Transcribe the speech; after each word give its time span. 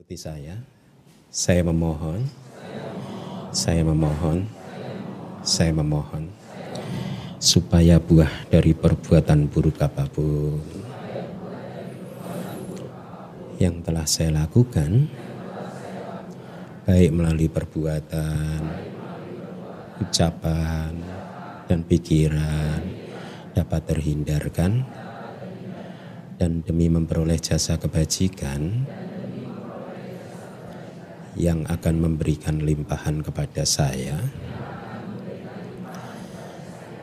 Ikuti 0.00 0.16
saya. 0.16 0.56
Saya 1.28 1.60
memohon. 1.60 2.24
Saya 3.52 3.84
memohon. 3.84 4.48
Saya 5.44 5.76
memohon. 5.76 6.24
Supaya 7.36 8.00
buah 8.00 8.48
dari 8.48 8.72
perbuatan 8.72 9.52
buruk 9.52 9.76
apa 9.84 10.08
pun 10.08 10.56
yang 13.60 13.84
telah 13.84 14.08
saya 14.08 14.40
lakukan, 14.40 15.04
baik 16.88 17.12
melalui 17.12 17.52
perbuatan, 17.52 18.60
ucapan, 20.00 20.96
dan 21.68 21.84
pikiran, 21.84 22.80
dapat 23.52 23.84
terhindarkan, 23.84 24.80
dan 26.40 26.64
demi 26.64 26.88
memperoleh 26.88 27.36
jasa 27.36 27.76
kebajikan 27.76 28.88
yang 31.38 31.62
akan 31.70 31.94
memberikan 32.02 32.58
limpahan 32.58 33.22
kepada 33.22 33.62
saya 33.62 34.18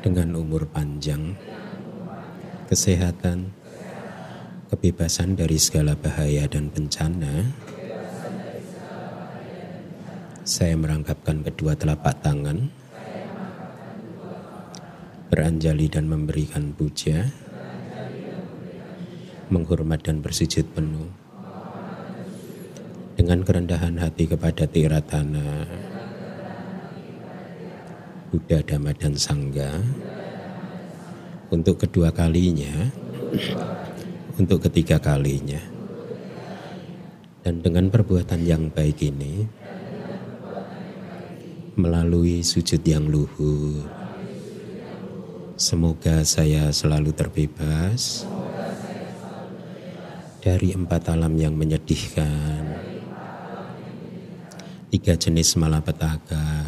dengan 0.04 0.36
umur 0.36 0.68
panjang, 0.68 1.36
kesehatan, 2.68 3.52
kebebasan 4.72 5.40
dari 5.40 5.56
segala 5.56 5.96
bahaya 5.96 6.48
dan 6.48 6.68
bencana. 6.68 7.48
Saya 10.48 10.80
merangkapkan 10.80 11.44
kedua 11.44 11.76
telapak 11.76 12.24
tangan, 12.24 12.72
beranjali 15.28 15.92
dan 15.92 16.08
memberikan 16.08 16.72
puja, 16.72 17.28
menghormat 19.52 20.08
dan 20.08 20.24
bersujud 20.24 20.68
penuh 20.72 21.27
dengan 23.18 23.42
kerendahan 23.42 23.98
hati 23.98 24.30
kepada 24.30 24.70
Tiratana, 24.70 25.66
Buddha, 28.30 28.62
Dhamma, 28.62 28.94
dan 28.94 29.18
Sangga 29.18 29.82
untuk 31.50 31.82
kedua 31.82 32.14
kalinya, 32.14 32.94
untuk 34.38 34.70
ketiga 34.70 35.02
kalinya. 35.02 35.58
Dan 37.42 37.66
dengan 37.66 37.90
perbuatan 37.90 38.46
yang 38.46 38.70
baik 38.70 39.02
ini, 39.02 39.50
melalui 41.74 42.46
sujud 42.46 42.86
yang 42.86 43.10
luhur, 43.10 43.82
semoga 45.58 46.22
saya 46.22 46.70
selalu 46.70 47.18
terbebas 47.18 48.30
dari 50.44 50.76
empat 50.76 51.12
alam 51.12 51.34
yang 51.34 51.56
menyedihkan, 51.58 52.87
tiga 54.88 55.20
jenis 55.20 55.60
malapetaka, 55.60 56.64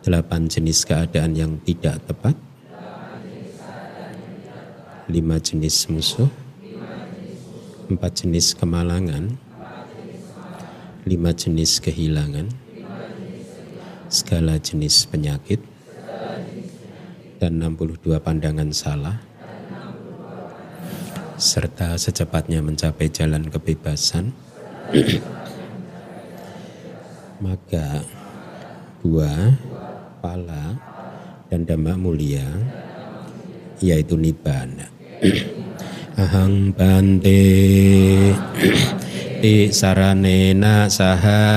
delapan 0.00 0.48
jenis 0.48 0.88
keadaan 0.88 1.36
yang 1.36 1.52
tidak 1.60 2.00
tepat, 2.08 2.32
lima 5.12 5.36
jenis 5.36 5.92
musuh, 5.92 6.32
empat 7.92 8.24
jenis 8.24 8.56
kemalangan, 8.56 9.36
lima 11.04 11.30
jenis 11.36 11.84
kehilangan, 11.84 12.48
segala 14.08 14.56
jenis 14.56 15.04
penyakit, 15.04 15.60
dan 17.36 17.60
62 17.60 18.16
pandangan 18.24 18.72
salah, 18.72 19.20
serta 21.36 22.00
secepatnya 22.00 22.64
mencapai 22.64 23.12
jalan 23.12 23.52
kebebasan, 23.52 24.32
maka 27.42 28.06
buah, 29.02 29.50
pala, 30.22 30.78
dan 31.50 31.66
dhamma 31.66 31.98
mulia, 31.98 32.46
yaitu 33.82 34.14
nibbana. 34.14 34.86
Ahang 36.22 36.70
bante 36.70 37.42
ti 39.42 39.74
saranena 39.74 40.86
saha 40.86 41.50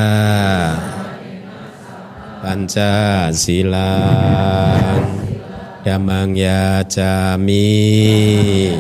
panca 2.42 3.30
silang 3.30 5.06
damang 5.86 6.34
ya 6.34 6.82
jami 6.88 8.74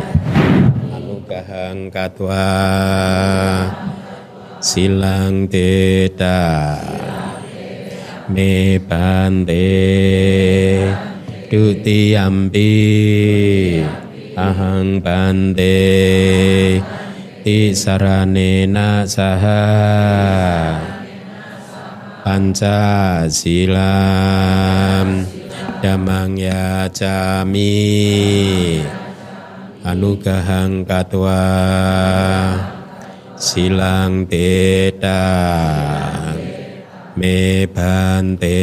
anugahang 0.89 1.93
katwa 1.93 2.49
silang 4.57 5.45
teta 5.45 6.81
me 8.25 8.81
bante 8.81 9.69
dutiyampi 11.45 12.73
ahang 14.33 14.97
bante 14.99 15.77
ti 17.45 17.71
saranena 17.71 19.05
saha 19.05 19.61
panca 22.25 23.29
silam 23.29 25.21
damang 25.85 26.33
ya 26.33 26.89
jami 26.89 27.71
anugahang 29.85 30.81
katwa 30.81 31.45
silang 33.37 34.25
teta 34.25 35.21
me 37.15 37.63
bante 37.71 38.59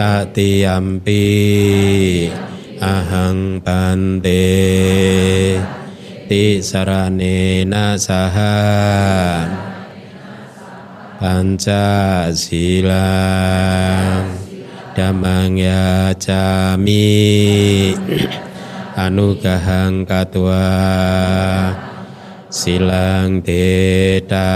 tatiyampi 0.00 1.28
ahang 2.80 3.60
bante 3.60 4.48
ti 6.24 6.64
saranena 6.64 8.00
saha 8.00 8.56
panca 11.20 12.32
silang 12.32 14.24
damang 14.96 15.60
ya 15.60 16.16
jami 16.16 17.92
anugahang 18.96 20.08
katwa 20.08 20.64
silang 22.48 23.44
teta 23.44 24.48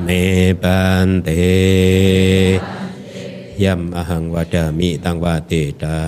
me 0.00 0.56
bante 0.56 1.44
yam 3.60 3.92
ahang 3.92 4.32
wadami 4.32 4.96
tang 4.96 5.20
wadeta 5.20 6.00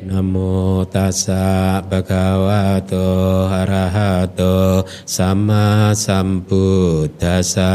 Namo 0.00 0.80
tassa 0.88 1.84
bhagavato 1.84 3.04
arahato 3.52 4.88
sama 5.04 5.92
sambuddhassa 5.92 7.68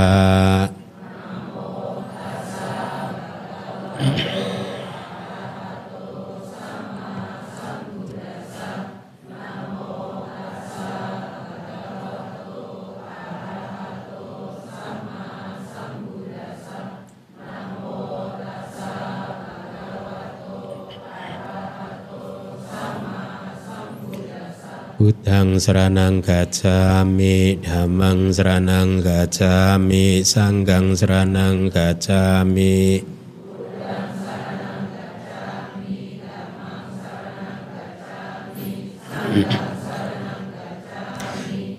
Buddhang 24.96 25.60
seranang 25.60 26.24
gacami, 26.24 27.60
dhammang 27.60 28.32
seranang 28.32 29.04
gacami, 29.04 30.24
sanggang 30.24 30.96
seranang 30.96 31.68
gacami. 31.68 33.04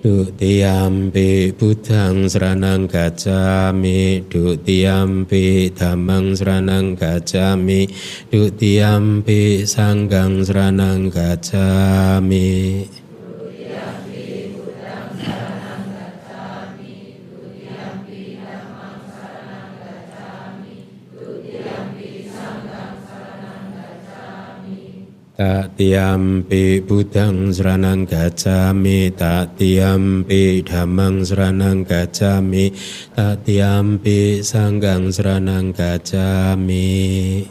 Dutiyampi 0.04 1.56
Buddhang 1.56 2.30
seranang 2.30 2.86
gacami 2.86 4.22
Dutiyampi 4.28 5.74
Dhammang 5.74 6.36
seranang 6.36 6.94
gacami 6.94 7.90
Dutiyampi 8.30 9.66
Sanggang 9.66 10.46
seranang 10.46 11.10
gacami 11.10 12.86
Tatiyampi 25.36 26.80
budang 26.80 27.52
seranang 27.52 28.08
gacami 28.08 29.12
Tatiyampi 29.12 30.64
damang 30.64 31.28
seranang 31.28 31.84
gacami 31.84 32.72
Tatiyampi 33.12 34.40
sanggang 34.40 35.12
seranang 35.12 35.76
gacami 35.76 37.44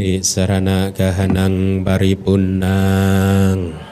Di 0.00 0.24
sarana 0.24 0.96
kahanang 0.96 1.84
paripunang 1.84 3.91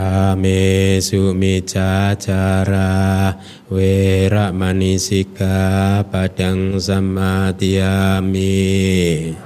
Ame 0.00 0.96
sumi 0.96 1.60
cacara 1.60 3.36
we 3.68 4.24
ramanisika 4.32 6.00
padang 6.08 6.80
sama 6.80 7.52
tiami. 7.52 9.36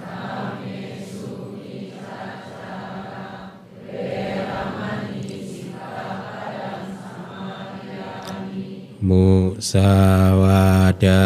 Mu 9.02 9.58
sawada 9.58 11.18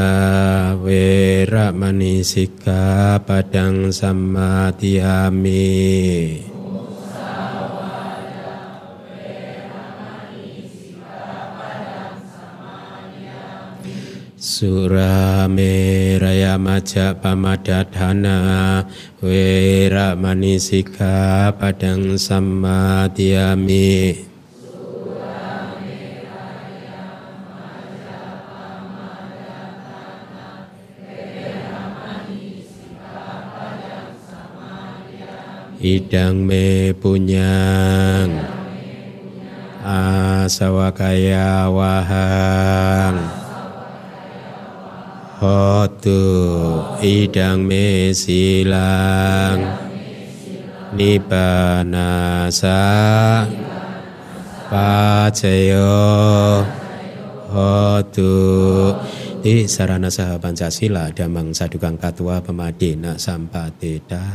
we 0.80 1.44
padang 1.44 3.20
sama 3.20 3.20
padang 3.28 3.92
sama 3.92 4.72
tiami. 4.72 6.47
Surame 14.48 16.16
raya 16.16 16.56
maja 16.56 17.12
pamadadhana 17.12 18.80
Wera 19.20 20.16
manisika 20.16 21.52
padang 21.52 22.16
samadhyami 22.16 23.68
Idang 35.76 36.48
me 36.48 36.96
punyang 36.96 38.32
Asawakaya 39.84 41.68
wahang 41.68 43.37
Hotu 45.38 46.18
idang 46.98 47.62
me 47.62 48.10
silang 48.10 49.62
Nibanasa 50.98 52.82
Pacayo 54.66 55.94
Hotu 57.54 58.34
di 59.38 59.70
sarana 59.70 60.10
saha 60.10 60.42
Pancasila 60.42 61.14
damang 61.14 61.54
sadukang 61.54 61.94
katua 61.94 62.42
pemadina 62.42 63.14
sampateda 63.14 64.26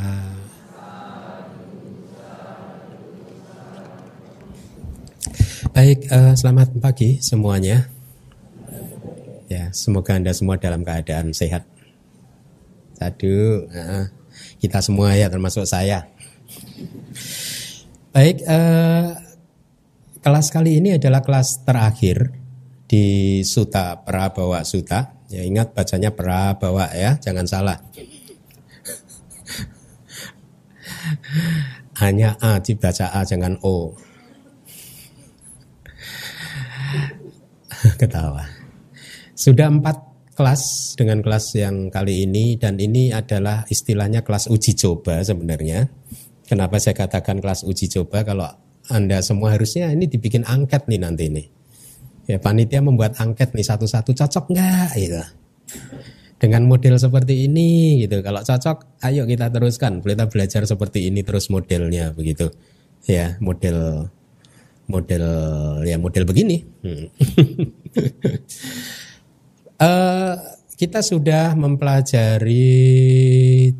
Baik, 5.74 6.06
uh, 6.14 6.38
selamat 6.38 6.78
pagi 6.78 7.18
semuanya. 7.18 7.93
Ya, 9.52 9.70
semoga 9.76 10.16
Anda 10.16 10.32
semua 10.32 10.56
dalam 10.56 10.88
keadaan 10.88 11.36
sehat. 11.36 11.68
Satu, 12.96 13.68
uh, 13.68 14.06
kita 14.62 14.80
semua 14.80 15.12
ya 15.18 15.28
termasuk 15.28 15.68
saya. 15.68 16.08
Baik, 18.14 18.46
uh, 18.46 19.18
kelas 20.24 20.48
kali 20.54 20.80
ini 20.80 20.96
adalah 20.96 21.26
kelas 21.26 21.66
terakhir 21.68 22.32
di 22.88 23.42
Suta 23.42 24.00
Prabawa 24.06 24.62
Suta. 24.64 25.18
Ya 25.28 25.42
ingat 25.42 25.74
bacanya 25.74 26.14
Prabawa 26.14 26.94
ya, 26.94 27.18
jangan 27.18 27.50
salah. 27.50 27.82
Hanya 32.00 32.38
A 32.40 32.62
dibaca 32.62 33.12
A 33.12 33.26
jangan 33.26 33.58
O. 33.66 33.98
Ketawa. 38.00 38.53
Sudah 39.44 39.68
empat 39.68 40.00
kelas 40.40 40.96
dengan 40.96 41.20
kelas 41.20 41.60
yang 41.60 41.92
kali 41.92 42.24
ini 42.24 42.56
dan 42.56 42.80
ini 42.80 43.12
adalah 43.12 43.68
istilahnya 43.68 44.24
kelas 44.24 44.48
uji 44.48 44.72
coba 44.80 45.20
sebenarnya. 45.20 45.92
Kenapa 46.48 46.80
saya 46.80 46.96
katakan 46.96 47.44
kelas 47.44 47.68
uji 47.68 47.92
coba 47.92 48.24
kalau 48.24 48.48
Anda 48.88 49.20
semua 49.20 49.52
harusnya 49.52 49.92
ini 49.92 50.08
dibikin 50.08 50.48
angket 50.48 50.88
nih 50.88 50.96
nanti 50.96 51.28
nih. 51.28 51.48
Ya 52.32 52.40
panitia 52.40 52.80
membuat 52.80 53.20
angket 53.20 53.52
nih 53.52 53.68
satu-satu 53.68 54.16
cocok 54.16 54.48
nggak 54.48 54.90
gitu. 54.96 55.20
Dengan 56.40 56.64
model 56.64 56.96
seperti 56.96 57.44
ini 57.44 58.00
gitu. 58.08 58.24
Kalau 58.24 58.48
cocok 58.48 59.04
ayo 59.04 59.28
kita 59.28 59.52
teruskan. 59.52 60.00
Kita 60.00 60.32
belajar 60.32 60.64
seperti 60.64 61.12
ini 61.12 61.20
terus 61.20 61.52
modelnya 61.52 62.16
begitu. 62.16 62.48
Ya 63.12 63.36
model 63.44 64.08
model 64.88 65.26
ya 65.84 66.00
model 66.00 66.24
begini. 66.24 66.64
Hmm. 66.80 67.12
Uh, 69.84 70.40
kita 70.80 71.04
sudah 71.04 71.60
mempelajari 71.60 72.56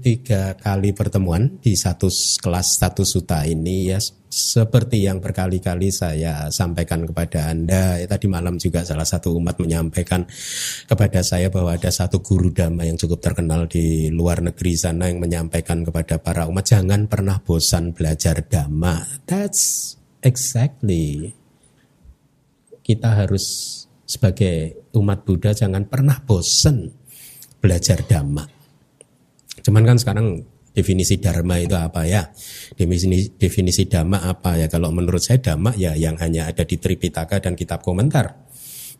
tiga 0.04 0.52
kali 0.60 0.92
pertemuan 0.92 1.64
di 1.64 1.80
satu 1.80 2.12
kelas 2.44 2.76
satu 2.76 3.08
suta 3.08 3.48
ini 3.48 3.88
ya. 3.88 4.04
Seperti 4.28 5.08
yang 5.08 5.24
berkali-kali 5.24 5.96
saya 5.96 6.52
sampaikan 6.52 7.08
kepada 7.08 7.48
Anda 7.54 8.04
ya, 8.04 8.08
tadi 8.10 8.28
malam 8.28 8.60
juga 8.60 8.84
salah 8.84 9.08
satu 9.08 9.38
umat 9.40 9.62
menyampaikan 9.64 10.28
kepada 10.90 11.24
saya 11.24 11.48
bahwa 11.48 11.72
ada 11.78 11.88
satu 11.88 12.20
guru 12.20 12.52
dhamma 12.52 12.84
yang 12.84 13.00
cukup 13.00 13.24
terkenal 13.24 13.70
di 13.72 14.12
luar 14.12 14.44
negeri 14.44 14.76
sana 14.76 15.08
yang 15.08 15.24
menyampaikan 15.24 15.88
kepada 15.88 16.20
para 16.20 16.52
umat 16.52 16.68
jangan 16.68 17.08
pernah 17.08 17.40
bosan 17.40 17.96
belajar 17.96 18.44
dhamma. 18.44 19.24
That's 19.24 19.96
exactly 20.20 21.32
kita 22.84 23.24
harus 23.24 23.72
sebagai 24.14 24.86
umat 24.94 25.26
Buddha 25.26 25.58
jangan 25.58 25.90
pernah 25.90 26.22
bosen 26.22 26.86
belajar 27.58 28.06
dhamma. 28.06 28.46
Cuman 29.66 29.84
kan 29.88 29.98
sekarang 29.98 30.44
definisi 30.74 31.18
dharma 31.18 31.58
itu 31.58 31.74
apa 31.74 32.06
ya? 32.06 32.30
Definisi 32.78 33.34
definisi 33.34 33.90
dhamma 33.90 34.30
apa 34.30 34.62
ya? 34.62 34.68
Kalau 34.70 34.94
menurut 34.94 35.24
saya 35.24 35.42
dhamma 35.42 35.74
ya 35.74 35.98
yang 35.98 36.20
hanya 36.22 36.46
ada 36.46 36.62
di 36.62 36.78
Tripitaka 36.78 37.42
dan 37.42 37.58
kitab 37.58 37.82
komentar, 37.82 38.46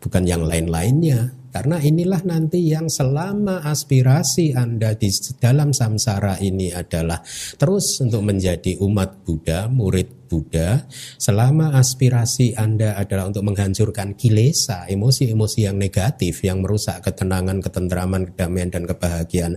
bukan 0.02 0.26
yang 0.26 0.42
lain-lainnya. 0.42 1.43
Karena 1.54 1.78
inilah 1.78 2.26
nanti 2.26 2.66
yang 2.66 2.90
selama 2.90 3.62
aspirasi 3.62 4.58
Anda 4.58 4.98
di 4.98 5.06
dalam 5.38 5.70
samsara 5.70 6.42
ini 6.42 6.74
adalah 6.74 7.22
terus 7.54 8.02
untuk 8.02 8.26
menjadi 8.26 8.74
umat 8.82 9.22
Buddha, 9.22 9.70
murid 9.70 10.24
Buddha 10.34 10.82
selama 11.14 11.78
aspirasi 11.78 12.58
Anda 12.58 12.98
adalah 12.98 13.30
untuk 13.30 13.46
menghancurkan 13.46 14.18
kilesa, 14.18 14.88
emosi-emosi 14.90 15.70
yang 15.70 15.78
negatif 15.78 16.42
yang 16.42 16.58
merusak 16.58 17.06
ketenangan, 17.06 17.62
ketentraman, 17.62 18.34
kedamaian 18.34 18.74
dan 18.74 18.82
kebahagiaan 18.88 19.54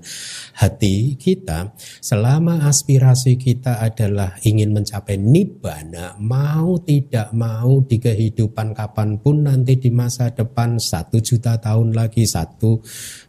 hati 0.60 1.18
kita, 1.18 1.74
selama 1.98 2.68
aspirasi 2.70 3.42
kita 3.42 3.82
adalah 3.82 4.38
ingin 4.46 4.76
mencapai 4.76 5.18
nibbana, 5.18 6.14
mau 6.22 6.78
tidak 6.84 7.34
mau 7.34 7.82
di 7.82 7.98
kehidupan 7.98 8.78
kapan 8.78 9.18
pun 9.18 9.50
nanti 9.50 9.82
di 9.82 9.90
masa 9.90 10.30
depan 10.30 10.78
satu 10.78 11.18
juta 11.18 11.58
tahun 11.58 11.87
lagi, 11.94 12.24
satu 12.28 12.82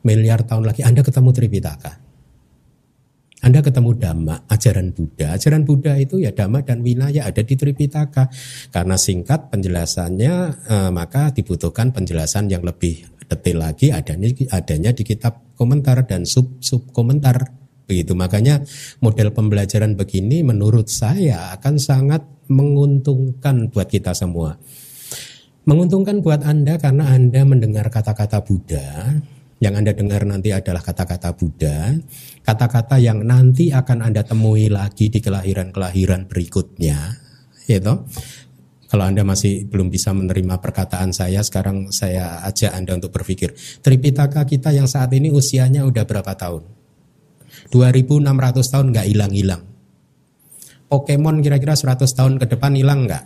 miliar 0.07 0.47
tahun 0.47 0.71
lagi 0.71 0.87
Anda 0.87 1.03
ketemu 1.03 1.31
Tripitaka. 1.35 1.93
Anda 3.39 3.63
ketemu 3.63 3.95
Dhamma, 3.95 4.51
ajaran 4.51 4.91
Buddha. 4.91 5.39
Ajaran 5.39 5.63
Buddha 5.63 5.95
itu 5.95 6.19
ya 6.19 6.35
Dhamma 6.35 6.67
dan 6.67 6.83
Winaya 6.83 7.23
ada 7.23 7.39
di 7.47 7.55
Tripitaka. 7.55 8.27
Karena 8.75 8.99
singkat 8.99 9.55
penjelasannya, 9.55 10.35
eh, 10.67 10.91
maka 10.91 11.31
dibutuhkan 11.31 11.95
penjelasan 11.95 12.51
yang 12.51 12.67
lebih 12.67 13.07
detail 13.29 13.63
lagi 13.63 13.95
adanya, 13.95 14.29
adanya 14.51 14.91
di 14.91 15.07
kitab 15.07 15.55
komentar 15.55 16.03
dan 16.09 16.27
sub-sub 16.27 16.91
komentar. 16.91 17.55
Begitu 17.89 18.13
makanya 18.13 18.61
model 19.01 19.33
pembelajaran 19.33 19.97
begini 19.97 20.43
menurut 20.45 20.91
saya 20.91 21.55
akan 21.57 21.81
sangat 21.81 22.21
menguntungkan 22.51 23.71
buat 23.71 23.89
kita 23.89 24.13
semua. 24.13 24.57
Menguntungkan 25.69 26.25
buat 26.25 26.49
Anda 26.49 26.81
karena 26.81 27.13
Anda 27.13 27.45
mendengar 27.45 27.93
kata-kata 27.93 28.41
Buddha, 28.41 29.21
yang 29.61 29.77
Anda 29.77 29.93
dengar 29.93 30.25
nanti 30.25 30.49
adalah 30.49 30.81
kata-kata 30.81 31.37
Buddha, 31.37 31.93
kata-kata 32.41 32.97
yang 32.97 33.21
nanti 33.21 33.69
akan 33.69 34.01
Anda 34.01 34.25
temui 34.25 34.73
lagi 34.73 35.13
di 35.13 35.21
kelahiran-kelahiran 35.21 36.25
berikutnya, 36.25 37.21
gitu. 37.69 38.01
Kalau 38.89 39.05
Anda 39.05 39.29
masih 39.29 39.69
belum 39.69 39.93
bisa 39.93 40.17
menerima 40.17 40.57
perkataan 40.57 41.13
saya, 41.13 41.45
sekarang 41.45 41.93
saya 41.93 42.41
ajak 42.49 42.73
Anda 42.73 42.97
untuk 42.97 43.13
berpikir. 43.13 43.53
Tripitaka 43.85 44.49
kita 44.49 44.73
yang 44.73 44.89
saat 44.89 45.13
ini 45.13 45.29
usianya 45.29 45.85
udah 45.85 46.09
berapa 46.09 46.33
tahun? 46.33 46.65
2600 47.69 48.73
tahun 48.73 48.87
nggak 48.97 49.07
hilang-hilang. 49.13 49.63
Pokemon 50.89 51.45
kira-kira 51.45 51.77
100 51.77 52.09
tahun 52.09 52.41
ke 52.41 52.57
depan 52.57 52.73
hilang 52.73 53.05
nggak? 53.05 53.25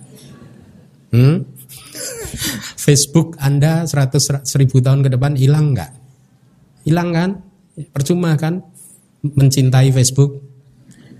Hmm? 1.14 1.61
Facebook 2.82 3.38
Anda 3.38 3.86
100 3.86 4.42
1000 4.42 4.82
tahun 4.82 5.06
ke 5.06 5.14
depan 5.14 5.38
hilang 5.38 5.70
nggak? 5.70 5.90
Hilang 6.82 7.14
kan? 7.14 7.30
Percuma 7.94 8.34
kan? 8.34 8.58
Mencintai 9.22 9.94
Facebook, 9.94 10.42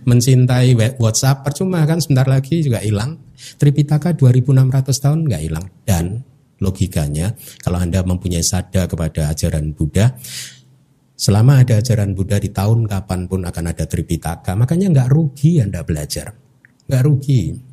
mencintai 0.02 0.74
WhatsApp, 0.98 1.46
percuma 1.46 1.86
kan? 1.86 2.02
Sebentar 2.02 2.26
lagi 2.26 2.66
juga 2.66 2.82
hilang. 2.82 3.14
Tripitaka 3.62 4.18
2600 4.18 4.90
tahun 4.90 5.18
nggak 5.30 5.42
hilang. 5.46 5.66
Dan 5.86 6.26
logikanya, 6.58 7.30
kalau 7.62 7.78
Anda 7.78 8.02
mempunyai 8.02 8.42
sada 8.42 8.90
kepada 8.90 9.30
ajaran 9.30 9.70
Buddha, 9.70 10.18
selama 11.14 11.62
ada 11.62 11.78
ajaran 11.78 12.18
Buddha 12.18 12.42
di 12.42 12.50
tahun 12.50 12.90
kapan 12.90 13.30
pun 13.30 13.46
akan 13.46 13.64
ada 13.70 13.86
Tripitaka. 13.86 14.58
Makanya 14.58 14.90
nggak 14.90 15.08
rugi 15.14 15.62
Anda 15.62 15.86
belajar. 15.86 16.34
Nggak 16.90 17.02
rugi. 17.06 17.70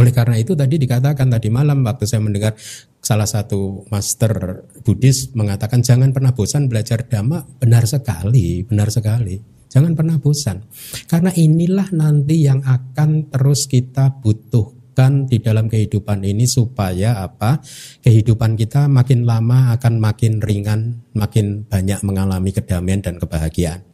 Oleh 0.00 0.16
karena 0.16 0.40
itu 0.40 0.56
tadi 0.56 0.80
dikatakan 0.80 1.28
tadi 1.28 1.52
malam 1.52 1.84
waktu 1.84 2.08
saya 2.08 2.24
mendengar 2.24 2.56
salah 3.04 3.28
satu 3.28 3.84
master 3.92 4.64
Buddhis 4.80 5.36
mengatakan 5.36 5.84
jangan 5.84 6.16
pernah 6.16 6.32
bosan 6.32 6.72
belajar 6.72 7.04
dhamma. 7.04 7.44
Benar 7.60 7.84
sekali, 7.84 8.64
benar 8.64 8.88
sekali. 8.88 9.36
Jangan 9.68 9.92
pernah 9.92 10.16
bosan. 10.16 10.64
Karena 11.04 11.30
inilah 11.36 11.92
nanti 11.92 12.48
yang 12.48 12.64
akan 12.64 13.28
terus 13.28 13.68
kita 13.68 14.18
butuhkan 14.18 15.28
di 15.28 15.38
dalam 15.38 15.68
kehidupan 15.68 16.24
ini 16.24 16.48
supaya 16.48 17.20
apa? 17.20 17.60
Kehidupan 18.00 18.56
kita 18.56 18.88
makin 18.88 19.28
lama 19.28 19.76
akan 19.76 20.00
makin 20.00 20.40
ringan, 20.40 21.04
makin 21.12 21.68
banyak 21.68 22.00
mengalami 22.02 22.50
kedamaian 22.50 23.04
dan 23.04 23.20
kebahagiaan. 23.20 23.84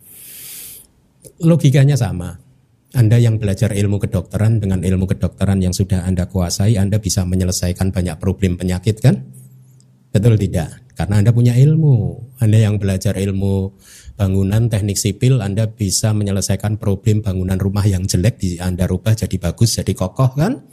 Logikanya 1.43 1.99
sama. 1.99 2.46
Anda 2.97 3.21
yang 3.21 3.37
belajar 3.37 3.77
ilmu 3.77 4.01
kedokteran 4.01 4.57
dengan 4.57 4.81
ilmu 4.81 5.05
kedokteran 5.05 5.61
yang 5.61 5.77
sudah 5.77 6.09
Anda 6.09 6.25
kuasai, 6.25 6.81
Anda 6.81 6.97
bisa 6.97 7.29
menyelesaikan 7.29 7.93
banyak 7.93 8.17
problem 8.17 8.57
penyakit 8.57 9.05
kan? 9.05 9.21
Betul 10.17 10.41
tidak? 10.41 10.81
Karena 10.97 11.21
Anda 11.21 11.37
punya 11.37 11.53
ilmu. 11.53 12.25
Anda 12.41 12.57
yang 12.57 12.81
belajar 12.81 13.21
ilmu 13.21 13.77
bangunan 14.17 14.73
teknik 14.73 14.97
sipil, 14.97 15.45
Anda 15.45 15.69
bisa 15.69 16.17
menyelesaikan 16.17 16.81
problem 16.81 17.21
bangunan 17.21 17.61
rumah 17.61 17.85
yang 17.85 18.09
jelek 18.09 18.41
di 18.41 18.57
Anda 18.57 18.89
rubah 18.89 19.13
jadi 19.13 19.37
bagus, 19.37 19.77
jadi 19.77 19.93
kokoh 19.93 20.33
kan? 20.33 20.65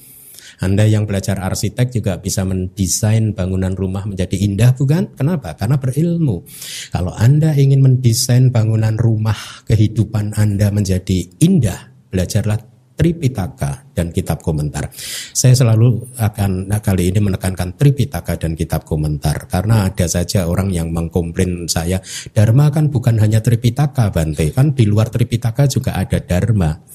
Anda 0.63 0.87
yang 0.87 1.03
belajar 1.03 1.43
arsitek 1.43 1.91
juga 1.91 2.23
bisa 2.23 2.47
mendesain 2.47 3.35
bangunan 3.35 3.75
rumah 3.75 4.07
menjadi 4.07 4.39
indah 4.47 4.71
bukan? 4.71 5.11
Kenapa? 5.11 5.59
Karena 5.59 5.75
berilmu. 5.75 6.47
Kalau 6.87 7.11
Anda 7.11 7.51
ingin 7.51 7.83
mendesain 7.83 8.47
bangunan 8.47 8.95
rumah 8.95 9.35
kehidupan 9.67 10.39
Anda 10.39 10.71
menjadi 10.71 11.25
indah, 11.43 11.92
belajarlah 12.13 12.73
Tripitaka 12.93 13.89
dan 13.97 14.13
kitab 14.13 14.45
komentar. 14.45 14.93
Saya 15.33 15.57
selalu 15.57 16.13
akan 16.13 16.69
nah, 16.69 16.77
kali 16.77 17.09
ini 17.09 17.25
menekankan 17.25 17.73
Tripitaka 17.73 18.37
dan 18.37 18.53
kitab 18.53 18.85
komentar 18.85 19.49
karena 19.49 19.89
ada 19.89 20.05
saja 20.05 20.45
orang 20.45 20.69
yang 20.69 20.93
mengkomplain 20.93 21.65
saya 21.65 21.97
Dharma 22.37 22.69
kan 22.69 22.93
bukan 22.93 23.17
hanya 23.17 23.41
Tripitaka 23.41 24.13
Bante 24.13 24.53
kan 24.53 24.77
di 24.77 24.85
luar 24.85 25.09
Tripitaka 25.09 25.65
juga 25.65 25.97
ada 25.97 26.21
Dharma. 26.21 26.85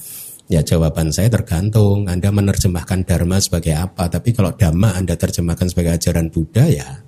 Ya 0.46 0.62
jawaban 0.62 1.10
saya 1.10 1.28
tergantung 1.34 2.06
Anda 2.06 2.32
menerjemahkan 2.32 3.04
Dharma 3.04 3.36
sebagai 3.36 3.76
apa 3.76 4.08
Tapi 4.08 4.32
kalau 4.32 4.56
Dhamma 4.56 4.96
Anda 4.96 5.12
terjemahkan 5.12 5.68
sebagai 5.68 6.00
ajaran 6.00 6.32
Buddha 6.32 6.64
ya 6.64 7.07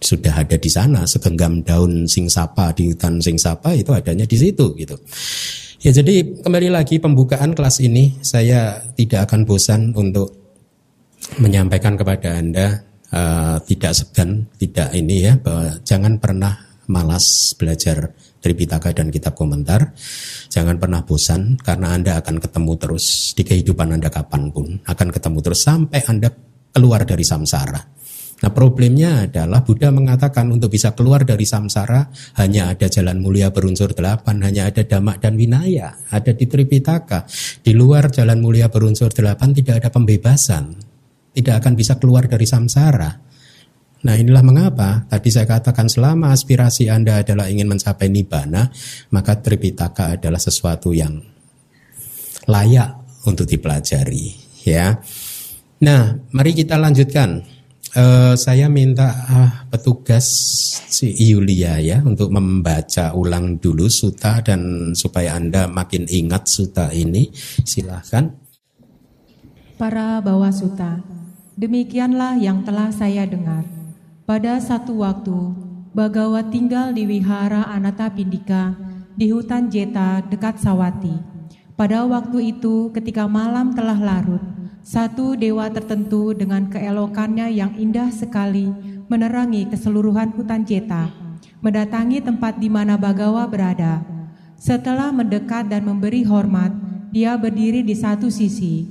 sudah 0.00 0.32
ada 0.42 0.56
di 0.56 0.70
sana 0.72 1.04
segenggam 1.04 1.60
daun 1.60 2.08
singsapa 2.08 2.72
di 2.72 2.88
hutan 2.90 3.20
singsapa 3.20 3.76
itu 3.76 3.92
adanya 3.92 4.24
di 4.24 4.36
situ 4.36 4.72
gitu. 4.74 4.96
Ya 5.80 5.92
jadi 5.92 6.44
kembali 6.44 6.68
lagi 6.72 7.00
pembukaan 7.00 7.56
kelas 7.56 7.80
ini 7.80 8.20
saya 8.20 8.80
tidak 8.96 9.28
akan 9.28 9.48
bosan 9.48 9.92
untuk 9.96 10.36
menyampaikan 11.40 11.96
kepada 11.96 12.36
Anda 12.36 12.84
uh, 13.12 13.56
tidak 13.64 13.92
segan, 13.96 14.48
tidak 14.56 14.92
ini 14.96 15.28
ya 15.28 15.36
bahwa 15.40 15.80
jangan 15.84 16.16
pernah 16.20 16.52
malas 16.90 17.54
belajar 17.54 18.12
Tripitaka 18.40 18.96
dan 18.96 19.12
kitab 19.12 19.36
komentar. 19.36 19.92
Jangan 20.48 20.80
pernah 20.80 21.04
bosan 21.04 21.60
karena 21.60 21.92
Anda 21.92 22.16
akan 22.24 22.40
ketemu 22.40 22.72
terus 22.80 23.36
di 23.36 23.44
kehidupan 23.44 24.00
Anda 24.00 24.08
kapan 24.08 24.48
pun. 24.48 24.80
Akan 24.88 25.12
ketemu 25.12 25.44
terus 25.44 25.60
sampai 25.60 26.00
Anda 26.08 26.32
keluar 26.72 27.04
dari 27.04 27.20
samsara. 27.20 27.99
Nah 28.40 28.50
problemnya 28.56 29.28
adalah 29.28 29.60
Buddha 29.60 29.92
mengatakan 29.92 30.48
untuk 30.48 30.72
bisa 30.72 30.96
keluar 30.96 31.28
dari 31.28 31.44
samsara 31.44 32.08
hanya 32.40 32.72
ada 32.72 32.88
jalan 32.88 33.20
mulia 33.20 33.52
berunsur 33.52 33.92
delapan, 33.92 34.40
hanya 34.40 34.72
ada 34.72 34.80
damak 34.80 35.20
dan 35.20 35.36
winaya, 35.36 36.00
ada 36.08 36.32
di 36.32 36.48
Tripitaka. 36.48 37.28
Di 37.60 37.76
luar 37.76 38.08
jalan 38.08 38.40
mulia 38.40 38.72
berunsur 38.72 39.12
delapan 39.12 39.52
tidak 39.52 39.84
ada 39.84 39.88
pembebasan, 39.92 40.72
tidak 41.36 41.60
akan 41.60 41.72
bisa 41.76 42.00
keluar 42.00 42.24
dari 42.24 42.48
samsara. 42.48 43.12
Nah 44.00 44.16
inilah 44.16 44.40
mengapa 44.40 45.04
tadi 45.04 45.28
saya 45.28 45.44
katakan 45.44 45.92
selama 45.92 46.32
aspirasi 46.32 46.88
Anda 46.88 47.20
adalah 47.20 47.52
ingin 47.52 47.68
mencapai 47.68 48.08
nibbana, 48.08 48.72
maka 49.12 49.36
Tripitaka 49.36 50.16
adalah 50.16 50.40
sesuatu 50.40 50.96
yang 50.96 51.20
layak 52.48 53.20
untuk 53.28 53.44
dipelajari. 53.44 54.32
Ya. 54.64 54.96
Nah, 55.80 56.16
mari 56.32 56.52
kita 56.52 56.76
lanjutkan 56.76 57.59
Uh, 57.90 58.38
saya 58.38 58.70
minta 58.70 59.10
uh, 59.10 59.50
petugas 59.66 60.22
si 60.86 61.10
Yulia 61.10 61.82
ya 61.82 61.98
untuk 62.06 62.30
membaca 62.30 63.10
ulang 63.18 63.58
dulu 63.58 63.90
suta 63.90 64.38
dan 64.38 64.94
supaya 64.94 65.34
Anda 65.34 65.66
makin 65.66 66.06
ingat 66.06 66.46
suta 66.46 66.94
ini. 66.94 67.34
Silahkan. 67.66 68.30
Para 69.74 70.22
bawa 70.22 70.54
suta, 70.54 71.02
demikianlah 71.58 72.38
yang 72.38 72.62
telah 72.62 72.94
saya 72.94 73.26
dengar. 73.26 73.66
Pada 74.22 74.62
satu 74.62 75.02
waktu, 75.02 75.70
Bagawa 75.90 76.46
tinggal 76.46 76.94
di 76.94 77.02
wihara 77.02 77.66
Anata 77.66 78.06
Pindika 78.14 78.78
di 79.18 79.34
hutan 79.34 79.66
Jeta 79.66 80.22
dekat 80.22 80.62
Sawati. 80.62 81.18
Pada 81.74 82.06
waktu 82.06 82.54
itu 82.54 82.94
ketika 82.94 83.26
malam 83.26 83.74
telah 83.74 83.98
larut, 83.98 84.38
satu 84.80 85.36
dewa 85.36 85.68
tertentu 85.68 86.32
dengan 86.32 86.72
keelokannya 86.72 87.52
yang 87.52 87.76
indah 87.76 88.08
sekali 88.08 88.72
menerangi 89.12 89.68
keseluruhan 89.68 90.32
hutan 90.32 90.64
Jeta, 90.64 91.12
mendatangi 91.60 92.24
tempat 92.24 92.56
di 92.56 92.72
mana 92.72 92.96
Bagawa 92.96 93.44
berada. 93.44 94.00
Setelah 94.56 95.12
mendekat 95.12 95.68
dan 95.68 95.84
memberi 95.84 96.24
hormat, 96.24 96.72
dia 97.12 97.36
berdiri 97.36 97.84
di 97.84 97.92
satu 97.92 98.32
sisi. 98.32 98.88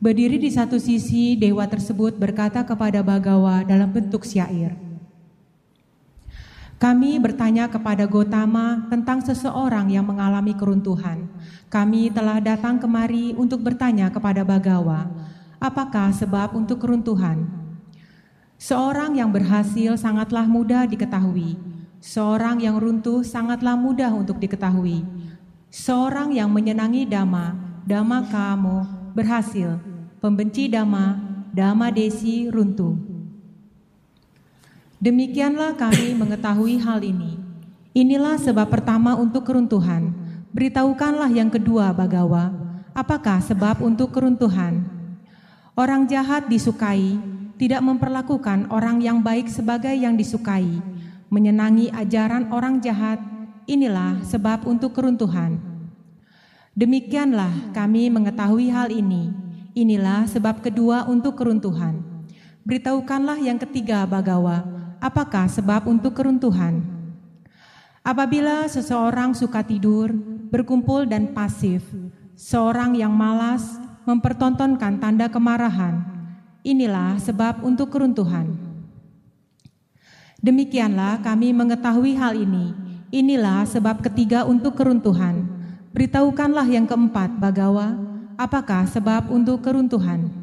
Berdiri 0.00 0.40
di 0.40 0.48
satu 0.48 0.80
sisi, 0.80 1.36
dewa 1.36 1.68
tersebut 1.68 2.16
berkata 2.16 2.64
kepada 2.64 3.00
Bagawa 3.00 3.64
dalam 3.64 3.92
bentuk 3.92 4.24
syair. 4.24 4.89
Kami 6.80 7.20
bertanya 7.20 7.68
kepada 7.68 8.08
Gotama 8.08 8.88
tentang 8.88 9.20
seseorang 9.20 9.92
yang 9.92 10.08
mengalami 10.08 10.56
keruntuhan. 10.56 11.28
Kami 11.68 12.08
telah 12.08 12.40
datang 12.40 12.80
kemari 12.80 13.36
untuk 13.36 13.60
bertanya 13.60 14.08
kepada 14.08 14.40
Bagawa, 14.40 15.04
Apakah 15.60 16.08
sebab 16.16 16.56
untuk 16.56 16.80
keruntuhan? 16.80 17.44
Seorang 18.56 19.12
yang 19.12 19.28
berhasil 19.28 19.92
sangatlah 20.00 20.48
mudah 20.48 20.88
diketahui. 20.88 21.60
Seorang 22.00 22.64
yang 22.64 22.80
runtuh 22.80 23.20
sangatlah 23.20 23.76
mudah 23.76 24.08
untuk 24.08 24.40
diketahui. 24.40 25.04
Seorang 25.68 26.32
yang 26.32 26.48
menyenangi 26.48 27.04
dama, 27.04 27.52
dama 27.84 28.24
kamu 28.32 28.88
berhasil. 29.12 29.76
Pembenci 30.16 30.72
dama, 30.72 31.20
dama 31.52 31.92
desi 31.92 32.48
runtuh. 32.48 33.19
Demikianlah 35.00 35.80
kami 35.80 36.12
mengetahui 36.12 36.76
hal 36.84 37.00
ini. 37.00 37.40
Inilah 37.96 38.36
sebab 38.36 38.68
pertama 38.68 39.16
untuk 39.16 39.48
keruntuhan. 39.48 40.12
Beritahukanlah 40.52 41.32
yang 41.32 41.48
kedua, 41.48 41.88
Bagawa, 41.96 42.52
apakah 42.92 43.40
sebab 43.40 43.80
untuk 43.80 44.12
keruntuhan? 44.12 44.84
Orang 45.72 46.04
jahat 46.04 46.52
disukai, 46.52 47.16
tidak 47.56 47.80
memperlakukan 47.80 48.68
orang 48.68 49.00
yang 49.00 49.24
baik 49.24 49.48
sebagai 49.48 49.96
yang 49.96 50.20
disukai, 50.20 50.68
menyenangi 51.32 51.88
ajaran 51.96 52.52
orang 52.52 52.84
jahat, 52.84 53.24
inilah 53.64 54.20
sebab 54.20 54.68
untuk 54.68 54.92
keruntuhan. 54.92 55.56
Demikianlah 56.76 57.72
kami 57.72 58.12
mengetahui 58.12 58.68
hal 58.68 58.92
ini. 58.92 59.32
Inilah 59.72 60.28
sebab 60.28 60.60
kedua 60.60 61.08
untuk 61.08 61.40
keruntuhan. 61.40 62.04
Beritahukanlah 62.68 63.40
yang 63.40 63.56
ketiga, 63.56 64.04
Bagawa, 64.04 64.79
apakah 65.00 65.48
sebab 65.48 65.88
untuk 65.88 66.14
keruntuhan? 66.14 66.84
Apabila 68.00 68.64
seseorang 68.68 69.36
suka 69.36 69.60
tidur, 69.60 70.12
berkumpul 70.48 71.04
dan 71.04 71.36
pasif, 71.36 71.84
seorang 72.36 72.96
yang 72.96 73.12
malas 73.12 73.76
mempertontonkan 74.08 74.96
tanda 74.96 75.28
kemarahan, 75.28 76.00
inilah 76.64 77.20
sebab 77.20 77.60
untuk 77.60 77.92
keruntuhan. 77.92 78.56
Demikianlah 80.40 81.20
kami 81.20 81.52
mengetahui 81.52 82.16
hal 82.16 82.32
ini. 82.32 82.72
Inilah 83.12 83.68
sebab 83.68 84.00
ketiga 84.00 84.48
untuk 84.48 84.78
keruntuhan. 84.80 85.44
Beritahukanlah 85.92 86.64
yang 86.64 86.88
keempat, 86.88 87.36
Bagawa, 87.36 87.92
apakah 88.40 88.88
sebab 88.88 89.28
untuk 89.28 89.60
keruntuhan? 89.60 90.39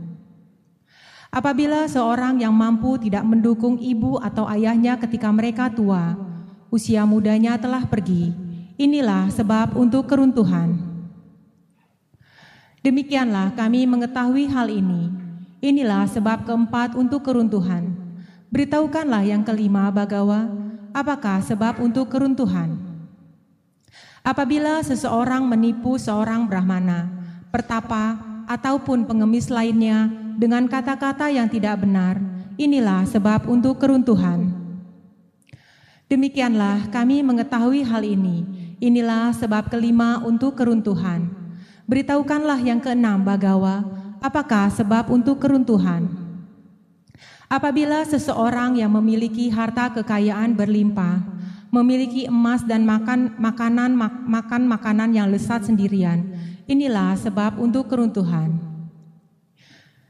Apabila 1.28 1.84
seorang 1.92 2.40
yang 2.40 2.56
mampu 2.56 2.96
tidak 2.96 3.28
mendukung 3.28 3.76
ibu 3.78 4.16
atau 4.24 4.48
ayahnya 4.48 4.96
ketika 4.96 5.28
mereka 5.28 5.68
tua, 5.68 6.16
usia 6.72 7.04
mudanya 7.04 7.60
telah 7.60 7.84
pergi, 7.84 8.32
inilah 8.80 9.28
sebab 9.32 9.76
untuk 9.76 10.08
keruntuhan. 10.08 10.80
Demikianlah 12.80 13.52
kami 13.60 13.84
mengetahui 13.84 14.48
hal 14.48 14.72
ini. 14.72 15.12
Inilah 15.60 16.08
sebab 16.08 16.48
keempat 16.48 16.96
untuk 16.96 17.26
keruntuhan. 17.26 17.92
Beritahukanlah 18.48 19.28
yang 19.28 19.44
kelima, 19.44 19.92
Bagawa, 19.92 20.48
apakah 20.96 21.44
sebab 21.44 21.84
untuk 21.84 22.08
keruntuhan? 22.08 22.80
Apabila 24.24 24.80
seseorang 24.86 25.44
menipu 25.44 26.00
seorang 26.00 26.48
Brahmana, 26.48 27.12
pertapa, 27.52 28.16
ataupun 28.48 29.04
pengemis 29.04 29.52
lainnya 29.52 30.08
dengan 30.38 30.70
kata-kata 30.70 31.34
yang 31.34 31.50
tidak 31.50 31.82
benar, 31.82 32.22
inilah 32.62 33.10
sebab 33.10 33.50
untuk 33.50 33.82
keruntuhan. 33.82 34.54
Demikianlah 36.06 36.94
kami 36.94 37.26
mengetahui 37.26 37.82
hal 37.82 38.06
ini. 38.06 38.46
Inilah 38.78 39.34
sebab 39.34 39.74
kelima 39.74 40.22
untuk 40.22 40.54
keruntuhan. 40.54 41.26
Beritahukanlah 41.90 42.62
yang 42.62 42.78
keenam, 42.78 43.26
Bagawa, 43.26 43.82
apakah 44.22 44.70
sebab 44.70 45.10
untuk 45.10 45.42
keruntuhan? 45.42 46.06
Apabila 47.50 48.06
seseorang 48.06 48.78
yang 48.78 48.94
memiliki 48.94 49.50
harta 49.50 49.90
kekayaan 49.90 50.54
berlimpah, 50.54 51.18
memiliki 51.74 52.30
emas 52.30 52.62
dan 52.62 52.86
makan 52.86 53.34
makanan 53.42 53.98
mak, 53.98 54.14
makan 54.22 54.70
makanan 54.70 55.10
yang 55.18 55.34
lesat 55.34 55.66
sendirian, 55.66 56.30
inilah 56.70 57.18
sebab 57.18 57.58
untuk 57.58 57.90
keruntuhan. 57.90 58.67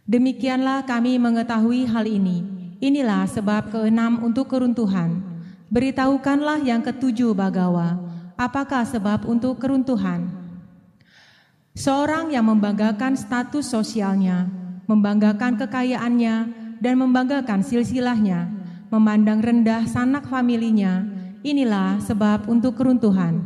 Demikianlah 0.07 0.87
kami 0.87 1.19
mengetahui 1.19 1.83
hal 1.83 2.07
ini. 2.07 2.39
Inilah 2.79 3.27
sebab 3.27 3.75
keenam 3.75 4.23
untuk 4.23 4.47
keruntuhan. 4.47 5.19
Beritahukanlah 5.67 6.63
yang 6.63 6.79
ketujuh 6.79 7.35
Bagawa, 7.35 7.99
apakah 8.39 8.87
sebab 8.87 9.27
untuk 9.27 9.59
keruntuhan? 9.59 10.31
Seorang 11.75 12.31
yang 12.31 12.47
membanggakan 12.47 13.19
status 13.19 13.67
sosialnya, 13.67 14.47
membanggakan 14.87 15.59
kekayaannya, 15.59 16.35
dan 16.79 16.95
membanggakan 16.95 17.59
silsilahnya, 17.59 18.47
memandang 18.87 19.43
rendah 19.43 19.83
sanak 19.91 20.23
familinya, 20.31 21.03
inilah 21.43 21.99
sebab 21.99 22.47
untuk 22.47 22.79
keruntuhan. 22.79 23.43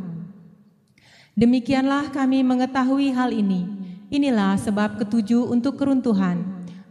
Demikianlah 1.34 2.14
kami 2.14 2.46
mengetahui 2.46 3.18
hal 3.18 3.34
ini. 3.34 3.66
Inilah 4.12 4.60
sebab 4.60 5.00
ketujuh 5.00 5.48
untuk 5.48 5.80
keruntuhan. 5.80 6.44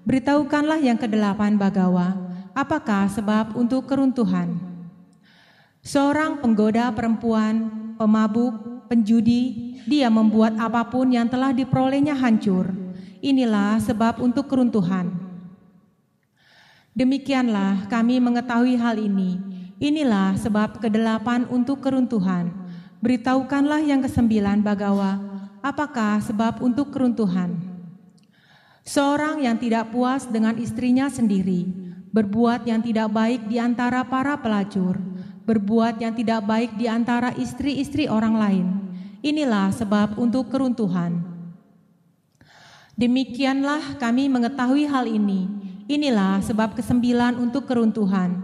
Beritahukanlah 0.08 0.80
yang 0.80 0.96
kedelapan 0.96 1.60
Bagawa, 1.60 2.16
apakah 2.56 3.12
sebab 3.12 3.52
untuk 3.60 3.84
keruntuhan. 3.84 4.56
Seorang 5.84 6.40
penggoda 6.40 6.88
perempuan, 6.96 7.68
pemabuk, 8.00 8.56
penjudi, 8.88 9.76
dia 9.84 10.08
membuat 10.08 10.56
apa 10.56 10.80
pun 10.88 11.12
yang 11.12 11.28
telah 11.28 11.52
diperolehnya 11.52 12.16
hancur. 12.16 12.72
Inilah 13.20 13.76
sebab 13.84 14.24
untuk 14.24 14.48
keruntuhan. 14.48 15.12
Demikianlah 16.96 17.84
kami 17.92 18.16
mengetahui 18.16 18.80
hal 18.80 18.96
ini. 18.96 19.36
Inilah 19.76 20.40
sebab 20.40 20.80
kedelapan 20.80 21.44
untuk 21.52 21.84
keruntuhan. 21.84 22.48
Beritahukanlah 23.04 23.84
yang 23.84 24.00
kesembilan 24.00 24.64
Bagawa, 24.64 25.29
apakah 25.60 26.20
sebab 26.24 26.64
untuk 26.64 26.92
keruntuhan? 26.92 27.56
Seorang 28.84 29.44
yang 29.44 29.60
tidak 29.60 29.92
puas 29.92 30.26
dengan 30.26 30.56
istrinya 30.56 31.06
sendiri, 31.06 31.68
berbuat 32.10 32.64
yang 32.66 32.80
tidak 32.82 33.12
baik 33.12 33.46
di 33.46 33.60
antara 33.60 34.02
para 34.02 34.34
pelacur, 34.40 34.98
berbuat 35.44 36.00
yang 36.00 36.16
tidak 36.16 36.42
baik 36.44 36.74
di 36.80 36.90
antara 36.90 37.30
istri-istri 37.36 38.10
orang 38.10 38.34
lain. 38.34 38.66
Inilah 39.20 39.70
sebab 39.72 40.16
untuk 40.16 40.48
keruntuhan. 40.48 41.20
Demikianlah 42.96 44.00
kami 44.00 44.28
mengetahui 44.28 44.88
hal 44.88 45.04
ini 45.08 45.60
Inilah 45.90 46.38
sebab 46.38 46.78
kesembilan 46.78 47.34
untuk 47.34 47.66
keruntuhan. 47.66 48.38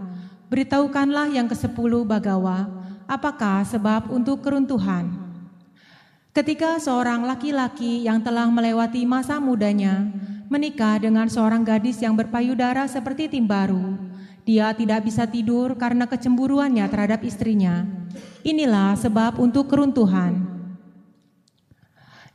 Beritahukanlah 0.51 1.31
yang 1.31 1.47
kesepuluh 1.47 2.03
Bagawa, 2.03 2.67
apakah 3.07 3.63
sebab 3.63 4.11
untuk 4.11 4.43
keruntuhan. 4.43 5.26
Ketika 6.37 6.77
seorang 6.77 7.25
laki-laki 7.25 8.05
yang 8.05 8.21
telah 8.21 8.45
melewati 8.45 9.09
masa 9.09 9.41
mudanya 9.41 10.05
menikah 10.53 11.01
dengan 11.01 11.25
seorang 11.25 11.65
gadis 11.65 11.97
yang 11.97 12.13
berpayudara 12.13 12.85
seperti 12.85 13.25
tim 13.25 13.49
baru, 13.49 13.97
dia 14.45 14.69
tidak 14.77 15.01
bisa 15.01 15.25
tidur 15.25 15.73
karena 15.73 16.05
kecemburuannya 16.05 16.85
terhadap 16.93 17.25
istrinya. 17.25 17.89
Inilah 18.45 18.93
sebab 19.01 19.41
untuk 19.41 19.65
keruntuhan. 19.65 20.45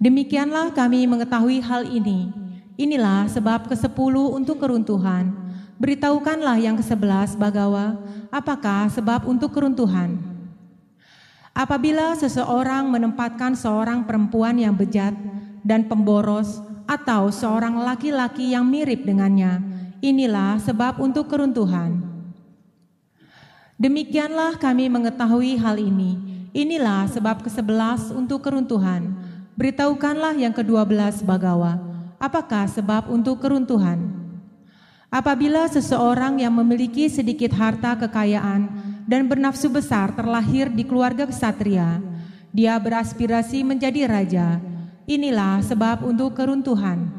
Demikianlah 0.03 0.75
kami 0.75 1.07
mengetahui 1.07 1.63
hal 1.63 1.87
ini 1.87 2.43
Inilah 2.83 3.29
sebab 3.29 3.69
ke-10 3.69 4.15
untuk 4.33 4.57
keruntuhan. 4.59 5.29
Beritahukanlah 5.77 6.57
yang 6.57 6.75
ke-11 6.81 7.37
Bagawa, 7.37 8.01
apakah 8.33 8.89
sebab 8.89 9.29
untuk 9.29 9.53
keruntuhan? 9.53 10.32
Apabila 11.53 12.17
seseorang 12.17 12.89
menempatkan 12.89 13.53
seorang 13.53 14.09
perempuan 14.09 14.57
yang 14.57 14.73
bejat 14.73 15.13
dan 15.61 15.85
pemboros 15.85 16.65
atau 16.89 17.29
seorang 17.29 17.77
laki-laki 17.85 18.57
yang 18.57 18.65
mirip 18.65 19.05
dengannya, 19.05 19.61
inilah 20.01 20.57
sebab 20.59 20.99
untuk 20.99 21.29
keruntuhan. 21.29 22.01
Demikianlah 23.77 24.57
kami 24.57 24.89
mengetahui 24.89 25.61
hal 25.61 25.77
ini. 25.77 26.17
Inilah 26.53 27.09
sebab 27.09 27.45
ke-11 27.45 28.13
untuk 28.13 28.45
keruntuhan. 28.45 29.13
Beritahukanlah 29.57 30.37
yang 30.37 30.53
ke-12 30.53 31.25
Bagawa 31.25 31.93
Apakah 32.23 32.71
sebab 32.71 33.11
untuk 33.11 33.43
keruntuhan? 33.43 33.99
Apabila 35.11 35.67
seseorang 35.67 36.39
yang 36.39 36.55
memiliki 36.55 37.11
sedikit 37.11 37.51
harta 37.51 37.99
kekayaan 37.99 38.92
dan 39.07 39.27
bernafsu 39.27 39.69
besar 39.69 40.15
terlahir 40.15 40.71
di 40.71 40.87
keluarga 40.87 41.27
kesatria, 41.27 41.99
dia 42.53 42.77
beraspirasi 42.77 43.65
menjadi 43.65 44.07
raja. 44.07 44.61
Inilah 45.09 45.65
sebab 45.67 46.07
untuk 46.07 46.39
keruntuhan. 46.39 47.11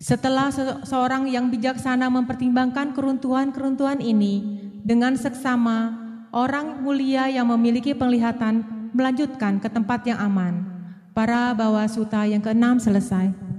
Setelah 0.00 0.48
seorang 0.88 1.28
yang 1.28 1.52
bijaksana 1.52 2.08
mempertimbangkan 2.08 2.96
keruntuhan-keruntuhan 2.96 4.00
ini 4.00 4.40
dengan 4.80 5.12
seksama, 5.12 5.92
orang 6.32 6.80
mulia 6.80 7.28
yang 7.28 7.44
memiliki 7.52 7.92
penglihatan 7.92 8.64
melanjutkan 8.96 9.60
ke 9.60 9.68
tempat 9.68 10.08
yang 10.08 10.16
aman. 10.16 10.64
Para 11.12 11.52
bawa 11.52 11.84
suta 11.84 12.24
yang 12.24 12.40
keenam 12.40 12.80
selesai. 12.80 13.49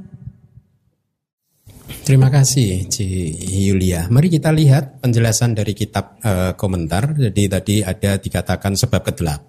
Terima 2.12 2.28
kasih 2.28 2.92
Ci 2.92 3.08
Yulia. 3.72 4.12
Mari 4.12 4.28
kita 4.28 4.52
lihat 4.52 5.00
penjelasan 5.00 5.56
dari 5.56 5.72
kitab 5.72 6.20
uh, 6.20 6.52
komentar. 6.60 7.16
Jadi 7.16 7.48
tadi 7.48 7.76
ada 7.80 8.20
dikatakan 8.20 8.76
sebab 8.76 9.00
ke-8. 9.00 9.48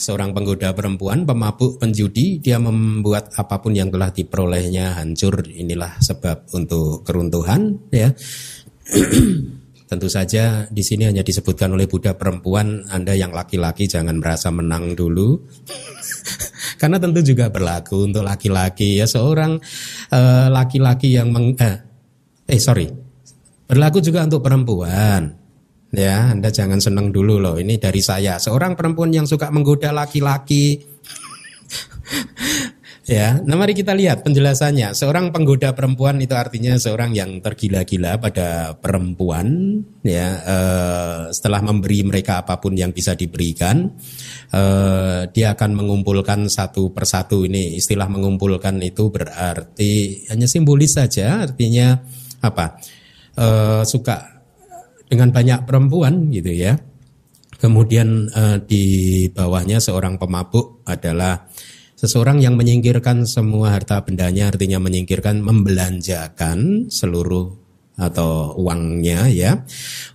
Seorang 0.00 0.32
penggoda 0.32 0.72
perempuan, 0.72 1.28
pemabuk, 1.28 1.76
penjudi, 1.76 2.40
dia 2.40 2.56
membuat 2.56 3.36
apa 3.36 3.60
pun 3.60 3.76
yang 3.76 3.92
telah 3.92 4.08
diperolehnya 4.08 4.96
hancur. 4.96 5.44
Inilah 5.44 6.00
sebab 6.00 6.48
untuk 6.56 7.04
keruntuhan 7.04 7.76
ya. 7.92 8.08
tentu 9.84 10.08
saja 10.08 10.64
di 10.72 10.80
sini 10.80 11.04
hanya 11.04 11.20
disebutkan 11.20 11.76
oleh 11.76 11.84
Buddha 11.84 12.16
perempuan, 12.16 12.88
Anda 12.88 13.12
yang 13.12 13.36
laki-laki 13.36 13.84
jangan 13.84 14.16
merasa 14.16 14.48
menang 14.48 14.96
dulu. 14.96 15.36
Karena 16.76 16.98
tentu 16.98 17.20
juga 17.22 17.48
berlaku 17.50 18.08
untuk 18.10 18.22
laki-laki. 18.26 19.00
Ya 19.00 19.06
seorang 19.06 19.58
eh, 20.10 20.46
laki-laki 20.50 21.14
uh, 21.14 21.14
yang 21.22 21.28
meng, 21.30 21.54
eh, 21.58 21.76
eh 22.48 22.60
sorry. 22.60 22.90
Berlaku 23.64 24.04
juga 24.04 24.24
untuk 24.26 24.44
perempuan. 24.44 25.34
Ya 25.94 26.34
Anda 26.34 26.50
jangan 26.50 26.82
senang 26.82 27.14
dulu 27.14 27.38
loh 27.38 27.56
ini 27.56 27.78
dari 27.78 28.02
saya. 28.02 28.36
Seorang 28.42 28.74
perempuan 28.74 29.14
yang 29.14 29.26
suka 29.30 29.48
menggoda 29.54 29.94
laki-laki. 29.94 30.82
Ya, 33.04 33.36
nah 33.44 33.60
mari 33.60 33.76
kita 33.76 33.92
lihat 33.92 34.24
penjelasannya. 34.24 34.96
Seorang 34.96 35.28
penggoda 35.28 35.76
perempuan 35.76 36.16
itu 36.24 36.32
artinya 36.32 36.72
seorang 36.80 37.12
yang 37.12 37.36
tergila-gila 37.44 38.16
pada 38.16 38.80
perempuan, 38.80 39.76
ya. 40.00 40.40
Eh, 40.40 41.20
setelah 41.28 41.60
memberi 41.60 42.00
mereka 42.00 42.40
apa 42.40 42.56
pun 42.56 42.72
yang 42.72 42.96
bisa 42.96 43.12
diberikan, 43.12 43.92
eh, 44.52 45.20
dia 45.32 45.46
akan 45.56 45.70
mengumpulkan 45.78 46.50
satu 46.50 46.92
persatu. 46.92 47.48
Ini 47.48 47.78
istilah 47.78 48.10
mengumpulkan 48.10 48.76
itu 48.84 49.08
berarti 49.08 50.24
hanya 50.28 50.44
simbolis 50.50 50.98
saja, 50.98 51.46
artinya 51.46 51.96
apa? 52.44 52.76
Eh, 53.38 53.82
suka 53.86 54.44
dengan 55.08 55.32
banyak 55.32 55.64
perempuan, 55.64 56.28
gitu 56.28 56.52
ya. 56.52 56.76
Kemudian 57.56 58.28
eh, 58.28 58.58
di 58.60 58.84
bawahnya 59.32 59.80
seorang 59.80 60.20
pemabuk 60.20 60.84
adalah 60.84 61.48
Seseorang 62.04 62.36
yang 62.42 62.60
menyingkirkan 62.60 63.24
semua 63.24 63.72
harta 63.72 64.04
bendanya 64.04 64.52
artinya 64.52 64.76
menyingkirkan 64.76 65.40
membelanjakan 65.40 66.92
seluruh 66.92 67.63
atau 67.94 68.58
uangnya 68.58 69.30
ya 69.30 69.62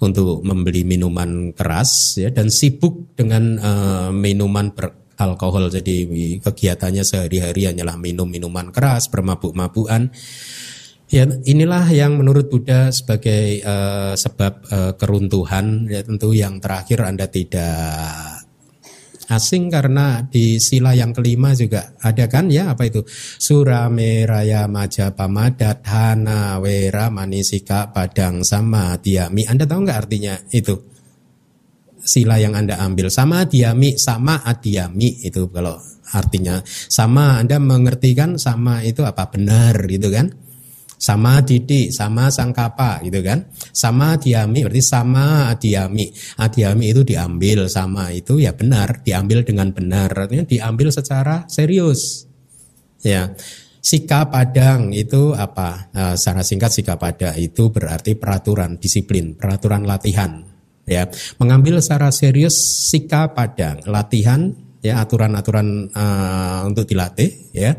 untuk 0.04 0.44
membeli 0.44 0.84
minuman 0.84 1.56
keras 1.56 2.20
ya 2.20 2.28
dan 2.28 2.52
sibuk 2.52 3.16
dengan 3.16 3.56
uh, 3.56 4.10
minuman 4.12 4.76
beralkohol 4.76 5.72
jadi 5.72 5.96
kegiatannya 6.44 7.08
sehari-hari 7.08 7.72
hanyalah 7.72 7.96
minum 7.96 8.28
minuman 8.28 8.72
keras 8.76 9.08
bermabuk-mabukan 9.08 10.12
Ya, 11.10 11.26
inilah 11.26 11.90
yang 11.90 12.22
menurut 12.22 12.54
Buddha 12.54 12.94
sebagai 12.94 13.66
uh, 13.66 14.14
sebab 14.14 14.54
uh, 14.70 14.94
keruntuhan. 14.94 15.90
Ya, 15.90 16.06
tentu 16.06 16.38
yang 16.38 16.62
terakhir 16.62 17.02
Anda 17.02 17.26
tidak 17.26 18.39
asing 19.30 19.70
karena 19.70 20.26
di 20.26 20.58
sila 20.58 20.98
yang 20.98 21.14
kelima 21.14 21.54
juga 21.54 21.94
ada 22.02 22.26
kan? 22.26 22.50
Ya 22.50 22.74
apa 22.74 22.90
itu? 22.90 23.06
Surame 23.38 24.26
raya 24.26 24.66
maja 24.66 25.14
pamadat 25.14 25.86
hana 25.86 26.58
wera 26.58 27.14
manisika 27.14 27.94
padang 27.94 28.42
sama 28.42 28.98
diami 28.98 29.46
anda 29.46 29.70
tahu 29.70 29.86
nggak 29.86 30.00
artinya 30.10 30.36
itu? 30.50 30.76
Sila 32.02 32.42
yang 32.42 32.58
anda 32.58 32.82
ambil. 32.82 33.14
Sama 33.14 33.46
diami 33.46 33.96
sama 33.96 34.42
adiami 34.42 35.22
itu 35.22 35.46
kalau 35.54 35.78
artinya. 36.10 36.58
Sama 36.66 37.38
anda 37.38 37.62
mengerti 37.62 38.18
kan 38.18 38.42
sama 38.42 38.82
itu 38.82 39.06
apa? 39.06 39.30
Benar 39.30 39.78
gitu 39.86 40.10
kan 40.10 40.49
sama 41.00 41.40
didi, 41.40 41.90
sama 41.96 42.28
sangkapa 42.28 43.00
gitu 43.08 43.24
kan. 43.24 43.48
Sama 43.72 44.20
diami 44.20 44.68
berarti 44.68 44.84
sama 44.84 45.56
diami. 45.56 46.12
Adiami 46.44 46.86
itu 46.92 47.02
diambil, 47.08 47.72
sama 47.72 48.12
itu 48.12 48.44
ya 48.44 48.52
benar, 48.52 49.00
diambil 49.02 49.48
dengan 49.48 49.72
benar. 49.72 50.12
Artinya 50.12 50.44
diambil 50.44 50.92
secara 50.92 51.48
serius. 51.48 52.28
Ya. 53.00 53.32
Sika 53.80 54.28
padang 54.28 54.92
itu 54.92 55.32
apa? 55.32 55.88
Nah, 55.96 56.14
secara 56.20 56.44
singkat 56.44 56.68
sika 56.68 57.00
pada 57.00 57.32
itu 57.40 57.72
berarti 57.72 58.20
peraturan, 58.20 58.76
disiplin, 58.76 59.40
peraturan 59.40 59.88
latihan. 59.88 60.44
Ya, 60.84 61.08
mengambil 61.40 61.80
secara 61.80 62.12
serius 62.12 62.60
sika 62.92 63.32
padang, 63.32 63.80
latihan 63.88 64.52
ya 64.80 65.04
aturan-aturan 65.04 65.92
uh, 65.92 66.68
untuk 66.68 66.88
dilatih 66.88 67.52
ya 67.52 67.76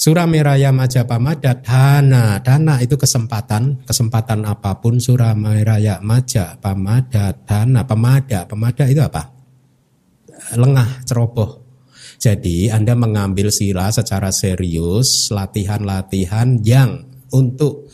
Surameraya 0.00 0.72
Majapahit 0.72 1.44
dana, 1.60 2.40
dana 2.40 2.80
itu 2.80 2.96
kesempatan, 2.96 3.84
kesempatan 3.84 4.48
apa 4.48 4.80
pun 4.80 4.96
Surameraya 4.96 6.00
Majapahit 6.00 7.44
dana, 7.44 7.84
pemada, 7.84 8.48
pemada 8.48 8.88
itu 8.88 9.04
apa? 9.04 9.28
Lengah, 10.56 11.04
ceroboh. 11.04 11.60
Jadi 12.16 12.72
Anda 12.72 12.96
mengambil 12.96 13.52
sila 13.52 13.92
secara 13.92 14.32
serius, 14.32 15.28
latihan-latihan 15.28 16.64
yang 16.64 17.04
untuk 17.36 17.92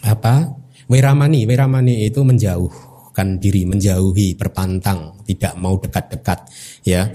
apa? 0.00 0.48
Weramani, 0.88 1.44
weramani 1.44 2.08
itu 2.08 2.24
menjauhkan 2.24 3.36
diri, 3.36 3.68
menjauhi, 3.68 4.32
berpantang, 4.32 5.20
tidak 5.28 5.60
mau 5.60 5.76
dekat-dekat, 5.76 6.48
ya 6.88 7.12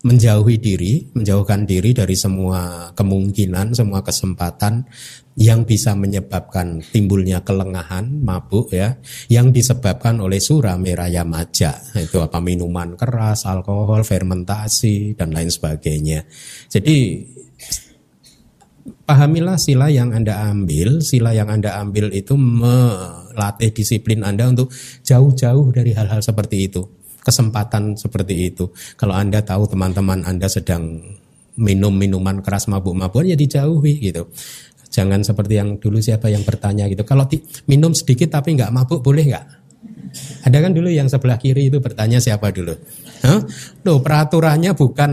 menjauhi 0.00 0.56
diri, 0.56 1.12
menjauhkan 1.12 1.68
diri 1.68 1.92
dari 1.92 2.16
semua 2.16 2.88
kemungkinan, 2.96 3.76
semua 3.76 4.00
kesempatan 4.00 4.88
yang 5.36 5.68
bisa 5.68 5.92
menyebabkan 5.92 6.80
timbulnya 6.88 7.44
kelengahan, 7.44 8.08
mabuk 8.24 8.72
ya, 8.72 8.96
yang 9.28 9.52
disebabkan 9.52 10.20
oleh 10.24 10.40
sura 10.40 10.76
meraya 10.80 11.24
maja, 11.24 11.76
itu 11.96 12.16
apa 12.20 12.40
minuman 12.40 12.96
keras, 12.96 13.44
alkohol, 13.44 14.00
fermentasi 14.04 15.16
dan 15.20 15.36
lain 15.36 15.52
sebagainya. 15.52 16.24
Jadi 16.72 16.96
pahamilah 19.04 19.60
sila 19.60 19.92
yang 19.92 20.16
Anda 20.16 20.48
ambil, 20.48 21.04
sila 21.04 21.36
yang 21.36 21.52
Anda 21.52 21.76
ambil 21.76 22.08
itu 22.16 22.40
melatih 22.40 23.68
disiplin 23.76 24.24
Anda 24.24 24.48
untuk 24.48 24.72
jauh-jauh 25.04 25.76
dari 25.76 25.92
hal-hal 25.92 26.24
seperti 26.24 26.72
itu 26.72 26.99
kesempatan 27.30 27.94
seperti 27.94 28.50
itu. 28.50 28.74
Kalau 28.98 29.14
Anda 29.14 29.40
tahu 29.40 29.70
teman-teman 29.70 30.26
Anda 30.26 30.50
sedang 30.50 30.98
minum 31.54 31.94
minuman 31.94 32.42
keras 32.42 32.66
mabuk-mabukan 32.66 33.30
ya 33.30 33.38
dijauhi 33.38 34.02
gitu. 34.10 34.26
Jangan 34.90 35.22
seperti 35.22 35.54
yang 35.54 35.78
dulu 35.78 36.02
siapa 36.02 36.26
yang 36.26 36.42
bertanya 36.42 36.90
gitu. 36.90 37.06
Kalau 37.06 37.30
minum 37.70 37.94
sedikit 37.94 38.34
tapi 38.34 38.58
nggak 38.58 38.74
mabuk 38.74 39.00
boleh 39.06 39.30
nggak? 39.30 39.46
Ada 40.42 40.58
kan 40.58 40.74
dulu 40.74 40.90
yang 40.90 41.06
sebelah 41.06 41.38
kiri 41.38 41.70
itu 41.70 41.78
bertanya 41.78 42.18
siapa 42.18 42.50
dulu? 42.50 42.74
Huh? 43.22 43.40
Loh 43.86 44.02
peraturannya 44.02 44.74
bukan 44.74 45.10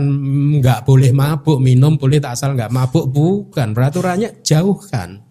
nggak 0.58 0.82
boleh 0.82 1.14
mabuk, 1.14 1.62
minum 1.62 1.94
boleh 1.94 2.18
tak 2.18 2.34
asal 2.34 2.58
nggak 2.58 2.74
mabuk, 2.74 3.06
bukan. 3.06 3.70
Peraturannya 3.70 4.42
jauhkan, 4.42 5.22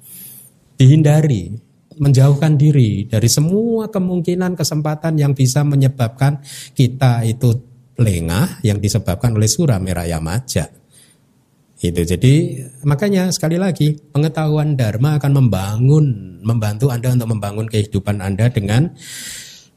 dihindari 0.79 1.66
menjauhkan 1.97 2.55
diri 2.55 3.05
dari 3.05 3.29
semua 3.29 3.89
kemungkinan 3.89 4.53
kesempatan 4.53 5.17
yang 5.17 5.33
bisa 5.33 5.65
menyebabkan 5.65 6.41
kita 6.77 7.25
itu 7.25 7.53
lengah 7.97 8.61
yang 8.61 8.77
disebabkan 8.77 9.33
oleh 9.33 9.49
meraya 9.81 10.21
maja. 10.21 10.69
Itu 11.77 12.01
jadi 12.01 12.65
makanya 12.81 13.29
sekali 13.29 13.61
lagi 13.61 14.01
pengetahuan 14.09 14.73
dharma 14.73 15.21
akan 15.21 15.31
membangun 15.45 16.05
membantu 16.41 16.89
Anda 16.89 17.13
untuk 17.13 17.37
membangun 17.37 17.69
kehidupan 17.69 18.17
Anda 18.17 18.49
dengan 18.49 18.97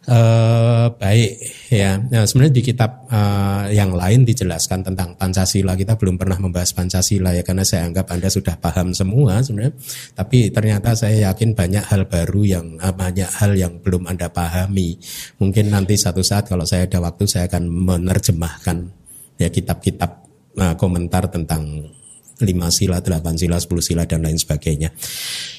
Uh, 0.00 0.88
baik 0.96 1.44
ya. 1.68 2.00
Nah, 2.00 2.24
sebenarnya 2.24 2.56
di 2.56 2.64
kitab 2.64 3.04
uh, 3.12 3.68
yang 3.68 3.92
lain 3.92 4.24
dijelaskan 4.24 4.80
tentang 4.80 5.12
Pancasila. 5.12 5.76
Kita 5.76 6.00
belum 6.00 6.16
pernah 6.16 6.40
membahas 6.40 6.72
Pancasila 6.72 7.36
ya 7.36 7.44
karena 7.44 7.68
saya 7.68 7.84
anggap 7.84 8.08
Anda 8.08 8.32
sudah 8.32 8.56
paham 8.56 8.96
semua 8.96 9.44
sebenarnya. 9.44 9.76
Tapi 10.16 10.48
ternyata 10.56 10.96
saya 10.96 11.28
yakin 11.28 11.52
banyak 11.52 11.84
hal 11.84 12.08
baru 12.08 12.42
yang 12.48 12.66
uh, 12.80 12.96
banyak 12.96 13.28
hal 13.28 13.52
yang 13.52 13.76
belum 13.84 14.08
Anda 14.08 14.32
pahami. 14.32 14.96
Mungkin 15.36 15.68
nanti 15.68 16.00
satu 16.00 16.24
saat 16.24 16.48
kalau 16.48 16.64
saya 16.64 16.88
ada 16.88 17.04
waktu 17.04 17.28
saya 17.28 17.44
akan 17.52 17.68
menerjemahkan 17.68 18.88
ya 19.36 19.52
kitab-kitab 19.52 20.10
uh, 20.56 20.80
komentar 20.80 21.28
tentang 21.28 21.92
lima 22.42 22.72
sila, 22.72 23.00
delapan 23.04 23.36
sila, 23.36 23.56
sepuluh 23.60 23.84
sila 23.84 24.04
dan 24.08 24.24
lain 24.24 24.36
sebagainya. 24.36 24.90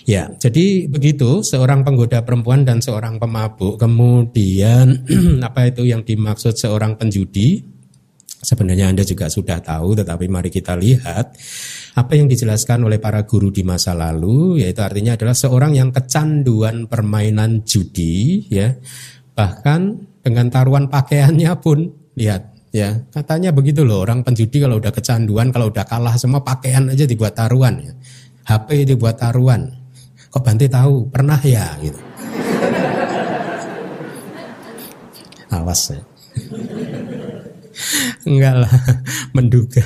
Ya, 0.05 0.29
jadi 0.33 0.89
begitu 0.89 1.45
seorang 1.45 1.85
penggoda 1.85 2.25
perempuan 2.25 2.65
dan 2.65 2.81
seorang 2.81 3.21
pemabuk. 3.21 3.77
Kemudian 3.77 5.05
apa 5.47 5.69
itu 5.69 5.85
yang 5.85 6.01
dimaksud 6.01 6.57
seorang 6.57 6.97
penjudi? 6.97 7.63
Sebenarnya 8.41 8.89
Anda 8.89 9.05
juga 9.05 9.29
sudah 9.29 9.61
tahu, 9.61 9.93
tetapi 9.93 10.25
mari 10.25 10.49
kita 10.49 10.73
lihat 10.73 11.37
apa 11.93 12.13
yang 12.17 12.25
dijelaskan 12.25 12.89
oleh 12.89 12.97
para 12.97 13.21
guru 13.29 13.53
di 13.53 13.61
masa 13.61 13.93
lalu, 13.93 14.65
yaitu 14.65 14.81
artinya 14.81 15.13
adalah 15.13 15.37
seorang 15.37 15.77
yang 15.77 15.93
kecanduan 15.93 16.89
permainan 16.89 17.61
judi, 17.61 18.49
ya, 18.49 18.73
bahkan 19.37 20.09
dengan 20.25 20.49
taruhan 20.49 20.89
pakaiannya 20.89 21.53
pun, 21.61 21.93
lihat, 22.17 22.49
Ya, 22.71 23.03
katanya 23.11 23.51
begitu 23.51 23.83
loh 23.83 23.99
orang 23.99 24.23
penjudi 24.23 24.63
kalau 24.63 24.79
udah 24.79 24.95
kecanduan, 24.95 25.51
kalau 25.51 25.67
udah 25.67 25.83
kalah 25.83 26.15
semua 26.15 26.39
pakaian 26.39 26.87
aja 26.87 27.03
dibuat 27.03 27.35
taruhan 27.35 27.83
ya. 27.83 27.93
HP 28.47 28.87
dibuat 28.87 29.19
taruhan. 29.19 29.75
Kok 30.31 30.39
Bante 30.39 30.71
tahu? 30.71 31.11
Pernah 31.11 31.35
ya 31.43 31.75
gitu. 31.83 31.99
Awas 35.51 35.91
ya. 35.91 36.01
Enggak 38.23 38.55
lah, 38.63 38.73
menduga 39.35 39.83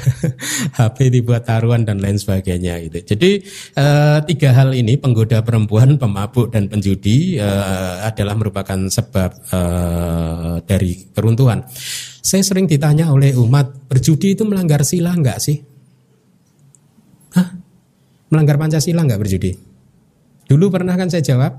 HP 0.78 1.10
dibuat 1.10 1.50
taruhan 1.50 1.90
dan 1.90 1.98
lain 1.98 2.22
sebagainya 2.22 2.86
gitu. 2.86 3.16
Jadi 3.16 3.32
eh, 3.74 4.18
tiga 4.30 4.54
hal 4.54 4.78
ini 4.78 4.94
penggoda 5.00 5.42
perempuan, 5.42 5.98
pemabuk 5.98 6.54
dan 6.54 6.70
penjudi 6.70 7.42
eh, 7.42 7.96
adalah 8.06 8.38
merupakan 8.38 8.78
sebab 8.78 9.32
eh, 9.50 10.56
dari 10.70 10.92
keruntuhan. 11.10 11.66
Saya 12.26 12.42
sering 12.42 12.66
ditanya 12.66 13.14
oleh 13.14 13.38
umat, 13.38 13.86
berjudi 13.86 14.34
itu 14.34 14.42
melanggar 14.50 14.82
sila 14.82 15.14
enggak 15.14 15.38
sih? 15.38 15.62
Hah? 17.38 17.54
Melanggar 18.34 18.58
Pancasila 18.58 19.06
enggak 19.06 19.22
berjudi? 19.22 19.54
Dulu 20.50 20.74
pernah 20.74 20.98
kan 20.98 21.06
saya 21.06 21.22
jawab, 21.22 21.54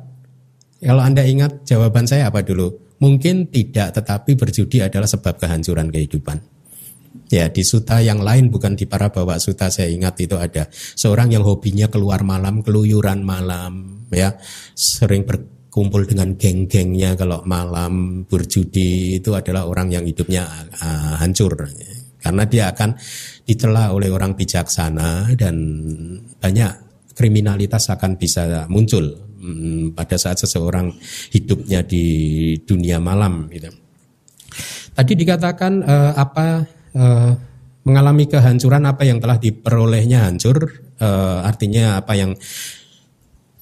kalau 0.82 1.06
Anda 1.06 1.22
ingat 1.22 1.62
jawaban 1.62 2.10
saya 2.10 2.26
apa 2.34 2.42
dulu? 2.42 2.98
Mungkin 2.98 3.46
tidak, 3.54 3.94
tetapi 3.94 4.34
berjudi 4.34 4.82
adalah 4.82 5.06
sebab 5.06 5.38
kehancuran 5.38 5.86
kehidupan. 5.86 6.42
Ya 7.30 7.46
di 7.46 7.62
suta 7.62 8.02
yang 8.02 8.18
lain 8.26 8.50
bukan 8.50 8.74
di 8.74 8.90
para 8.90 9.14
bawa 9.14 9.38
suta 9.38 9.70
saya 9.70 9.86
ingat 9.86 10.18
itu 10.18 10.34
ada 10.34 10.66
seorang 10.70 11.30
yang 11.30 11.46
hobinya 11.46 11.90
keluar 11.90 12.22
malam 12.22 12.60
keluyuran 12.60 13.24
malam 13.24 14.04
ya 14.12 14.36
sering 14.76 15.26
berkumpul 15.76 16.08
dengan 16.08 16.32
geng-gengnya 16.40 17.12
kalau 17.20 17.44
malam 17.44 18.24
berjudi 18.24 19.20
itu 19.20 19.36
adalah 19.36 19.68
orang 19.68 19.92
yang 19.92 20.08
hidupnya 20.08 20.48
uh, 20.80 21.20
hancur 21.20 21.52
karena 22.16 22.42
dia 22.48 22.72
akan 22.72 22.96
dicela 23.44 23.92
oleh 23.92 24.08
orang 24.08 24.32
bijaksana 24.32 25.36
dan 25.36 25.54
banyak 26.40 26.72
kriminalitas 27.12 27.92
akan 27.92 28.16
bisa 28.16 28.64
muncul 28.72 29.26
Hmm, 29.36 29.92
pada 29.94 30.16
saat 30.16 30.40
seseorang 30.40 30.90
hidupnya 31.30 31.84
di 31.84 32.56
dunia 32.64 32.96
malam 32.96 33.46
gitu. 33.52 33.70
Tadi 34.96 35.12
dikatakan 35.12 35.84
uh, 35.84 36.12
apa 36.16 36.66
uh, 36.96 37.30
mengalami 37.86 38.26
kehancuran 38.26 38.88
apa 38.88 39.04
yang 39.04 39.20
telah 39.22 39.36
diperolehnya 39.38 40.26
hancur 40.26 40.66
uh, 40.98 41.46
artinya 41.46 42.00
apa 42.00 42.16
yang 42.16 42.32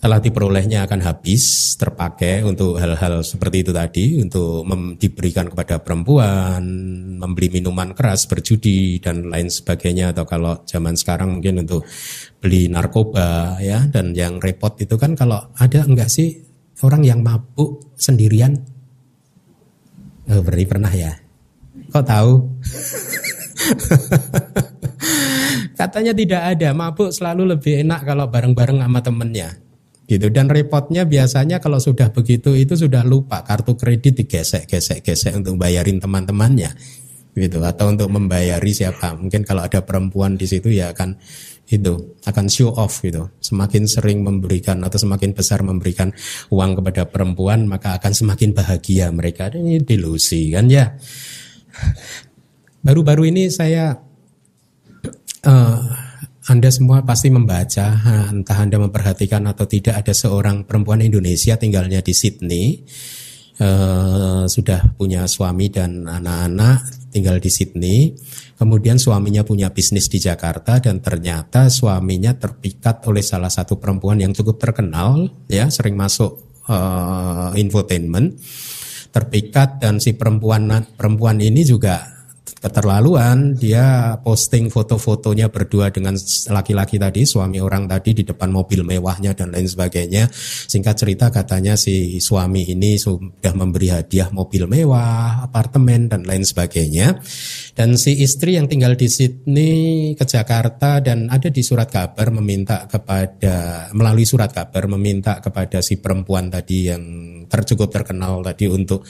telah 0.05 0.21
diperolehnya 0.21 0.85
akan 0.85 1.01
habis 1.01 1.73
terpakai 1.81 2.45
untuk 2.45 2.77
hal-hal 2.77 3.25
seperti 3.25 3.65
itu 3.65 3.73
tadi 3.73 4.21
untuk 4.21 4.69
diberikan 5.01 5.49
kepada 5.49 5.81
perempuan 5.81 6.61
membeli 7.17 7.49
minuman 7.49 7.97
keras 7.97 8.29
berjudi 8.29 9.01
dan 9.01 9.33
lain 9.33 9.49
sebagainya 9.49 10.13
atau 10.13 10.29
kalau 10.29 10.61
zaman 10.69 10.93
sekarang 10.93 11.41
mungkin 11.41 11.65
untuk 11.65 11.89
beli 12.37 12.69
narkoba 12.69 13.57
ya 13.65 13.89
dan 13.89 14.13
yang 14.13 14.45
repot 14.45 14.77
itu 14.77 14.93
kan 15.01 15.17
kalau 15.17 15.41
ada 15.57 15.89
enggak 15.89 16.13
sih 16.13 16.37
orang 16.85 17.01
yang 17.01 17.25
mabuk 17.25 17.97
sendirian? 17.97 18.61
Oh, 20.29 20.45
berarti 20.45 20.69
pernah 20.69 20.93
ya? 20.93 21.17
Kok 21.89 22.05
tahu? 22.05 22.33
Katanya 25.81 26.13
tidak 26.13 26.43
ada. 26.45 26.77
Mabuk 26.77 27.09
selalu 27.09 27.57
lebih 27.57 27.81
enak 27.81 28.05
kalau 28.05 28.29
bareng-bareng 28.29 28.85
sama 28.85 29.01
temennya 29.01 29.64
gitu. 30.05 30.27
Dan 30.31 30.49
repotnya 30.49 31.09
biasanya 31.09 31.61
kalau 31.61 31.81
sudah 31.81 32.13
begitu 32.13 32.53
itu 32.57 32.77
sudah 32.77 33.03
lupa 33.05 33.45
kartu 33.45 33.77
kredit 33.77 34.25
digesek 34.25 34.69
gesek 34.69 35.05
gesek 35.05 35.33
untuk 35.37 35.57
bayarin 35.57 36.01
teman-temannya. 36.01 36.73
Gitu. 37.35 37.59
Atau 37.61 37.91
untuk 37.91 38.09
membayari 38.15 38.71
siapa. 38.71 39.19
Mungkin 39.19 39.43
kalau 39.43 39.67
ada 39.67 39.83
perempuan 39.83 40.39
di 40.39 40.47
situ 40.47 40.71
ya 40.71 40.95
akan 40.95 41.19
itu 41.65 42.21
akan 42.29 42.47
show 42.53 42.71
off 42.77 43.01
gitu. 43.01 43.33
Semakin 43.41 43.89
sering 43.89 44.21
memberikan 44.21 44.85
atau 44.85 45.01
semakin 45.01 45.33
besar 45.33 45.65
memberikan 45.65 46.13
uang 46.53 46.79
kepada 46.79 47.09
perempuan 47.09 47.65
maka 47.65 47.97
akan 47.97 48.13
semakin 48.13 48.53
bahagia 48.53 49.09
mereka. 49.11 49.49
Ini 49.49 49.83
delusi 49.83 50.53
kan 50.53 50.69
ya? 50.69 50.93
Baru-baru 52.85 53.33
ini 53.33 53.49
saya 53.49 53.97
uh, 55.49 56.04
anda 56.45 56.69
semua 56.69 57.01
pasti 57.01 57.33
membaca, 57.33 57.97
entah 58.29 58.59
Anda 58.61 58.77
memperhatikan 58.77 59.49
atau 59.49 59.65
tidak, 59.65 60.05
ada 60.05 60.13
seorang 60.13 60.69
perempuan 60.69 61.01
Indonesia 61.01 61.57
tinggalnya 61.57 62.05
di 62.05 62.13
Sydney, 62.13 62.85
uh, 63.65 64.45
sudah 64.45 64.93
punya 64.93 65.25
suami 65.25 65.73
dan 65.73 66.05
anak-anak, 66.05 67.09
tinggal 67.09 67.41
di 67.41 67.49
Sydney. 67.49 68.13
Kemudian 68.61 69.01
suaminya 69.01 69.41
punya 69.41 69.73
bisnis 69.73 70.13
di 70.13 70.21
Jakarta 70.21 70.85
dan 70.85 71.01
ternyata 71.01 71.73
suaminya 71.73 72.37
terpikat 72.37 73.09
oleh 73.09 73.25
salah 73.25 73.49
satu 73.49 73.81
perempuan 73.81 74.21
yang 74.21 74.37
cukup 74.37 74.61
terkenal, 74.61 75.25
ya 75.49 75.73
sering 75.73 75.97
masuk 75.97 76.61
uh, 76.69 77.57
infotainment, 77.57 78.37
terpikat 79.17 79.81
dan 79.81 79.97
si 79.97 80.13
perempuan 80.13 80.69
perempuan 80.93 81.41
ini 81.41 81.65
juga 81.65 82.14
keterlaluan 82.65 83.53
dia 83.53 84.17
posting 84.25 84.73
foto-fotonya 84.73 85.53
berdua 85.53 85.93
dengan 85.93 86.17
laki-laki 86.49 86.97
tadi 86.97 87.29
suami 87.29 87.61
orang 87.61 87.85
tadi 87.85 88.17
di 88.17 88.25
depan 88.25 88.49
mobil 88.49 88.81
mewahnya 88.81 89.37
dan 89.37 89.53
lain 89.53 89.69
sebagainya. 89.69 90.33
Singkat 90.65 90.97
cerita 90.97 91.29
katanya 91.29 91.77
si 91.77 92.25
suami 92.25 92.65
ini 92.65 92.97
sudah 92.97 93.53
memberi 93.53 93.93
hadiah 93.93 94.33
mobil 94.33 94.65
mewah 94.65 95.45
apartemen 95.45 96.09
dan 96.09 96.25
lain 96.25 96.41
sebagainya. 96.41 97.21
Dan 97.77 98.01
si 98.01 98.25
istri 98.25 98.57
yang 98.57 98.65
tinggal 98.65 98.97
di 98.97 99.13
Sydney 99.13 100.17
ke 100.17 100.25
Jakarta 100.25 101.05
dan 101.05 101.29
ada 101.29 101.53
di 101.53 101.61
surat 101.61 101.93
kabar 101.93 102.33
meminta 102.33 102.89
kepada 102.89 103.91
melalui 103.93 104.25
surat 104.25 104.49
kabar 104.49 104.89
meminta 104.89 105.37
kepada 105.45 105.85
si 105.85 106.01
perempuan 106.01 106.49
tadi 106.49 106.89
yang 106.89 107.05
tercukup 107.45 107.93
terkenal 107.93 108.41
tadi 108.41 108.71
untuk 108.71 109.05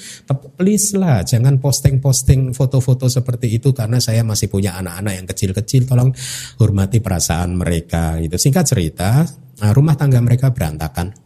please 0.58 0.96
lah 0.98 1.22
jangan 1.22 1.62
posting-posting 1.62 2.50
foto-foto 2.56 3.06
seperti 3.06 3.43
itu 3.46 3.76
karena 3.76 4.00
saya 4.00 4.24
masih 4.24 4.48
punya 4.48 4.76
anak-anak 4.80 5.12
yang 5.20 5.26
kecil-kecil 5.28 5.84
tolong 5.84 6.10
hormati 6.58 6.98
perasaan 6.98 7.54
mereka 7.54 8.18
itu 8.18 8.36
singkat 8.40 8.64
cerita 8.64 9.24
nah, 9.60 9.70
rumah 9.76 9.94
tangga 9.94 10.20
mereka 10.20 10.50
berantakan 10.50 11.24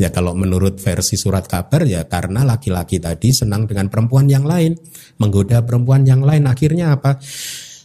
Ya 0.00 0.08
kalau 0.08 0.32
menurut 0.32 0.80
versi 0.80 1.20
surat 1.20 1.44
kabar 1.44 1.84
ya 1.84 2.08
karena 2.08 2.48
laki-laki 2.48 2.96
tadi 2.96 3.28
senang 3.30 3.68
dengan 3.68 3.92
perempuan 3.92 4.24
yang 4.24 4.42
lain, 4.42 4.72
menggoda 5.20 5.60
perempuan 5.62 6.08
yang 6.08 6.24
lain. 6.24 6.48
Akhirnya 6.48 6.96
apa? 6.96 7.20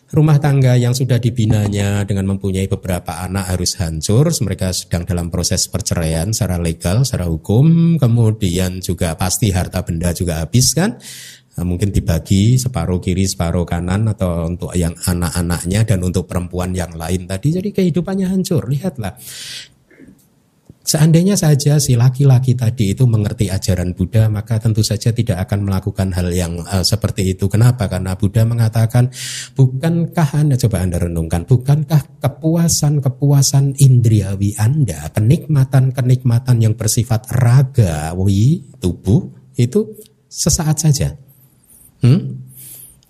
rumah 0.07 0.39
tangga 0.39 0.79
yang 0.79 0.95
sudah 0.95 1.19
dibinanya 1.19 2.07
dengan 2.07 2.31
mempunyai 2.31 2.71
beberapa 2.71 3.27
anak 3.27 3.55
harus 3.55 3.75
hancur. 3.79 4.31
Mereka 4.31 4.71
sedang 4.71 5.03
dalam 5.03 5.27
proses 5.27 5.67
perceraian 5.67 6.31
secara 6.31 6.55
legal, 6.55 7.03
secara 7.03 7.27
hukum. 7.27 7.99
Kemudian 7.99 8.79
juga 8.79 9.19
pasti 9.19 9.51
harta 9.51 9.83
benda 9.83 10.15
juga 10.15 10.39
habis 10.43 10.71
kan. 10.71 10.95
Nah, 11.57 11.65
mungkin 11.65 11.89
dibagi 11.89 12.61
separuh 12.61 13.01
kiri, 13.01 13.25
separuh 13.25 13.65
kanan 13.65 14.05
atau 14.13 14.45
untuk 14.45 14.69
yang 14.77 14.93
anak-anaknya 14.93 15.89
dan 15.89 16.05
untuk 16.05 16.29
perempuan 16.29 16.69
yang 16.77 16.93
lain 16.93 17.25
tadi. 17.25 17.57
Jadi 17.57 17.73
kehidupannya 17.73 18.29
hancur. 18.29 18.69
Lihatlah 18.69 19.17
Seandainya 20.87 21.35
saja 21.35 21.83
si 21.83 21.99
laki-laki 21.99 22.55
tadi 22.55 22.95
itu 22.95 23.03
mengerti 23.03 23.51
ajaran 23.51 23.91
Buddha, 23.91 24.31
maka 24.31 24.55
tentu 24.55 24.79
saja 24.79 25.11
tidak 25.11 25.43
akan 25.43 25.67
melakukan 25.67 26.15
hal 26.15 26.31
yang 26.31 26.63
uh, 26.63 26.79
seperti 26.79 27.35
itu. 27.35 27.51
Kenapa? 27.51 27.91
Karena 27.91 28.15
Buddha 28.15 28.47
mengatakan, 28.47 29.11
bukankah 29.51 30.29
Anda, 30.31 30.55
coba 30.55 30.87
Anda 30.87 31.03
renungkan, 31.03 31.43
bukankah 31.43 32.23
kepuasan-kepuasan 32.23 33.83
indriawi 33.83 34.55
Anda, 34.55 35.11
kenikmatan-kenikmatan 35.11 36.63
yang 36.63 36.79
bersifat 36.79 37.35
ragawi 37.35 38.71
tubuh, 38.79 39.27
itu 39.59 39.91
sesaat 40.31 40.87
saja. 40.87 41.26
Hmm? 42.03 42.43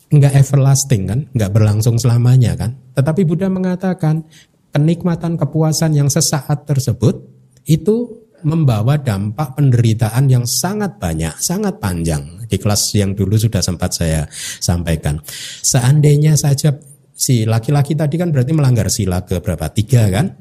Enggak 0.08 0.40
everlasting 0.40 1.04
kan, 1.08 1.20
enggak 1.36 1.52
berlangsung 1.52 2.00
selamanya 2.00 2.56
kan. 2.56 2.80
Tetapi 2.96 3.28
Buddha 3.28 3.52
mengatakan, 3.52 4.24
kenikmatan 4.72 5.36
kepuasan 5.36 5.98
yang 5.98 6.08
sesaat 6.08 6.64
tersebut 6.70 7.20
itu 7.68 8.28
membawa 8.46 9.02
dampak 9.02 9.58
penderitaan 9.58 10.30
yang 10.30 10.46
sangat 10.46 11.02
banyak, 11.02 11.34
sangat 11.42 11.82
panjang. 11.82 12.46
Di 12.46 12.56
kelas 12.62 12.94
yang 12.96 13.18
dulu 13.18 13.36
sudah 13.36 13.60
sempat 13.60 13.98
saya 13.98 14.30
sampaikan. 14.62 15.20
Seandainya 15.66 16.38
saja 16.38 16.78
si 17.12 17.44
laki-laki 17.50 17.98
tadi 17.98 18.16
kan 18.16 18.30
berarti 18.30 18.54
melanggar 18.54 18.88
sila 18.94 19.26
ke 19.26 19.42
berapa? 19.42 19.68
Tiga 19.74 20.08
kan? 20.14 20.38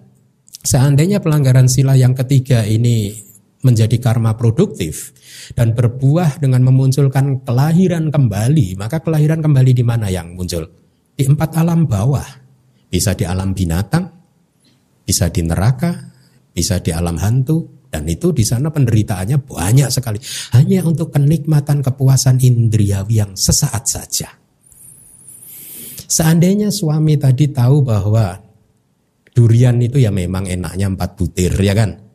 Seandainya 0.67 1.23
pelanggaran 1.23 1.71
sila 1.71 1.97
yang 1.97 2.13
ketiga 2.13 2.67
ini 2.67 3.26
menjadi 3.67 3.99
karma 3.99 4.39
produktif 4.39 5.11
dan 5.59 5.75
berbuah 5.75 6.39
dengan 6.39 6.63
memunculkan 6.63 7.43
kelahiran 7.43 8.15
kembali, 8.15 8.79
maka 8.79 9.03
kelahiran 9.03 9.43
kembali 9.43 9.75
di 9.75 9.83
mana 9.83 10.07
yang 10.07 10.39
muncul? 10.39 10.71
Di 11.19 11.27
empat 11.27 11.59
alam 11.59 11.91
bawah. 11.91 12.47
Bisa 12.87 13.19
di 13.19 13.27
alam 13.27 13.51
binatang, 13.51 14.07
bisa 15.03 15.27
di 15.27 15.43
neraka, 15.43 15.91
bisa 16.55 16.79
di 16.79 16.95
alam 16.95 17.19
hantu, 17.19 17.91
dan 17.91 18.07
itu 18.07 18.31
di 18.31 18.47
sana 18.47 18.71
penderitaannya 18.71 19.43
banyak 19.43 19.91
sekali. 19.91 20.23
Hanya 20.55 20.87
untuk 20.87 21.11
kenikmatan 21.11 21.83
kepuasan 21.83 22.39
indriawi 22.39 23.27
yang 23.27 23.35
sesaat 23.35 23.85
saja. 23.91 24.31
Seandainya 26.07 26.71
suami 26.71 27.19
tadi 27.19 27.51
tahu 27.51 27.83
bahwa 27.83 28.39
durian 29.35 29.83
itu 29.83 29.99
ya 29.99 30.15
memang 30.15 30.47
enaknya 30.47 30.87
empat 30.87 31.11
butir 31.19 31.53
ya 31.59 31.75
kan. 31.75 32.06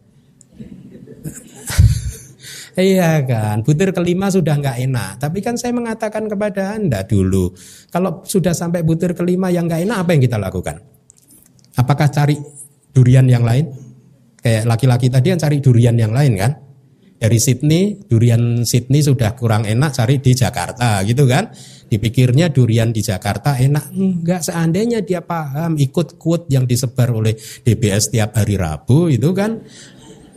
Iya 2.71 3.19
kan, 3.27 3.67
butir 3.67 3.91
kelima 3.91 4.31
sudah 4.31 4.55
nggak 4.55 4.77
enak. 4.87 5.11
Tapi 5.19 5.43
kan 5.43 5.59
saya 5.59 5.75
mengatakan 5.75 6.31
kepada 6.31 6.79
anda 6.79 7.03
dulu, 7.03 7.51
kalau 7.91 8.23
sudah 8.23 8.55
sampai 8.55 8.87
butir 8.87 9.11
kelima 9.11 9.51
yang 9.51 9.67
nggak 9.67 9.83
enak, 9.83 9.97
apa 9.99 10.09
yang 10.15 10.23
kita 10.23 10.37
lakukan? 10.39 10.79
Apakah 11.75 12.07
cari 12.07 12.39
durian 12.95 13.27
yang 13.27 13.43
lain? 13.43 13.67
Kayak 14.39 14.63
laki-laki 14.71 15.07
tadi 15.11 15.27
yang 15.35 15.41
cari 15.41 15.57
durian 15.59 15.95
yang 15.99 16.15
lain 16.15 16.33
kan? 16.39 16.51
Dari 17.21 17.37
Sydney, 17.37 18.01
durian 18.09 18.65
Sydney 18.65 19.05
sudah 19.05 19.37
kurang 19.37 19.67
enak, 19.67 19.93
cari 19.93 20.17
di 20.17 20.33
Jakarta 20.33 21.03
gitu 21.05 21.27
kan? 21.29 21.53
Dipikirnya 21.91 22.49
durian 22.49 22.95
di 22.95 23.03
Jakarta 23.03 23.59
enak, 23.59 23.91
enggak 23.91 24.47
seandainya 24.47 25.03
dia 25.03 25.19
paham 25.19 25.75
ikut 25.75 26.15
quote 26.15 26.47
yang 26.47 26.63
disebar 26.63 27.11
oleh 27.11 27.35
DBS 27.35 28.15
tiap 28.15 28.31
hari 28.39 28.55
Rabu 28.55 29.11
itu 29.11 29.27
kan 29.35 29.59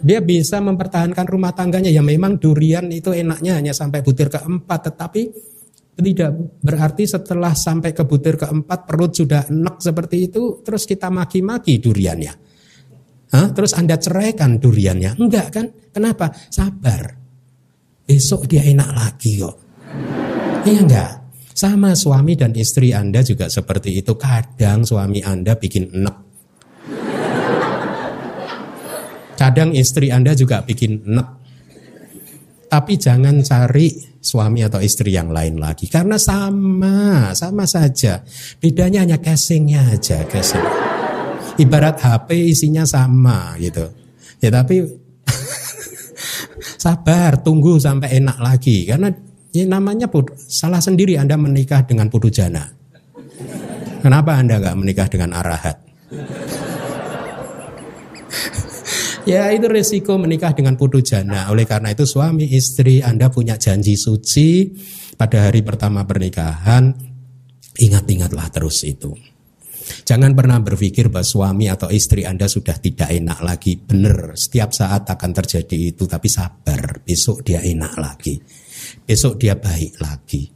dia 0.04 0.20
bisa 0.20 0.60
mempertahankan 0.60 1.24
rumah 1.24 1.56
tangganya. 1.56 1.88
Ya 1.88 2.04
memang 2.04 2.36
durian 2.36 2.92
itu 2.92 3.16
enaknya 3.16 3.56
hanya 3.56 3.72
sampai 3.72 4.04
butir 4.04 4.28
keempat. 4.28 4.92
Tetapi 4.92 5.22
tidak 5.96 6.60
berarti 6.60 7.08
setelah 7.08 7.56
sampai 7.56 7.96
ke 7.96 8.04
butir 8.04 8.36
keempat 8.36 8.84
perut 8.84 9.16
sudah 9.16 9.48
enak 9.48 9.80
seperti 9.80 10.28
itu 10.28 10.60
terus 10.60 10.84
kita 10.84 11.08
maki-maki 11.08 11.80
duriannya. 11.80 12.34
Hah? 13.34 13.50
terus 13.50 13.74
anda 13.74 13.98
ceraikan 13.98 14.60
duriannya. 14.60 15.18
Enggak 15.18 15.46
kan? 15.50 15.66
Kenapa? 15.90 16.30
Sabar. 16.52 17.16
Besok 18.04 18.46
dia 18.46 18.62
enak 18.62 18.90
lagi 18.92 19.40
kok. 19.40 19.56
Iya 20.68 20.80
enggak? 20.84 21.12
Sama 21.54 21.96
suami 21.96 22.36
dan 22.36 22.52
istri 22.52 22.92
anda 22.92 23.24
juga 23.24 23.48
seperti 23.48 24.04
itu. 24.04 24.14
Kadang 24.14 24.84
suami 24.84 25.24
anda 25.24 25.56
bikin 25.56 25.90
enak 25.90 26.33
Kadang 29.54 29.70
istri 29.70 30.10
Anda 30.10 30.34
juga 30.34 30.66
bikin 30.66 31.06
enak. 31.06 31.28
Tapi 32.66 32.98
jangan 32.98 33.38
cari 33.38 33.86
suami 34.18 34.66
atau 34.66 34.82
istri 34.82 35.14
yang 35.14 35.30
lain 35.30 35.62
lagi 35.62 35.86
karena 35.86 36.18
sama, 36.18 37.30
sama 37.38 37.62
saja. 37.70 38.18
Bedanya 38.58 39.06
hanya 39.06 39.22
casingnya 39.22 39.94
aja, 39.94 40.26
casing. 40.26 40.58
Ibarat 41.62 42.02
HP 42.02 42.50
isinya 42.50 42.82
sama 42.82 43.54
gitu. 43.62 43.94
Ya 44.42 44.50
tapi 44.50 44.82
sabar, 46.82 47.38
tunggu 47.38 47.78
sampai 47.78 48.18
enak 48.18 48.42
lagi 48.42 48.90
karena 48.90 49.14
ya 49.54 49.70
namanya 49.70 50.10
salah 50.50 50.82
sendiri 50.82 51.14
Anda 51.14 51.38
menikah 51.38 51.86
dengan 51.86 52.10
putu 52.10 52.26
jana. 52.26 52.74
Kenapa 54.02 54.34
Anda 54.34 54.58
nggak 54.58 54.78
menikah 54.82 55.06
dengan 55.06 55.30
arahat? 55.38 55.78
Ya 59.24 59.48
itu 59.56 59.64
resiko 59.72 60.20
menikah 60.20 60.52
dengan 60.52 60.76
putu 60.76 61.00
jana. 61.00 61.48
Oleh 61.48 61.64
karena 61.64 61.96
itu 61.96 62.04
suami 62.04 62.44
istri 62.52 63.00
Anda 63.00 63.32
punya 63.32 63.56
janji 63.56 63.96
suci 63.96 64.68
pada 65.16 65.48
hari 65.48 65.64
pertama 65.64 66.04
pernikahan. 66.04 66.92
Ingat-ingatlah 67.80 68.52
terus 68.52 68.84
itu. 68.84 69.16
Jangan 70.04 70.36
pernah 70.36 70.60
berpikir 70.60 71.08
bahwa 71.08 71.24
suami 71.24 71.72
atau 71.72 71.88
istri 71.88 72.28
Anda 72.28 72.52
sudah 72.52 72.76
tidak 72.76 73.08
enak 73.08 73.40
lagi. 73.40 73.80
Benar, 73.80 74.36
setiap 74.36 74.76
saat 74.76 75.08
akan 75.08 75.30
terjadi 75.32 75.96
itu. 75.96 76.04
Tapi 76.04 76.28
sabar, 76.28 77.00
besok 77.00 77.48
dia 77.48 77.64
enak 77.64 77.96
lagi. 77.96 78.36
Besok 79.08 79.40
dia 79.40 79.56
baik 79.56 80.04
lagi. 80.04 80.52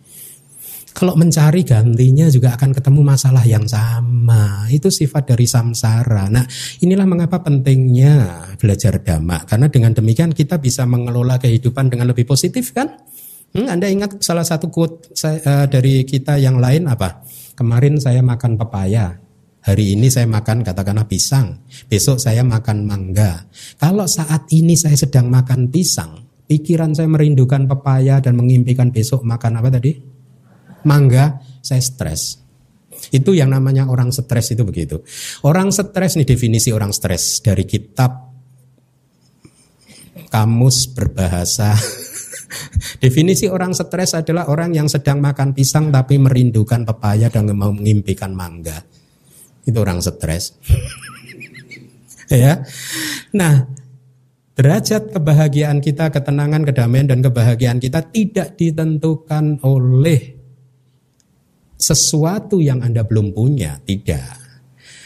Kalau 0.98 1.14
mencari 1.14 1.62
gantinya 1.62 2.26
juga 2.26 2.58
akan 2.58 2.74
ketemu 2.74 3.06
masalah 3.06 3.46
yang 3.46 3.62
sama. 3.70 4.66
Itu 4.66 4.90
sifat 4.90 5.30
dari 5.30 5.46
samsara. 5.46 6.26
Nah, 6.26 6.42
inilah 6.82 7.06
mengapa 7.06 7.38
pentingnya 7.38 8.42
belajar 8.58 8.98
dhamma. 8.98 9.46
Karena 9.46 9.70
dengan 9.70 9.94
demikian 9.94 10.34
kita 10.34 10.58
bisa 10.58 10.90
mengelola 10.90 11.38
kehidupan 11.38 11.86
dengan 11.86 12.10
lebih 12.10 12.26
positif 12.26 12.74
kan? 12.74 12.98
Hmm, 13.54 13.70
anda 13.70 13.86
ingat 13.86 14.18
salah 14.26 14.42
satu 14.42 14.74
quote 14.74 15.14
saya, 15.14 15.38
uh, 15.46 15.66
dari 15.70 16.02
kita 16.02 16.34
yang 16.34 16.58
lain 16.58 16.90
apa? 16.90 17.22
Kemarin 17.54 18.02
saya 18.02 18.18
makan 18.18 18.58
pepaya. 18.58 19.14
Hari 19.70 19.94
ini 19.94 20.10
saya 20.10 20.26
makan 20.26 20.66
katakanlah 20.66 21.06
pisang. 21.06 21.62
Besok 21.86 22.18
saya 22.18 22.42
makan 22.42 22.82
mangga. 22.90 23.46
Kalau 23.78 24.10
saat 24.10 24.50
ini 24.50 24.74
saya 24.74 24.98
sedang 24.98 25.30
makan 25.30 25.70
pisang, 25.70 26.26
pikiran 26.50 26.90
saya 26.90 27.06
merindukan 27.06 27.70
pepaya 27.70 28.18
dan 28.18 28.34
mengimpikan 28.34 28.90
besok 28.90 29.22
makan 29.22 29.62
apa 29.62 29.70
tadi? 29.78 30.17
Mangga, 30.84 31.40
saya 31.64 31.82
stres. 31.82 32.38
Itu 33.14 33.32
yang 33.32 33.54
namanya 33.54 33.86
orang 33.86 34.10
stres 34.10 34.52
itu 34.52 34.66
begitu. 34.66 35.00
Orang 35.46 35.70
stres 35.70 36.18
nih 36.18 36.26
definisi 36.26 36.74
orang 36.74 36.90
stres 36.90 37.40
dari 37.40 37.64
kitab 37.64 38.34
kamus 40.28 40.92
berbahasa. 40.92 41.72
definisi 43.04 43.48
orang 43.48 43.72
stres 43.72 44.18
adalah 44.18 44.50
orang 44.50 44.76
yang 44.76 44.88
sedang 44.90 45.22
makan 45.22 45.56
pisang 45.56 45.88
tapi 45.88 46.20
merindukan 46.20 46.84
pepaya 46.84 47.32
dan 47.32 47.48
mengimpikan 47.54 48.34
mangga. 48.34 48.82
Itu 49.64 49.78
orang 49.84 50.02
stres. 50.02 50.58
ya. 52.32 52.60
Nah, 53.36 53.54
derajat 54.58 55.14
kebahagiaan 55.14 55.78
kita, 55.78 56.10
ketenangan, 56.10 56.66
kedamaian 56.66 57.08
dan 57.08 57.20
kebahagiaan 57.22 57.78
kita 57.78 58.10
tidak 58.10 58.58
ditentukan 58.58 59.62
oleh 59.62 60.37
sesuatu 61.78 62.58
yang 62.58 62.82
Anda 62.82 63.06
belum 63.06 63.32
punya, 63.32 63.78
tidak. 63.86 64.34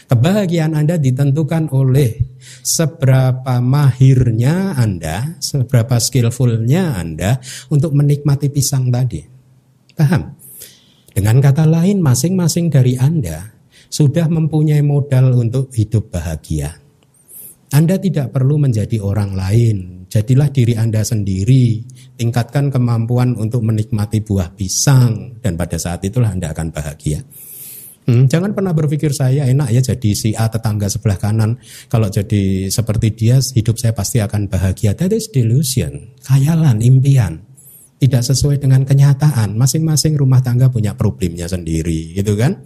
Kebahagiaan 0.09 0.75
Anda 0.75 0.99
ditentukan 0.99 1.71
oleh 1.71 2.35
seberapa 2.61 3.61
mahirnya 3.63 4.75
Anda, 4.75 5.39
seberapa 5.39 5.95
skillfulnya 6.01 6.99
Anda 6.99 7.39
untuk 7.71 7.95
menikmati 7.95 8.51
pisang 8.51 8.91
tadi. 8.91 9.23
Paham? 9.93 10.33
Dengan 11.13 11.37
kata 11.39 11.69
lain, 11.69 12.01
masing-masing 12.01 12.73
dari 12.73 12.97
Anda 12.97 13.53
sudah 13.93 14.25
mempunyai 14.25 14.81
modal 14.81 15.37
untuk 15.37 15.69
hidup 15.69 16.09
bahagia. 16.09 16.73
Anda 17.73 17.97
tidak 18.01 18.33
perlu 18.33 18.57
menjadi 18.57 18.97
orang 19.01 19.37
lain, 19.37 20.05
jadilah 20.09 20.49
diri 20.49 20.73
Anda 20.77 21.05
sendiri 21.05 21.81
tingkatkan 22.13 22.69
kemampuan 22.69 23.33
untuk 23.33 23.65
menikmati 23.65 24.21
buah 24.21 24.53
pisang 24.53 25.41
dan 25.41 25.57
pada 25.57 25.81
saat 25.81 26.05
itulah 26.05 26.29
Anda 26.29 26.53
akan 26.53 26.69
bahagia. 26.69 27.25
Hmm, 28.03 28.27
jangan 28.27 28.51
pernah 28.51 28.75
berpikir 28.75 29.15
saya 29.15 29.47
enak 29.47 29.71
ya 29.71 29.79
jadi 29.95 30.09
si 30.11 30.35
A 30.35 30.51
tetangga 30.51 30.91
sebelah 30.91 31.15
kanan. 31.15 31.55
Kalau 31.87 32.11
jadi 32.11 32.67
seperti 32.67 33.15
dia, 33.15 33.39
hidup 33.39 33.79
saya 33.79 33.95
pasti 33.95 34.19
akan 34.19 34.51
bahagia. 34.51 34.91
That 34.91 35.15
is 35.15 35.31
delusion, 35.31 36.11
khayalan, 36.27 36.83
impian. 36.83 37.47
Tidak 38.03 38.19
sesuai 38.19 38.59
dengan 38.59 38.83
kenyataan. 38.83 39.55
Masing-masing 39.55 40.19
rumah 40.19 40.43
tangga 40.43 40.67
punya 40.67 40.91
problemnya 40.99 41.47
sendiri, 41.47 42.11
gitu 42.11 42.35
kan? 42.35 42.59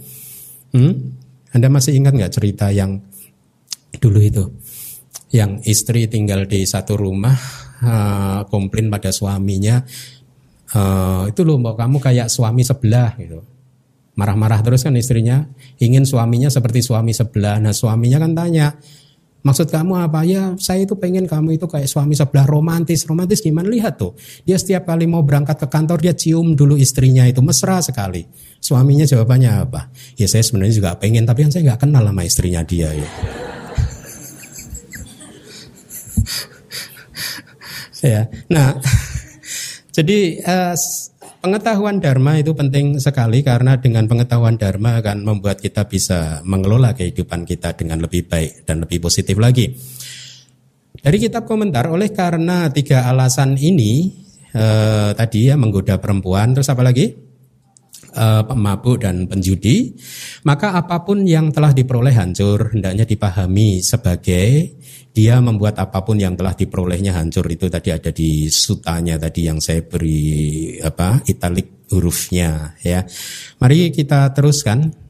Hmm? 0.74 1.14
Anda 1.54 1.70
masih 1.70 1.94
ingat 1.94 2.18
nggak 2.18 2.34
cerita 2.34 2.74
yang 2.74 2.98
dulu 4.02 4.18
itu? 4.18 4.44
Yang 5.30 5.70
istri 5.70 6.10
tinggal 6.10 6.50
di 6.50 6.66
satu 6.66 6.98
rumah, 6.98 7.38
uh, 7.84 8.42
komplain 8.48 8.88
pada 8.90 9.12
suaminya 9.14 9.84
uh, 10.74 11.30
itu 11.30 11.42
loh 11.44 11.60
mbak 11.62 11.76
kamu 11.78 11.98
kayak 12.00 12.28
suami 12.32 12.62
sebelah 12.64 13.14
gitu 13.20 13.44
marah-marah 14.18 14.66
terus 14.66 14.82
kan 14.82 14.98
istrinya 14.98 15.46
ingin 15.78 16.06
suaminya 16.06 16.50
seperti 16.50 16.82
suami 16.82 17.14
sebelah 17.14 17.62
nah 17.62 17.74
suaminya 17.74 18.18
kan 18.18 18.34
tanya 18.34 18.68
Maksud 19.48 19.72
kamu 19.72 19.96
apa 19.96 20.28
ya? 20.28 20.60
Saya 20.60 20.84
itu 20.84 21.00
pengen 21.00 21.24
kamu 21.24 21.56
itu 21.56 21.72
kayak 21.72 21.88
suami 21.88 22.20
sebelah 22.20 22.44
romantis. 22.44 23.08
Romantis 23.08 23.40
gimana? 23.40 23.72
Lihat 23.72 23.96
tuh. 23.96 24.12
Dia 24.44 24.60
setiap 24.60 24.84
kali 24.84 25.08
mau 25.08 25.24
berangkat 25.24 25.56
ke 25.64 25.68
kantor 25.72 26.04
dia 26.04 26.12
cium 26.12 26.52
dulu 26.52 26.76
istrinya 26.76 27.24
itu 27.24 27.40
mesra 27.40 27.80
sekali. 27.80 28.28
Suaminya 28.60 29.08
jawabannya 29.08 29.52
apa? 29.64 29.88
Ya 30.20 30.28
saya 30.28 30.44
sebenarnya 30.44 30.76
juga 30.76 30.92
pengen 31.00 31.24
tapi 31.24 31.48
kan 31.48 31.52
saya 31.56 31.64
nggak 31.64 31.88
kenal 31.88 32.04
sama 32.04 32.28
istrinya 32.28 32.62
dia. 32.68 32.92
Ya. 32.92 33.08
Ya. 38.08 38.24
Nah, 38.48 38.80
jadi 39.98 40.40
uh, 40.48 40.76
pengetahuan 41.44 42.00
dharma 42.00 42.40
itu 42.40 42.56
penting 42.56 42.98
sekali 42.98 43.44
karena 43.44 43.78
dengan 43.78 44.08
pengetahuan 44.08 44.56
dharma 44.56 45.04
akan 45.04 45.28
membuat 45.28 45.60
kita 45.60 45.86
bisa 45.86 46.42
mengelola 46.48 46.96
kehidupan 46.96 47.44
kita 47.44 47.76
dengan 47.76 48.00
lebih 48.00 48.26
baik 48.26 48.64
dan 48.64 48.82
lebih 48.84 49.04
positif 49.04 49.36
lagi. 49.36 49.76
Dari 50.98 51.18
kitab 51.22 51.46
komentar 51.46 51.88
oleh 51.92 52.10
karena 52.10 52.72
tiga 52.74 53.06
alasan 53.06 53.56
ini 53.60 54.12
uh, 54.58 55.14
tadi 55.14 55.52
ya 55.52 55.56
menggoda 55.60 56.02
perempuan 56.02 56.58
terus 56.58 56.68
apa 56.72 56.82
lagi? 56.82 57.27
Uh, 58.18 58.42
pemabuk 58.42 58.98
dan 59.06 59.30
penjudi, 59.30 59.94
maka 60.42 60.74
apa 60.74 61.06
pun 61.06 61.22
yang 61.22 61.54
telah 61.54 61.70
diperoleh 61.70 62.18
hancur 62.18 62.74
hendaknya 62.74 63.06
dipahami 63.06 63.78
sebagai 63.86 64.74
dia 65.14 65.38
membuat 65.38 65.78
apa 65.78 66.02
pun 66.02 66.18
yang 66.18 66.34
telah 66.34 66.58
diperolehnya 66.58 67.14
hancur 67.14 67.46
itu 67.46 67.70
tadi 67.70 67.94
ada 67.94 68.10
di 68.10 68.50
sutanya 68.50 69.22
tadi 69.22 69.46
yang 69.46 69.62
saya 69.62 69.86
beri 69.86 70.78
apa 70.82 71.22
italik 71.30 71.90
hurufnya 71.94 72.74
ya. 72.82 73.06
Mari 73.62 73.94
kita 73.94 74.34
teruskan. 74.34 75.07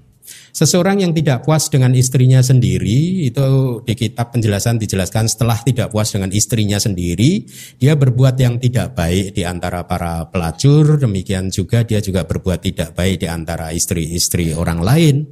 Seseorang 0.57 1.05
yang 1.05 1.13
tidak 1.13 1.45
puas 1.45 1.69
dengan 1.69 1.93
istrinya 1.93 2.41
sendiri 2.41 3.29
itu 3.29 3.77
di 3.85 3.93
kitab 3.93 4.33
penjelasan 4.33 4.81
dijelaskan 4.81 5.29
setelah 5.29 5.61
tidak 5.61 5.93
puas 5.93 6.09
dengan 6.09 6.33
istrinya 6.33 6.81
sendiri, 6.81 7.45
dia 7.77 7.93
berbuat 7.93 8.41
yang 8.41 8.57
tidak 8.57 8.97
baik 8.97 9.37
di 9.37 9.45
antara 9.45 9.85
para 9.85 10.25
pelacur, 10.33 10.97
demikian 10.97 11.53
juga 11.53 11.85
dia 11.85 12.01
juga 12.01 12.25
berbuat 12.25 12.65
tidak 12.65 12.97
baik 12.97 13.21
di 13.21 13.29
antara 13.29 13.69
istri-istri 13.69 14.57
orang 14.57 14.81
lain. 14.81 15.29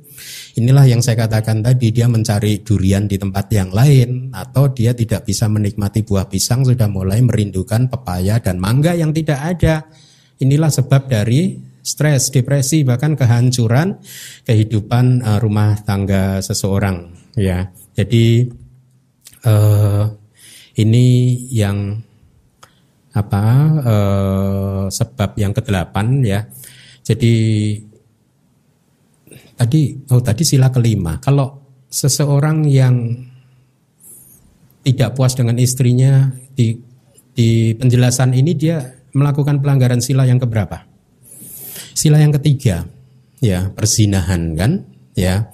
Inilah 0.61 0.86
yang 0.93 1.01
saya 1.01 1.26
katakan 1.26 1.65
tadi, 1.65 1.89
dia 1.89 2.05
mencari 2.05 2.61
durian 2.61 3.09
di 3.09 3.17
tempat 3.17 3.49
yang 3.49 3.73
lain 3.73 4.30
atau 4.30 4.69
dia 4.69 4.93
tidak 4.93 5.26
bisa 5.26 5.49
menikmati 5.49 6.05
buah 6.05 6.30
pisang 6.30 6.61
sudah 6.69 6.86
mulai 6.86 7.26
merindukan 7.26 7.89
pepaya 7.89 8.38
dan 8.38 8.61
mangga 8.61 8.93
yang 8.93 9.09
tidak 9.09 9.41
ada. 9.41 9.89
Inilah 10.38 10.69
sebab 10.69 11.09
dari 11.09 11.73
stres, 11.86 12.34
depresi, 12.34 12.82
bahkan 12.82 13.14
kehancuran 13.14 14.02
kehidupan 14.42 15.22
uh, 15.22 15.38
rumah 15.38 15.78
tangga 15.86 16.42
seseorang. 16.42 17.14
Ya, 17.38 17.70
jadi 17.94 18.50
uh, 19.46 20.10
ini 20.82 21.06
yang 21.54 22.02
apa 23.16 23.46
uh, 23.86 24.84
sebab 24.90 25.38
yang 25.38 25.54
kedelapan 25.54 26.26
ya. 26.26 26.50
Jadi 27.06 27.34
tadi 29.56 29.82
oh 30.10 30.20
tadi 30.26 30.44
sila 30.44 30.74
kelima. 30.74 31.22
Kalau 31.22 31.62
seseorang 31.88 32.66
yang 32.66 33.14
tidak 34.82 35.14
puas 35.14 35.38
dengan 35.38 35.56
istrinya 35.62 36.34
di 36.58 36.76
di 37.36 37.78
penjelasan 37.78 38.34
ini 38.34 38.58
dia 38.58 38.82
melakukan 39.16 39.64
pelanggaran 39.64 40.02
sila 40.04 40.28
yang 40.28 40.42
keberapa? 40.42 40.95
Sila 41.96 42.20
yang 42.20 42.36
ketiga, 42.36 42.84
ya 43.39 43.72
persinahan 43.72 44.52
kan, 44.60 44.84
ya. 45.16 45.48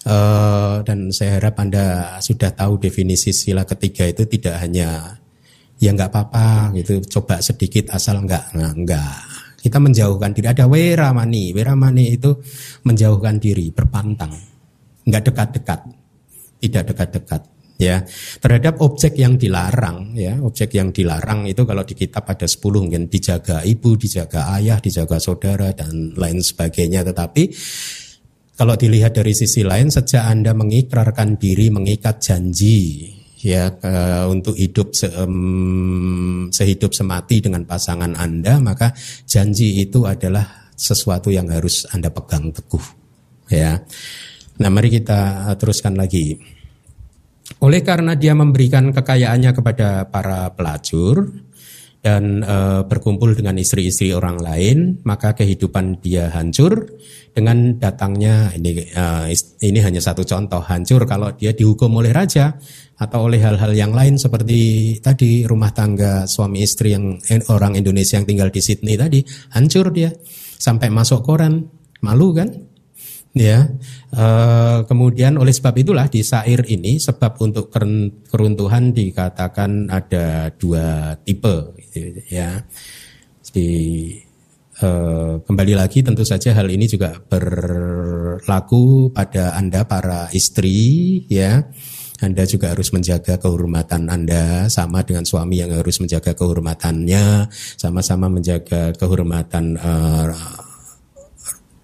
Uh, 0.00 0.80
dan 0.86 1.12
saya 1.12 1.36
harap 1.36 1.60
anda 1.60 2.16
sudah 2.24 2.56
tahu 2.56 2.80
definisi 2.80 3.36
sila 3.36 3.68
ketiga 3.68 4.08
itu 4.08 4.24
tidak 4.24 4.56
hanya 4.64 5.20
ya 5.76 5.92
nggak 5.92 6.08
apa-apa 6.08 6.72
gitu, 6.80 7.04
coba 7.20 7.44
sedikit 7.44 7.92
asal 7.92 8.22
nggak 8.24 8.56
nggak 8.56 8.74
nggak. 8.86 9.16
Kita 9.60 9.76
menjauhkan 9.76 10.32
diri. 10.32 10.48
Ada 10.48 10.64
wera 10.70 11.12
mani, 11.12 11.52
wera 11.52 11.76
mani 11.76 12.16
itu 12.16 12.32
menjauhkan 12.88 13.36
diri, 13.36 13.68
berpantang, 13.68 14.32
nggak 15.04 15.22
dekat-dekat, 15.26 15.80
tidak 16.64 16.82
dekat-dekat 16.94 17.42
ya 17.80 18.04
terhadap 18.44 18.84
objek 18.84 19.16
yang 19.16 19.40
dilarang 19.40 20.12
ya 20.12 20.36
objek 20.44 20.76
yang 20.76 20.92
dilarang 20.92 21.48
itu 21.48 21.64
kalau 21.64 21.80
di 21.80 21.96
kitab 21.96 22.28
ada 22.28 22.44
10 22.44 22.60
mungkin 22.60 23.08
dijaga 23.08 23.64
ibu 23.64 23.96
dijaga 23.96 24.52
ayah 24.60 24.76
dijaga 24.76 25.16
saudara 25.16 25.72
dan 25.72 26.12
lain 26.12 26.44
sebagainya. 26.44 27.00
Tetapi 27.08 27.42
kalau 28.60 28.76
dilihat 28.76 29.16
dari 29.16 29.32
sisi 29.32 29.64
lain 29.64 29.88
sejak 29.88 30.28
Anda 30.28 30.52
mengikrarkan 30.52 31.40
diri 31.40 31.72
mengikat 31.72 32.20
janji 32.20 33.08
ya 33.40 33.72
uh, 33.72 34.28
untuk 34.28 34.52
hidup 34.52 34.92
se, 34.92 35.08
um, 35.16 36.52
sehidup 36.52 36.92
semati 36.92 37.40
dengan 37.40 37.64
pasangan 37.64 38.12
Anda 38.12 38.60
maka 38.60 38.92
janji 39.24 39.80
itu 39.80 40.04
adalah 40.04 40.68
sesuatu 40.76 41.32
yang 41.32 41.48
harus 41.48 41.88
Anda 41.88 42.12
pegang 42.12 42.52
teguh 42.52 42.84
ya. 43.48 43.80
Nah 44.60 44.68
mari 44.68 44.92
kita 44.92 45.48
teruskan 45.56 45.96
lagi 45.96 46.36
oleh 47.60 47.80
karena 47.84 48.16
dia 48.16 48.32
memberikan 48.32 48.88
kekayaannya 48.88 49.52
kepada 49.52 50.08
para 50.08 50.48
pelacur 50.56 51.28
dan 52.00 52.40
e, 52.40 52.56
berkumpul 52.88 53.36
dengan 53.36 53.60
istri-istri 53.60 54.16
orang 54.16 54.40
lain, 54.40 55.04
maka 55.04 55.36
kehidupan 55.36 56.00
dia 56.00 56.32
hancur 56.32 56.88
dengan 57.36 57.76
datangnya 57.76 58.56
ini 58.56 58.88
e, 58.88 59.04
ini 59.60 59.78
hanya 59.84 60.00
satu 60.00 60.24
contoh 60.24 60.64
hancur 60.64 61.04
kalau 61.04 61.36
dia 61.36 61.52
dihukum 61.52 62.00
oleh 62.00 62.16
raja 62.16 62.56
atau 62.96 63.28
oleh 63.28 63.44
hal-hal 63.44 63.76
yang 63.76 63.92
lain 63.92 64.16
seperti 64.16 64.96
tadi 65.04 65.44
rumah 65.44 65.76
tangga 65.76 66.24
suami 66.24 66.64
istri 66.64 66.96
yang 66.96 67.20
orang 67.52 67.76
Indonesia 67.76 68.16
yang 68.16 68.28
tinggal 68.28 68.48
di 68.48 68.60
Sydney 68.64 68.96
tadi 68.96 69.20
hancur 69.52 69.92
dia. 69.92 70.08
Sampai 70.60 70.92
masuk 70.92 71.24
koran 71.24 71.68
malu 72.04 72.36
kan 72.36 72.48
Ya, 73.30 73.70
e, 74.10 74.26
kemudian 74.90 75.38
oleh 75.38 75.54
sebab 75.54 75.78
itulah 75.78 76.10
di 76.10 76.18
sair 76.26 76.66
ini 76.66 76.98
sebab 76.98 77.38
untuk 77.38 77.70
keruntuhan 78.26 78.90
dikatakan 78.90 79.86
ada 79.86 80.50
dua 80.58 81.14
tipe, 81.22 81.78
gitu, 81.78 82.26
ya. 82.26 82.66
Jadi 83.46 83.70
e, 84.82 84.88
kembali 85.46 85.78
lagi 85.78 86.02
tentu 86.02 86.26
saja 86.26 86.58
hal 86.58 86.74
ini 86.74 86.90
juga 86.90 87.22
berlaku 87.22 89.14
pada 89.14 89.54
anda 89.54 89.86
para 89.86 90.26
istri, 90.34 91.22
ya. 91.30 91.70
Anda 92.20 92.44
juga 92.44 92.76
harus 92.76 92.92
menjaga 92.92 93.40
kehormatan 93.40 94.12
Anda 94.12 94.68
sama 94.68 95.00
dengan 95.00 95.24
suami 95.24 95.56
yang 95.56 95.72
harus 95.72 96.04
menjaga 96.04 96.36
kehormatannya, 96.36 97.48
sama-sama 97.80 98.28
menjaga 98.28 98.92
kehormatan 98.92 99.80
uh, 99.80 100.28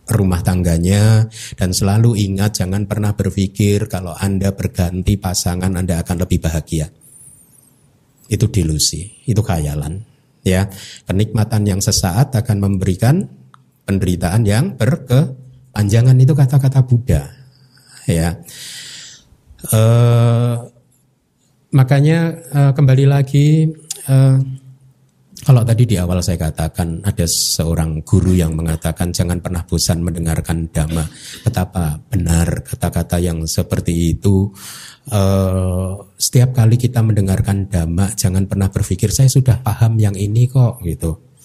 rumah 0.07 0.39
tangganya 0.43 1.27
dan 1.59 1.75
selalu 1.75 2.15
ingat 2.15 2.63
jangan 2.63 2.87
pernah 2.87 3.15
berpikir 3.15 3.91
kalau 3.91 4.15
Anda 4.15 4.55
berganti 4.55 5.19
pasangan 5.19 5.75
Anda 5.75 6.03
akan 6.03 6.17
lebih 6.23 6.39
bahagia. 6.39 6.87
Itu 8.27 8.51
delusi, 8.51 9.23
itu 9.27 9.43
khayalan. 9.43 10.03
Ya, 10.47 10.71
kenikmatan 11.11 11.67
yang 11.67 11.83
sesaat 11.83 12.31
akan 12.39 12.63
memberikan 12.63 13.27
penderitaan 13.87 14.47
yang 14.47 14.79
berkepanjangan 14.79 16.15
itu 16.23 16.35
kata-kata 16.35 16.87
Buddha. 16.87 17.27
Ya. 18.07 18.39
Uh, 19.75 20.71
makanya 21.75 22.39
uh, 22.55 22.71
kembali 22.71 23.11
lagi 23.11 23.75
uh, 24.07 24.39
kalau 25.47 25.63
tadi 25.63 25.87
di 25.87 25.95
awal 25.95 26.19
saya 26.27 26.51
katakan 26.51 27.07
ada 27.07 27.23
seorang 27.23 28.03
guru 28.03 28.35
yang 28.35 28.59
mengatakan 28.59 29.15
jangan 29.15 29.39
pernah 29.39 29.63
bosan 29.63 30.03
mendengarkan 30.03 30.67
dhamma. 30.75 31.07
Betapa 31.47 32.03
benar 32.11 32.67
kata-kata 32.67 33.23
yang 33.23 33.47
seperti 33.47 34.19
itu. 34.19 34.51
Uh, 35.07 35.95
setiap 36.19 36.51
kali 36.51 36.75
kita 36.75 36.99
mendengarkan 36.99 37.71
dhamma 37.71 38.11
jangan 38.19 38.51
pernah 38.51 38.75
berpikir 38.75 39.15
saya 39.15 39.31
sudah 39.31 39.63
paham 39.63 40.03
yang 40.03 40.19
ini 40.19 40.51
kok 40.51 40.83
gitu. 40.83 41.36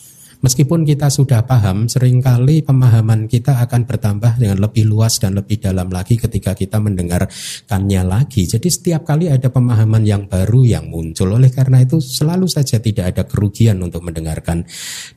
Meskipun 0.41 0.89
kita 0.89 1.13
sudah 1.13 1.45
paham, 1.45 1.85
sering 1.85 2.17
kali 2.17 2.65
pemahaman 2.65 3.29
kita 3.29 3.61
akan 3.61 3.85
bertambah 3.85 4.41
dengan 4.41 4.57
lebih 4.57 4.89
luas 4.89 5.21
dan 5.21 5.37
lebih 5.37 5.61
dalam 5.61 5.93
lagi 5.93 6.17
ketika 6.17 6.57
kita 6.57 6.81
mendengarkannya 6.81 8.01
lagi. 8.01 8.49
Jadi 8.49 8.65
setiap 8.65 9.05
kali 9.05 9.29
ada 9.29 9.53
pemahaman 9.53 10.01
yang 10.01 10.25
baru 10.25 10.65
yang 10.65 10.89
muncul. 10.89 11.37
Oleh 11.37 11.53
karena 11.53 11.85
itu 11.85 12.01
selalu 12.01 12.49
saja 12.49 12.81
tidak 12.81 13.13
ada 13.13 13.23
kerugian 13.29 13.77
untuk 13.85 14.01
mendengarkan 14.01 14.65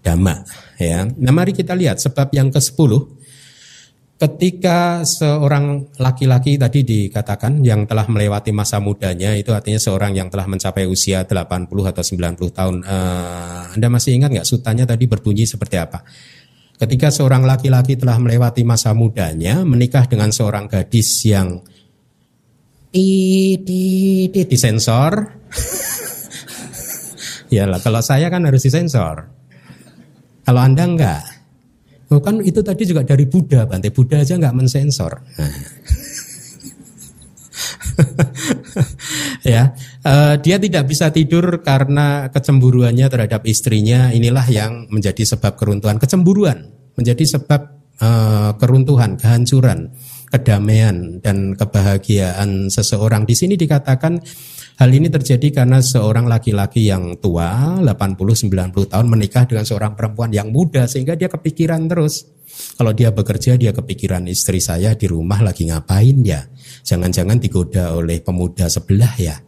dhamma. 0.04 0.44
Ya. 0.76 1.08
Nah 1.08 1.32
mari 1.32 1.56
kita 1.56 1.72
lihat 1.72 2.04
sebab 2.04 2.28
yang 2.36 2.52
ke-10 2.52 3.24
Ketika 4.14 5.02
seorang 5.02 5.90
laki-laki 5.98 6.54
tadi 6.54 6.86
dikatakan 6.86 7.58
yang 7.66 7.82
telah 7.82 8.06
melewati 8.06 8.54
masa 8.54 8.78
mudanya 8.78 9.34
itu 9.34 9.50
artinya 9.50 9.82
seorang 9.82 10.14
yang 10.14 10.30
telah 10.30 10.46
mencapai 10.46 10.86
usia 10.86 11.26
80 11.26 11.66
atau 11.66 12.02
90 12.02 12.38
tahun. 12.54 12.76
Uh, 12.86 13.74
anda 13.74 13.90
masih 13.90 14.14
ingat 14.14 14.30
nggak 14.30 14.46
sutanya 14.46 14.86
tadi 14.86 15.10
berbunyi 15.10 15.50
seperti 15.50 15.82
apa? 15.82 16.06
Ketika 16.78 17.10
seorang 17.10 17.42
laki-laki 17.42 17.98
telah 17.98 18.14
melewati 18.22 18.62
masa 18.62 18.94
mudanya 18.94 19.66
menikah 19.66 20.06
dengan 20.06 20.30
seorang 20.30 20.70
gadis 20.70 21.26
yang 21.26 21.58
di 22.94 23.58
di 23.58 23.84
di 24.30 24.40
disensor. 24.46 25.26
ya 27.54 27.66
kalau 27.82 27.98
saya 27.98 28.30
kan 28.30 28.46
harus 28.46 28.62
disensor. 28.62 29.26
Kalau 30.46 30.60
Anda 30.62 30.86
enggak, 30.86 31.34
Oh, 32.14 32.22
kan 32.22 32.38
itu 32.38 32.62
tadi 32.62 32.86
juga 32.86 33.02
dari 33.02 33.26
Buddha, 33.26 33.66
Bante. 33.66 33.90
Buddha 33.90 34.22
aja 34.22 34.38
nggak 34.38 34.54
mensensor. 34.54 35.18
Ya, 39.44 39.76
uh, 40.08 40.40
dia 40.40 40.56
tidak 40.56 40.88
bisa 40.88 41.12
tidur 41.12 41.60
karena 41.60 42.32
kecemburuannya 42.32 43.06
terhadap 43.12 43.44
istrinya. 43.44 44.08
Inilah 44.08 44.48
yang 44.48 44.88
menjadi 44.88 45.36
sebab 45.36 45.60
keruntuhan. 45.60 46.00
Kecemburuan 46.00 46.72
menjadi 46.96 47.36
sebab 47.38 47.60
uh, 48.00 48.56
keruntuhan, 48.56 49.20
kehancuran, 49.20 49.92
kedamaian 50.32 51.20
dan 51.20 51.52
kebahagiaan 51.54 52.72
seseorang. 52.72 53.28
Di 53.28 53.36
sini 53.36 53.60
dikatakan 53.60 54.16
Hal 54.74 54.90
ini 54.90 55.06
terjadi 55.06 55.62
karena 55.62 55.78
seorang 55.78 56.26
laki-laki 56.26 56.90
yang 56.90 57.14
tua, 57.22 57.78
80-90 57.78 58.90
tahun 58.90 59.06
menikah 59.06 59.46
dengan 59.46 59.62
seorang 59.62 59.94
perempuan 59.94 60.34
yang 60.34 60.50
muda 60.50 60.90
sehingga 60.90 61.14
dia 61.14 61.30
kepikiran 61.30 61.86
terus. 61.86 62.26
Kalau 62.74 62.90
dia 62.90 63.14
bekerja 63.14 63.54
dia 63.54 63.70
kepikiran 63.70 64.26
istri 64.26 64.58
saya 64.58 64.98
di 64.98 65.06
rumah 65.06 65.46
lagi 65.46 65.70
ngapain 65.70 66.26
ya. 66.26 66.42
Jangan-jangan 66.82 67.38
digoda 67.38 67.94
oleh 67.94 68.18
pemuda 68.18 68.66
sebelah 68.66 69.14
ya. 69.14 69.38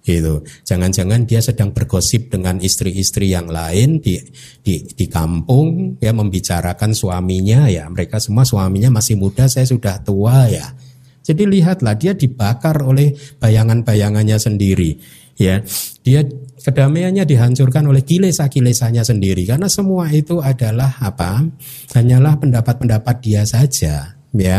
Gitu. 0.00 0.46
Jangan-jangan 0.64 1.26
dia 1.26 1.42
sedang 1.42 1.74
bergosip 1.74 2.30
dengan 2.32 2.56
istri-istri 2.62 3.34
yang 3.34 3.52
lain 3.52 4.00
di, 4.00 4.16
di 4.64 4.86
di 4.86 5.06
kampung 5.10 5.98
ya 5.98 6.14
membicarakan 6.14 6.94
suaminya 6.94 7.66
ya. 7.66 7.90
Mereka 7.90 8.22
semua 8.22 8.46
suaminya 8.46 8.88
masih 8.88 9.18
muda, 9.18 9.50
saya 9.50 9.66
sudah 9.66 9.98
tua 10.00 10.46
ya. 10.46 10.72
Jadi 11.20 11.42
lihatlah 11.44 11.94
dia 11.96 12.16
dibakar 12.16 12.80
oleh 12.80 13.12
bayangan-bayangannya 13.38 14.38
sendiri. 14.40 14.96
Ya, 15.40 15.64
dia 16.04 16.20
kedamaiannya 16.60 17.24
dihancurkan 17.24 17.88
oleh 17.88 18.04
kilesa-kilesanya 18.04 19.00
sendiri 19.00 19.48
karena 19.48 19.72
semua 19.72 20.12
itu 20.12 20.36
adalah 20.44 21.00
apa? 21.00 21.48
Hanyalah 21.96 22.36
pendapat-pendapat 22.36 23.16
dia 23.24 23.48
saja, 23.48 24.20
ya. 24.36 24.58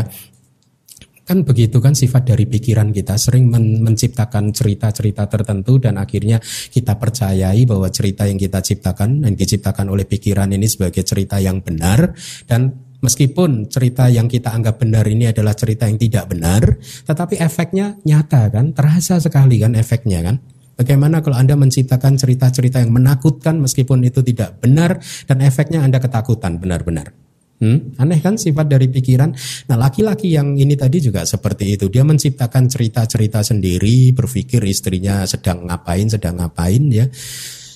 Kan 1.21 1.45
begitu 1.45 1.77
kan 1.77 1.93
sifat 1.93 2.33
dari 2.33 2.49
pikiran 2.49 2.89
kita 2.89 3.13
sering 3.15 3.45
men 3.47 3.85
menciptakan 3.85 4.49
cerita-cerita 4.51 5.29
tertentu 5.29 5.77
dan 5.77 6.01
akhirnya 6.01 6.41
kita 6.73 6.97
percayai 6.97 7.61
bahwa 7.63 7.87
cerita 7.93 8.25
yang 8.25 8.41
kita 8.41 8.59
ciptakan 8.59 9.21
yang 9.23 9.37
diciptakan 9.37 9.85
oleh 9.93 10.09
pikiran 10.09 10.49
ini 10.49 10.65
sebagai 10.65 11.05
cerita 11.05 11.37
yang 11.37 11.61
benar 11.61 12.11
dan 12.49 12.90
meskipun 13.01 13.67
cerita 13.67 14.07
yang 14.07 14.29
kita 14.31 14.53
anggap 14.53 14.79
benar 14.79 15.03
ini 15.09 15.29
adalah 15.29 15.57
cerita 15.57 15.89
yang 15.89 15.99
tidak 15.99 16.29
benar, 16.31 16.79
tetapi 17.05 17.41
efeknya 17.41 17.97
nyata 18.07 18.47
kan, 18.53 18.71
terasa 18.71 19.17
sekali 19.19 19.59
kan 19.59 19.75
efeknya 19.75 20.21
kan. 20.23 20.37
Bagaimana 20.81 21.21
kalau 21.21 21.37
Anda 21.37 21.53
menciptakan 21.53 22.17
cerita-cerita 22.17 22.81
yang 22.81 22.95
menakutkan 22.95 23.61
meskipun 23.61 24.01
itu 24.01 24.25
tidak 24.25 24.63
benar 24.63 24.97
dan 25.29 25.43
efeknya 25.45 25.85
Anda 25.85 26.01
ketakutan 26.01 26.57
benar-benar. 26.57 27.13
Hmm, 27.61 27.93
aneh 28.01 28.17
kan 28.17 28.41
sifat 28.41 28.65
dari 28.65 28.89
pikiran. 28.89 29.29
Nah 29.69 29.77
laki-laki 29.77 30.33
yang 30.33 30.57
ini 30.57 30.73
tadi 30.73 30.97
juga 30.97 31.21
seperti 31.21 31.77
itu. 31.77 31.85
Dia 31.93 32.01
menciptakan 32.01 32.65
cerita-cerita 32.65 33.45
sendiri, 33.45 34.09
berpikir 34.17 34.65
istrinya 34.65 35.21
sedang 35.29 35.69
ngapain, 35.69 36.09
sedang 36.09 36.41
ngapain 36.41 36.89
ya. 36.89 37.05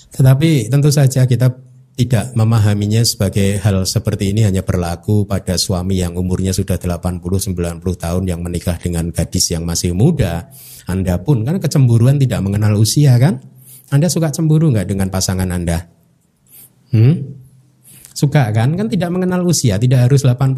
Tetapi 0.10 0.74
tentu 0.74 0.90
saja 0.90 1.30
kita 1.30 1.54
tidak 1.96 2.36
memahaminya 2.36 3.08
sebagai 3.08 3.56
hal 3.64 3.88
seperti 3.88 4.36
ini 4.36 4.44
hanya 4.44 4.68
berlaku 4.68 5.24
pada 5.24 5.56
suami 5.56 6.04
yang 6.04 6.20
umurnya 6.20 6.52
sudah 6.52 6.76
80-90 6.76 7.56
tahun 7.80 8.24
yang 8.28 8.44
menikah 8.44 8.76
dengan 8.76 9.16
gadis 9.16 9.56
yang 9.56 9.64
masih 9.64 9.96
muda. 9.96 10.52
Anda 10.92 11.24
pun 11.24 11.48
kan 11.48 11.56
kecemburuan 11.56 12.20
tidak 12.20 12.44
mengenal 12.44 12.76
usia 12.76 13.16
kan? 13.16 13.40
Anda 13.96 14.12
suka 14.12 14.28
cemburu 14.28 14.76
nggak 14.76 14.92
dengan 14.92 15.08
pasangan 15.08 15.48
Anda? 15.48 15.88
Hmm? 16.92 17.16
Suka 18.12 18.52
kan? 18.52 18.76
Kan 18.76 18.92
tidak 18.92 19.16
mengenal 19.16 19.48
usia, 19.48 19.80
tidak 19.80 20.12
harus 20.12 20.28
80 20.28 20.52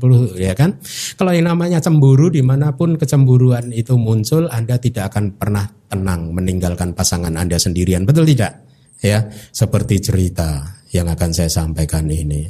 90 0.00 0.40
ya 0.40 0.56
kan? 0.56 0.80
Kalau 1.20 1.36
yang 1.36 1.52
namanya 1.52 1.84
cemburu 1.84 2.32
di 2.32 2.40
mana 2.40 2.72
pun 2.72 2.96
kecemburuan 2.96 3.76
itu 3.76 3.92
muncul, 4.00 4.48
Anda 4.48 4.80
tidak 4.80 5.12
akan 5.12 5.36
pernah 5.36 5.68
tenang 5.92 6.32
meninggalkan 6.32 6.96
pasangan 6.96 7.36
Anda 7.36 7.60
sendirian, 7.60 8.08
betul 8.08 8.24
tidak? 8.24 8.64
Ya, 8.98 9.30
seperti 9.54 10.02
cerita 10.02 10.77
yang 10.94 11.08
akan 11.08 11.30
saya 11.34 11.50
sampaikan 11.52 12.08
ini. 12.08 12.48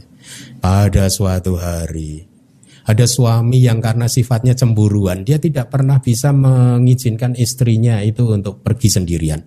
Pada 0.61 1.09
suatu 1.09 1.57
hari 1.57 2.27
ada 2.85 3.05
suami 3.05 3.65
yang 3.65 3.81
karena 3.81 4.09
sifatnya 4.09 4.57
cemburuan, 4.57 5.25
dia 5.25 5.41
tidak 5.41 5.73
pernah 5.73 6.01
bisa 6.01 6.33
mengizinkan 6.33 7.37
istrinya 7.37 8.01
itu 8.05 8.29
untuk 8.29 8.61
pergi 8.65 8.89
sendirian 8.93 9.41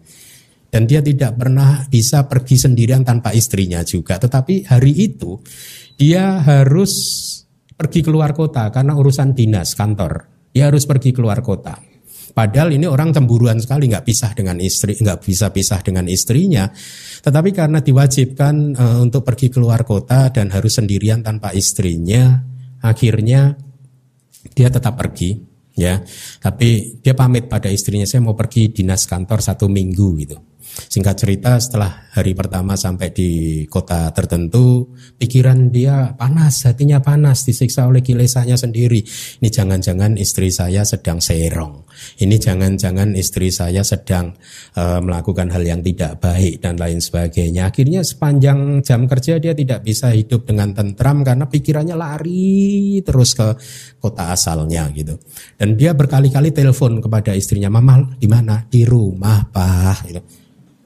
dan 0.72 0.88
dia 0.88 1.04
tidak 1.04 1.36
pernah 1.36 1.84
bisa 1.92 2.26
pergi 2.32 2.56
sendirian 2.56 3.04
tanpa 3.04 3.36
istrinya 3.36 3.84
juga. 3.84 4.16
Tetapi 4.16 4.72
hari 4.72 4.96
itu 4.96 5.36
dia 6.00 6.40
harus 6.40 6.92
pergi 7.76 8.00
keluar 8.00 8.32
kota 8.32 8.72
karena 8.72 8.96
urusan 8.96 9.36
dinas 9.36 9.76
kantor. 9.76 10.32
Dia 10.56 10.72
harus 10.72 10.88
pergi 10.88 11.12
keluar 11.12 11.44
kota. 11.44 11.91
Padahal 12.32 12.72
ini 12.76 12.88
orang 12.88 13.12
cemburuan 13.12 13.60
sekali 13.60 13.92
nggak 13.92 14.08
pisah 14.08 14.32
dengan 14.32 14.58
istri, 14.60 14.96
nggak 14.96 15.20
bisa 15.24 15.52
pisah 15.52 15.80
dengan 15.84 16.08
istrinya. 16.08 16.68
Tetapi 17.22 17.50
karena 17.52 17.84
diwajibkan 17.84 18.56
e, 18.76 18.86
untuk 19.04 19.24
pergi 19.24 19.52
keluar 19.52 19.84
kota 19.84 20.32
dan 20.32 20.52
harus 20.52 20.80
sendirian 20.80 21.24
tanpa 21.24 21.52
istrinya, 21.52 22.40
akhirnya 22.84 23.56
dia 24.52 24.68
tetap 24.72 24.96
pergi 24.98 25.38
ya. 25.76 26.00
Tapi 26.42 27.00
dia 27.04 27.14
pamit 27.14 27.48
pada 27.48 27.68
istrinya 27.72 28.08
saya 28.08 28.24
mau 28.24 28.36
pergi 28.36 28.72
dinas 28.72 29.08
kantor 29.08 29.40
satu 29.40 29.72
minggu 29.72 30.08
gitu. 30.24 30.51
Singkat 30.72 31.16
cerita 31.16 31.56
setelah 31.60 32.12
hari 32.12 32.36
pertama 32.36 32.76
sampai 32.76 33.16
di 33.16 33.64
kota 33.72 34.12
tertentu, 34.12 34.92
pikiran 35.16 35.72
dia 35.72 36.16
panas, 36.16 36.68
hatinya 36.68 37.00
panas, 37.00 37.48
disiksa 37.48 37.88
oleh 37.88 38.04
kilesanya 38.04 38.60
sendiri. 38.60 39.00
Ini 39.40 39.48
jangan-jangan 39.48 40.20
istri 40.20 40.52
saya 40.52 40.84
sedang 40.84 41.24
serong. 41.24 41.88
Ini 42.20 42.36
jangan-jangan 42.36 43.16
istri 43.16 43.52
saya 43.54 43.84
sedang 43.88 44.36
uh, 44.76 45.00
melakukan 45.00 45.52
hal 45.52 45.64
yang 45.64 45.80
tidak 45.84 46.20
baik 46.20 46.60
dan 46.60 46.76
lain 46.76 47.00
sebagainya. 47.00 47.72
Akhirnya 47.72 48.04
sepanjang 48.04 48.84
jam 48.84 49.08
kerja 49.08 49.40
dia 49.40 49.56
tidak 49.56 49.88
bisa 49.88 50.12
hidup 50.12 50.48
dengan 50.48 50.76
tentram 50.76 51.24
karena 51.24 51.48
pikirannya 51.48 51.96
lari 51.96 53.00
terus 53.04 53.36
ke 53.38 53.56
kota 54.00 54.36
asalnya 54.36 54.92
gitu. 54.92 55.16
Dan 55.56 55.80
dia 55.80 55.96
berkali-kali 55.96 56.52
telepon 56.52 57.00
kepada 57.00 57.32
istrinya, 57.32 57.72
"Mama 57.72 58.18
di 58.20 58.28
mana?" 58.28 58.68
"Di 58.68 58.84
rumah, 58.84 59.48
Pak." 59.48 59.98
gitu 60.10 60.41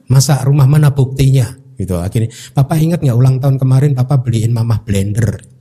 Masa 0.06 0.42
rumah 0.46 0.66
mana 0.70 0.94
buktinya? 0.94 1.50
Gitu. 1.76 1.98
Akhirnya, 1.98 2.32
Papa 2.54 2.78
ingat 2.80 3.04
nggak 3.04 3.16
ulang 3.16 3.36
tahun 3.42 3.60
kemarin 3.60 3.92
Papa 3.92 4.22
beliin 4.22 4.54
Mama 4.54 4.80
blender? 4.80 5.56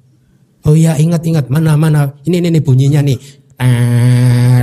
Oh 0.66 0.74
iya 0.74 0.98
ingat-ingat 0.98 1.46
mana 1.54 1.78
mana 1.78 2.10
ini 2.26 2.42
ini, 2.42 2.50
ini 2.50 2.58
bunyinya 2.58 3.06
nih. 3.06 3.20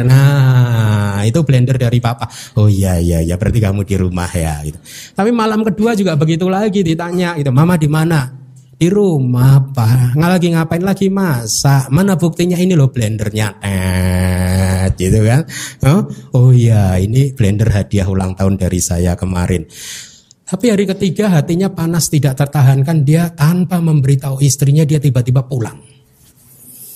Nah, 0.03 1.22
itu 1.22 1.39
blender 1.47 1.78
dari 1.78 2.03
papa. 2.03 2.26
Oh 2.59 2.66
iya 2.66 2.99
iya 2.99 3.22
ya 3.22 3.39
berarti 3.39 3.62
kamu 3.62 3.87
di 3.87 3.95
rumah 3.95 4.26
ya 4.26 4.66
gitu. 4.66 4.83
Tapi 5.14 5.30
malam 5.30 5.62
kedua 5.62 5.95
juga 5.95 6.18
begitu 6.18 6.51
lagi 6.51 6.83
ditanya 6.83 7.39
gitu, 7.39 7.55
"Mama 7.55 7.78
di 7.78 7.87
mana?" 7.87 8.41
Di 8.72 8.88
rumah, 8.90 9.62
Pak. 9.72 10.16
Nggak 10.18 10.30
lagi 10.32 10.48
ngapain 10.52 10.84
lagi 10.84 11.06
masak. 11.12 11.92
Mana 11.92 12.18
buktinya 12.18 12.58
ini 12.58 12.74
loh 12.74 12.90
blendernya. 12.90 13.62
Eh, 13.62 14.90
gitu 14.98 15.22
kan. 15.22 15.46
Oh, 15.86 16.02
oh 16.34 16.50
iya, 16.50 16.98
ini 16.98 17.30
blender 17.36 17.70
hadiah 17.70 18.08
ulang 18.10 18.34
tahun 18.34 18.58
dari 18.58 18.80
saya 18.82 19.14
kemarin. 19.14 19.68
Tapi 20.52 20.68
hari 20.68 20.84
ketiga 20.84 21.32
hatinya 21.32 21.72
panas 21.72 22.12
tidak 22.12 22.36
tertahankan. 22.36 23.08
Dia 23.08 23.32
tanpa 23.32 23.80
memberitahu 23.80 24.44
istrinya 24.44 24.84
dia 24.84 25.00
tiba-tiba 25.00 25.48
pulang. 25.48 25.80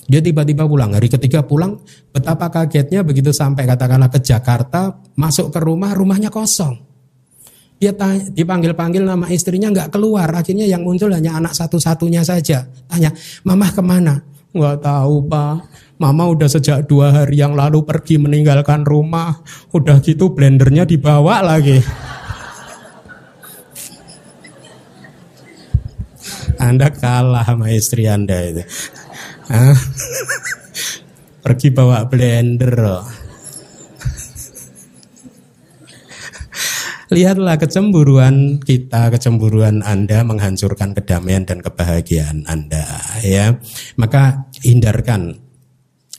Dia 0.07 0.23
tiba-tiba 0.23 0.69
pulang. 0.71 0.95
Hari 0.95 1.11
ketiga 1.11 1.43
pulang, 1.43 1.83
betapa 2.15 2.47
kagetnya 2.47 3.03
begitu 3.03 3.35
sampai 3.35 3.67
katakanlah 3.67 4.07
ke 4.07 4.23
Jakarta, 4.23 5.03
masuk 5.19 5.51
ke 5.51 5.59
rumah, 5.59 5.97
rumahnya 5.99 6.31
kosong. 6.31 6.86
Dia 7.77 7.93
dipanggil-panggil 8.33 9.05
nama 9.05 9.29
istrinya 9.29 9.69
nggak 9.69 9.93
keluar. 9.93 10.33
Akhirnya 10.33 10.65
yang 10.65 10.81
muncul 10.81 11.13
hanya 11.13 11.37
anak 11.37 11.53
satu-satunya 11.53 12.25
saja. 12.25 12.65
Tanya, 12.89 13.13
Mama 13.45 13.69
ke 13.69 13.85
mana? 13.85 14.17
Nggak 14.57 14.81
tahu 14.81 15.29
pak. 15.29 15.69
Mama 16.01 16.29
udah 16.33 16.49
sejak 16.49 16.89
dua 16.89 17.13
hari 17.13 17.41
yang 17.41 17.53
lalu 17.53 17.85
pergi 17.85 18.17
meninggalkan 18.17 18.89
rumah. 18.89 19.45
Udah 19.77 20.01
gitu 20.01 20.33
blendernya 20.33 20.89
dibawa 20.89 21.45
lagi. 21.45 21.85
Anda 26.57 26.89
kalah 26.89 27.45
sama 27.45 27.69
istri 27.69 28.09
Anda 28.09 28.41
itu. 28.49 28.65
pergi 31.45 31.69
bawa 31.69 32.09
blender. 32.09 33.05
Lihatlah 37.07 37.55
kecemburuan 37.55 38.59
kita, 38.59 39.15
kecemburuan 39.15 39.79
Anda 39.87 40.27
menghancurkan 40.27 40.91
kedamaian 40.91 41.47
dan 41.47 41.63
kebahagiaan 41.63 42.43
Anda, 42.51 42.83
ya. 43.23 43.55
Maka 43.95 44.51
hindarkan, 44.67 45.39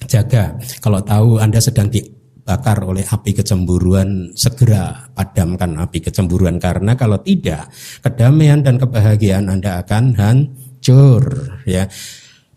jaga. 0.08 0.56
Kalau 0.80 1.04
tahu 1.04 1.44
Anda 1.44 1.60
sedang 1.60 1.92
dibakar 1.92 2.88
oleh 2.88 3.04
api 3.04 3.36
kecemburuan, 3.36 4.32
segera 4.32 5.12
padamkan 5.12 5.76
api 5.76 6.08
kecemburuan 6.08 6.56
karena 6.56 6.96
kalau 6.96 7.20
tidak, 7.20 7.68
kedamaian 8.00 8.64
dan 8.64 8.80
kebahagiaan 8.80 9.52
Anda 9.52 9.84
akan 9.84 10.16
hancur, 10.16 11.24
ya. 11.68 11.84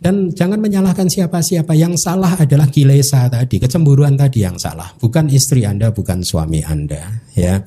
Dan 0.01 0.33
jangan 0.33 0.63
menyalahkan 0.65 1.13
siapa-siapa 1.13 1.77
yang 1.77 1.93
salah 1.99 2.33
adalah 2.33 2.71
kilesa 2.71 3.29
tadi, 3.29 3.61
kecemburuan 3.61 4.17
tadi 4.17 4.47
yang 4.47 4.57
salah, 4.57 4.89
bukan 4.97 5.29
istri 5.29 5.67
Anda, 5.67 5.91
bukan 5.91 6.23
suami 6.23 6.63
Anda, 6.63 7.27
ya. 7.35 7.59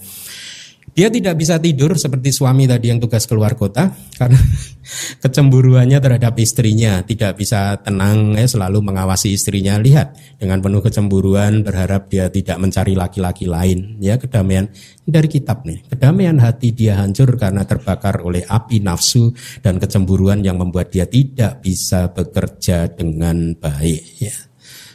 Dia 0.94 1.10
tidak 1.10 1.41
bisa 1.41 1.58
tidur 1.58 1.98
seperti 1.98 2.30
suami 2.30 2.70
tadi 2.70 2.94
yang 2.94 3.02
tugas 3.02 3.26
keluar 3.26 3.58
kota 3.58 3.89
karena 4.14 4.38
kecemburuannya 5.26 5.98
terhadap 5.98 6.38
istrinya. 6.38 7.02
Tidak 7.02 7.34
bisa 7.34 7.82
tenang 7.82 8.38
ya 8.38 8.46
selalu 8.46 8.94
mengawasi 8.94 9.34
istrinya. 9.34 9.82
Lihat 9.82 10.38
dengan 10.38 10.62
penuh 10.62 10.86
kecemburuan 10.86 11.66
berharap 11.66 12.14
dia 12.14 12.30
tidak 12.30 12.62
mencari 12.62 12.94
laki-laki 12.94 13.50
lain. 13.50 13.98
Ya 13.98 14.22
kedamaian 14.22 14.70
dari 15.02 15.26
kitab 15.26 15.66
nih. 15.66 15.82
Kedamaian 15.89 16.38
hati 16.38 16.70
dia 16.78 17.02
hancur 17.02 17.41
karena 17.41 17.66
terbakar 17.66 18.22
oleh 18.22 18.46
api 18.46 18.78
nafsu 18.86 19.34
dan 19.66 19.82
kecemburuan 19.82 20.46
yang 20.46 20.62
membuat 20.62 20.94
dia 20.94 21.10
tidak 21.10 21.66
bisa 21.66 22.14
bekerja 22.14 22.86
dengan 22.94 23.58
baik. 23.58 24.22
Ya 24.22 24.38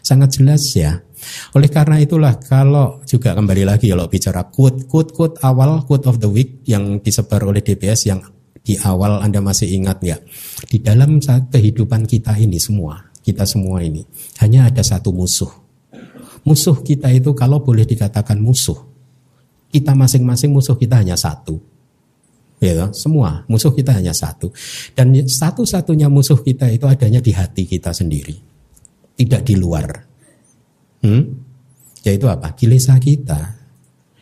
sangat 0.09 0.41
jelas 0.41 0.63
ya 0.73 1.05
Oleh 1.55 1.71
karena 1.71 1.99
itulah 1.99 2.37
kalau 2.39 3.03
juga 3.05 3.35
kembali 3.35 3.64
lagi 3.66 3.91
kalau 3.91 4.07
bicara 4.07 4.47
quote 4.49 4.87
quote 4.89 5.11
quote 5.12 5.37
awal 5.45 5.85
quote 5.85 6.07
of 6.09 6.19
the 6.23 6.31
week 6.31 6.62
yang 6.64 6.99
disebar 7.03 7.45
oleh 7.45 7.61
DPS 7.61 8.09
yang 8.09 8.21
di 8.69 8.77
awal 8.85 9.25
Anda 9.25 9.41
masih 9.41 9.73
ingat 9.81 10.05
nggak? 10.05 10.21
Di 10.69 10.79
dalam 10.85 11.16
kehidupan 11.25 12.05
kita 12.05 12.37
ini 12.37 12.61
semua, 12.61 13.01
kita 13.25 13.49
semua 13.49 13.81
ini 13.81 14.05
hanya 14.45 14.69
ada 14.69 14.85
satu 14.85 15.09
musuh. 15.09 15.49
Musuh 16.45 16.81
kita 16.85 17.09
itu 17.12 17.33
kalau 17.33 17.64
boleh 17.64 17.89
dikatakan 17.89 18.37
musuh, 18.37 18.77
kita 19.73 19.93
masing-masing 19.93 20.53
musuh 20.53 20.77
kita 20.77 21.01
hanya 21.01 21.16
satu. 21.16 21.61
Ya, 22.59 22.91
semua 22.91 23.47
musuh 23.47 23.71
kita 23.71 23.95
hanya 23.95 24.11
satu. 24.11 24.51
Dan 24.93 25.14
satu-satunya 25.14 26.11
musuh 26.11 26.43
kita 26.43 26.66
itu 26.69 26.91
adanya 26.91 27.23
di 27.23 27.31
hati 27.31 27.64
kita 27.64 27.95
sendiri. 27.95 28.35
Tidak 29.14 29.43
di 29.47 29.55
luar. 29.55 30.08
Hmm? 31.05 31.23
Yaitu 32.03 32.27
apa? 32.31 32.55
Kilesa 32.55 32.97
kita. 32.99 33.59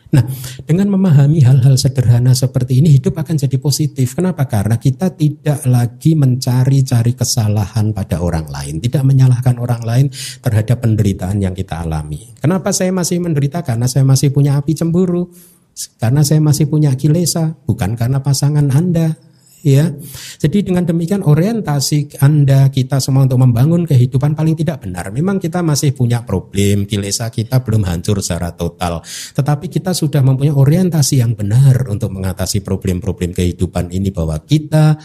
Nah, 0.07 0.23
dengan 0.63 0.87
memahami 0.87 1.43
hal-hal 1.43 1.75
sederhana 1.75 2.31
seperti 2.31 2.79
ini 2.79 2.95
hidup 2.95 3.19
akan 3.19 3.35
jadi 3.35 3.59
positif. 3.59 4.15
Kenapa? 4.15 4.47
Karena 4.47 4.79
kita 4.79 5.11
tidak 5.11 5.67
lagi 5.67 6.15
mencari-cari 6.15 7.11
kesalahan 7.11 7.91
pada 7.91 8.23
orang 8.23 8.47
lain, 8.47 8.79
tidak 8.79 9.03
menyalahkan 9.03 9.59
orang 9.59 9.83
lain 9.83 10.07
terhadap 10.39 10.79
penderitaan 10.79 11.43
yang 11.43 11.51
kita 11.51 11.83
alami. 11.83 12.31
Kenapa 12.39 12.71
saya 12.71 12.95
masih 12.95 13.19
menderita? 13.19 13.59
Karena 13.67 13.83
saya 13.91 14.07
masih 14.07 14.31
punya 14.31 14.55
api 14.55 14.71
cemburu, 14.79 15.27
karena 15.99 16.23
saya 16.23 16.39
masih 16.39 16.71
punya 16.71 16.95
kilesa, 16.95 17.59
bukan 17.67 17.99
karena 17.99 18.23
pasangan 18.23 18.71
Anda, 18.71 19.19
ya. 19.65 19.89
Jadi 20.37 20.67
dengan 20.67 20.83
demikian 20.85 21.25
orientasi 21.25 22.21
Anda 22.21 22.69
kita 22.69 23.01
semua 23.01 23.25
untuk 23.25 23.41
membangun 23.41 23.87
kehidupan 23.87 24.37
paling 24.37 24.57
tidak 24.57 24.85
benar. 24.85 25.09
Memang 25.09 25.41
kita 25.41 25.61
masih 25.65 25.93
punya 25.93 26.21
problem, 26.25 26.85
kilesa 26.85 27.29
kita 27.29 27.61
belum 27.61 27.85
hancur 27.87 28.21
secara 28.21 28.53
total. 28.53 29.01
Tetapi 29.33 29.69
kita 29.69 29.93
sudah 29.93 30.21
mempunyai 30.21 30.53
orientasi 30.53 31.21
yang 31.21 31.33
benar 31.33 31.87
untuk 31.89 32.13
mengatasi 32.13 32.61
problem-problem 32.61 33.33
kehidupan 33.33 33.89
ini 33.93 34.09
bahwa 34.13 34.37
kita 34.43 34.97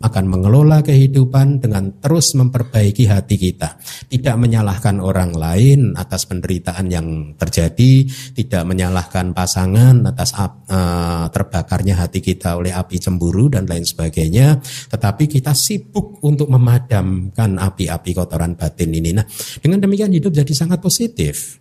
akan 0.00 0.24
mengelola 0.32 0.80
kehidupan 0.80 1.60
dengan 1.60 2.00
terus 2.00 2.32
memperbaiki 2.32 3.04
hati 3.04 3.36
kita. 3.36 3.76
Tidak 4.08 4.32
menyalahkan 4.40 4.96
orang 4.96 5.36
lain 5.36 5.92
atas 5.92 6.24
penderitaan 6.24 6.88
yang 6.88 7.36
terjadi, 7.36 8.08
tidak 8.32 8.64
menyalahkan 8.64 9.36
pasangan 9.36 10.08
atas 10.08 10.32
uh, 10.32 11.28
terbakarnya 11.28 12.00
hati 12.00 12.24
kita 12.24 12.56
oleh 12.56 12.72
api 12.72 12.96
cemburu 12.96 13.52
dan 13.52 13.68
lain 13.68 13.84
sebagainya, 13.84 14.56
tetapi 14.88 15.28
kita 15.28 15.52
sibuk 15.52 16.24
untuk 16.24 16.48
memadamkan 16.48 17.60
api-api 17.60 18.10
kotoran 18.16 18.56
batin 18.56 18.96
ini. 18.96 19.12
Nah, 19.12 19.28
dengan 19.60 19.84
demikian 19.84 20.16
hidup 20.16 20.32
jadi 20.32 20.52
sangat 20.56 20.80
positif. 20.80 21.59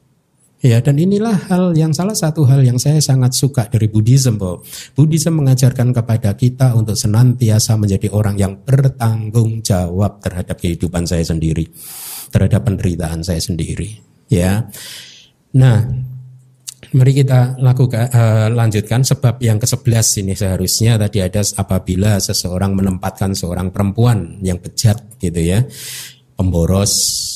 Ya, 0.60 0.84
dan 0.84 1.00
inilah 1.00 1.48
hal 1.48 1.72
yang 1.72 1.96
salah 1.96 2.12
satu 2.12 2.44
hal 2.44 2.60
yang 2.68 2.76
saya 2.76 3.00
sangat 3.00 3.32
suka 3.32 3.72
dari 3.72 3.88
Buddhism, 3.88 4.36
bahwa 4.36 4.60
Buddhism 4.92 5.40
mengajarkan 5.40 5.96
kepada 5.96 6.36
kita 6.36 6.76
untuk 6.76 7.00
senantiasa 7.00 7.80
menjadi 7.80 8.12
orang 8.12 8.36
yang 8.36 8.60
bertanggung 8.68 9.64
jawab 9.64 10.20
terhadap 10.20 10.60
kehidupan 10.60 11.08
saya 11.08 11.24
sendiri, 11.24 11.64
terhadap 12.36 12.68
penderitaan 12.68 13.24
saya 13.24 13.40
sendiri. 13.40 14.04
Ya, 14.28 14.68
nah, 15.56 15.80
mari 16.92 17.16
kita 17.16 17.56
lakukan 17.64 18.12
uh, 18.12 18.52
lanjutkan 18.52 19.08
sebab 19.08 19.40
yang 19.40 19.64
ke-11 19.64 20.28
ini 20.28 20.36
seharusnya. 20.36 21.00
Tadi 21.00 21.24
ada 21.24 21.40
apabila 21.56 22.20
seseorang 22.20 22.76
menempatkan 22.76 23.32
seorang 23.32 23.72
perempuan 23.72 24.44
yang 24.44 24.60
bejat 24.60 25.08
gitu 25.24 25.40
ya 25.40 25.64
pemboros 26.40 26.94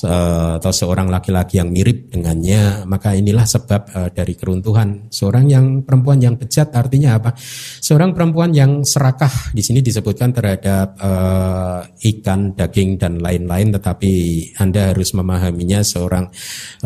uh, 0.08 0.56
atau 0.64 0.72
seorang 0.72 1.12
laki-laki 1.12 1.60
yang 1.60 1.68
mirip 1.68 2.08
dengannya, 2.08 2.88
maka 2.88 3.12
inilah 3.12 3.44
sebab 3.44 3.82
uh, 3.92 4.10
dari 4.16 4.40
keruntuhan. 4.40 5.12
Seorang 5.12 5.52
yang 5.52 5.66
perempuan 5.84 6.24
yang 6.24 6.40
bejat 6.40 6.72
artinya 6.72 7.20
apa? 7.20 7.36
Seorang 7.84 8.16
perempuan 8.16 8.56
yang 8.56 8.88
serakah 8.88 9.52
di 9.52 9.60
sini 9.60 9.84
disebutkan 9.84 10.32
terhadap 10.32 10.96
uh, 11.04 11.84
ikan, 12.00 12.56
daging 12.56 12.96
dan 12.96 13.20
lain-lain, 13.20 13.76
tetapi 13.76 14.12
Anda 14.56 14.96
harus 14.96 15.12
memahaminya 15.12 15.84
seorang 15.84 16.32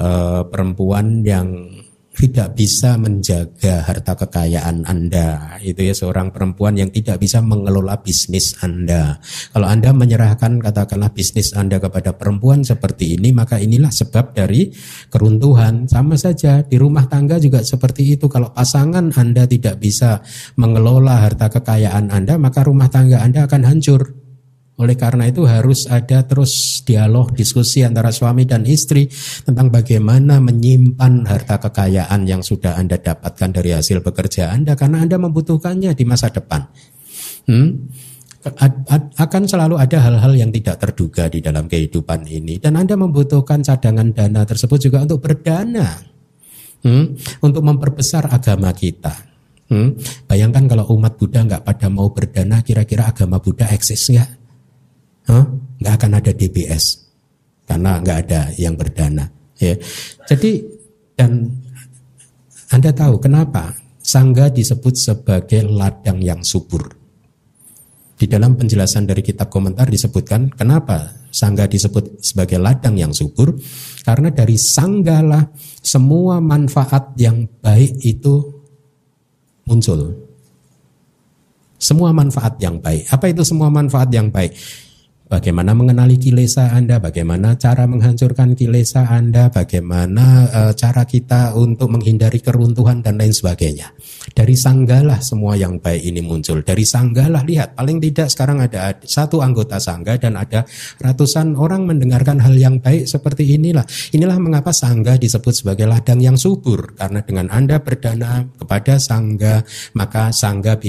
uh, 0.02 0.42
perempuan 0.50 1.22
yang 1.22 1.70
tidak 2.18 2.58
bisa 2.58 2.98
menjaga 2.98 3.86
harta 3.86 4.18
kekayaan 4.18 4.90
Anda. 4.90 5.58
Itu 5.62 5.86
ya 5.86 5.94
seorang 5.94 6.34
perempuan 6.34 6.74
yang 6.74 6.90
tidak 6.90 7.22
bisa 7.22 7.46
mengelola 7.46 8.02
bisnis 8.02 8.58
Anda. 8.66 9.22
Kalau 9.54 9.70
Anda 9.70 9.94
menyerahkan 9.94 10.58
katakanlah 10.58 11.14
bisnis 11.14 11.54
Anda 11.54 11.78
kepada 11.78 12.18
perempuan 12.18 12.66
seperti 12.66 13.22
ini, 13.22 13.30
maka 13.30 13.62
inilah 13.62 13.94
sebab 13.94 14.34
dari 14.34 14.74
keruntuhan. 15.14 15.86
Sama 15.86 16.18
saja 16.18 16.66
di 16.66 16.76
rumah 16.82 17.06
tangga 17.06 17.38
juga 17.38 17.62
seperti 17.62 18.18
itu. 18.18 18.26
Kalau 18.26 18.50
pasangan 18.50 19.14
Anda 19.14 19.46
tidak 19.46 19.78
bisa 19.78 20.26
mengelola 20.58 21.22
harta 21.22 21.54
kekayaan 21.54 22.10
Anda, 22.10 22.42
maka 22.42 22.66
rumah 22.66 22.90
tangga 22.90 23.22
Anda 23.22 23.46
akan 23.46 23.62
hancur. 23.62 24.27
Oleh 24.78 24.94
karena 24.94 25.26
itu 25.26 25.42
harus 25.50 25.90
ada 25.90 26.22
terus 26.22 26.86
dialog 26.86 27.34
diskusi 27.34 27.82
antara 27.82 28.14
suami 28.14 28.46
dan 28.46 28.62
istri 28.70 29.10
tentang 29.42 29.74
bagaimana 29.74 30.38
menyimpan 30.38 31.26
harta 31.26 31.58
kekayaan 31.58 32.30
yang 32.30 32.46
sudah 32.46 32.78
Anda 32.78 33.02
dapatkan 33.02 33.58
dari 33.58 33.74
hasil 33.74 34.06
bekerja 34.06 34.54
Anda 34.54 34.78
karena 34.78 35.02
Anda 35.02 35.18
membutuhkannya 35.18 35.98
di 35.98 36.06
masa 36.06 36.30
depan. 36.30 36.62
Hmm? 37.50 37.90
akan 39.18 39.44
selalu 39.44 39.76
ada 39.76 40.00
hal-hal 40.08 40.32
yang 40.40 40.52
tidak 40.56 40.80
terduga 40.80 41.28
di 41.28 41.44
dalam 41.44 41.68
kehidupan 41.68 42.24
ini 42.32 42.62
dan 42.64 42.80
Anda 42.80 42.96
membutuhkan 42.96 43.60
cadangan 43.60 44.16
dana 44.16 44.48
tersebut 44.48 44.88
juga 44.88 45.04
untuk 45.04 45.20
berdana 45.20 46.00
hmm, 46.88 47.06
untuk 47.44 47.64
memperbesar 47.66 48.30
agama 48.30 48.72
kita. 48.72 49.12
Hmm, 49.68 50.00
bayangkan 50.32 50.64
kalau 50.64 50.88
umat 50.96 51.20
Buddha 51.20 51.44
nggak 51.44 51.64
pada 51.68 51.92
mau 51.92 52.08
berdana, 52.16 52.64
kira-kira 52.64 53.12
agama 53.12 53.44
Buddha 53.44 53.68
eksis 53.68 54.16
nggak? 54.16 54.30
Nggak 55.28 55.94
akan 55.94 56.12
ada 56.18 56.32
DBS 56.32 57.08
karena 57.68 58.00
nggak 58.00 58.18
ada 58.28 58.42
yang 58.56 58.74
berdana. 58.80 59.28
Ya. 59.60 59.76
Jadi 60.26 60.64
dan 61.18 61.50
Anda 62.72 62.92
tahu 62.92 63.20
kenapa 63.20 63.76
sangga 64.00 64.48
disebut 64.48 64.96
sebagai 64.96 65.68
ladang 65.68 66.24
yang 66.24 66.40
subur. 66.44 66.96
Di 68.18 68.26
dalam 68.26 68.58
penjelasan 68.58 69.06
dari 69.06 69.22
kitab 69.22 69.52
komentar 69.54 69.86
disebutkan 69.86 70.50
kenapa 70.50 71.14
sangga 71.30 71.70
disebut 71.70 72.18
sebagai 72.24 72.58
ladang 72.58 72.98
yang 72.98 73.14
subur 73.14 73.54
karena 74.02 74.34
dari 74.34 74.58
sanggalah 74.58 75.54
semua 75.86 76.42
manfaat 76.42 77.14
yang 77.20 77.46
baik 77.62 78.02
itu 78.02 78.42
muncul. 79.70 80.18
Semua 81.78 82.10
manfaat 82.10 82.58
yang 82.58 82.82
baik. 82.82 83.06
Apa 83.14 83.30
itu 83.30 83.46
semua 83.46 83.70
manfaat 83.70 84.10
yang 84.10 84.34
baik? 84.34 84.50
Bagaimana 85.28 85.76
mengenali 85.76 86.16
kilesa 86.16 86.72
Anda, 86.72 87.04
bagaimana 87.04 87.60
cara 87.60 87.84
menghancurkan 87.84 88.56
kilesa 88.56 89.12
Anda, 89.12 89.52
bagaimana 89.52 90.48
e, 90.48 90.62
cara 90.72 91.04
kita 91.04 91.52
untuk 91.52 91.92
menghindari 91.92 92.40
keruntuhan 92.40 93.04
dan 93.04 93.20
lain 93.20 93.36
sebagainya. 93.36 93.92
Dari 94.32 94.56
sanggalah 94.56 95.20
semua 95.20 95.60
yang 95.60 95.84
baik 95.84 96.00
ini 96.00 96.24
muncul. 96.24 96.64
Dari 96.64 96.88
sanggalah 96.88 97.44
lihat, 97.44 97.76
paling 97.76 98.00
tidak 98.00 98.32
sekarang 98.32 98.64
ada 98.64 98.96
satu 99.04 99.44
anggota 99.44 99.84
sangga 99.84 100.16
dan 100.16 100.40
ada 100.40 100.64
ratusan 101.04 101.60
orang 101.60 101.84
mendengarkan 101.84 102.40
hal 102.40 102.56
yang 102.56 102.80
baik 102.80 103.04
seperti 103.04 103.52
inilah. 103.60 103.84
Inilah 104.16 104.40
mengapa 104.40 104.72
sangga 104.72 105.20
disebut 105.20 105.52
sebagai 105.52 105.92
ladang 105.92 106.24
yang 106.24 106.40
subur 106.40 106.96
karena 106.96 107.20
dengan 107.20 107.52
Anda 107.52 107.84
berdana 107.84 108.48
kepada 108.56 108.96
sangga 108.96 109.60
maka 109.92 110.32
sangga 110.32 110.80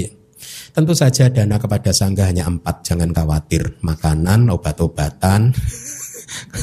Tentu 0.79 0.95
saja 0.95 1.27
dana 1.27 1.59
kepada 1.59 1.91
sangga 1.91 2.31
hanya 2.31 2.47
empat, 2.47 2.87
jangan 2.87 3.11
khawatir. 3.11 3.83
Makanan, 3.83 4.47
obat-obatan, 4.47 5.51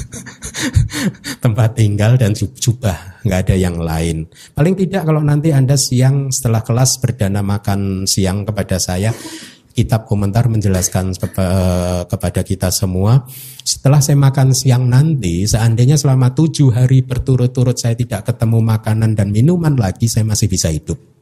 tempat 1.45 1.77
tinggal 1.77 2.17
dan 2.17 2.33
jubah, 2.33 3.21
nggak 3.29 3.41
ada 3.45 3.57
yang 3.61 3.77
lain. 3.77 4.25
Paling 4.57 4.73
tidak 4.73 5.05
kalau 5.05 5.21
nanti 5.21 5.53
Anda 5.53 5.77
siang 5.77 6.33
setelah 6.33 6.65
kelas 6.65 6.97
berdana 6.97 7.45
makan 7.45 8.09
siang 8.09 8.49
kepada 8.49 8.81
saya, 8.81 9.13
kitab 9.77 10.09
komentar 10.09 10.49
menjelaskan 10.49 11.13
kepada 12.09 12.41
kita 12.41 12.73
semua. 12.73 13.29
Setelah 13.69 14.01
saya 14.01 14.17
makan 14.17 14.57
siang 14.57 14.89
nanti, 14.89 15.45
seandainya 15.45 16.01
selama 16.01 16.33
tujuh 16.33 16.73
hari 16.73 17.05
berturut-turut 17.05 17.77
saya 17.77 17.93
tidak 17.93 18.33
ketemu 18.33 18.65
makanan 18.65 19.13
dan 19.13 19.29
minuman 19.29 19.77
lagi, 19.77 20.09
saya 20.09 20.25
masih 20.25 20.49
bisa 20.49 20.73
hidup. 20.73 21.16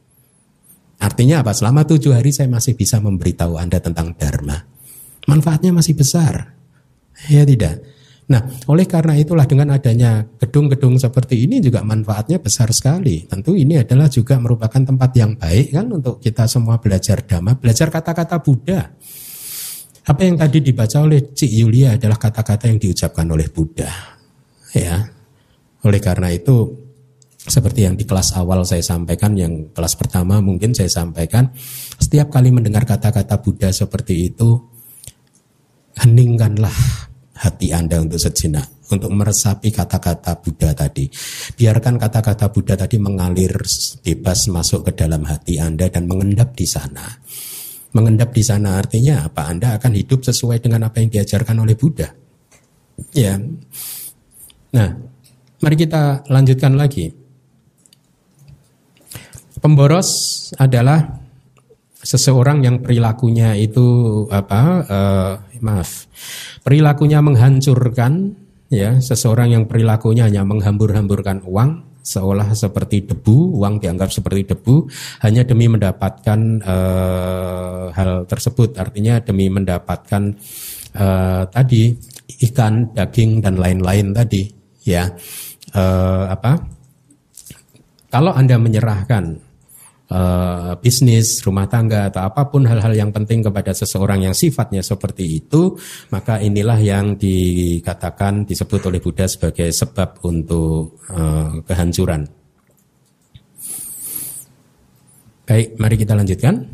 Artinya 1.01 1.43
apa? 1.43 1.51
Selama 1.51 1.83
tujuh 1.83 2.15
hari 2.15 2.31
saya 2.31 2.47
masih 2.47 2.73
bisa 2.73 3.03
memberitahu 3.03 3.59
Anda 3.59 3.83
tentang 3.83 4.15
Dharma. 4.15 4.63
Manfaatnya 5.27 5.75
masih 5.75 5.97
besar. 5.97 6.55
Ya 7.27 7.43
tidak. 7.43 7.83
Nah, 8.25 8.41
oleh 8.65 8.89
karena 8.89 9.13
itulah 9.13 9.45
dengan 9.45 9.69
adanya 9.77 10.25
gedung-gedung 10.41 10.97
seperti 10.97 11.45
ini 11.45 11.61
juga 11.61 11.85
manfaatnya 11.85 12.41
besar 12.41 12.73
sekali. 12.73 13.21
Tentu 13.29 13.53
ini 13.53 13.77
adalah 13.77 14.09
juga 14.09 14.41
merupakan 14.41 14.81
tempat 14.81 15.11
yang 15.13 15.37
baik 15.37 15.77
kan 15.77 15.85
untuk 15.93 16.17
kita 16.17 16.49
semua 16.49 16.81
belajar 16.81 17.21
Dhamma, 17.21 17.53
belajar 17.53 17.93
kata-kata 17.93 18.41
Buddha. 18.41 18.81
Apa 20.05 20.21
yang 20.25 20.41
tadi 20.41 20.57
dibaca 20.61 21.01
oleh 21.05 21.33
Cik 21.33 21.51
Yulia 21.53 21.97
adalah 21.97 22.17
kata-kata 22.17 22.69
yang 22.69 22.81
diucapkan 22.81 23.25
oleh 23.29 23.49
Buddha. 23.49 23.89
Ya, 24.73 25.15
Oleh 25.85 26.01
karena 26.01 26.33
itu 26.33 26.84
seperti 27.45 27.85
yang 27.85 27.93
di 27.93 28.09
kelas 28.09 28.33
awal 28.41 28.65
saya 28.65 28.81
sampaikan, 28.81 29.37
yang 29.37 29.69
kelas 29.69 29.93
pertama 29.93 30.41
mungkin 30.41 30.73
saya 30.73 30.89
sampaikan, 30.89 31.53
setiap 32.01 32.33
kali 32.33 32.49
mendengar 32.49 32.89
kata-kata 32.89 33.37
Buddha 33.37 33.69
seperti 33.69 34.33
itu, 34.33 34.57
heningkanlah 36.01 36.73
hati 37.37 37.69
Anda 37.69 38.01
untuk 38.01 38.17
sejenak, 38.17 38.89
untuk 38.89 39.13
meresapi 39.13 39.69
kata-kata 39.69 40.41
Buddha 40.41 40.73
tadi. 40.73 41.05
Biarkan 41.53 42.01
kata-kata 42.01 42.49
Buddha 42.49 42.73
tadi 42.73 42.97
mengalir 42.97 43.53
bebas 44.01 44.49
masuk 44.49 44.89
ke 44.89 44.91
dalam 44.97 45.21
hati 45.29 45.61
Anda 45.61 45.85
dan 45.91 46.09
mengendap 46.09 46.57
di 46.57 46.65
sana. 46.65 47.05
Mengendap 47.95 48.33
di 48.33 48.43
sana 48.43 48.75
artinya 48.81 49.23
apa? 49.23 49.47
Anda 49.47 49.77
akan 49.79 49.95
hidup 49.95 50.25
sesuai 50.25 50.59
dengan 50.65 50.89
apa 50.89 50.99
yang 50.99 51.13
diajarkan 51.13 51.61
oleh 51.61 51.77
Buddha. 51.77 52.11
Ya. 53.15 53.39
Nah, 54.75 54.89
mari 55.63 55.75
kita 55.79 56.27
lanjutkan 56.27 56.75
lagi. 56.75 57.24
Pemboros 59.65 60.09
adalah 60.61 61.25
seseorang 61.97 62.61
yang 62.61 62.85
perilakunya 62.85 63.57
itu 63.57 63.81
apa 64.29 64.61
uh, 64.85 65.33
maaf 65.57 66.05
perilakunya 66.61 67.17
menghancurkan 67.25 68.29
ya. 68.69 69.01
Seseorang 69.01 69.57
yang 69.57 69.65
perilakunya 69.65 70.29
hanya 70.29 70.45
menghambur-hamburkan 70.45 71.41
uang 71.49 71.97
seolah 72.05 72.53
seperti 72.53 73.09
debu 73.09 73.57
uang 73.57 73.81
dianggap 73.81 74.13
seperti 74.13 74.53
debu 74.53 74.85
hanya 75.25 75.41
demi 75.41 75.65
mendapatkan 75.65 76.61
uh, 76.61 77.89
hal 77.89 78.29
tersebut. 78.29 78.77
Artinya 78.77 79.17
demi 79.17 79.49
mendapatkan 79.49 80.29
uh, 80.93 81.41
tadi 81.49 81.89
ikan 82.45 82.93
daging 82.93 83.41
dan 83.41 83.57
lain-lain 83.57 84.13
tadi 84.13 84.45
ya. 84.85 85.09
Uh, 85.73 86.29
apa? 86.29 86.53
Kalau 88.13 88.29
anda 88.29 88.61
menyerahkan 88.61 89.44
uh, 90.09 90.73
bisnis, 90.81 91.41
rumah 91.45 91.69
tangga 91.69 92.09
atau 92.09 92.25
apa 92.25 92.49
pun 92.49 92.65
hal-hal 92.65 92.93
yang 92.93 93.11
penting 93.13 93.45
kepada 93.45 93.71
seseorang 93.71 94.25
yang 94.25 94.35
sifatnya 94.35 94.81
seperti 94.81 95.45
itu, 95.45 95.77
maka 96.09 96.41
inilah 96.41 96.77
yang 96.81 97.15
dikatakan 97.15 98.45
disebut 98.45 98.89
oleh 98.89 98.99
Buddha 99.01 99.25
sebagai 99.29 99.69
sebab 99.69 100.25
untuk 100.25 100.99
uh, 101.13 101.61
kehancuran. 101.65 102.25
Baik, 105.45 105.77
mari 105.77 105.95
kita 106.01 106.17
lanjutkan 106.17 106.65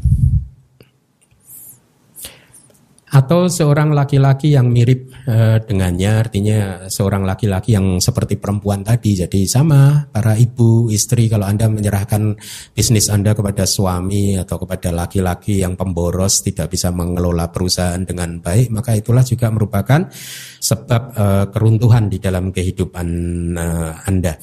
atau 3.11 3.51
seorang 3.51 3.91
laki-laki 3.91 4.55
yang 4.55 4.71
mirip 4.71 5.10
e, 5.10 5.10
dengannya 5.63 6.11
artinya 6.17 6.59
seorang 6.91 7.23
laki-laki 7.23 7.73
yang 7.77 7.97
seperti 8.03 8.35
perempuan 8.35 8.83
tadi 8.83 9.17
jadi 9.23 9.39
sama 9.47 10.09
para 10.11 10.35
ibu 10.35 10.91
istri 10.91 11.31
kalau 11.31 11.47
Anda 11.47 11.71
menyerahkan 11.71 12.35
bisnis 12.75 13.07
Anda 13.07 13.31
kepada 13.31 13.63
suami 13.63 14.35
atau 14.35 14.61
kepada 14.61 14.91
laki-laki 14.91 15.63
yang 15.63 15.79
pemboros 15.79 16.43
tidak 16.43 16.73
bisa 16.73 16.91
mengelola 16.91 17.49
perusahaan 17.49 18.01
dengan 18.01 18.39
baik 18.43 18.69
maka 18.73 18.97
itulah 18.97 19.23
juga 19.23 19.49
merupakan 19.49 20.09
sebab 20.61 21.01
e, 21.13 21.25
keruntuhan 21.53 22.11
di 22.11 22.17
dalam 22.19 22.49
kehidupan 22.49 23.07
e, 23.55 23.65
Anda 24.07 24.33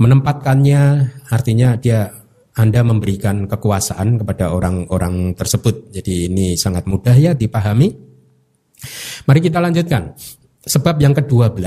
menempatkannya 0.00 0.82
artinya 1.30 1.76
dia 1.78 2.22
anda 2.52 2.84
memberikan 2.84 3.48
kekuasaan 3.48 4.20
kepada 4.20 4.52
orang-orang 4.52 5.32
tersebut. 5.32 5.88
Jadi 5.88 6.28
ini 6.28 6.52
sangat 6.52 6.84
mudah 6.84 7.16
ya 7.16 7.32
dipahami. 7.32 8.11
Mari 9.28 9.40
kita 9.40 9.58
lanjutkan. 9.58 10.14
Sebab 10.62 11.02
yang 11.02 11.10
ke-12, 11.10 11.58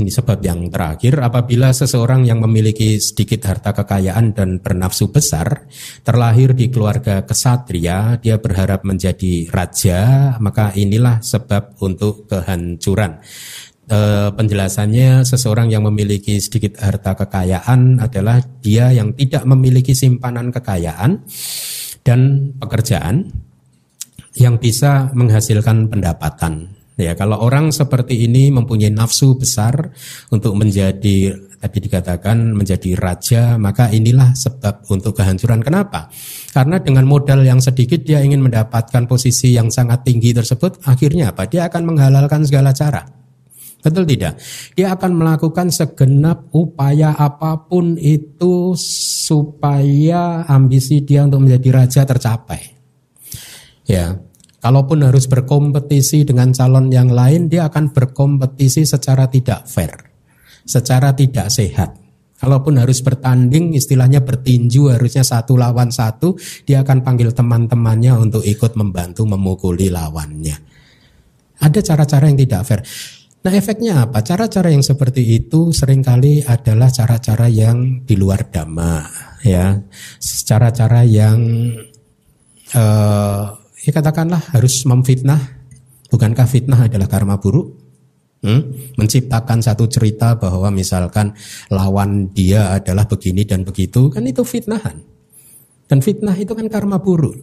ini 0.00 0.08
sebab 0.08 0.40
yang 0.40 0.72
terakhir, 0.72 1.20
apabila 1.20 1.68
seseorang 1.68 2.24
yang 2.24 2.40
memiliki 2.40 2.96
sedikit 2.96 3.44
harta 3.44 3.76
kekayaan 3.76 4.32
dan 4.32 4.56
bernafsu 4.56 5.12
besar, 5.12 5.68
terlahir 6.00 6.56
di 6.56 6.72
keluarga 6.72 7.28
kesatria, 7.28 8.16
dia 8.24 8.40
berharap 8.40 8.88
menjadi 8.88 9.52
raja, 9.52 10.00
maka 10.40 10.72
inilah 10.72 11.20
sebab 11.20 11.76
untuk 11.84 12.24
kehancuran 12.24 13.20
e, 13.84 13.98
penjelasannya 14.32 15.28
seseorang 15.28 15.68
yang 15.68 15.84
memiliki 15.84 16.40
sedikit 16.40 16.80
harta 16.80 17.12
kekayaan 17.12 18.00
adalah 18.00 18.40
dia 18.64 18.96
yang 18.96 19.12
tidak 19.12 19.44
memiliki 19.44 19.92
simpanan 19.92 20.48
kekayaan 20.48 21.20
dan 22.00 22.50
pekerjaan 22.56 23.28
yang 24.36 24.56
bisa 24.56 25.12
menghasilkan 25.12 25.88
pendapatan. 25.88 26.72
Ya, 27.00 27.16
kalau 27.16 27.40
orang 27.40 27.72
seperti 27.72 28.28
ini 28.28 28.52
mempunyai 28.52 28.92
nafsu 28.92 29.34
besar 29.34 29.90
untuk 30.28 30.54
menjadi 30.54 31.34
tadi 31.56 31.78
dikatakan 31.78 32.52
menjadi 32.52 32.98
raja, 32.98 33.56
maka 33.56 33.88
inilah 33.88 34.36
sebab 34.36 34.86
untuk 34.92 35.16
kehancuran. 35.16 35.64
Kenapa? 35.64 36.12
Karena 36.52 36.82
dengan 36.82 37.08
modal 37.08 37.42
yang 37.48 37.64
sedikit 37.64 38.04
dia 38.04 38.20
ingin 38.20 38.44
mendapatkan 38.44 39.08
posisi 39.08 39.56
yang 39.56 39.72
sangat 39.72 40.04
tinggi 40.04 40.36
tersebut, 40.36 40.84
akhirnya 40.84 41.32
apa? 41.32 41.48
Dia 41.48 41.70
akan 41.70 41.94
menghalalkan 41.94 42.44
segala 42.44 42.76
cara 42.76 43.22
Betul 43.82 44.06
tidak? 44.06 44.38
Dia 44.78 44.94
akan 44.94 45.10
melakukan 45.18 45.74
segenap 45.74 46.54
upaya 46.54 47.18
apa 47.18 47.66
pun 47.66 47.98
itu 47.98 48.78
supaya 48.78 50.46
ambisi 50.46 51.02
dia 51.02 51.26
untuk 51.26 51.42
menjadi 51.42 51.82
raja 51.82 52.06
tercapai. 52.06 52.71
Ya, 53.88 54.18
kalaupun 54.62 55.02
harus 55.02 55.26
berkompetisi 55.26 56.22
dengan 56.22 56.54
calon 56.54 56.88
yang 56.88 57.10
lain, 57.10 57.50
dia 57.50 57.66
akan 57.66 57.90
berkompetisi 57.90 58.86
secara 58.86 59.26
tidak 59.26 59.66
fair, 59.66 59.94
secara 60.62 61.10
tidak 61.12 61.50
sehat. 61.50 61.98
Kalaupun 62.42 62.74
harus 62.82 62.98
bertanding, 63.06 63.70
istilahnya 63.78 64.26
bertinju 64.26 64.90
harusnya 64.90 65.22
satu 65.22 65.54
lawan 65.54 65.94
satu, 65.94 66.34
dia 66.66 66.82
akan 66.82 67.06
panggil 67.06 67.30
teman-temannya 67.30 68.18
untuk 68.18 68.42
ikut 68.42 68.74
membantu 68.74 69.22
memukuli 69.22 69.86
lawannya. 69.86 70.58
Ada 71.62 71.78
cara-cara 71.78 72.26
yang 72.26 72.38
tidak 72.42 72.62
fair. 72.66 72.82
Nah 73.46 73.54
efeknya 73.54 74.06
apa? 74.06 74.26
Cara-cara 74.26 74.74
yang 74.74 74.82
seperti 74.82 75.22
itu 75.38 75.70
sering 75.70 76.02
kali 76.02 76.42
adalah 76.42 76.90
cara-cara 76.90 77.46
yang 77.46 78.02
di 78.02 78.18
luar 78.18 78.50
dhamma, 78.50 79.06
ya. 79.46 79.78
Cara-cara 80.18 81.06
yang 81.06 81.38
uh, 82.74 83.61
ya 83.82 83.90
katakanlah 83.90 84.40
harus 84.54 84.86
memfitnah. 84.86 85.60
Bukankah 86.08 86.46
fitnah 86.46 86.86
adalah 86.86 87.08
karma 87.08 87.40
buruk? 87.40 87.82
Hmm? 88.42 88.74
Menciptakan 88.98 89.62
satu 89.62 89.86
cerita 89.86 90.34
bahwa 90.34 90.68
misalkan 90.74 91.30
lawan 91.70 92.34
dia 92.34 92.74
adalah 92.74 93.06
begini 93.06 93.46
dan 93.46 93.62
begitu, 93.62 94.10
kan 94.10 94.26
itu 94.26 94.42
fitnahan. 94.42 94.98
Dan 95.86 96.02
fitnah 96.02 96.34
itu 96.34 96.52
kan 96.56 96.66
karma 96.66 96.98
buruk. 96.98 97.38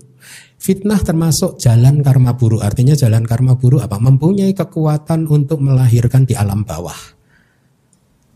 Fitnah 0.59 0.99
termasuk 0.99 1.55
jalan 1.55 2.03
karma 2.03 2.35
buruk. 2.35 2.59
Artinya 2.59 2.97
jalan 2.97 3.23
karma 3.23 3.55
buruk 3.55 3.79
apa? 3.79 3.95
Mempunyai 3.95 4.51
kekuatan 4.51 5.23
untuk 5.29 5.63
melahirkan 5.63 6.27
di 6.27 6.35
alam 6.35 6.67
bawah. 6.67 6.97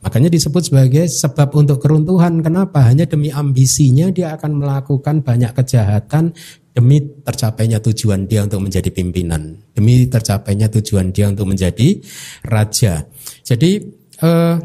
Makanya 0.04 0.28
disebut 0.32 0.72
sebagai 0.72 1.08
sebab 1.08 1.51
untuk 1.56 1.80
keruntuhan. 1.84 2.39
Kenapa? 2.43 2.88
Hanya 2.88 3.08
demi 3.08 3.32
ambisinya 3.32 4.12
dia 4.12 4.36
akan 4.36 4.60
melakukan 4.60 5.24
banyak 5.24 5.51
kejahatan 5.51 6.36
demi 6.74 6.99
tercapainya 6.99 7.80
tujuan 7.80 8.26
dia 8.26 8.43
untuk 8.43 8.65
menjadi 8.65 8.89
pimpinan, 8.89 9.61
demi 9.78 10.09
tercapainya 10.09 10.67
tujuan 10.74 11.13
dia 11.13 11.30
untuk 11.30 11.45
menjadi 11.47 12.01
raja. 12.49 13.05
Jadi 13.45 13.71
eh, 14.19 14.55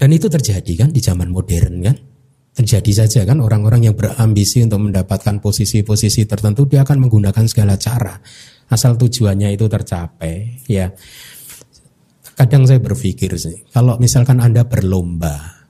dan 0.00 0.10
itu 0.14 0.26
terjadi 0.30 0.86
kan 0.86 0.88
di 0.94 1.02
zaman 1.02 1.28
modern 1.28 1.74
kan? 1.82 1.96
terjadi 2.50 3.06
saja 3.06 3.20
kan 3.22 3.38
orang-orang 3.38 3.88
yang 3.88 3.94
berambisi 3.94 4.60
untuk 4.66 4.90
mendapatkan 4.90 5.38
posisi-posisi 5.38 6.26
tertentu 6.26 6.66
dia 6.66 6.82
akan 6.82 7.06
menggunakan 7.06 7.46
segala 7.46 7.78
cara 7.78 8.18
asal 8.70 8.98
tujuannya 8.98 9.54
itu 9.54 9.70
tercapai 9.70 10.66
ya 10.66 10.90
kadang 12.34 12.66
saya 12.66 12.82
berpikir 12.82 13.38
sih 13.38 13.70
kalau 13.70 13.96
misalkan 14.02 14.42
anda 14.42 14.66
berlomba 14.66 15.62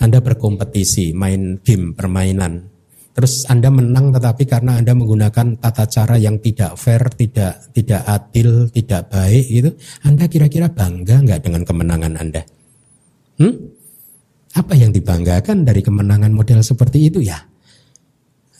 anda 0.00 0.24
berkompetisi 0.24 1.12
main 1.12 1.60
game 1.60 1.92
permainan 1.92 2.71
terus 3.12 3.44
anda 3.48 3.68
menang 3.68 4.12
tetapi 4.12 4.48
karena 4.48 4.80
anda 4.80 4.96
menggunakan 4.96 5.60
tata 5.60 5.84
cara 5.88 6.16
yang 6.16 6.40
tidak 6.40 6.76
fair 6.80 7.04
tidak 7.12 7.60
tidak 7.76 8.02
adil 8.08 8.66
tidak 8.72 9.12
baik 9.12 9.46
itu 9.48 9.70
anda 10.04 10.24
kira-kira 10.28 10.72
bangga 10.72 11.20
nggak 11.20 11.40
dengan 11.44 11.62
kemenangan 11.62 12.12
anda 12.16 12.42
hmm? 13.36 13.82
Apa 14.52 14.76
yang 14.76 14.92
dibanggakan 14.92 15.64
dari 15.64 15.80
kemenangan 15.80 16.28
model 16.28 16.60
seperti 16.60 17.08
itu 17.08 17.24
ya? 17.24 17.40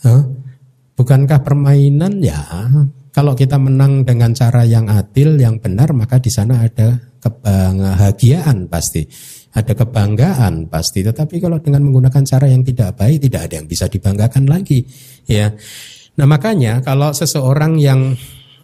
Huh? 0.08 0.24
Bukankah 0.96 1.44
permainan 1.44 2.24
ya? 2.24 2.40
Kalau 3.12 3.36
kita 3.36 3.60
menang 3.60 4.08
dengan 4.08 4.32
cara 4.32 4.64
yang 4.64 4.88
adil, 4.88 5.36
yang 5.36 5.60
benar, 5.60 5.92
maka 5.92 6.16
di 6.16 6.32
sana 6.32 6.64
ada 6.64 6.96
kebahagiaan 7.20 8.72
pasti, 8.72 9.04
ada 9.52 9.72
kebanggaan 9.76 10.72
pasti. 10.72 11.04
Tetapi 11.04 11.36
kalau 11.40 11.60
dengan 11.60 11.84
menggunakan 11.84 12.24
cara 12.24 12.48
yang 12.48 12.64
tidak 12.64 12.96
baik, 12.96 13.20
tidak 13.28 13.48
ada 13.48 13.54
yang 13.60 13.68
bisa 13.68 13.88
dibanggakan 13.88 14.48
lagi, 14.48 14.84
ya. 15.28 15.52
Nah 16.12 16.26
makanya 16.28 16.84
kalau 16.84 17.12
seseorang 17.12 17.80
yang 17.80 18.16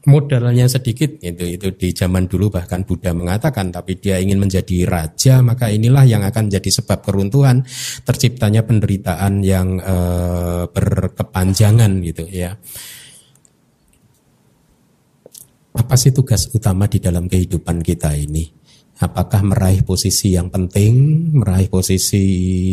modalnya 0.09 0.65
sedikit 0.65 1.21
itu 1.21 1.59
itu 1.59 1.69
di 1.77 1.93
zaman 1.93 2.25
dulu 2.25 2.49
bahkan 2.49 2.81
Buddha 2.89 3.13
mengatakan 3.13 3.69
tapi 3.69 4.01
dia 4.01 4.17
ingin 4.17 4.41
menjadi 4.41 4.89
raja 4.89 5.45
maka 5.45 5.69
inilah 5.69 6.09
yang 6.09 6.25
akan 6.25 6.49
jadi 6.49 6.71
sebab 6.81 7.05
keruntuhan 7.05 7.61
terciptanya 8.09 8.65
penderitaan 8.65 9.45
yang 9.45 9.77
uh, 9.85 10.65
berkepanjangan 10.73 12.01
gitu 12.01 12.25
ya 12.25 12.57
apa 15.79 15.95
sih 15.95 16.11
tugas 16.11 16.49
utama 16.57 16.89
di 16.89 16.99
dalam 16.99 17.29
kehidupan 17.29 17.85
kita 17.85 18.17
ini 18.17 18.58
apakah 18.99 19.47
meraih 19.47 19.87
posisi 19.87 20.35
yang 20.35 20.51
penting 20.51 20.95
meraih 21.39 21.71
posisi 21.71 22.25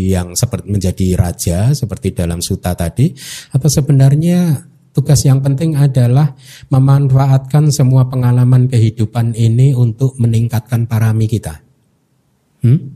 yang 0.09 0.33
seperti 0.33 0.65
menjadi 0.67 1.07
raja 1.13 1.59
seperti 1.71 2.17
dalam 2.17 2.41
suta 2.41 2.73
tadi 2.73 3.13
atau 3.53 3.69
sebenarnya 3.69 4.71
Tugas 4.95 5.27
yang 5.27 5.43
penting 5.43 5.75
adalah 5.75 6.31
memanfaatkan 6.71 7.67
semua 7.67 8.07
pengalaman 8.07 8.71
kehidupan 8.71 9.35
ini 9.35 9.75
untuk 9.75 10.15
meningkatkan 10.15 10.87
parami 10.87 11.27
kita. 11.27 11.59
Hmm? 12.63 12.95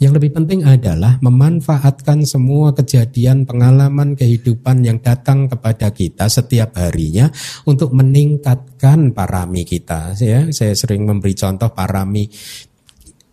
Yang 0.00 0.12
lebih 0.16 0.32
penting 0.32 0.64
adalah 0.64 1.20
memanfaatkan 1.20 2.24
semua 2.24 2.72
kejadian 2.72 3.44
pengalaman 3.44 4.16
kehidupan 4.16 4.80
yang 4.80 4.96
datang 4.96 5.44
kepada 5.44 5.92
kita 5.92 6.24
setiap 6.24 6.72
harinya 6.80 7.28
untuk 7.68 7.92
meningkatkan 7.92 9.12
parami 9.12 9.68
kita. 9.68 10.16
Ya, 10.16 10.48
saya 10.56 10.72
sering 10.72 11.04
memberi 11.04 11.36
contoh 11.36 11.68
parami 11.68 12.24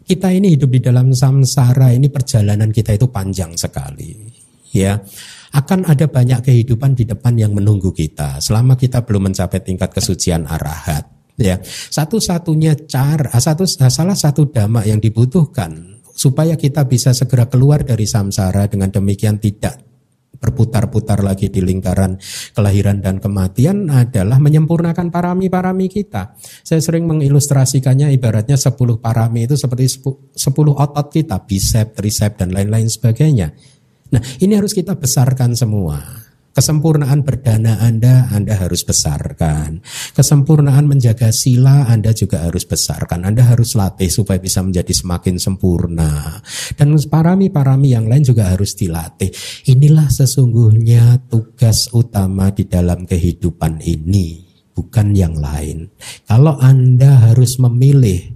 kita 0.04 0.28
ini 0.36 0.60
hidup 0.60 0.76
di 0.76 0.84
dalam 0.84 1.16
samsara 1.16 1.96
ini 1.96 2.12
perjalanan 2.12 2.68
kita 2.76 3.00
itu 3.00 3.08
panjang 3.08 3.56
sekali. 3.56 4.28
Ya, 4.76 5.00
akan 5.56 5.88
ada 5.88 6.12
banyak 6.12 6.52
kehidupan 6.52 7.00
di 7.00 7.08
depan 7.08 7.40
yang 7.40 7.56
menunggu 7.56 7.96
kita 7.96 8.44
selama 8.44 8.76
kita 8.76 9.08
belum 9.08 9.32
mencapai 9.32 9.64
tingkat 9.64 9.96
kesucian 9.96 10.44
arahat 10.44 11.08
ya 11.38 11.62
satu-satunya 11.64 12.90
cara 12.90 13.32
satu 13.38 13.64
salah 13.70 14.18
satu 14.18 14.50
dhamma 14.50 14.84
yang 14.84 14.98
dibutuhkan 14.98 15.97
supaya 16.18 16.58
kita 16.58 16.90
bisa 16.90 17.14
segera 17.14 17.46
keluar 17.46 17.86
dari 17.86 18.10
samsara 18.10 18.66
dengan 18.66 18.90
demikian 18.90 19.38
tidak 19.38 19.86
berputar-putar 20.38 21.26
lagi 21.26 21.50
di 21.50 21.66
lingkaran 21.66 22.18
kelahiran 22.54 23.02
dan 23.02 23.18
kematian 23.18 23.90
adalah 23.90 24.38
menyempurnakan 24.38 25.10
parami-parami 25.10 25.90
kita. 25.90 26.38
Saya 26.62 26.82
sering 26.82 27.10
mengilustrasikannya 27.10 28.14
ibaratnya 28.14 28.54
10 28.54 28.78
parami 29.02 29.50
itu 29.50 29.58
seperti 29.58 29.86
10 29.98 30.38
otot 30.78 31.08
kita, 31.10 31.42
bicep, 31.42 31.98
tricep 31.98 32.38
dan 32.38 32.54
lain-lain 32.54 32.86
sebagainya. 32.86 33.50
Nah, 34.14 34.22
ini 34.40 34.54
harus 34.56 34.72
kita 34.72 34.96
besarkan 34.96 35.58
semua. 35.58 36.27
Kesempurnaan 36.58 37.22
berdana 37.22 37.86
Anda, 37.86 38.34
Anda 38.34 38.58
harus 38.58 38.82
besarkan. 38.82 39.86
Kesempurnaan 40.18 40.90
menjaga 40.90 41.30
sila, 41.30 41.86
Anda 41.86 42.18
juga 42.18 42.50
harus 42.50 42.66
besarkan. 42.66 43.30
Anda 43.30 43.46
harus 43.46 43.78
latih 43.78 44.10
supaya 44.10 44.42
bisa 44.42 44.66
menjadi 44.66 44.90
semakin 44.90 45.38
sempurna. 45.38 46.42
Dan 46.74 46.98
parami-parami 46.98 47.94
yang 47.94 48.10
lain 48.10 48.26
juga 48.26 48.50
harus 48.50 48.74
dilatih. 48.74 49.30
Inilah 49.70 50.10
sesungguhnya 50.10 51.30
tugas 51.30 51.94
utama 51.94 52.50
di 52.50 52.66
dalam 52.66 53.06
kehidupan 53.06 53.78
ini, 53.86 54.42
bukan 54.74 55.14
yang 55.14 55.38
lain. 55.38 55.94
Kalau 56.26 56.58
Anda 56.58 57.22
harus 57.30 57.62
memilih 57.62 58.34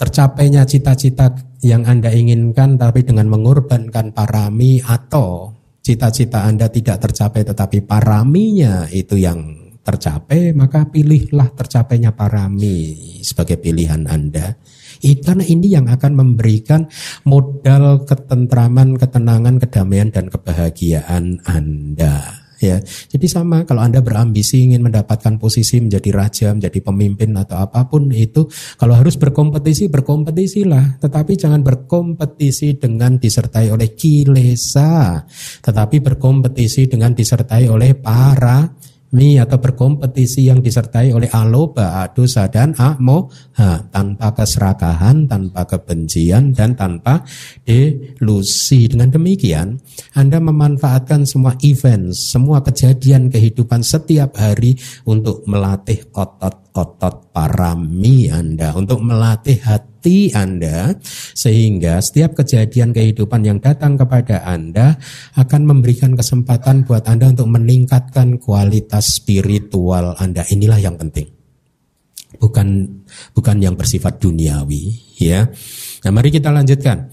tercapainya 0.00 0.64
cita-cita 0.64 1.36
yang 1.60 1.84
Anda 1.84 2.16
inginkan 2.16 2.80
tapi 2.80 3.04
dengan 3.04 3.28
mengorbankan 3.28 4.16
parami 4.16 4.80
atau 4.80 5.61
cita-cita 5.82 6.46
Anda 6.46 6.70
tidak 6.70 7.02
tercapai 7.02 7.42
tetapi 7.42 7.82
paraminya 7.82 8.86
itu 8.88 9.18
yang 9.18 9.62
tercapai 9.82 10.54
maka 10.54 10.86
pilihlah 10.86 11.50
tercapainya 11.58 12.14
parami 12.14 12.94
sebagai 13.20 13.58
pilihan 13.58 14.06
Anda. 14.06 14.54
Karena 15.02 15.42
ini 15.42 15.74
yang 15.74 15.90
akan 15.90 16.14
memberikan 16.14 16.86
modal 17.26 18.06
ketentraman, 18.06 18.94
ketenangan, 18.94 19.58
kedamaian 19.58 20.14
dan 20.14 20.30
kebahagiaan 20.30 21.42
Anda 21.42 22.41
ya. 22.62 22.78
Jadi 22.84 23.26
sama 23.26 23.66
kalau 23.66 23.82
Anda 23.82 23.98
berambisi 23.98 24.70
ingin 24.70 24.86
mendapatkan 24.86 25.36
posisi 25.42 25.82
menjadi 25.82 26.10
raja, 26.14 26.48
menjadi 26.54 26.78
pemimpin 26.78 27.34
atau 27.34 27.58
apa 27.58 27.90
pun 27.90 28.08
itu 28.14 28.46
kalau 28.78 28.94
harus 28.94 29.18
berkompetisi 29.18 29.90
berkompetisilah, 29.90 31.02
tetapi 31.02 31.34
jangan 31.34 31.66
berkompetisi 31.66 32.78
dengan 32.78 33.18
disertai 33.18 33.74
oleh 33.74 33.92
kilesa, 33.92 35.22
tetapi 35.60 35.98
berkompetisi 35.98 36.86
dengan 36.86 37.12
disertai 37.12 37.66
oleh 37.66 37.98
para 37.98 38.91
mi 39.12 39.36
atau 39.36 39.60
berkompetisi 39.60 40.48
yang 40.48 40.64
disertai 40.64 41.12
oleh 41.12 41.28
aloba, 41.30 42.08
dosa 42.16 42.48
dan 42.48 42.72
amoha 42.80 43.84
tanpa 43.92 44.32
keserakahan, 44.32 45.28
tanpa 45.28 45.68
kebencian 45.68 46.56
dan 46.56 46.72
tanpa 46.72 47.20
delusi. 47.62 48.88
Dengan 48.88 49.12
demikian, 49.12 49.76
Anda 50.16 50.40
memanfaatkan 50.40 51.28
semua 51.28 51.54
event, 51.60 52.16
semua 52.16 52.64
kejadian 52.64 53.28
kehidupan 53.28 53.84
setiap 53.84 54.40
hari 54.40 54.74
untuk 55.04 55.44
melatih 55.44 56.08
otot-otot 56.16 57.30
parami 57.36 58.32
Anda, 58.32 58.72
untuk 58.72 59.04
melatih 59.04 59.60
hati 59.60 59.91
hati 60.02 60.34
Anda 60.34 60.98
sehingga 61.30 62.02
setiap 62.02 62.42
kejadian 62.42 62.90
kehidupan 62.90 63.46
yang 63.46 63.62
datang 63.62 63.94
kepada 63.94 64.42
Anda 64.42 64.98
akan 65.38 65.62
memberikan 65.62 66.18
kesempatan 66.18 66.82
buat 66.82 67.06
Anda 67.06 67.30
untuk 67.30 67.46
meningkatkan 67.46 68.42
kualitas 68.42 69.22
spiritual 69.22 70.18
Anda. 70.18 70.42
Inilah 70.50 70.82
yang 70.82 70.98
penting. 70.98 71.30
Bukan 72.34 72.66
bukan 73.30 73.56
yang 73.62 73.78
bersifat 73.78 74.18
duniawi, 74.18 74.90
ya. 75.22 75.46
Nah, 76.02 76.10
mari 76.10 76.34
kita 76.34 76.50
lanjutkan. 76.50 77.06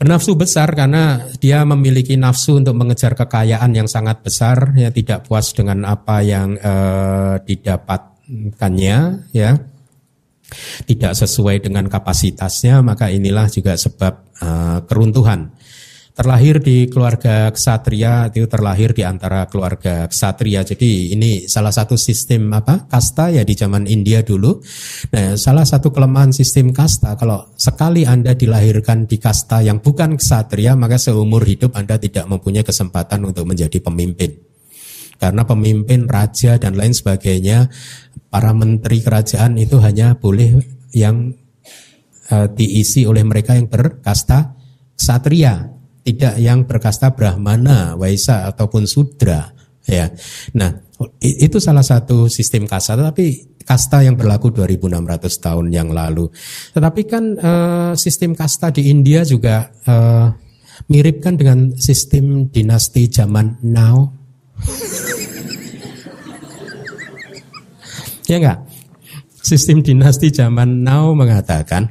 Bernafsu 0.00 0.32
besar 0.32 0.72
karena 0.72 1.28
dia 1.36 1.60
memiliki 1.68 2.16
nafsu 2.16 2.56
untuk 2.56 2.72
mengejar 2.72 3.12
kekayaan 3.12 3.76
yang 3.76 3.84
sangat 3.84 4.24
besar, 4.24 4.72
ya 4.72 4.88
tidak 4.88 5.28
puas 5.28 5.52
dengan 5.52 5.84
apa 5.84 6.24
yang 6.24 6.56
eh, 6.56 7.36
didapatkannya, 7.44 8.98
ya 9.36 9.60
tidak 10.84 11.12
sesuai 11.16 11.62
dengan 11.64 11.86
kapasitasnya, 11.86 12.82
maka 12.84 13.08
inilah 13.08 13.46
juga 13.48 13.76
sebab 13.78 14.12
uh, 14.42 14.78
keruntuhan. 14.84 15.54
Terlahir 16.10 16.60
di 16.60 16.84
keluarga 16.90 17.48
ksatria 17.48 18.28
itu 18.28 18.44
terlahir 18.44 18.92
di 18.92 19.06
antara 19.06 19.48
keluarga 19.48 20.04
ksatria. 20.04 20.66
Jadi 20.66 21.16
ini 21.16 21.48
salah 21.48 21.72
satu 21.72 21.96
sistem 21.96 22.50
apa 22.52 22.84
kasta 22.90 23.32
ya 23.32 23.40
di 23.40 23.56
zaman 23.56 23.88
India 23.88 24.20
dulu. 24.20 24.60
Nah, 25.16 25.38
salah 25.40 25.64
satu 25.64 25.88
kelemahan 25.88 26.34
sistem 26.34 26.76
kasta 26.76 27.16
kalau 27.16 27.54
sekali 27.56 28.04
Anda 28.04 28.36
dilahirkan 28.36 29.08
di 29.08 29.16
kasta 29.16 29.64
yang 29.64 29.80
bukan 29.80 30.20
ksatria, 30.20 30.76
maka 30.76 31.00
seumur 31.00 31.40
hidup 31.46 31.72
Anda 31.78 31.96
tidak 31.96 32.28
mempunyai 32.28 32.68
kesempatan 32.68 33.24
untuk 33.24 33.48
menjadi 33.48 33.80
pemimpin 33.80 34.49
karena 35.20 35.44
pemimpin 35.44 36.08
raja 36.08 36.56
dan 36.56 36.74
lain 36.74 36.96
sebagainya 36.96 37.68
para 38.32 38.56
menteri 38.56 39.04
kerajaan 39.04 39.60
itu 39.60 39.76
hanya 39.84 40.16
boleh 40.16 40.56
yang 40.96 41.36
uh, 42.32 42.48
diisi 42.48 43.04
oleh 43.04 43.20
mereka 43.22 43.52
yang 43.52 43.68
berkasta 43.68 44.56
satria 44.96 45.68
tidak 46.00 46.34
yang 46.40 46.64
berkasta 46.64 47.12
brahmana 47.12 47.94
waisa 48.00 48.48
ataupun 48.48 48.88
sudra 48.88 49.52
ya. 49.84 50.08
Nah 50.56 50.72
itu 51.20 51.60
salah 51.60 51.84
satu 51.84 52.28
sistem 52.28 52.64
kasta 52.64 52.96
tapi 52.96 53.56
kasta 53.64 54.02
yang 54.02 54.16
berlaku 54.16 54.50
2600 54.50 55.44
tahun 55.44 55.66
yang 55.70 55.88
lalu. 55.92 56.28
Tetapi 56.72 57.02
kan 57.06 57.24
uh, 57.36 57.92
sistem 57.94 58.32
kasta 58.32 58.72
di 58.72 58.88
India 58.88 59.22
juga 59.22 59.68
uh, 59.86 60.32
mirip 60.88 61.20
kan 61.20 61.36
dengan 61.36 61.76
sistem 61.76 62.48
dinasti 62.48 63.06
zaman 63.12 63.60
now 63.62 64.19
ya 68.30 68.36
enggak? 68.38 68.58
Sistem 69.40 69.80
dinasti 69.80 70.28
zaman 70.30 70.84
now 70.84 71.16
mengatakan 71.16 71.88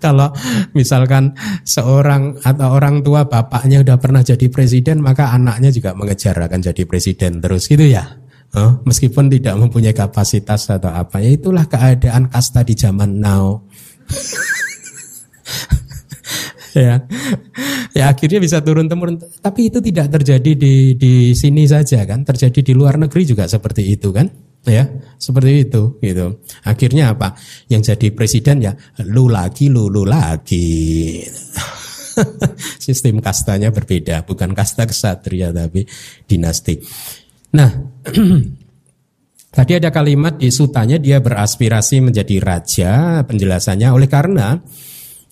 kalau 0.00 0.32
misalkan 0.72 1.36
seorang 1.62 2.40
atau 2.40 2.68
orang 2.72 3.04
tua 3.04 3.28
bapaknya 3.28 3.84
udah 3.84 4.00
pernah 4.00 4.24
jadi 4.24 4.48
presiden 4.48 5.04
maka 5.04 5.36
anaknya 5.36 5.68
juga 5.68 5.92
mengejar 5.92 6.34
akan 6.40 6.60
jadi 6.64 6.82
presiden 6.88 7.44
terus 7.44 7.68
gitu 7.68 7.84
ya. 7.84 8.18
Oh, 8.50 8.82
meskipun 8.82 9.30
tidak 9.30 9.54
mempunyai 9.54 9.94
kapasitas 9.94 10.66
atau 10.74 10.90
apa 10.90 11.22
ya 11.22 11.38
itulah 11.38 11.70
keadaan 11.70 12.26
kasta 12.26 12.66
di 12.66 12.74
zaman 12.74 13.22
now. 13.22 13.62
ya. 16.86 17.04
Ya 17.90 18.04
akhirnya 18.06 18.38
bisa 18.38 18.62
turun 18.62 18.86
temurun 18.86 19.18
tapi 19.42 19.66
itu 19.66 19.82
tidak 19.82 20.14
terjadi 20.14 20.52
di 20.54 20.94
di 20.94 21.34
sini 21.34 21.66
saja 21.66 22.06
kan? 22.06 22.22
Terjadi 22.22 22.62
di 22.62 22.72
luar 22.72 22.98
negeri 22.98 23.26
juga 23.26 23.50
seperti 23.50 23.82
itu 23.90 24.14
kan? 24.14 24.30
Ya 24.68 24.86
seperti 25.16 25.66
itu 25.66 25.98
gitu. 25.98 26.44
Akhirnya 26.62 27.16
apa? 27.16 27.34
Yang 27.66 27.94
jadi 27.94 28.06
presiden 28.14 28.56
ya 28.62 28.72
lu 29.08 29.26
lagi 29.26 29.72
lu 29.72 29.90
lu 29.90 30.06
lagi. 30.06 31.24
Sistem 32.84 33.18
kastanya 33.24 33.72
berbeda 33.72 34.22
bukan 34.28 34.52
kasta 34.52 34.86
kesatria 34.86 35.50
tapi 35.50 35.82
dinasti. 36.28 36.78
Nah 37.56 37.70
Tadi 39.50 39.74
ada 39.74 39.90
kalimat 39.90 40.38
di 40.38 40.46
sutanya 40.54 40.94
dia 40.94 41.18
beraspirasi 41.18 41.98
menjadi 41.98 42.38
raja, 42.38 42.92
penjelasannya. 43.26 43.90
Oleh 43.90 44.06
karena 44.06 44.54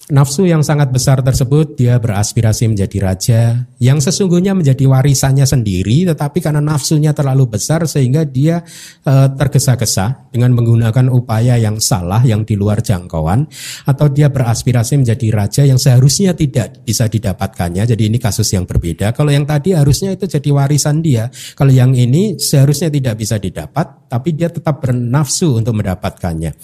Nafsu 0.09 0.49
yang 0.49 0.65
sangat 0.65 0.89
besar 0.89 1.21
tersebut 1.21 1.77
dia 1.77 2.01
beraspirasi 2.01 2.65
menjadi 2.65 2.97
raja 3.05 3.41
yang 3.77 4.01
sesungguhnya 4.01 4.57
menjadi 4.57 4.89
warisannya 4.89 5.45
sendiri 5.45 6.09
tetapi 6.09 6.41
karena 6.41 6.65
nafsunya 6.65 7.13
terlalu 7.13 7.45
besar 7.45 7.85
sehingga 7.85 8.25
dia 8.25 8.65
e, 9.05 9.13
tergesa-gesa 9.37 10.33
dengan 10.33 10.57
menggunakan 10.57 11.13
upaya 11.13 11.61
yang 11.61 11.77
salah 11.77 12.25
yang 12.25 12.41
di 12.49 12.57
luar 12.57 12.81
jangkauan 12.81 13.53
atau 13.85 14.09
dia 14.09 14.33
beraspirasi 14.33 14.97
menjadi 14.97 15.29
raja 15.29 15.63
yang 15.69 15.77
seharusnya 15.77 16.33
tidak 16.33 16.81
bisa 16.89 17.05
didapatkannya. 17.05 17.85
Jadi 17.85 18.09
ini 18.09 18.17
kasus 18.17 18.49
yang 18.57 18.65
berbeda. 18.65 19.13
Kalau 19.13 19.29
yang 19.29 19.45
tadi 19.45 19.77
harusnya 19.77 20.17
itu 20.17 20.25
jadi 20.25 20.49
warisan 20.57 21.05
dia. 21.05 21.29
Kalau 21.53 21.69
yang 21.69 21.93
ini 21.93 22.41
seharusnya 22.41 22.89
tidak 22.89 23.21
bisa 23.21 23.37
didapat 23.37 24.09
tapi 24.09 24.33
dia 24.33 24.49
tetap 24.49 24.81
bernafsu 24.81 25.61
untuk 25.61 25.77
mendapatkannya. 25.77 26.57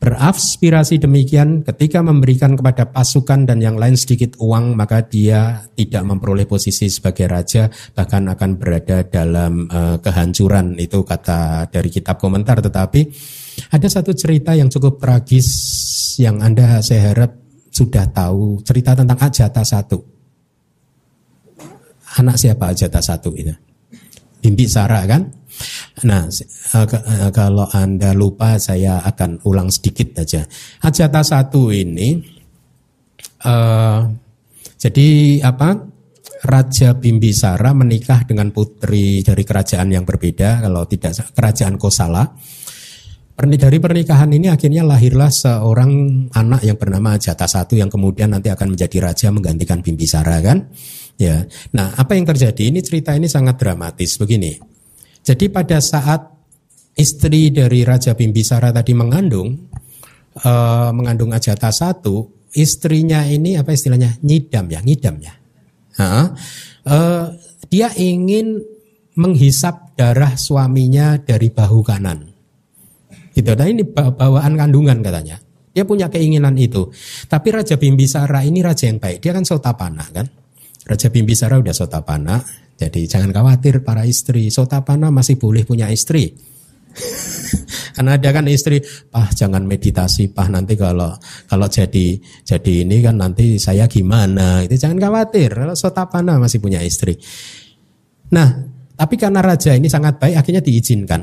Beraspirasi 0.00 0.96
demikian 0.96 1.60
ketika 1.60 2.00
memberikan 2.00 2.56
kepada 2.56 2.85
pasukan 2.90 3.46
dan 3.46 3.58
yang 3.62 3.76
lain 3.78 3.94
sedikit 3.98 4.38
uang 4.38 4.74
maka 4.78 5.04
dia 5.04 5.64
tidak 5.74 6.02
memperoleh 6.06 6.46
posisi 6.46 6.86
sebagai 6.86 7.26
raja 7.30 7.66
bahkan 7.94 8.26
akan 8.30 8.50
berada 8.58 9.06
dalam 9.06 9.66
uh, 9.68 9.96
kehancuran. 10.00 10.78
Itu 10.78 11.02
kata 11.02 11.70
dari 11.70 11.88
kitab 11.90 12.18
komentar. 12.18 12.58
Tetapi 12.62 13.00
ada 13.72 13.88
satu 13.88 14.12
cerita 14.12 14.52
yang 14.52 14.68
cukup 14.68 15.00
tragis 15.00 15.48
yang 16.20 16.40
Anda 16.40 16.80
saya 16.80 17.12
harap 17.12 17.32
sudah 17.72 18.08
tahu. 18.08 18.64
Cerita 18.64 18.96
tentang 18.96 19.20
Ajata 19.20 19.60
satu. 19.60 19.98
Anak 22.16 22.40
siapa 22.40 22.72
Ajata 22.72 23.04
satu 23.04 23.32
itu? 23.36 23.52
Bimbi 24.40 24.64
Sarah 24.64 25.04
kan? 25.04 25.26
Nah, 26.04 26.28
eh, 26.28 26.86
eh, 26.86 27.30
kalau 27.32 27.66
Anda 27.72 28.12
lupa 28.12 28.60
saya 28.60 29.00
akan 29.04 29.44
ulang 29.48 29.72
sedikit 29.72 30.22
saja. 30.22 30.44
Ajata 30.84 31.24
satu 31.24 31.72
ini 31.72 32.35
uh, 33.44 34.00
jadi 34.76 35.08
apa? 35.42 35.96
Raja 36.46 36.94
Bimbisara 36.94 37.72
menikah 37.72 38.22
dengan 38.28 38.52
putri 38.52 39.24
dari 39.24 39.42
kerajaan 39.42 39.88
yang 39.90 40.04
berbeda, 40.06 40.62
kalau 40.62 40.84
tidak 40.86 41.16
kerajaan 41.34 41.74
Kosala. 41.80 42.22
Dari 43.36 43.76
pernikahan 43.76 44.32
ini 44.32 44.48
akhirnya 44.48 44.80
lahirlah 44.80 45.28
seorang 45.28 45.90
anak 46.32 46.64
yang 46.64 46.80
bernama 46.80 47.20
Jata 47.20 47.44
Satu 47.44 47.76
yang 47.76 47.92
kemudian 47.92 48.32
nanti 48.32 48.48
akan 48.48 48.72
menjadi 48.72 49.12
raja 49.12 49.28
menggantikan 49.28 49.84
Bimbisara 49.84 50.40
kan? 50.40 50.72
Ya. 51.20 51.44
Nah, 51.76 51.92
apa 51.96 52.16
yang 52.16 52.24
terjadi? 52.24 52.72
Ini 52.72 52.80
cerita 52.80 53.12
ini 53.12 53.28
sangat 53.28 53.60
dramatis 53.60 54.16
begini. 54.16 54.56
Jadi 55.20 55.52
pada 55.52 55.82
saat 55.84 56.32
istri 56.96 57.52
dari 57.52 57.84
Raja 57.84 58.16
Bimbisara 58.16 58.72
tadi 58.72 58.96
mengandung, 58.96 59.52
uh, 60.40 60.90
mengandung 60.96 61.36
Ajata 61.36 61.68
satu, 61.68 62.35
istrinya 62.56 63.22
ini 63.28 63.60
apa 63.60 63.76
istilahnya? 63.76 64.16
Nyidam 64.24 64.66
ya 64.72 64.80
ngidam 64.80 65.16
ya. 65.20 65.34
Uh, 65.96 67.36
dia 67.68 67.92
ingin 67.96 68.64
menghisap 69.16 69.96
darah 69.96 70.36
suaminya 70.36 71.20
dari 71.20 71.52
bahu 71.52 71.80
kanan. 71.84 72.32
Gitu. 73.36 73.52
Nah 73.52 73.68
ini 73.68 73.84
bawaan 73.84 74.56
kandungan 74.56 75.04
katanya. 75.04 75.36
Dia 75.76 75.84
punya 75.84 76.08
keinginan 76.08 76.56
itu. 76.56 76.88
Tapi 77.28 77.52
Raja 77.52 77.76
Bimbisara 77.76 78.40
ini 78.48 78.64
raja 78.64 78.88
yang 78.88 78.96
baik. 78.96 79.20
Dia 79.20 79.36
kan 79.36 79.44
sotapana 79.44 80.08
kan? 80.08 80.24
Raja 80.88 81.12
Bimbisara 81.12 81.60
udah 81.60 81.76
sotapana 81.76 82.40
jadi 82.76 83.08
jangan 83.08 83.32
khawatir 83.32 83.84
para 83.84 84.08
istri. 84.08 84.48
Sotapana 84.48 85.12
masih 85.12 85.36
boleh 85.36 85.68
punya 85.68 85.92
istri 85.92 86.32
Karena 87.96 88.18
ada 88.18 88.28
kan 88.32 88.44
istri, 88.50 88.82
pah 89.08 89.30
jangan 89.32 89.64
meditasi, 89.64 90.28
pah 90.30 90.48
nanti 90.50 90.76
kalau 90.76 91.14
kalau 91.48 91.66
jadi 91.66 92.18
jadi 92.44 92.72
ini 92.84 93.00
kan 93.00 93.16
nanti 93.16 93.56
saya 93.56 93.88
gimana? 93.88 94.62
Itu 94.66 94.76
jangan 94.76 94.98
khawatir. 95.00 95.54
Kalau 95.54 95.74
sotapana 95.78 96.36
masih 96.36 96.60
punya 96.60 96.82
istri. 96.82 97.16
Nah, 98.34 98.48
tapi 98.96 99.14
karena 99.16 99.40
raja 99.40 99.72
ini 99.72 99.86
sangat 99.86 100.18
baik, 100.20 100.36
akhirnya 100.40 100.62
diizinkan. 100.64 101.22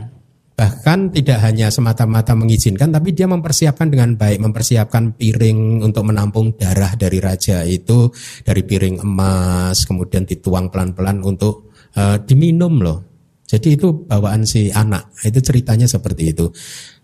Bahkan 0.53 1.17
tidak 1.17 1.41
hanya 1.49 1.74
semata-mata 1.74 2.38
mengizinkan, 2.38 2.93
tapi 2.93 3.09
dia 3.17 3.26
mempersiapkan 3.26 3.89
dengan 3.89 4.13
baik, 4.13 4.38
mempersiapkan 4.38 5.17
piring 5.17 5.82
untuk 5.82 6.05
menampung 6.05 6.53
darah 6.53 6.93
dari 6.93 7.17
raja 7.17 7.65
itu 7.65 8.13
dari 8.45 8.61
piring 8.61 9.01
emas, 9.01 9.89
kemudian 9.89 10.30
dituang 10.30 10.69
pelan-pelan 10.69 11.26
untuk 11.26 11.74
uh, 11.97 12.21
diminum 12.21 12.86
loh 12.86 13.12
jadi 13.53 13.77
itu 13.77 14.09
bawaan 14.09 14.49
si 14.49 14.73
anak, 14.73 15.13
itu 15.21 15.37
ceritanya 15.37 15.85
seperti 15.85 16.33
itu. 16.33 16.49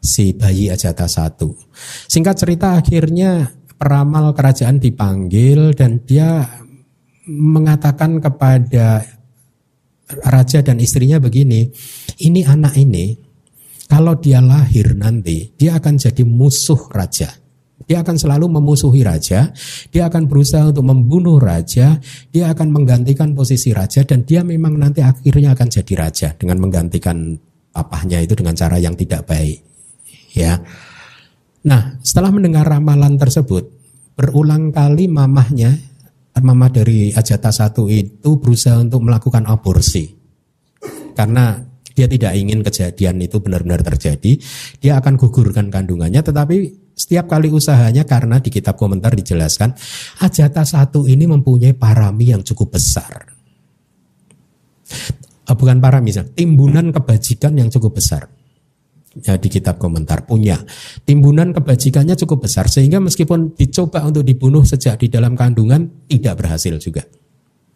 Si 0.01 0.33
bayi 0.33 0.73
Ajata 0.73 1.05
satu. 1.05 1.53
Singkat 2.09 2.35
cerita 2.41 2.73
akhirnya 2.73 3.53
peramal 3.77 4.33
kerajaan 4.33 4.81
dipanggil 4.81 5.77
dan 5.77 6.01
dia 6.09 6.49
mengatakan 7.29 8.17
kepada 8.17 9.05
raja 10.25 10.65
dan 10.65 10.81
istrinya 10.81 11.21
begini, 11.21 11.69
ini 12.25 12.41
anak 12.41 12.73
ini 12.81 13.13
kalau 13.85 14.17
dia 14.17 14.41
lahir 14.41 14.97
nanti 14.97 15.53
dia 15.53 15.77
akan 15.77 16.01
jadi 16.01 16.25
musuh 16.25 16.89
raja. 16.89 17.29
Dia 17.89 18.05
akan 18.05 18.21
selalu 18.21 18.45
memusuhi 18.53 19.01
raja, 19.01 19.49
dia 19.89 20.03
akan 20.05 20.29
berusaha 20.29 20.69
untuk 20.69 20.85
membunuh 20.85 21.41
raja, 21.41 21.97
dia 22.29 22.45
akan 22.53 22.69
menggantikan 22.69 23.33
posisi 23.33 23.73
raja 23.73 24.05
dan 24.05 24.29
dia 24.29 24.45
memang 24.45 24.77
nanti 24.77 25.01
akhirnya 25.01 25.57
akan 25.57 25.67
jadi 25.73 25.93
raja 25.97 26.29
dengan 26.37 26.61
menggantikan 26.61 27.33
papahnya 27.73 28.21
itu 28.21 28.37
dengan 28.37 28.53
cara 28.53 28.77
yang 28.77 28.93
tidak 28.93 29.25
baik. 29.25 29.65
Ya. 30.37 30.61
Nah, 31.65 31.97
setelah 32.05 32.29
mendengar 32.29 32.69
ramalan 32.69 33.17
tersebut, 33.17 33.65
berulang 34.13 34.69
kali 34.69 35.09
mamahnya, 35.09 35.89
mama 36.39 36.71
dari 36.71 37.11
Ajata 37.11 37.51
satu 37.51 37.91
itu 37.91 38.39
berusaha 38.39 38.79
untuk 38.79 39.03
melakukan 39.03 39.43
aborsi. 39.49 40.07
Karena 41.17 41.59
dia 41.99 42.07
tidak 42.07 42.31
ingin 42.39 42.63
kejadian 42.63 43.19
itu 43.19 43.43
benar-benar 43.43 43.83
terjadi, 43.83 44.39
dia 44.79 44.95
akan 45.03 45.19
gugurkan 45.19 45.67
kandungannya 45.67 46.23
tetapi 46.23 46.87
setiap 46.95 47.27
kali 47.27 47.51
usahanya 47.51 48.07
karena 48.07 48.39
di 48.39 48.51
kitab 48.51 48.75
komentar 48.75 49.15
dijelaskan 49.15 49.71
Ajata 50.19 50.67
satu 50.67 51.07
ini 51.07 51.27
mempunyai 51.27 51.75
parami 51.75 52.31
yang 52.31 52.43
cukup 52.43 52.75
besar. 52.75 53.35
Eh, 55.47 55.55
bukan 55.55 55.79
parami, 55.79 56.11
timbunan 56.35 56.91
kebajikan 56.91 57.55
yang 57.55 57.67
cukup 57.67 57.99
besar. 57.99 58.27
Ya, 59.25 59.41
di 59.41 59.49
kitab 59.49 59.81
komentar 59.81 60.29
punya 60.29 60.61
timbunan 61.01 61.49
kebajikannya 61.49 62.13
cukup 62.13 62.45
besar 62.45 62.69
sehingga 62.69 63.01
meskipun 63.01 63.57
dicoba 63.57 64.05
untuk 64.05 64.21
dibunuh 64.21 64.61
sejak 64.61 65.01
di 65.01 65.09
dalam 65.09 65.33
kandungan 65.33 66.05
tidak 66.05 66.45
berhasil 66.45 66.77
juga. 66.77 67.09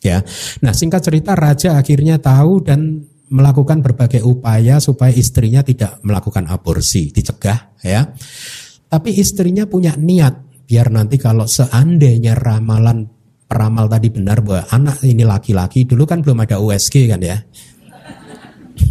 Ya. 0.06 0.22
Nah, 0.62 0.78
singkat 0.78 1.02
cerita 1.02 1.34
raja 1.34 1.80
akhirnya 1.80 2.22
tahu 2.22 2.62
dan 2.62 3.08
melakukan 3.34 3.82
berbagai 3.82 4.22
upaya 4.22 4.78
supaya 4.78 5.10
istrinya 5.10 5.66
tidak 5.66 5.98
melakukan 6.06 6.46
aborsi, 6.46 7.10
dicegah 7.10 7.74
ya. 7.82 8.14
Tapi 8.86 9.10
istrinya 9.18 9.66
punya 9.66 9.98
niat 9.98 10.66
biar 10.70 10.94
nanti 10.94 11.18
kalau 11.18 11.50
seandainya 11.50 12.38
ramalan 12.38 13.10
peramal 13.50 13.90
tadi 13.90 14.14
benar 14.14 14.46
bahwa 14.46 14.70
anak 14.70 15.02
ini 15.02 15.26
laki-laki, 15.26 15.90
dulu 15.90 16.06
kan 16.06 16.22
belum 16.22 16.46
ada 16.46 16.62
USG 16.62 17.10
kan 17.10 17.22
ya. 17.26 17.42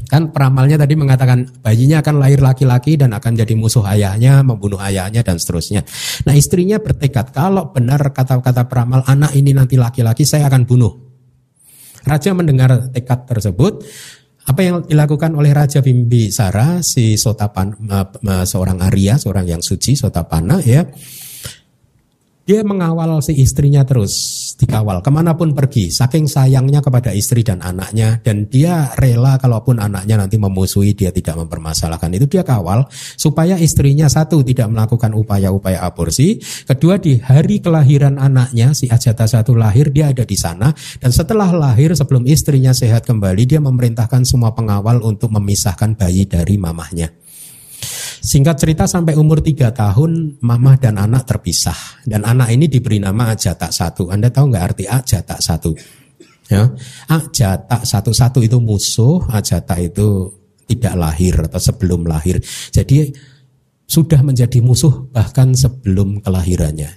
Kan 0.06 0.30
peramalnya 0.30 0.76
tadi 0.76 0.94
mengatakan 0.94 1.48
bayinya 1.64 2.04
akan 2.04 2.14
lahir 2.20 2.38
laki-laki 2.38 3.00
dan 3.00 3.16
akan 3.16 3.32
jadi 3.32 3.54
musuh 3.56 3.82
ayahnya, 3.88 4.44
membunuh 4.44 4.78
ayahnya 4.78 5.24
dan 5.24 5.40
seterusnya. 5.40 5.82
Nah 6.28 6.34
istrinya 6.36 6.78
bertekad 6.78 7.32
kalau 7.32 7.72
benar 7.72 8.12
kata-kata 8.12 8.68
peramal 8.68 9.02
anak 9.08 9.32
ini 9.34 9.56
nanti 9.56 9.80
laki-laki 9.80 10.22
saya 10.22 10.46
akan 10.52 10.68
bunuh. 10.68 10.92
Raja 12.02 12.34
mendengar 12.34 12.90
tekad 12.90 13.30
tersebut, 13.30 13.86
apa 14.42 14.60
yang 14.60 14.82
dilakukan 14.82 15.38
oleh 15.38 15.54
Raja 15.54 15.78
Bimbisara 15.78 16.82
si 16.82 17.14
Sotapan 17.14 17.70
seorang 18.42 18.82
Arya, 18.82 19.14
seorang 19.14 19.46
yang 19.46 19.62
suci 19.62 19.94
Sotapana 19.94 20.58
ya. 20.62 20.82
Dia 22.42 22.66
mengawal 22.66 23.22
si 23.22 23.38
istrinya 23.38 23.86
terus 23.86 24.14
dikawal. 24.58 24.98
Ke 24.98 25.14
mana 25.14 25.38
pun 25.38 25.54
pergi 25.54 25.94
saking 25.94 26.26
sayangnya 26.26 26.82
kepada 26.82 27.14
istri 27.14 27.46
dan 27.46 27.62
anaknya 27.62 28.18
dan 28.18 28.50
dia 28.50 28.90
rela 28.98 29.38
kalaupun 29.38 29.78
anaknya 29.78 30.18
nanti 30.18 30.42
memusuhi 30.42 30.90
dia 30.90 31.14
tidak 31.14 31.38
mempermasalahkan. 31.38 32.10
Itu 32.18 32.26
dia 32.26 32.42
kawal 32.42 32.90
supaya 33.14 33.54
istrinya 33.62 34.10
satu 34.10 34.42
tidak 34.42 34.74
melakukan 34.74 35.14
upaya-upaya 35.14 35.86
aborsi 35.86 36.42
kedua 36.66 36.98
di 36.98 37.22
hari 37.22 37.62
kelahiran 37.62 38.18
anaknya 38.18 38.74
si 38.74 38.90
Ajata 38.90 39.30
satu 39.30 39.54
lahir 39.54 39.94
dia 39.94 40.10
ada 40.10 40.26
di 40.26 40.34
sana 40.34 40.74
dan 40.98 41.10
setelah 41.14 41.54
lahir 41.54 41.94
sebelum 41.94 42.26
istrinya 42.26 42.74
sehat 42.74 43.06
kembali 43.06 43.46
dia 43.46 43.62
memerintahkan 43.62 44.26
semua 44.26 44.50
pengawal 44.50 44.98
untuk 45.06 45.30
memisahkan 45.30 45.94
bayi 45.94 46.26
dari 46.26 46.58
mamahnya 46.58 47.22
Singkat 48.22 48.54
cerita 48.54 48.86
sampai 48.86 49.18
umur 49.18 49.42
tiga 49.42 49.74
tahun 49.74 50.38
mama 50.46 50.78
dan 50.78 50.94
anak 50.94 51.26
terpisah 51.26 52.06
dan 52.06 52.22
anak 52.22 52.54
ini 52.54 52.70
diberi 52.70 53.02
nama 53.02 53.34
Ajatak 53.34 53.74
satu. 53.74 54.14
Anda 54.14 54.30
tahu 54.30 54.54
nggak 54.54 54.62
arti 54.62 54.84
Ajatak 54.86 55.42
satu? 55.42 55.74
Ya, 56.46 56.70
Ajatak 57.10 57.82
satu 57.82 58.14
satu 58.14 58.38
itu 58.38 58.62
musuh, 58.62 59.26
Ajatak 59.26 59.90
itu 59.90 60.38
tidak 60.70 60.94
lahir 60.94 61.34
atau 61.50 61.58
sebelum 61.58 62.06
lahir. 62.06 62.38
Jadi 62.70 63.10
sudah 63.90 64.22
menjadi 64.22 64.62
musuh 64.62 65.10
bahkan 65.10 65.50
sebelum 65.52 66.22
kelahirannya. 66.22 66.94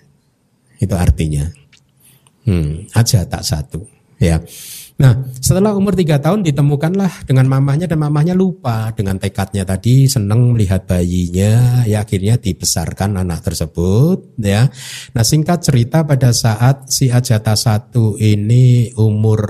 Itu 0.78 0.93
artinya. 0.93 1.49
Hmm, 2.45 2.86
aja 2.93 3.26
tak 3.26 3.41
satu. 3.41 3.82
Ya. 4.21 4.38
Nah, 4.96 5.28
setelah 5.43 5.76
umur 5.76 5.91
tiga 5.91 6.24
tahun 6.24 6.39
ditemukanlah 6.48 7.28
dengan 7.28 7.52
mamahnya 7.52 7.84
dan 7.84 8.00
mamahnya 8.00 8.32
lupa 8.32 8.96
dengan 8.96 9.20
tekadnya 9.20 9.68
tadi 9.68 10.08
senang 10.08 10.56
melihat 10.56 10.88
bayinya, 10.88 11.84
ya 11.84 12.00
akhirnya 12.08 12.39
dibesarkan 12.39 13.20
anak 13.20 13.43
tersebut, 13.43 14.39
ya. 14.39 14.72
Nah, 15.12 15.24
singkat 15.28 15.68
cerita 15.68 16.08
pada 16.08 16.32
saat 16.32 16.88
si 16.88 17.12
Ajata 17.12 17.60
satu 17.60 18.16
ini 18.16 18.96
umur 18.96 19.43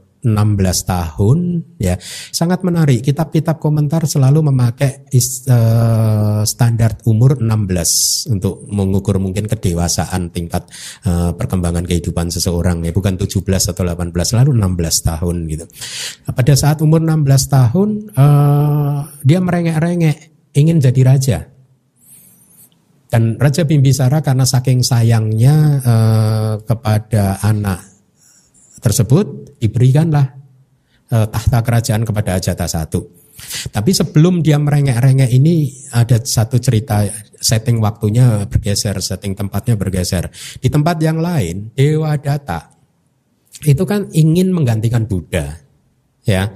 16 0.00 0.05
tahun 0.34 1.38
ya. 1.78 1.94
Sangat 2.34 2.66
menarik. 2.66 3.06
Kitab-kitab 3.06 3.62
komentar 3.62 4.02
selalu 4.04 4.50
memakai 4.50 5.06
is, 5.14 5.46
uh, 5.46 6.42
standar 6.42 6.98
umur 7.06 7.38
16 7.38 8.32
untuk 8.34 8.66
mengukur 8.66 9.22
mungkin 9.22 9.46
kedewasaan 9.46 10.34
tingkat 10.34 10.66
uh, 11.06 11.30
perkembangan 11.38 11.86
kehidupan 11.86 12.34
seseorang 12.34 12.82
ya. 12.82 12.90
Bukan 12.90 13.14
17 13.14 13.72
atau 13.72 13.82
18 13.86 14.12
selalu 14.12 14.50
16 14.58 15.08
tahun 15.08 15.36
gitu. 15.46 15.64
Pada 16.34 16.54
saat 16.58 16.82
umur 16.82 17.00
16 17.00 17.54
tahun 17.54 17.88
uh, 18.18 18.98
dia 19.22 19.38
merengek-rengek 19.38 20.16
ingin 20.58 20.82
jadi 20.82 21.02
raja. 21.06 21.38
Dan 23.06 23.38
Raja 23.38 23.62
Bimbisara 23.62 24.18
karena 24.18 24.42
saking 24.42 24.82
sayangnya 24.82 25.78
uh, 25.78 26.54
kepada 26.66 27.38
anak 27.38 27.95
tersebut 28.80 29.58
diberikanlah 29.60 30.36
e, 31.08 31.16
tahta 31.30 31.58
kerajaan 31.62 32.02
kepada 32.04 32.36
Ajata 32.38 32.66
satu. 32.68 33.26
Tapi 33.68 33.92
sebelum 33.92 34.40
dia 34.40 34.56
merengek-rengek 34.56 35.28
ini 35.28 35.68
ada 35.92 36.16
satu 36.16 36.56
cerita 36.56 37.04
setting 37.36 37.84
waktunya 37.84 38.48
bergeser, 38.48 38.96
setting 39.04 39.36
tempatnya 39.36 39.76
bergeser. 39.76 40.32
Di 40.56 40.72
tempat 40.72 40.96
yang 41.04 41.20
lain 41.20 41.76
Dewa 41.76 42.16
Data 42.16 42.72
itu 43.64 43.84
kan 43.84 44.08
ingin 44.12 44.52
menggantikan 44.52 45.04
Buddha. 45.04 45.60
Ya. 46.24 46.52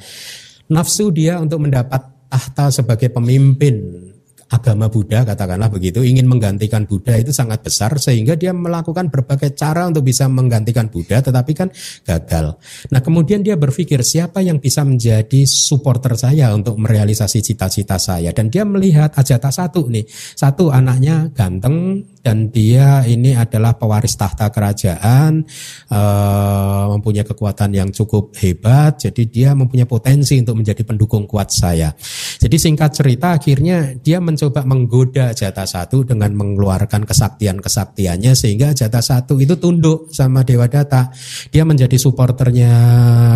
Nafsu 0.72 1.12
dia 1.12 1.36
untuk 1.36 1.68
mendapat 1.68 2.00
tahta 2.30 2.72
sebagai 2.72 3.12
pemimpin 3.12 4.08
agama 4.50 4.90
Buddha 4.90 5.22
katakanlah 5.22 5.70
begitu 5.70 6.02
ingin 6.02 6.26
menggantikan 6.26 6.82
Buddha 6.82 7.14
itu 7.14 7.30
sangat 7.30 7.62
besar 7.62 7.94
sehingga 8.02 8.34
dia 8.34 8.50
melakukan 8.50 9.06
berbagai 9.06 9.54
cara 9.54 9.86
untuk 9.86 10.02
bisa 10.02 10.26
menggantikan 10.26 10.90
Buddha 10.90 11.22
tetapi 11.22 11.52
kan 11.54 11.70
gagal. 12.02 12.58
Nah 12.90 13.00
kemudian 13.00 13.46
dia 13.46 13.54
berpikir 13.54 14.02
siapa 14.02 14.42
yang 14.42 14.58
bisa 14.58 14.82
menjadi 14.82 15.46
supporter 15.46 16.18
saya 16.18 16.50
untuk 16.50 16.82
merealisasi 16.82 17.46
cita-cita 17.46 17.96
saya 18.02 18.34
dan 18.34 18.50
dia 18.50 18.66
melihat 18.66 19.14
Ajata 19.14 19.54
satu 19.54 19.86
nih 19.86 20.02
satu 20.34 20.74
anaknya 20.74 21.30
ganteng 21.30 22.02
dan 22.20 22.50
dia 22.50 23.06
ini 23.06 23.32
adalah 23.32 23.78
pewaris 23.78 24.18
tahta 24.18 24.50
kerajaan 24.52 25.40
uh, 25.88 26.84
mempunyai 26.98 27.24
kekuatan 27.24 27.70
yang 27.72 27.88
cukup 27.94 28.34
hebat 28.42 28.98
jadi 28.98 29.22
dia 29.30 29.50
mempunyai 29.54 29.86
potensi 29.86 30.36
untuk 30.36 30.58
menjadi 30.58 30.82
pendukung 30.82 31.24
kuat 31.30 31.54
saya. 31.54 31.94
Jadi 32.40 32.56
singkat 32.58 32.90
cerita 32.92 33.38
akhirnya 33.38 33.94
dia 34.00 34.18
men 34.18 34.39
mencoba 34.40 34.64
menggoda 34.64 35.36
jatah 35.36 35.68
satu 35.68 36.00
dengan 36.00 36.32
mengeluarkan 36.32 37.04
kesaktian-kesaktiannya 37.04 38.32
sehingga 38.32 38.72
jatah 38.72 39.04
satu 39.04 39.36
itu 39.36 39.52
tunduk 39.60 40.08
sama 40.16 40.40
Dewa 40.48 40.64
Data. 40.64 41.12
Dia 41.52 41.68
menjadi 41.68 42.00
supporternya 42.00 42.72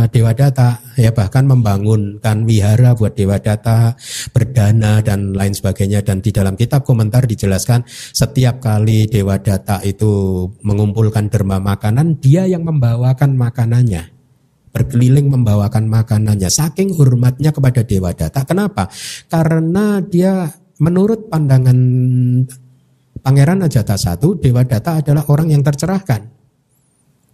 Dewa 0.08 0.32
Data 0.32 0.80
ya 0.96 1.12
bahkan 1.12 1.44
membangunkan 1.44 2.48
wihara 2.48 2.96
buat 2.96 3.12
Dewa 3.12 3.36
Data, 3.36 3.92
berdana 4.32 5.04
dan 5.04 5.36
lain 5.36 5.52
sebagainya 5.52 6.00
dan 6.00 6.24
di 6.24 6.32
dalam 6.32 6.56
kitab 6.56 6.88
komentar 6.88 7.28
dijelaskan 7.28 7.84
setiap 8.16 8.64
kali 8.64 9.04
Dewa 9.04 9.36
Data 9.36 9.84
itu 9.84 10.48
mengumpulkan 10.64 11.28
derma 11.28 11.60
makanan 11.60 12.16
dia 12.16 12.48
yang 12.48 12.64
membawakan 12.64 13.36
makanannya 13.36 14.08
berkeliling 14.74 15.30
membawakan 15.30 15.86
makanannya. 15.86 16.50
Saking 16.50 16.98
hormatnya 16.98 17.54
kepada 17.54 17.86
Dewa 17.86 18.10
Data. 18.10 18.42
Kenapa? 18.42 18.90
Karena 19.30 20.02
dia 20.02 20.50
menurut 20.80 21.30
pandangan 21.30 21.78
Pangeran 23.24 23.64
Ajata 23.64 23.96
satu, 23.96 24.36
Dewa 24.36 24.68
Data 24.68 25.00
adalah 25.00 25.24
orang 25.32 25.48
yang 25.48 25.64
tercerahkan. 25.64 26.28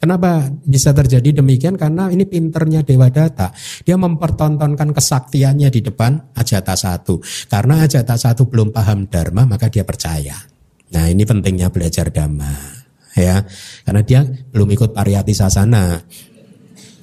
Kenapa 0.00 0.48
bisa 0.64 0.94
terjadi 0.94 1.42
demikian? 1.42 1.74
Karena 1.74 2.08
ini 2.08 2.24
pinternya 2.24 2.86
Dewa 2.86 3.10
Data. 3.10 3.50
Dia 3.82 3.98
mempertontonkan 3.98 4.94
kesaktiannya 4.94 5.68
di 5.68 5.82
depan 5.82 6.30
Ajata 6.32 6.78
satu. 6.78 7.18
Karena 7.50 7.84
Ajata 7.84 8.14
satu 8.14 8.46
belum 8.46 8.70
paham 8.70 9.10
Dharma, 9.10 9.44
maka 9.44 9.66
dia 9.66 9.82
percaya. 9.82 10.38
Nah 10.94 11.10
ini 11.10 11.26
pentingnya 11.26 11.68
belajar 11.74 12.08
Dhamma. 12.08 12.80
ya 13.18 13.42
Karena 13.82 14.00
dia 14.06 14.22
belum 14.24 14.70
ikut 14.70 14.94
pariyati 14.94 15.34
sasana. 15.34 16.00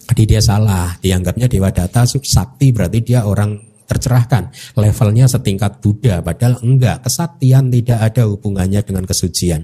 Jadi 0.08 0.24
dia 0.24 0.40
salah, 0.40 0.96
dianggapnya 0.98 1.52
Dewa 1.52 1.70
Data 1.76 2.08
sakti 2.08 2.72
berarti 2.72 3.04
dia 3.04 3.28
orang 3.28 3.60
tercerahkan. 3.88 4.52
Levelnya 4.76 5.26
setingkat 5.26 5.80
Buddha, 5.80 6.20
padahal 6.20 6.60
enggak. 6.62 7.08
Kesaktian 7.08 7.72
tidak 7.72 8.00
ada 8.04 8.28
hubungannya 8.28 8.84
dengan 8.84 9.08
kesucian. 9.08 9.64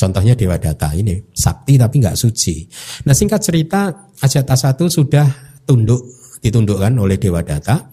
Contohnya 0.00 0.32
Dewa 0.32 0.56
Data 0.56 0.96
ini, 0.96 1.12
sakti 1.36 1.76
tapi 1.76 2.00
enggak 2.00 2.16
suci. 2.16 2.64
Nah 3.04 3.12
singkat 3.12 3.44
cerita, 3.44 4.08
Ajata 4.24 4.56
satu 4.56 4.88
sudah 4.88 5.28
tunduk, 5.68 6.00
ditundukkan 6.40 6.96
oleh 6.96 7.20
Dewa 7.20 7.44
Data. 7.44 7.84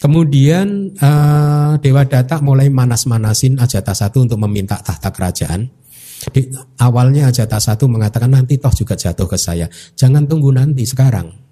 Kemudian 0.00 0.96
uh, 0.98 1.78
Dewa 1.78 2.02
Data 2.02 2.42
mulai 2.42 2.66
manas-manasin 2.66 3.62
Ajata 3.62 3.94
satu 3.94 4.26
untuk 4.26 4.42
meminta 4.42 4.74
tahta 4.82 5.14
kerajaan. 5.14 5.70
Di, 6.34 6.50
awalnya 6.82 7.30
Ajata 7.30 7.62
satu 7.62 7.86
mengatakan 7.86 8.34
nanti 8.34 8.58
toh 8.58 8.74
juga 8.74 8.98
jatuh 8.98 9.30
ke 9.30 9.38
saya. 9.38 9.70
Jangan 9.94 10.26
tunggu 10.26 10.50
nanti 10.50 10.82
sekarang 10.82 11.49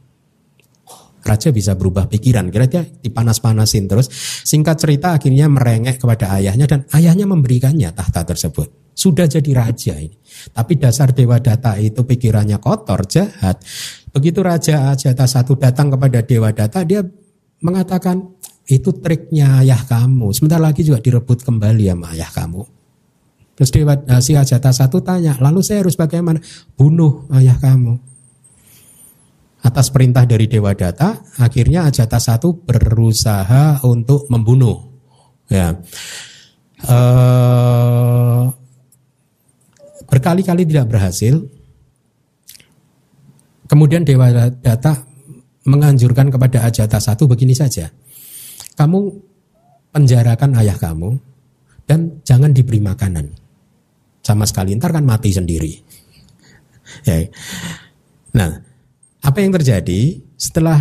raja 1.29 1.53
bisa 1.53 1.77
berubah 1.77 2.09
pikiran. 2.09 2.49
Kira-kira 2.49 2.89
dipanas-panasin 3.05 3.85
terus. 3.85 4.09
Singkat 4.49 4.77
cerita 4.81 5.13
akhirnya 5.13 5.53
merengek 5.53 6.01
kepada 6.01 6.33
ayahnya 6.41 6.65
dan 6.65 6.89
ayahnya 6.97 7.29
memberikannya 7.29 7.93
tahta 7.93 8.25
tersebut. 8.25 8.97
Sudah 8.97 9.31
jadi 9.31 9.55
raja 9.55 9.95
ini. 9.95 10.17
Tapi 10.51 10.75
dasar 10.75 11.15
Dewa 11.15 11.39
Data 11.39 11.79
itu 11.79 12.03
pikirannya 12.03 12.59
kotor, 12.59 13.07
jahat. 13.07 13.63
Begitu 14.11 14.43
Raja 14.43 14.91
Ajata 14.91 15.23
satu 15.31 15.55
datang 15.55 15.95
kepada 15.95 16.19
Dewa 16.27 16.51
Data, 16.51 16.83
dia 16.83 17.07
mengatakan, 17.63 18.35
itu 18.67 18.91
triknya 18.99 19.63
ayah 19.63 19.79
kamu. 19.87 20.35
Sebentar 20.35 20.59
lagi 20.59 20.83
juga 20.83 20.99
direbut 20.99 21.47
kembali 21.47 21.95
sama 21.95 22.11
ayah 22.11 22.31
kamu. 22.35 22.63
Terus 23.55 23.71
Dewa, 23.71 23.95
eh, 23.95 24.19
si 24.19 24.35
Ajata 24.35 24.75
satu 24.75 24.99
tanya, 24.99 25.39
lalu 25.39 25.63
saya 25.63 25.87
harus 25.87 25.95
bagaimana? 25.95 26.43
Bunuh 26.75 27.31
ayah 27.39 27.55
kamu 27.55 28.18
atas 29.59 29.91
perintah 29.91 30.23
dari 30.23 30.47
Dewa 30.47 30.71
Data, 30.75 31.19
akhirnya 31.43 31.91
Ajata 31.91 32.19
satu 32.23 32.55
berusaha 32.55 33.83
untuk 33.83 34.31
membunuh. 34.31 34.87
Ya, 35.49 35.73
uh, 36.87 38.45
berkali-kali 40.07 40.69
tidak 40.69 40.93
berhasil. 40.93 41.41
Kemudian 43.69 44.05
Dewa 44.05 44.49
Data 44.49 45.05
menganjurkan 45.69 46.33
kepada 46.33 46.69
Ajata 46.69 47.01
satu 47.01 47.29
begini 47.29 47.53
saja, 47.53 47.89
kamu 48.77 48.99
penjarakan 49.93 50.57
ayah 50.61 50.77
kamu 50.77 51.19
dan 51.89 52.21
jangan 52.25 52.53
diberi 52.53 52.81
makanan 52.81 53.33
sama 54.21 54.45
sekali, 54.45 54.77
ntar 54.77 54.93
kan 54.93 55.05
mati 55.05 55.33
sendiri. 55.33 55.73
Ya. 57.09 57.25
Nah, 58.37 58.68
apa 59.23 59.39
yang 59.43 59.53
terjadi 59.55 60.21
setelah 60.39 60.79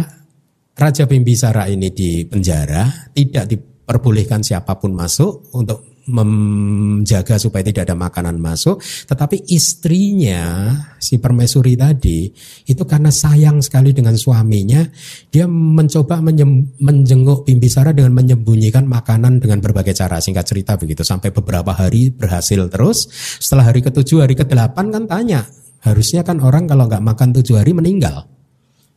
Raja 0.77 1.09
Bimbisara 1.09 1.65
ini 1.73 1.89
di 1.89 2.21
penjara, 2.21 3.09
tidak 3.09 3.49
diperbolehkan 3.49 4.45
siapa 4.45 4.77
pun 4.77 4.93
masuk 4.93 5.49
untuk 5.57 5.97
menjaga 6.07 7.35
supaya 7.35 7.67
tidak 7.67 7.83
ada 7.83 7.97
makanan 7.97 8.39
masuk, 8.39 8.79
tetapi 8.79 9.43
istrinya 9.51 10.71
si 11.03 11.19
permaisuri 11.19 11.75
tadi 11.75 12.31
itu 12.63 12.79
karena 12.87 13.11
sayang 13.11 13.59
sekali 13.59 13.91
dengan 13.91 14.15
suaminya, 14.15 14.87
dia 15.27 15.49
mencoba 15.51 16.23
menjenguk 16.23 17.43
Bimbisara 17.43 17.91
dengan 17.91 18.15
menyembunyikan 18.15 18.87
makanan 18.87 19.43
dengan 19.43 19.59
berbagai 19.59 19.99
cara. 19.99 20.23
Singkat 20.23 20.45
cerita 20.47 20.79
begitu 20.79 21.03
sampai 21.03 21.35
beberapa 21.35 21.75
hari 21.75 22.07
berhasil 22.07 22.71
terus. 22.71 23.11
Setelah 23.43 23.67
hari 23.73 23.83
ketujuh, 23.83 24.23
hari 24.23 24.39
ke 24.39 24.47
delapan 24.47 24.87
kan 24.95 25.03
tanya, 25.11 25.43
Harusnya 25.83 26.25
kan 26.25 26.41
orang 26.41 26.65
kalau 26.65 26.89
nggak 26.89 27.03
makan 27.03 27.29
tujuh 27.37 27.59
hari 27.59 27.73
meninggal. 27.75 28.25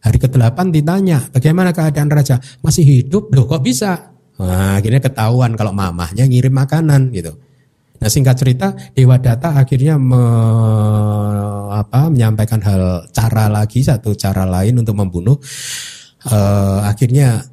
Hari 0.01 0.17
ke-8 0.17 0.73
ditanya, 0.73 1.29
bagaimana 1.29 1.77
keadaan 1.77 2.09
raja? 2.09 2.41
Masih 2.65 2.85
hidup? 2.89 3.29
Loh 3.37 3.45
kok 3.45 3.61
bisa? 3.61 4.17
Nah, 4.41 4.81
akhirnya 4.81 5.05
ketahuan 5.05 5.53
kalau 5.53 5.77
mamahnya 5.77 6.25
ngirim 6.25 6.57
makanan 6.57 7.13
gitu. 7.13 7.37
Nah 8.01 8.09
singkat 8.09 8.37
cerita 8.41 8.73
Dewa 8.97 9.21
Data 9.21 9.53
akhirnya 9.61 10.01
me, 10.01 10.25
apa, 11.69 12.09
menyampaikan 12.09 12.65
hal 12.65 13.13
cara 13.13 13.53
lagi 13.53 13.85
satu 13.85 14.17
cara 14.17 14.49
lain 14.49 14.81
untuk 14.81 14.97
membunuh. 14.97 15.37
Uh, 16.25 16.81
akhirnya 16.89 17.45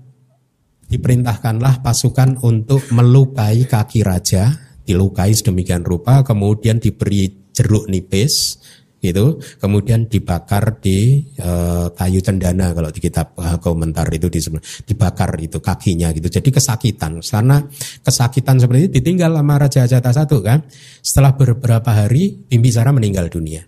diperintahkanlah 0.87 1.83
pasukan 1.83 2.39
untuk 2.47 2.79
melukai 2.95 3.67
kaki 3.67 4.07
raja, 4.07 4.55
dilukai 4.87 5.35
sedemikian 5.35 5.83
rupa, 5.83 6.23
kemudian 6.23 6.79
diberi 6.79 7.51
jeruk 7.51 7.91
nipis, 7.91 8.55
itu 8.97 9.37
kemudian 9.61 10.09
dibakar 10.09 10.81
di 10.81 11.21
e, 11.37 11.49
kayu 11.93 12.17
cendana 12.17 12.73
kalau 12.73 12.89
di 12.89 12.97
kitab 12.97 13.37
e, 13.37 13.61
komentar 13.61 14.09
itu 14.09 14.25
disebut 14.25 14.61
dibakar 14.89 15.37
itu 15.37 15.61
kakinya 15.61 16.09
gitu. 16.17 16.25
Jadi 16.25 16.49
kesakitan. 16.49 17.21
Karena 17.21 17.61
kesakitan 18.01 18.57
seperti 18.57 18.89
itu 18.89 18.91
ditinggal 18.97 19.37
sama 19.37 19.55
Raja 19.61 19.85
Ajata 19.85 20.09
satu 20.09 20.41
kan? 20.41 20.65
Setelah 21.05 21.37
beberapa 21.37 21.93
hari 21.93 22.41
Bimbisara 22.49 22.89
meninggal 22.89 23.29
dunia. 23.29 23.61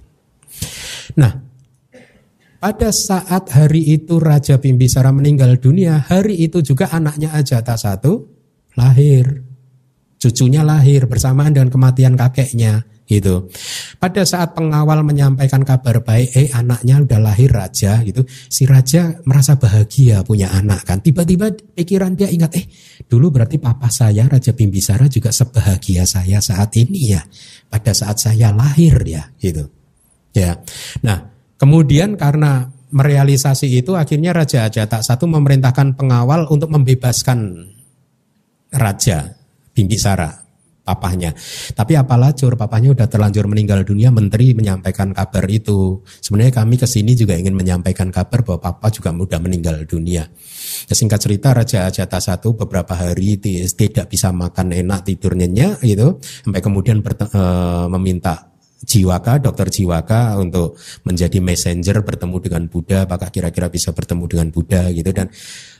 Nah 1.21 1.33
pada 2.59 2.89
saat 2.89 3.53
hari 3.53 3.85
itu 3.95 4.17
Raja 4.17 4.57
Bimbisara 4.57 5.13
meninggal 5.13 5.61
dunia 5.61 6.09
hari 6.09 6.41
itu 6.41 6.65
juga 6.65 6.89
anaknya 6.89 7.37
Ajata 7.37 7.77
satu 7.77 8.25
lahir. 8.75 9.45
Cucunya 10.19 10.67
lahir 10.67 11.07
bersamaan 11.07 11.55
dengan 11.55 11.71
kematian 11.71 12.19
kakeknya 12.19 12.83
gitu. 13.09 13.49
Pada 13.97 14.21
saat 14.21 14.53
pengawal 14.53 15.01
menyampaikan 15.01 15.65
kabar 15.65 16.05
baik, 16.05 16.29
eh 16.37 16.47
anaknya 16.53 17.01
udah 17.01 17.19
lahir 17.19 17.49
raja 17.49 18.05
gitu, 18.05 18.21
si 18.29 18.69
raja 18.69 19.17
merasa 19.25 19.57
bahagia 19.57 20.21
punya 20.21 20.53
anak 20.53 20.85
kan. 20.85 21.01
Tiba-tiba 21.01 21.49
pikiran 21.73 22.13
dia 22.13 22.29
ingat, 22.29 22.53
eh 22.53 22.69
dulu 23.09 23.33
berarti 23.33 23.57
papa 23.57 23.89
saya 23.89 24.29
Raja 24.29 24.53
Bimbisara 24.53 25.09
juga 25.09 25.33
sebahagia 25.33 26.05
saya 26.05 26.37
saat 26.37 26.69
ini 26.77 27.17
ya. 27.17 27.25
Pada 27.65 27.97
saat 27.97 28.21
saya 28.21 28.53
lahir 28.53 29.01
ya 29.09 29.25
gitu. 29.41 29.65
Ya. 30.37 30.61
Nah, 31.01 31.33
kemudian 31.57 32.13
karena 32.13 32.69
merealisasi 32.93 33.73
itu 33.73 33.97
akhirnya 33.97 34.37
Raja 34.37 34.69
Ajata 34.69 35.01
satu 35.01 35.25
memerintahkan 35.25 35.97
pengawal 35.97 36.45
untuk 36.49 36.69
membebaskan 36.69 37.69
Raja 38.69 39.33
Bimbisara 39.73 40.48
papahnya. 40.89 41.37
Tapi 41.77 41.93
apalah 41.93 42.33
cur 42.33 42.57
papahnya 42.57 42.97
udah 42.97 43.05
terlanjur 43.05 43.45
meninggal 43.45 43.85
dunia, 43.85 44.09
menteri 44.09 44.57
menyampaikan 44.57 45.13
kabar 45.13 45.45
itu. 45.45 46.01
Sebenarnya 46.19 46.65
kami 46.65 46.81
ke 46.81 46.89
sini 46.89 47.13
juga 47.13 47.37
ingin 47.37 47.53
menyampaikan 47.53 48.09
kabar 48.09 48.41
bahwa 48.41 48.59
papa 48.73 48.89
juga 48.89 49.13
mudah 49.13 49.37
meninggal 49.37 49.85
dunia. 49.85 50.25
Ya, 50.89 50.93
singkat 50.97 51.21
cerita 51.21 51.53
Raja 51.53 51.85
Ajata 51.85 52.17
satu 52.17 52.57
beberapa 52.57 52.97
hari 52.97 53.37
tidak 53.39 54.09
bisa 54.09 54.33
makan 54.33 54.73
enak 54.73 55.05
tidur 55.05 55.37
nyenyak 55.37 55.81
gitu, 55.85 56.17
sampai 56.45 56.61
kemudian 56.61 57.01
e, 57.01 57.41
meminta 57.89 58.48
Jiwaka, 58.79 59.43
dokter 59.43 59.67
Jiwaka 59.67 60.39
untuk 60.39 60.79
menjadi 61.03 61.43
messenger 61.43 61.99
bertemu 61.99 62.37
dengan 62.39 62.63
Buddha, 62.71 63.03
apakah 63.03 63.27
kira-kira 63.27 63.67
bisa 63.67 63.91
bertemu 63.91 64.23
dengan 64.31 64.47
Buddha 64.55 64.87
gitu 64.95 65.11
dan 65.11 65.27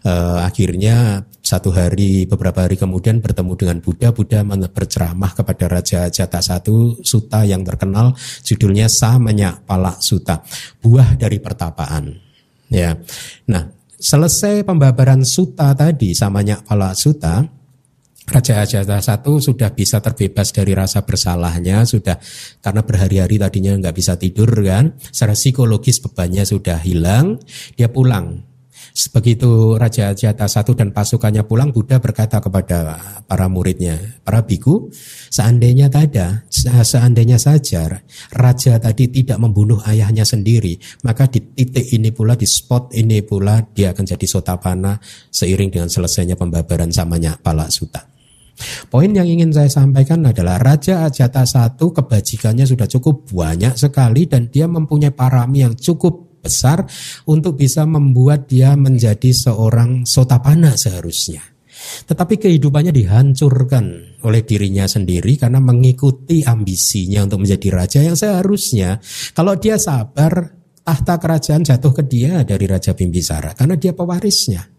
uh, 0.03 0.43
akhirnya 0.43 1.23
satu 1.39 1.71
hari 1.71 2.27
beberapa 2.27 2.67
hari 2.67 2.75
kemudian 2.75 3.23
bertemu 3.23 3.55
dengan 3.55 3.77
Buddha, 3.79 4.11
Buddha 4.11 4.43
berceramah 4.67 5.31
kepada 5.31 5.65
Raja 5.71 6.11
Jata 6.11 6.43
satu 6.43 6.99
suta 6.99 7.47
yang 7.47 7.63
terkenal 7.63 8.11
judulnya 8.43 8.91
Samanya 8.91 9.55
Palak 9.63 10.03
Suta, 10.03 10.43
buah 10.83 11.15
dari 11.15 11.39
pertapaan. 11.39 12.19
Ya, 12.69 12.99
nah 13.47 13.71
selesai 13.95 14.61
pembabaran 14.67 15.23
suta 15.23 15.71
tadi 15.71 16.11
Samanya 16.11 16.59
Palak 16.61 16.99
Suta, 16.99 17.58
Raja 18.29 18.61
Ajata 18.61 19.01
satu 19.01 19.41
sudah 19.41 19.73
bisa 19.73 19.97
terbebas 20.05 20.53
dari 20.53 20.77
rasa 20.77 21.01
bersalahnya, 21.01 21.81
sudah 21.81 22.21
karena 22.61 22.85
berhari-hari 22.85 23.41
tadinya 23.41 23.73
nggak 23.73 23.95
bisa 23.97 24.21
tidur 24.21 24.53
kan, 24.61 24.93
secara 25.01 25.33
psikologis 25.33 25.97
bebannya 25.97 26.45
sudah 26.45 26.77
hilang, 26.77 27.41
dia 27.73 27.89
pulang. 27.89 28.45
Begitu 28.89 29.79
Raja 29.79 30.11
Ajata 30.11 30.45
satu 30.45 30.75
dan 30.77 30.93
pasukannya 30.93 31.41
pulang, 31.47 31.73
Buddha 31.73 31.97
berkata 31.97 32.37
kepada 32.37 32.99
para 33.25 33.47
muridnya, 33.47 33.95
para 34.21 34.43
biku, 34.45 34.91
seandainya 35.29 35.87
tada, 35.89 36.43
seandainya 36.83 37.39
saja 37.39 38.01
Raja 38.33 38.73
tadi 38.77 39.07
tidak 39.07 39.39
membunuh 39.39 39.79
ayahnya 39.87 40.27
sendiri, 40.27 40.77
maka 41.01 41.31
di 41.31 41.41
titik 41.41 41.89
ini 41.95 42.11
pula, 42.11 42.35
di 42.35 42.45
spot 42.45 42.93
ini 42.93 43.23
pula, 43.23 43.61
dia 43.73 43.95
akan 43.95 44.05
jadi 44.05 44.25
sotapana 44.25 44.99
seiring 45.31 45.69
dengan 45.73 45.89
selesainya 45.89 46.35
pembabaran 46.35 46.91
samanya 46.91 47.39
Pala 47.39 47.71
Suta. 47.71 48.18
Poin 48.89 49.11
yang 49.11 49.27
ingin 49.27 49.51
saya 49.55 49.71
sampaikan 49.71 50.25
adalah 50.25 50.59
Raja 50.59 51.07
Ajata 51.07 51.47
satu 51.47 51.95
kebajikannya 51.95 52.67
sudah 52.67 52.87
cukup 52.89 53.29
banyak 53.31 53.75
sekali 53.79 54.27
dan 54.27 54.51
dia 54.51 54.67
mempunyai 54.67 55.15
parami 55.15 55.63
yang 55.63 55.75
cukup 55.75 56.39
besar 56.39 56.87
untuk 57.27 57.59
bisa 57.59 57.83
membuat 57.83 58.47
dia 58.47 58.75
menjadi 58.79 59.31
seorang 59.31 60.07
sotapana 60.07 60.79
seharusnya. 60.79 61.43
Tetapi 61.79 62.35
kehidupannya 62.35 62.91
dihancurkan 62.91 63.85
oleh 64.27 64.41
dirinya 64.43 64.83
sendiri 64.83 65.39
karena 65.39 65.63
mengikuti 65.63 66.43
ambisinya 66.43 67.23
untuk 67.23 67.47
menjadi 67.47 67.67
raja 67.71 67.99
yang 68.03 68.19
seharusnya 68.19 68.99
kalau 69.31 69.55
dia 69.55 69.79
sabar 69.79 70.59
tahta 70.83 71.15
kerajaan 71.21 71.63
jatuh 71.63 71.93
ke 71.95 72.03
dia 72.03 72.43
dari 72.43 72.65
Raja 72.65 72.97
Bimbisara 72.97 73.55
karena 73.55 73.77
dia 73.77 73.95
pewarisnya. 73.95 74.78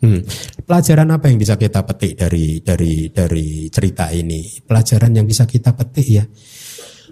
Hmm. 0.00 0.24
Pelajaran 0.64 1.12
apa 1.12 1.28
yang 1.28 1.36
bisa 1.36 1.60
kita 1.60 1.84
petik 1.84 2.16
dari 2.16 2.64
dari 2.64 3.12
dari 3.12 3.68
cerita 3.68 4.08
ini? 4.08 4.48
Pelajaran 4.64 5.12
yang 5.12 5.28
bisa 5.28 5.44
kita 5.44 5.76
petik 5.76 6.06
ya, 6.08 6.24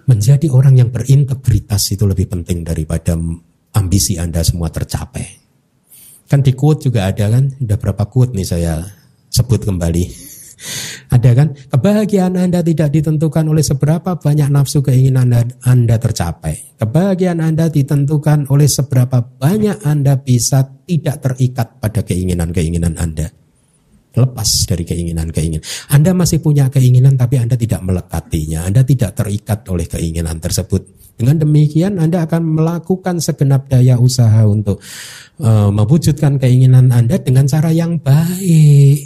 menjadi 0.09 0.49
orang 0.49 0.81
yang 0.81 0.89
berintegritas 0.89 1.93
itu 1.93 2.09
lebih 2.09 2.33
penting 2.33 2.65
daripada 2.65 3.13
ambisi 3.77 4.17
Anda 4.17 4.41
semua 4.41 4.73
tercapai. 4.73 5.27
Kan 6.29 6.41
di 6.41 6.57
quote 6.57 6.89
juga 6.89 7.09
ada 7.09 7.29
kan, 7.29 7.53
udah 7.61 7.77
berapa 7.77 8.05
quote 8.09 8.33
nih 8.33 8.49
saya 8.49 8.81
sebut 9.29 9.69
kembali. 9.69 10.28
Ada 11.09 11.31
kan? 11.33 11.49
Kebahagiaan 11.55 12.35
Anda 12.35 12.61
tidak 12.61 12.91
ditentukan 12.93 13.47
oleh 13.47 13.63
seberapa 13.63 14.19
banyak 14.19 14.49
nafsu 14.51 14.83
keinginan 14.83 15.31
Anda, 15.31 15.55
anda 15.65 15.97
tercapai. 15.97 16.79
Kebahagiaan 16.79 17.41
Anda 17.41 17.71
ditentukan 17.71 18.51
oleh 18.51 18.67
seberapa 18.67 19.23
banyak 19.23 19.87
Anda 19.87 20.19
bisa 20.19 20.67
tidak 20.85 21.23
terikat 21.23 21.79
pada 21.79 22.03
keinginan-keinginan 22.03 22.99
Anda. 22.99 23.31
Lepas 24.19 24.67
dari 24.67 24.83
keinginan-keinginan. 24.83 25.63
Anda 25.95 26.11
masih 26.11 26.43
punya 26.43 26.67
keinginan 26.67 27.15
tapi 27.15 27.39
Anda 27.39 27.55
tidak 27.55 27.85
melekatinya. 27.87 28.67
Anda 28.67 28.83
tidak 28.83 29.15
terikat 29.15 29.63
oleh 29.71 29.87
keinginan 29.87 30.43
tersebut. 30.43 30.99
Dengan 31.19 31.43
demikian 31.43 31.99
Anda 31.99 32.27
akan 32.27 32.43
melakukan 32.63 33.19
segenap 33.19 33.67
daya 33.67 33.99
usaha 33.99 34.47
untuk 34.47 34.79
uh, 35.43 35.71
mewujudkan 35.71 36.39
keinginan 36.39 36.95
Anda 36.95 37.19
dengan 37.19 37.47
cara 37.51 37.75
yang 37.75 37.99
baik 37.99 38.99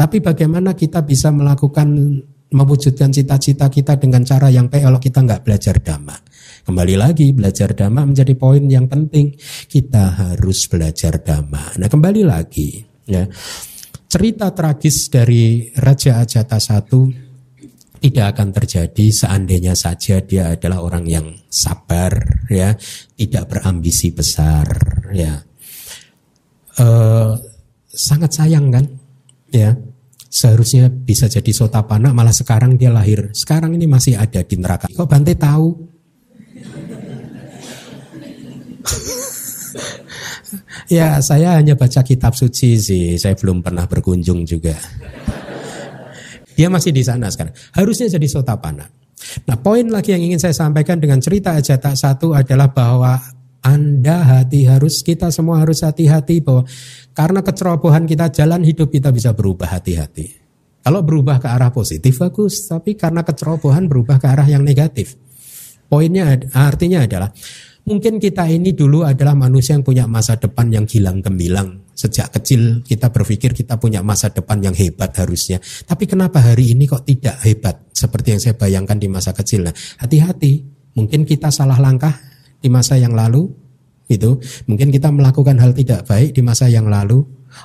tapi 0.00 0.24
bagaimana 0.24 0.72
kita 0.72 1.04
bisa 1.04 1.28
melakukan 1.28 1.92
mewujudkan 2.56 3.12
cita-cita 3.12 3.68
kita 3.68 4.00
dengan 4.00 4.24
cara 4.24 4.48
yang 4.48 4.72
kalau 4.72 4.96
kita 4.96 5.20
nggak 5.20 5.44
belajar 5.44 5.76
dhamma. 5.76 6.16
Kembali 6.64 6.96
lagi 6.96 7.36
belajar 7.36 7.76
dhamma 7.76 8.08
menjadi 8.08 8.32
poin 8.32 8.64
yang 8.64 8.88
penting. 8.88 9.36
Kita 9.68 10.16
harus 10.16 10.64
belajar 10.72 11.20
dhamma. 11.20 11.76
Nah 11.76 11.88
kembali 11.92 12.24
lagi 12.24 12.80
ya 13.04 13.28
cerita 14.08 14.56
tragis 14.56 15.12
dari 15.12 15.68
Raja 15.76 16.24
Ajata 16.24 16.56
satu 16.56 17.04
tidak 18.00 18.32
akan 18.32 18.56
terjadi 18.56 19.06
seandainya 19.12 19.76
saja 19.76 20.24
dia 20.24 20.56
adalah 20.56 20.80
orang 20.80 21.04
yang 21.04 21.26
sabar 21.52 22.16
ya 22.48 22.72
tidak 23.20 23.52
berambisi 23.52 24.08
besar 24.16 24.64
ya 25.12 25.36
e, 26.80 26.86
sangat 27.92 28.30
sayang 28.40 28.72
kan 28.72 28.88
ya 29.52 29.76
seharusnya 30.30 30.86
bisa 30.88 31.26
jadi 31.26 31.50
sotapana 31.50 32.14
malah 32.14 32.32
sekarang 32.32 32.78
dia 32.78 32.94
lahir. 32.94 33.34
Sekarang 33.34 33.74
ini 33.74 33.90
masih 33.90 34.14
ada 34.14 34.40
di 34.46 34.54
neraka. 34.54 34.86
Kok 34.86 35.08
Bante 35.10 35.34
tahu? 35.34 35.66
Ya 40.90 41.22
saya 41.22 41.54
hanya 41.54 41.78
baca 41.78 42.02
kitab 42.02 42.34
suci 42.34 42.74
sih. 42.74 43.14
Saya 43.14 43.38
belum 43.38 43.62
pernah 43.62 43.86
berkunjung 43.86 44.42
juga. 44.42 44.74
Dia 46.58 46.66
masih 46.66 46.90
di 46.90 47.06
sana 47.06 47.30
sekarang. 47.30 47.54
Harusnya 47.78 48.10
jadi 48.10 48.26
sotapana. 48.26 48.90
Nah 49.46 49.56
poin 49.62 49.86
lagi 49.86 50.10
yang 50.10 50.26
ingin 50.26 50.42
saya 50.42 50.50
sampaikan 50.50 50.98
dengan 50.98 51.22
cerita 51.22 51.54
aja 51.54 51.78
tak 51.78 51.94
satu 51.94 52.34
adalah 52.34 52.74
bahwa 52.74 53.22
anda 53.60 54.24
hati 54.24 54.64
harus 54.64 55.04
kita 55.04 55.28
semua 55.28 55.60
harus 55.60 55.84
hati-hati 55.84 56.40
bahwa 56.40 56.64
karena 57.12 57.44
kecerobohan 57.44 58.08
kita 58.08 58.32
jalan 58.32 58.64
hidup 58.64 58.88
kita 58.88 59.12
bisa 59.12 59.36
berubah 59.36 59.68
hati-hati. 59.68 60.40
Kalau 60.80 61.04
berubah 61.04 61.36
ke 61.36 61.48
arah 61.48 61.68
positif 61.68 62.16
bagus, 62.16 62.64
tapi 62.64 62.96
karena 62.96 63.20
kecerobohan 63.20 63.84
berubah 63.84 64.16
ke 64.16 64.26
arah 64.32 64.48
yang 64.48 64.64
negatif. 64.64 65.12
Poinnya 65.92 66.40
artinya 66.56 67.04
adalah 67.04 67.28
mungkin 67.84 68.16
kita 68.16 68.48
ini 68.48 68.72
dulu 68.72 69.04
adalah 69.04 69.36
manusia 69.36 69.76
yang 69.76 69.84
punya 69.84 70.08
masa 70.08 70.40
depan 70.40 70.72
yang 70.72 70.88
gilang 70.88 71.20
gemilang. 71.20 71.84
Sejak 71.92 72.32
kecil 72.32 72.80
kita 72.80 73.12
berpikir 73.12 73.52
kita 73.52 73.76
punya 73.76 74.00
masa 74.00 74.32
depan 74.32 74.56
yang 74.64 74.72
hebat 74.72 75.12
harusnya. 75.20 75.60
Tapi 75.60 76.08
kenapa 76.08 76.40
hari 76.40 76.72
ini 76.72 76.88
kok 76.88 77.04
tidak 77.04 77.44
hebat 77.44 77.92
seperti 77.92 78.32
yang 78.32 78.40
saya 78.40 78.56
bayangkan 78.56 78.96
di 78.96 79.08
masa 79.12 79.36
kecil? 79.36 79.68
Nah, 79.68 79.74
hati-hati. 80.00 80.80
Mungkin 80.96 81.28
kita 81.28 81.52
salah 81.52 81.76
langkah 81.76 82.29
di 82.60 82.68
masa 82.68 83.00
yang 83.00 83.16
lalu 83.16 83.48
itu 84.10 84.36
mungkin 84.66 84.90
kita 84.90 85.08
melakukan 85.14 85.56
hal 85.56 85.72
tidak 85.72 86.04
baik 86.04 86.34
di 86.34 86.42
masa 86.42 86.66
yang 86.66 86.90
lalu. 86.90 87.22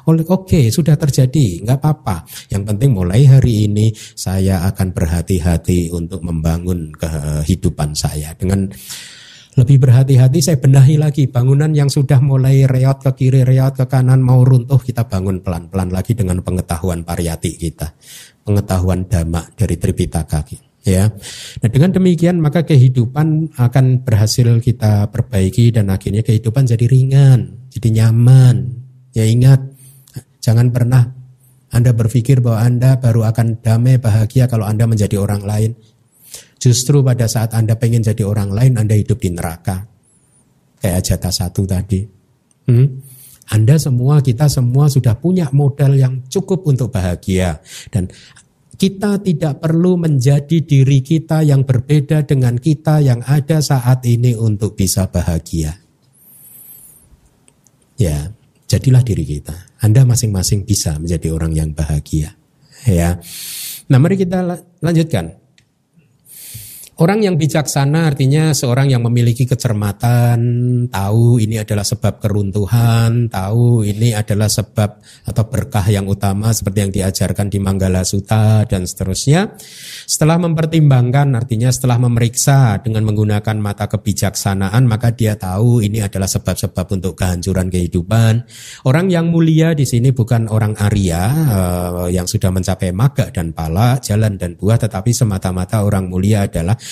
Oke, 0.10 0.26
okay, 0.26 0.66
sudah 0.74 0.98
terjadi, 0.98 1.62
nggak 1.62 1.78
apa-apa. 1.78 2.26
Yang 2.50 2.74
penting 2.74 2.90
mulai 2.98 3.22
hari 3.30 3.70
ini 3.70 3.94
saya 3.94 4.66
akan 4.66 4.98
berhati-hati 4.98 5.94
untuk 5.94 6.26
membangun 6.26 6.90
kehidupan 6.98 7.94
saya. 7.94 8.34
Dengan 8.34 8.66
lebih 9.56 9.78
berhati-hati 9.86 10.42
saya 10.42 10.58
benahi 10.58 10.98
lagi 10.98 11.30
bangunan 11.30 11.70
yang 11.70 11.88
sudah 11.88 12.18
mulai 12.18 12.66
reot 12.66 12.98
ke 12.98 13.12
kiri, 13.14 13.46
reot 13.46 13.78
ke 13.78 13.86
kanan 13.86 14.26
mau 14.26 14.42
runtuh 14.42 14.82
kita 14.82 15.06
bangun 15.06 15.46
pelan-pelan 15.46 15.94
lagi 15.94 16.18
dengan 16.18 16.42
pengetahuan 16.42 17.06
pariyati 17.06 17.54
kita, 17.54 17.94
pengetahuan 18.42 19.06
dhamma 19.06 19.54
dari 19.54 19.78
Tripitaka 19.78 20.42
ya. 20.86 21.10
Nah, 21.60 21.70
dengan 21.74 21.92
demikian 21.92 22.38
maka 22.40 22.64
kehidupan 22.64 23.58
akan 23.58 24.06
berhasil 24.06 24.62
kita 24.62 25.10
perbaiki 25.10 25.74
dan 25.74 25.90
akhirnya 25.90 26.22
kehidupan 26.22 26.70
jadi 26.70 26.86
ringan, 26.86 27.70
jadi 27.74 27.90
nyaman. 27.92 28.86
Ya 29.12 29.26
ingat, 29.26 29.60
jangan 30.40 30.70
pernah 30.70 31.12
Anda 31.74 31.92
berpikir 31.92 32.40
bahwa 32.40 32.64
Anda 32.64 33.02
baru 33.02 33.28
akan 33.28 33.66
damai 33.66 33.98
bahagia 34.00 34.46
kalau 34.46 34.70
Anda 34.70 34.86
menjadi 34.86 35.18
orang 35.20 35.44
lain. 35.44 35.72
Justru 36.62 37.04
pada 37.04 37.28
saat 37.28 37.52
Anda 37.52 37.76
pengen 37.76 38.06
jadi 38.06 38.24
orang 38.24 38.54
lain, 38.54 38.80
Anda 38.80 38.96
hidup 38.96 39.20
di 39.20 39.34
neraka. 39.34 39.84
Kayak 40.80 41.02
jatah 41.04 41.34
satu 41.34 41.66
tadi. 41.68 42.06
Hmm? 42.70 42.88
Anda 43.46 43.78
semua, 43.78 44.26
kita 44.26 44.50
semua 44.50 44.90
sudah 44.90 45.14
punya 45.22 45.46
modal 45.54 45.94
yang 45.94 46.26
cukup 46.26 46.66
untuk 46.66 46.90
bahagia. 46.90 47.62
Dan 47.94 48.10
kita 48.76 49.24
tidak 49.24 49.64
perlu 49.64 49.96
menjadi 49.96 50.60
diri 50.64 51.00
kita 51.00 51.42
yang 51.44 51.64
berbeda 51.64 52.28
dengan 52.28 52.60
kita 52.60 53.00
yang 53.00 53.24
ada 53.24 53.64
saat 53.64 54.04
ini 54.04 54.36
untuk 54.36 54.76
bisa 54.76 55.08
bahagia. 55.08 55.80
Ya, 57.96 58.36
jadilah 58.68 59.02
diri 59.02 59.24
kita. 59.24 59.56
Anda 59.80 60.04
masing-masing 60.04 60.68
bisa 60.68 61.00
menjadi 61.00 61.32
orang 61.32 61.56
yang 61.56 61.72
bahagia. 61.72 62.36
Ya. 62.84 63.24
Nah, 63.88 63.98
mari 63.98 64.20
kita 64.20 64.44
lanjutkan. 64.84 65.45
Orang 66.96 67.28
yang 67.28 67.36
bijaksana 67.36 68.08
artinya 68.08 68.56
seorang 68.56 68.88
yang 68.88 69.04
memiliki 69.04 69.44
kecermatan, 69.44 70.40
tahu 70.88 71.44
ini 71.44 71.60
adalah 71.60 71.84
sebab 71.84 72.24
keruntuhan, 72.24 73.28
tahu 73.28 73.84
ini 73.84 74.16
adalah 74.16 74.48
sebab 74.48 75.04
atau 75.28 75.44
berkah 75.44 75.84
yang 75.92 76.08
utama 76.08 76.56
seperti 76.56 76.88
yang 76.88 76.92
diajarkan 76.96 77.52
di 77.52 77.60
Manggala 77.60 78.08
Sutta 78.08 78.64
dan 78.64 78.88
seterusnya. 78.88 79.60
Setelah 80.08 80.40
mempertimbangkan 80.40 81.36
artinya 81.36 81.68
setelah 81.68 82.00
memeriksa 82.00 82.80
dengan 82.80 83.04
menggunakan 83.12 83.60
mata 83.60 83.92
kebijaksanaan 83.92 84.88
maka 84.88 85.12
dia 85.12 85.36
tahu 85.36 85.84
ini 85.84 86.00
adalah 86.00 86.32
sebab-sebab 86.32 86.96
untuk 86.96 87.20
kehancuran 87.20 87.68
kehidupan. 87.68 88.48
Orang 88.88 89.12
yang 89.12 89.36
mulia 89.36 89.76
di 89.76 89.84
sini 89.84 90.16
bukan 90.16 90.48
orang 90.48 90.80
Arya 90.80 91.24
uh, 91.28 92.08
yang 92.08 92.24
sudah 92.24 92.56
mencapai 92.56 92.96
maga 92.96 93.28
dan 93.36 93.52
pala, 93.52 94.00
jalan 94.00 94.40
dan 94.40 94.56
buah 94.56 94.80
tetapi 94.80 95.12
semata-mata 95.12 95.84
orang 95.84 96.08
mulia 96.08 96.48
adalah 96.48 96.85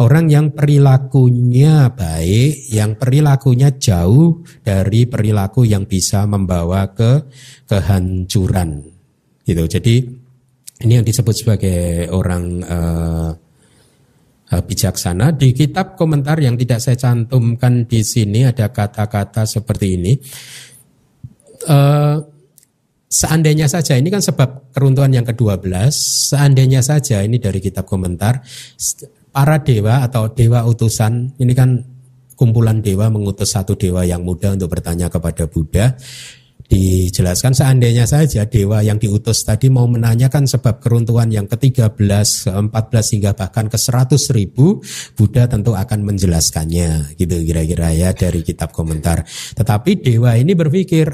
Orang 0.00 0.32
yang 0.32 0.56
perilakunya 0.56 1.92
baik, 1.92 2.72
yang 2.72 2.96
perilakunya 2.96 3.76
jauh 3.76 4.40
dari 4.64 5.04
perilaku 5.04 5.68
yang 5.68 5.84
bisa 5.84 6.24
membawa 6.24 6.88
ke 6.96 7.28
kehancuran. 7.68 8.80
Gitu. 9.44 9.62
Jadi 9.68 9.94
ini 10.80 10.92
yang 10.96 11.04
disebut 11.04 11.34
sebagai 11.36 12.08
orang 12.08 12.44
uh, 12.64 13.30
bijaksana. 14.50 15.36
Di 15.36 15.52
kitab 15.52 16.00
komentar 16.00 16.40
yang 16.40 16.56
tidak 16.56 16.80
saya 16.80 16.96
cantumkan 16.96 17.84
di 17.84 18.00
sini 18.00 18.48
ada 18.48 18.72
kata-kata 18.72 19.44
seperti 19.44 19.86
ini. 20.00 20.12
Uh, 21.68 22.40
Seandainya 23.10 23.66
saja, 23.66 23.98
ini 23.98 24.06
kan 24.06 24.22
sebab 24.22 24.70
keruntuhan 24.70 25.10
yang 25.10 25.26
ke-12, 25.26 25.66
seandainya 26.30 26.78
saja 26.78 27.26
ini 27.26 27.42
dari 27.42 27.58
kitab 27.58 27.82
komentar, 27.82 28.38
para 29.30 29.62
dewa 29.62 30.02
atau 30.04 30.30
dewa 30.30 30.66
utusan 30.66 31.38
ini 31.38 31.54
kan 31.54 31.80
kumpulan 32.34 32.80
dewa 32.80 33.12
mengutus 33.12 33.52
satu 33.52 33.76
dewa 33.76 34.00
yang 34.02 34.24
muda 34.24 34.56
untuk 34.56 34.72
bertanya 34.72 35.12
kepada 35.12 35.44
Buddha. 35.44 35.92
Dijelaskan 36.70 37.50
seandainya 37.50 38.06
saja 38.06 38.46
dewa 38.46 38.78
yang 38.78 38.94
diutus 38.94 39.42
tadi 39.42 39.66
mau 39.66 39.90
menanyakan 39.90 40.46
sebab 40.46 40.78
keruntuhan 40.78 41.26
yang 41.26 41.50
ke-13, 41.50 41.98
14 42.46 42.70
hingga 43.18 43.34
bahkan 43.34 43.66
ke 43.66 43.74
100 43.74 44.14
ribu 44.30 44.78
Buddha 45.18 45.50
tentu 45.50 45.74
akan 45.74 46.06
menjelaskannya. 46.06 47.18
Gitu 47.18 47.42
kira-kira 47.42 47.90
ya 47.90 48.14
dari 48.14 48.46
kitab 48.46 48.70
komentar. 48.70 49.26
Tetapi 49.26 49.98
dewa 49.98 50.38
ini 50.38 50.54
berpikir 50.54 51.10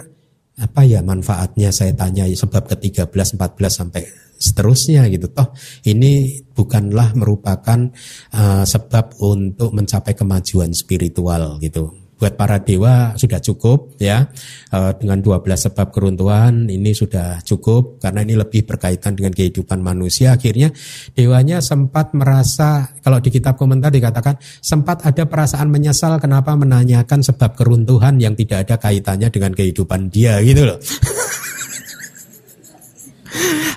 apa 0.60 0.84
ya 0.84 1.01
manfaatnya 1.01 1.72
saya 1.72 1.97
tanya 1.97 2.28
sebab 2.28 2.68
ke-13, 2.76 3.40
14 3.40 3.40
sampai 3.72 4.25
seterusnya 4.36 5.08
gitu. 5.08 5.28
Toh 5.32 5.52
ini 5.88 6.44
bukanlah 6.52 7.12
merupakan 7.16 7.90
uh, 8.32 8.64
sebab 8.64 9.20
untuk 9.20 9.72
mencapai 9.72 10.16
kemajuan 10.16 10.72
spiritual 10.72 11.60
gitu. 11.60 11.92
Buat 12.16 12.32
para 12.32 12.56
dewa 12.64 13.12
sudah 13.12 13.44
cukup 13.44 14.00
ya. 14.00 14.24
Uh, 14.72 14.96
dengan 14.96 15.20
12 15.20 15.44
sebab 15.68 15.92
keruntuhan 15.92 16.64
ini 16.64 16.96
sudah 16.96 17.44
cukup 17.44 18.00
karena 18.00 18.24
ini 18.24 18.40
lebih 18.40 18.64
berkaitan 18.64 19.12
dengan 19.12 19.36
kehidupan 19.36 19.84
manusia. 19.84 20.32
Akhirnya 20.32 20.72
dewanya 21.12 21.60
sempat 21.60 22.16
merasa 22.16 22.88
kalau 23.04 23.20
di 23.20 23.28
kitab 23.28 23.60
komentar 23.60 23.92
dikatakan 23.92 24.40
sempat 24.64 25.04
ada 25.04 25.28
perasaan 25.28 25.68
menyesal 25.68 26.16
kenapa 26.16 26.56
menanyakan 26.56 27.20
sebab 27.20 27.52
keruntuhan 27.52 28.16
yang 28.16 28.32
tidak 28.32 28.64
ada 28.64 28.80
kaitannya 28.80 29.28
dengan 29.28 29.52
kehidupan 29.52 30.08
dia 30.08 30.40
gitu 30.40 30.64
loh 30.64 30.80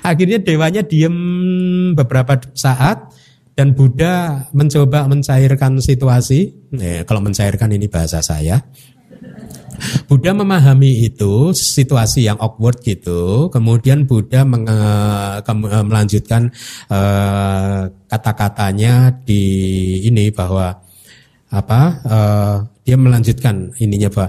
Akhirnya 0.00 0.40
dewanya 0.40 0.82
diem 0.82 1.16
beberapa 1.92 2.40
saat 2.56 3.12
dan 3.54 3.76
Buddha 3.76 4.46
mencoba 4.56 5.04
mencairkan 5.04 5.82
situasi. 5.84 6.72
Eh, 6.80 7.04
kalau 7.04 7.20
mencairkan 7.20 7.68
ini 7.76 7.86
bahasa 7.90 8.24
saya. 8.24 8.62
Buddha 10.08 10.36
memahami 10.36 11.08
itu 11.08 11.56
situasi 11.56 12.28
yang 12.28 12.36
awkward 12.36 12.84
gitu, 12.84 13.48
kemudian 13.48 14.04
Buddha 14.04 14.44
menge, 14.44 14.76
ke, 15.40 15.52
melanjutkan 15.88 16.52
uh, 16.92 17.88
kata-katanya 18.04 19.24
di 19.24 19.42
ini 20.04 20.28
bahwa 20.28 20.76
apa? 21.48 21.80
Uh, 22.04 22.56
dia 22.84 22.96
melanjutkan 23.00 23.72
ininya 23.80 24.12
bahwa 24.12 24.28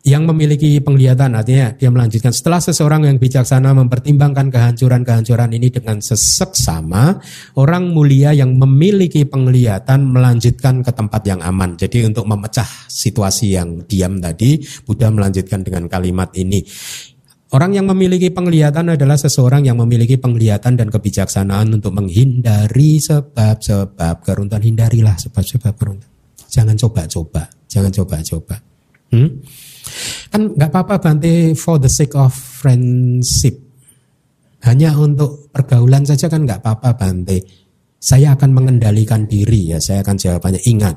yang 0.00 0.24
memiliki 0.24 0.80
penglihatan 0.80 1.36
artinya 1.36 1.76
dia 1.76 1.92
melanjutkan 1.92 2.32
setelah 2.32 2.56
seseorang 2.56 3.04
yang 3.04 3.20
bijaksana 3.20 3.76
mempertimbangkan 3.76 4.48
kehancuran-kehancuran 4.48 5.52
ini 5.52 5.68
dengan 5.68 6.00
seseksama 6.00 7.20
orang 7.60 7.92
mulia 7.92 8.32
yang 8.32 8.56
memiliki 8.56 9.28
penglihatan 9.28 10.08
melanjutkan 10.08 10.80
ke 10.80 10.88
tempat 10.96 11.22
yang 11.28 11.44
aman 11.44 11.76
jadi 11.76 12.08
untuk 12.08 12.24
memecah 12.24 12.64
situasi 12.88 13.60
yang 13.60 13.84
diam 13.84 14.16
tadi 14.24 14.56
Buddha 14.88 15.12
melanjutkan 15.12 15.60
dengan 15.60 15.84
kalimat 15.84 16.32
ini 16.32 16.64
Orang 17.50 17.74
yang 17.74 17.90
memiliki 17.90 18.30
penglihatan 18.30 18.94
adalah 18.94 19.18
seseorang 19.18 19.66
yang 19.66 19.74
memiliki 19.82 20.14
penglihatan 20.14 20.78
dan 20.78 20.86
kebijaksanaan 20.86 21.82
untuk 21.82 21.90
menghindari 21.98 23.02
sebab-sebab 23.02 24.22
keruntuhan. 24.22 24.62
Hindarilah 24.62 25.18
sebab-sebab 25.18 25.74
keruntuhan. 25.74 26.14
Jangan 26.46 26.78
coba-coba, 26.78 27.50
jangan 27.66 27.90
coba-coba. 27.90 28.62
Hmm? 29.10 29.42
Kan 30.30 30.54
nggak 30.54 30.70
apa-apa 30.70 30.96
Bante 31.00 31.54
for 31.58 31.76
the 31.80 31.90
sake 31.90 32.14
of 32.16 32.32
friendship. 32.32 33.56
Hanya 34.64 34.92
untuk 34.96 35.48
pergaulan 35.48 36.04
saja 36.04 36.28
kan 36.28 36.44
nggak 36.44 36.60
apa-apa 36.60 36.96
Bante. 36.96 37.38
Saya 38.00 38.32
akan 38.32 38.50
mengendalikan 38.56 39.28
diri 39.28 39.76
ya, 39.76 39.78
saya 39.80 40.00
akan 40.00 40.16
jawabannya 40.16 40.62
ingat. 40.64 40.96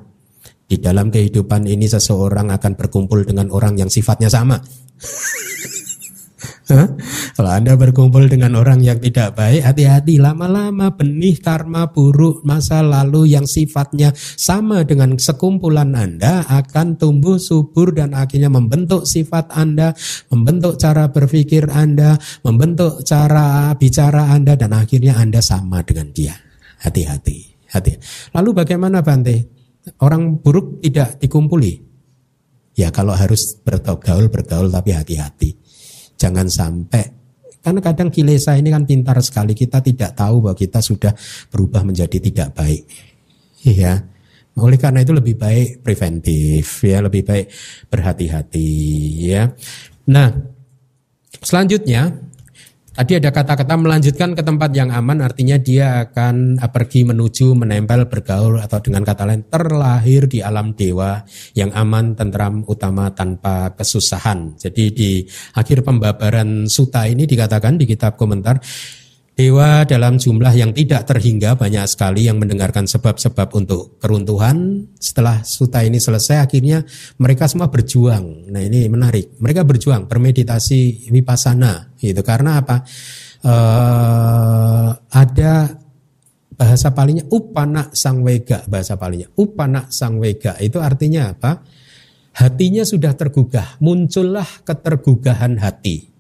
Di 0.64 0.80
dalam 0.80 1.12
kehidupan 1.12 1.68
ini 1.68 1.86
seseorang 1.92 2.50
akan 2.56 2.80
berkumpul 2.80 3.28
dengan 3.28 3.52
orang 3.52 3.76
yang 3.76 3.92
sifatnya 3.92 4.32
sama. 4.32 4.56
Kalau 7.36 7.52
Anda 7.52 7.76
berkumpul 7.76 8.32
dengan 8.32 8.56
orang 8.56 8.80
yang 8.80 8.96
tidak 9.04 9.36
baik, 9.36 9.68
hati-hati 9.68 10.16
lama-lama 10.16 10.96
benih 10.96 11.36
karma 11.44 11.92
buruk 11.92 12.40
masa 12.48 12.80
lalu 12.80 13.36
yang 13.36 13.44
sifatnya 13.44 14.16
sama 14.16 14.88
dengan 14.88 15.20
sekumpulan 15.20 15.92
Anda 15.92 16.48
akan 16.48 16.96
tumbuh 16.96 17.36
subur 17.36 17.92
dan 17.92 18.16
akhirnya 18.16 18.48
membentuk 18.48 19.04
sifat 19.04 19.52
Anda, 19.52 19.92
membentuk 20.32 20.80
cara 20.80 21.12
berpikir 21.12 21.68
Anda, 21.68 22.16
membentuk 22.48 23.04
cara 23.04 23.76
bicara 23.76 24.32
Anda 24.32 24.56
dan 24.56 24.72
akhirnya 24.72 25.20
Anda 25.20 25.44
sama 25.44 25.84
dengan 25.84 26.16
dia. 26.16 26.36
Hati-hati. 26.80 27.68
Hati. 27.76 27.92
Lalu 28.32 28.50
bagaimana 28.54 29.04
Bante? 29.04 29.36
Orang 30.00 30.40
buruk 30.40 30.80
tidak 30.80 31.20
dikumpuli. 31.20 31.76
Ya 32.74 32.90
kalau 32.90 33.14
harus 33.14 33.60
bergaul 33.60 34.32
bergaul 34.32 34.72
tapi 34.72 34.96
hati-hati. 34.96 35.63
Jangan 36.18 36.48
sampai 36.48 37.04
karena 37.64 37.80
kadang 37.80 38.12
kilesa 38.12 38.60
ini 38.60 38.76
kan 38.76 38.84
pintar 38.84 39.16
sekali 39.24 39.56
kita 39.56 39.80
tidak 39.80 40.20
tahu 40.20 40.44
bahwa 40.44 40.56
kita 40.60 40.84
sudah 40.84 41.16
berubah 41.48 41.88
menjadi 41.88 42.20
tidak 42.20 42.52
baik. 42.52 42.84
Iya. 43.64 44.04
Oleh 44.60 44.76
karena 44.76 45.02
itu 45.02 45.16
lebih 45.16 45.40
baik 45.40 45.82
preventif 45.82 46.84
ya, 46.84 47.00
lebih 47.00 47.24
baik 47.24 47.48
berhati-hati 47.88 48.70
ya. 49.32 49.48
Nah, 50.12 50.30
Selanjutnya, 51.44 52.24
tadi 52.94 53.18
ada 53.18 53.34
kata-kata 53.34 53.74
melanjutkan 53.76 54.38
ke 54.38 54.46
tempat 54.46 54.70
yang 54.72 54.94
aman 54.94 55.26
artinya 55.26 55.58
dia 55.58 56.08
akan 56.08 56.62
eh, 56.62 56.70
pergi 56.70 57.04
menuju 57.10 57.58
menempel 57.58 58.06
bergaul 58.06 58.62
atau 58.62 58.80
dengan 58.80 59.02
kata 59.02 59.26
lain 59.26 59.44
terlahir 59.50 60.30
di 60.30 60.40
alam 60.40 60.78
dewa 60.78 61.20
yang 61.58 61.74
aman, 61.74 62.14
tentram, 62.14 62.62
utama 62.70 63.10
tanpa 63.12 63.74
kesusahan. 63.74 64.56
Jadi 64.56 64.84
di 64.94 65.12
akhir 65.58 65.82
pembabaran 65.82 66.70
suta 66.70 67.10
ini 67.10 67.26
dikatakan 67.26 67.76
di 67.82 67.90
kitab 67.90 68.16
komentar 68.16 68.62
Dewa 69.34 69.82
dalam 69.90 70.22
jumlah 70.22 70.54
yang 70.54 70.78
tidak 70.78 71.10
terhingga 71.10 71.58
banyak 71.58 71.90
sekali 71.90 72.30
yang 72.30 72.38
mendengarkan 72.38 72.86
sebab-sebab 72.86 73.50
untuk 73.58 73.98
keruntuhan. 73.98 74.86
Setelah 75.02 75.42
suta 75.42 75.82
ini 75.82 75.98
selesai 75.98 76.46
akhirnya 76.46 76.86
mereka 77.18 77.50
semua 77.50 77.66
berjuang. 77.74 78.54
Nah 78.54 78.62
ini 78.62 78.86
menarik. 78.86 79.42
Mereka 79.42 79.66
berjuang 79.66 80.06
bermeditasi 80.06 81.10
vipassana 81.10 81.98
itu 81.98 82.22
karena 82.22 82.62
apa? 82.62 82.86
Uh, 83.42 84.94
ada 85.10 85.82
bahasa 86.54 86.94
palingnya 86.94 87.26
upana 87.34 87.90
sangwega 87.90 88.70
bahasa 88.70 89.02
palingnya. 89.02 89.34
Upana 89.34 89.90
sangwega 89.90 90.62
itu 90.62 90.78
artinya 90.78 91.34
apa? 91.34 91.66
Hatinya 92.38 92.86
sudah 92.86 93.18
tergugah, 93.18 93.82
muncullah 93.82 94.46
ketergugahan 94.62 95.58
hati. 95.58 96.13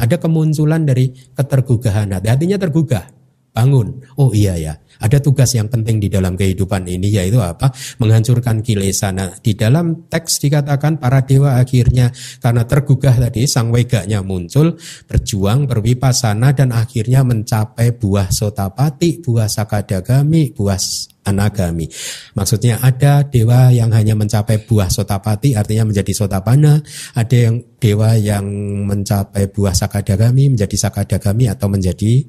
Ada 0.00 0.16
kemunculan 0.16 0.88
dari 0.88 1.12
ketergugahan 1.12 2.16
hati. 2.16 2.28
Hatinya 2.32 2.56
tergugah, 2.56 3.04
bangun. 3.52 4.00
Oh 4.16 4.32
iya 4.32 4.56
ya, 4.56 4.74
ada 4.98 5.20
tugas 5.20 5.52
yang 5.52 5.68
penting 5.68 6.00
di 6.00 6.08
dalam 6.08 6.38
kehidupan 6.38 6.88
ini 6.88 7.12
yaitu 7.12 7.38
apa? 7.38 7.68
Menghancurkan 8.00 8.64
kilesa. 8.64 9.12
Nah, 9.12 9.36
di 9.38 9.52
dalam 9.52 10.08
teks 10.08 10.40
dikatakan 10.40 10.96
para 10.96 11.22
dewa 11.22 11.60
akhirnya 11.60 12.10
karena 12.40 12.64
tergugah 12.64 13.14
tadi 13.18 13.44
sang 13.44 13.68
weganya 13.68 14.24
muncul, 14.24 14.80
berjuang, 15.04 15.68
berwipasana 15.68 16.56
dan 16.56 16.72
akhirnya 16.72 17.22
mencapai 17.22 17.92
buah 17.98 18.32
sotapati, 18.32 19.20
buah 19.20 19.46
sakadagami, 19.46 20.56
buah 20.56 20.80
anagami. 21.22 21.86
Maksudnya 22.34 22.82
ada 22.82 23.22
dewa 23.26 23.70
yang 23.70 23.94
hanya 23.94 24.18
mencapai 24.18 24.66
buah 24.66 24.90
sotapati 24.90 25.54
artinya 25.54 25.90
menjadi 25.90 26.12
sotapana, 26.12 26.82
ada 27.14 27.36
yang 27.36 27.62
dewa 27.78 28.18
yang 28.18 28.44
mencapai 28.86 29.50
buah 29.50 29.74
sakadagami 29.74 30.52
menjadi 30.52 30.76
sakadagami 30.88 31.46
atau 31.46 31.70
menjadi 31.70 32.26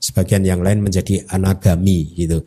sebagian 0.00 0.44
yang 0.44 0.60
lain 0.60 0.84
menjadi 0.84 1.24
anagami 1.32 2.12
gitu. 2.12 2.44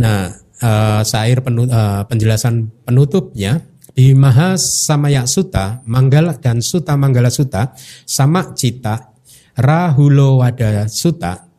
Nah, 0.00 0.28
uh, 0.60 1.00
sair 1.04 1.40
penu, 1.40 1.64
uh, 1.68 2.04
penjelasan 2.04 2.68
penutupnya 2.84 3.64
di 3.96 4.12
Mahasamaya 4.14 5.26
Sutta, 5.26 5.82
Manggala 5.88 6.36
dan 6.38 6.60
Sutta 6.62 6.94
Manggala 6.94 7.32
Sutta, 7.32 7.72
sama 8.04 8.52
cita 8.52 9.12
Rahulo 9.56 10.40
Wada 10.40 10.86
Sutta 10.86 11.49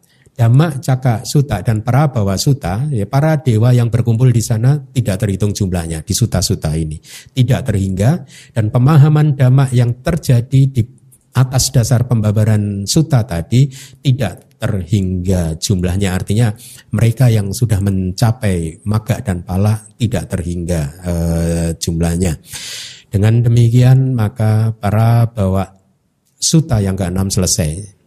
Dhamma 0.41 0.81
Caka 0.81 1.21
Suta 1.21 1.61
dan 1.61 1.85
para 1.85 2.09
bawa 2.09 2.33
Suta, 2.33 2.89
ya, 2.89 3.05
para 3.05 3.37
dewa 3.37 3.69
yang 3.77 3.93
berkumpul 3.93 4.33
di 4.33 4.41
sana 4.41 4.73
tidak 4.89 5.21
terhitung 5.21 5.53
jumlahnya 5.53 6.01
di 6.01 6.17
Suta-Suta 6.17 6.73
ini. 6.73 6.97
Tidak 7.29 7.61
terhingga 7.61 8.25
dan 8.49 8.73
pemahaman 8.73 9.37
Dhamma 9.37 9.69
yang 9.69 10.01
terjadi 10.01 10.61
di 10.65 10.81
atas 11.37 11.69
dasar 11.69 12.09
pembabaran 12.09 12.89
Suta 12.89 13.21
tadi 13.21 13.69
tidak 14.01 14.57
terhingga 14.57 15.61
jumlahnya 15.61 16.09
artinya 16.09 16.49
mereka 16.89 17.29
yang 17.29 17.53
sudah 17.53 17.77
mencapai 17.77 18.81
maga 18.89 19.21
dan 19.21 19.45
pala 19.45 19.77
tidak 20.01 20.25
terhingga 20.25 20.81
eh, 21.05 21.69
jumlahnya. 21.77 22.33
Dengan 23.13 23.45
demikian 23.45 24.17
maka 24.17 24.73
para 24.73 25.29
bawa 25.29 25.69
Suta 26.41 26.81
yang 26.81 26.97
keenam 26.97 27.29
selesai 27.29 28.00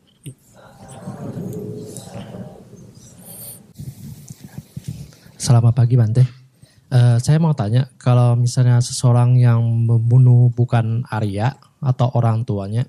Selamat 5.45 5.77
pagi 5.77 5.93
Bante. 5.93 6.25
Uh, 6.89 7.21
saya 7.21 7.37
mau 7.37 7.53
tanya, 7.53 7.93
kalau 8.01 8.33
misalnya 8.33 8.81
seseorang 8.81 9.37
yang 9.37 9.61
membunuh 9.61 10.49
bukan 10.49 11.05
Arya 11.13 11.61
atau 11.85 12.09
orang 12.17 12.49
tuanya, 12.49 12.89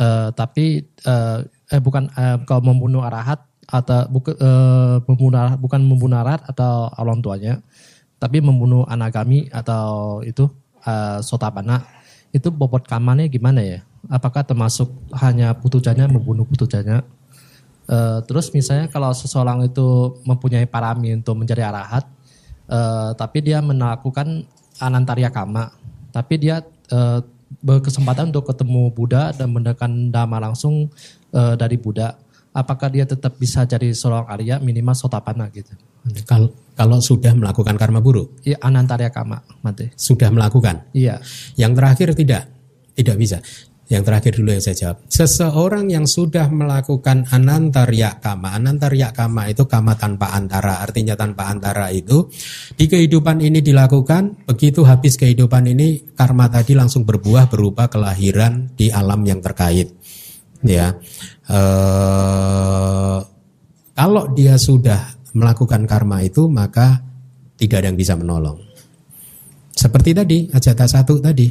uh, 0.00 0.32
tapi 0.32 0.88
uh, 1.04 1.44
eh 1.68 1.84
bukan 1.84 2.08
uh, 2.16 2.40
kalau 2.48 2.72
membunuh 2.72 3.04
arahat 3.04 3.44
atau 3.68 4.08
buka, 4.08 4.32
uh, 4.40 5.04
membunuh 5.04 5.52
bukan 5.60 5.84
membunuh 5.84 6.16
arahat 6.16 6.40
atau 6.48 6.88
orang 6.96 7.20
tuanya, 7.20 7.60
tapi 8.16 8.40
membunuh 8.40 8.88
anagami 8.88 9.52
atau 9.52 10.24
itu 10.24 10.48
uh, 10.88 11.20
sotapana, 11.20 11.84
itu 12.32 12.48
bobot 12.48 12.88
kamannya 12.88 13.28
gimana 13.28 13.60
ya? 13.60 13.84
Apakah 14.08 14.48
termasuk 14.48 14.88
hanya 15.20 15.52
putujannya 15.60 16.08
membunuh 16.08 16.48
putujannya 16.48 17.04
Uh, 17.90 18.22
terus 18.24 18.54
misalnya 18.54 18.86
kalau 18.86 19.10
seseorang 19.10 19.66
itu 19.66 20.16
mempunyai 20.22 20.64
parami 20.70 21.18
untuk 21.18 21.34
menjadi 21.34 21.66
arahat, 21.68 22.06
uh, 22.70 23.10
tapi 23.18 23.42
dia 23.42 23.58
melakukan 23.58 24.46
anantarya 24.78 25.34
kama, 25.34 25.74
tapi 26.14 26.38
dia 26.38 26.62
uh, 26.94 27.20
berkesempatan 27.60 28.32
untuk 28.32 28.48
ketemu 28.48 28.88
Buddha 28.94 29.34
dan 29.34 29.52
mendengarkan 29.52 30.08
dhamma 30.08 30.38
langsung 30.40 30.88
uh, 31.34 31.54
dari 31.58 31.76
Buddha, 31.76 32.16
apakah 32.54 32.88
dia 32.88 33.04
tetap 33.04 33.36
bisa 33.36 33.66
jadi 33.68 33.92
seorang 33.92 34.30
Arya 34.30 34.56
minimal 34.62 34.96
sotapana 34.96 35.50
gitu? 35.52 35.74
Kalau 36.24 36.50
kalau 36.72 36.98
sudah 36.98 37.36
melakukan 37.36 37.76
karma 37.76 38.00
buruk? 38.00 38.40
Iya, 38.42 38.56
anantarya 38.64 39.12
kama, 39.12 39.44
mati. 39.60 39.92
Sudah 39.94 40.32
melakukan? 40.32 40.88
Iya. 40.96 41.20
Yang 41.54 41.72
terakhir 41.76 42.08
tidak, 42.16 42.42
tidak 42.96 43.16
bisa. 43.20 43.38
Yang 43.90 44.02
terakhir 44.08 44.32
dulu 44.38 44.50
yang 44.56 44.64
saya 44.64 44.76
jawab. 44.78 44.96
Seseorang 45.10 45.86
yang 45.92 46.06
sudah 46.08 46.48
melakukan 46.48 47.28
anantarya 47.28 48.22
kama. 48.22 48.56
Anantarya 48.56 49.12
kama 49.12 49.52
itu 49.52 49.68
kama 49.68 49.98
tanpa 50.00 50.32
antara. 50.32 50.80
Artinya 50.80 51.12
tanpa 51.12 51.52
antara 51.52 51.92
itu 51.92 52.30
di 52.78 52.88
kehidupan 52.88 53.42
ini 53.44 53.60
dilakukan. 53.60 54.48
Begitu 54.48 54.86
habis 54.88 55.20
kehidupan 55.20 55.68
ini 55.76 56.14
karma 56.16 56.48
tadi 56.48 56.72
langsung 56.72 57.04
berbuah 57.04 57.52
berupa 57.52 57.92
kelahiran 57.92 58.72
di 58.72 58.88
alam 58.88 59.20
yang 59.28 59.44
terkait. 59.44 59.92
Ya, 60.62 60.94
eh, 61.50 63.18
kalau 63.98 64.24
dia 64.30 64.54
sudah 64.56 65.18
melakukan 65.34 65.90
karma 65.90 66.22
itu 66.22 66.46
maka 66.46 67.02
tidak 67.58 67.82
ada 67.82 67.86
yang 67.90 67.98
bisa 67.98 68.14
menolong. 68.14 68.62
Seperti 69.74 70.14
tadi 70.14 70.46
ajata 70.54 70.86
satu 70.86 71.18
tadi, 71.18 71.50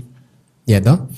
ya 0.64 0.80
toh. 0.80 1.12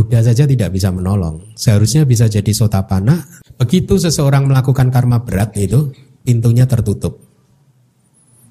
Buddha 0.00 0.24
saja 0.24 0.48
tidak 0.48 0.72
bisa 0.72 0.88
menolong. 0.88 1.52
Seharusnya 1.52 2.08
bisa 2.08 2.24
jadi 2.24 2.48
sotapana. 2.56 3.20
Begitu 3.60 4.00
seseorang 4.00 4.48
melakukan 4.48 4.88
karma 4.88 5.20
berat 5.20 5.52
itu, 5.60 5.92
pintunya 6.24 6.64
tertutup. 6.64 7.20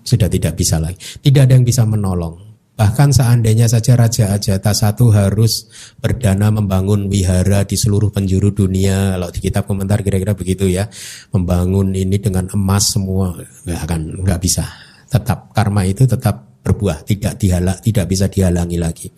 Sudah 0.06 0.30
tidak 0.30 0.54
bisa 0.54 0.78
lagi. 0.78 1.02
Tidak 1.02 1.50
ada 1.50 1.58
yang 1.58 1.66
bisa 1.66 1.90
menolong. 1.90 2.38
Bahkan 2.78 3.18
seandainya 3.18 3.66
saja 3.66 3.98
Raja 3.98 4.30
Ajata 4.38 4.78
satu 4.78 5.10
harus 5.10 5.66
berdana 5.98 6.54
membangun 6.54 7.10
wihara 7.10 7.66
di 7.66 7.74
seluruh 7.74 8.14
penjuru 8.14 8.54
dunia. 8.54 9.18
Kalau 9.18 9.34
di 9.34 9.40
kitab 9.42 9.66
komentar 9.66 10.06
kira-kira 10.06 10.38
begitu 10.38 10.70
ya. 10.70 10.86
Membangun 11.34 11.98
ini 11.98 12.22
dengan 12.22 12.46
emas 12.54 12.94
semua. 12.94 13.34
Nggak 13.66 13.82
akan, 13.90 14.02
nggak 14.22 14.38
bisa. 14.38 14.70
Tetap 15.10 15.50
karma 15.58 15.82
itu 15.90 16.06
tetap 16.06 16.62
berbuah. 16.62 17.02
Tidak 17.10 17.42
dihalang, 17.42 17.82
tidak 17.82 18.06
bisa 18.06 18.30
dihalangi 18.30 18.78
lagi. 18.78 19.10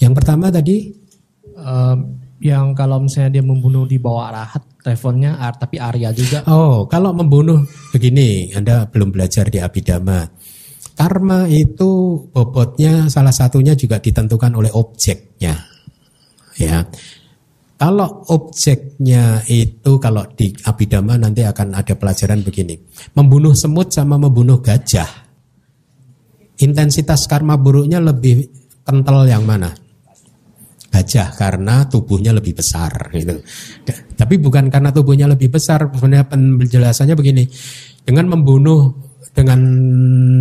Yang 0.00 0.12
pertama 0.16 0.48
tadi 0.48 1.09
um, 1.60 1.98
yang 2.40 2.72
kalau 2.72 3.04
misalnya 3.04 3.40
dia 3.40 3.44
membunuh 3.44 3.84
di 3.84 4.00
bawah 4.00 4.32
arahat 4.32 4.64
teleponnya 4.80 5.36
ar, 5.36 5.60
tapi 5.60 5.76
Arya 5.76 6.10
juga. 6.16 6.40
Oh, 6.48 6.88
kalau 6.88 7.12
membunuh 7.12 7.68
begini, 7.92 8.48
Anda 8.56 8.88
belum 8.88 9.12
belajar 9.12 9.52
di 9.52 9.60
Abhidhamma. 9.60 10.24
Karma 10.96 11.48
itu 11.48 12.20
bobotnya 12.32 13.08
salah 13.08 13.32
satunya 13.32 13.76
juga 13.76 14.00
ditentukan 14.00 14.52
oleh 14.52 14.72
objeknya. 14.72 15.56
Ya. 16.60 16.84
Kalau 17.80 18.28
objeknya 18.28 19.40
itu 19.48 19.96
kalau 19.96 20.28
di 20.36 20.52
Abhidhamma 20.52 21.16
nanti 21.16 21.40
akan 21.44 21.72
ada 21.72 21.96
pelajaran 21.96 22.44
begini. 22.44 22.76
Membunuh 23.16 23.56
semut 23.56 23.88
sama 23.88 24.20
membunuh 24.20 24.60
gajah. 24.60 25.08
Intensitas 26.60 27.24
karma 27.24 27.56
buruknya 27.56 28.04
lebih 28.04 28.44
kental 28.84 29.24
yang 29.24 29.48
mana? 29.48 29.72
Gajah 30.90 31.30
karena 31.38 31.86
tubuhnya 31.86 32.34
lebih 32.34 32.58
besar 32.58 33.14
gitu. 33.14 33.38
Tapi 34.18 34.34
bukan 34.42 34.68
karena 34.68 34.90
tubuhnya 34.90 35.30
lebih 35.30 35.48
besar, 35.54 35.86
sebenarnya 35.88 36.26
penjelasannya 36.26 37.14
begini. 37.14 37.46
Dengan 38.02 38.26
membunuh 38.26 38.90
dengan 39.30 39.60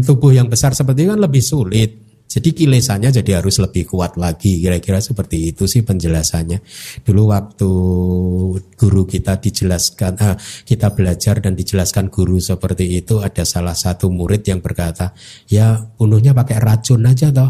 tubuh 0.01 0.33
yang 0.33 0.49
besar 0.49 0.73
seperti 0.73 1.05
itu 1.05 1.13
kan 1.13 1.21
lebih 1.21 1.43
sulit. 1.45 2.08
Jadi 2.29 2.53
kilesannya 2.53 3.09
jadi 3.09 3.41
harus 3.41 3.57
lebih 3.57 3.89
kuat 3.89 4.13
lagi. 4.13 4.61
Kira-kira 4.61 5.01
seperti 5.01 5.49
itu 5.49 5.65
sih 5.65 5.81
penjelasannya. 5.81 6.61
Dulu 7.01 7.33
waktu 7.33 7.71
guru 8.77 9.03
kita 9.09 9.41
dijelaskan, 9.41 10.13
eh, 10.21 10.37
kita 10.61 10.93
belajar 10.93 11.41
dan 11.41 11.57
dijelaskan 11.57 12.13
guru 12.13 12.37
seperti 12.37 12.85
itu, 13.01 13.17
ada 13.17 13.41
salah 13.41 13.73
satu 13.73 14.13
murid 14.13 14.45
yang 14.45 14.61
berkata, 14.61 15.17
ya 15.49 15.81
bunuhnya 15.97 16.37
pakai 16.37 16.61
racun 16.61 17.09
aja 17.09 17.33
toh. 17.33 17.49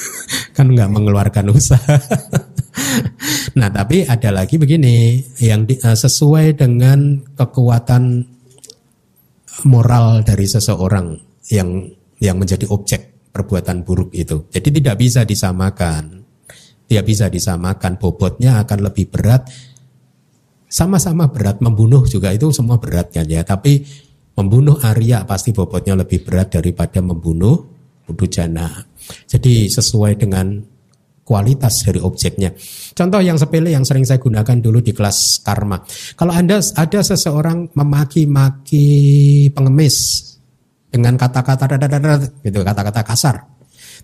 kan 0.56 0.68
nggak 0.68 0.92
mengeluarkan 0.92 1.56
usaha. 1.56 1.96
nah, 3.58 3.72
tapi 3.72 4.04
ada 4.04 4.36
lagi 4.36 4.60
begini 4.60 5.16
yang 5.40 5.64
di, 5.64 5.80
uh, 5.80 5.96
sesuai 5.96 6.60
dengan 6.60 7.24
kekuatan 7.40 8.20
moral 9.64 10.28
dari 10.28 10.44
seseorang 10.44 11.16
yang 11.48 11.88
yang 12.20 12.36
menjadi 12.36 12.68
objek 12.68 13.19
perbuatan 13.30 13.86
buruk 13.86 14.10
itu. 14.12 14.50
Jadi 14.50 14.68
tidak 14.82 14.96
bisa 14.98 15.22
disamakan. 15.22 16.22
Tidak 16.86 17.04
bisa 17.06 17.30
disamakan. 17.30 17.96
Bobotnya 17.96 18.62
akan 18.62 18.78
lebih 18.90 19.10
berat. 19.10 19.46
Sama-sama 20.66 21.30
berat. 21.30 21.62
Membunuh 21.62 22.06
juga 22.06 22.34
itu 22.34 22.50
semua 22.50 22.76
berat 22.82 23.14
kan 23.14 23.26
ya. 23.26 23.46
Tapi 23.46 23.82
membunuh 24.34 24.78
Arya 24.82 25.22
pasti 25.26 25.54
bobotnya 25.54 25.98
lebih 25.98 26.26
berat 26.26 26.54
daripada 26.58 26.98
membunuh 26.98 27.70
Udujana. 28.10 28.66
Jadi 29.30 29.70
sesuai 29.70 30.18
dengan 30.18 30.58
kualitas 31.22 31.86
dari 31.86 32.02
objeknya. 32.02 32.50
Contoh 32.90 33.22
yang 33.22 33.38
sepele 33.38 33.70
yang 33.70 33.86
sering 33.86 34.02
saya 34.02 34.18
gunakan 34.18 34.58
dulu 34.58 34.82
di 34.82 34.90
kelas 34.90 35.46
karma. 35.46 35.78
Kalau 36.18 36.34
Anda 36.34 36.58
ada 36.58 37.00
seseorang 37.06 37.70
memaki-maki 37.70 38.86
pengemis 39.54 40.26
dengan 40.90 41.14
kata-kata 41.14 41.70
gitu, 42.42 42.60
kata-kata 42.66 43.00
kasar. 43.06 43.46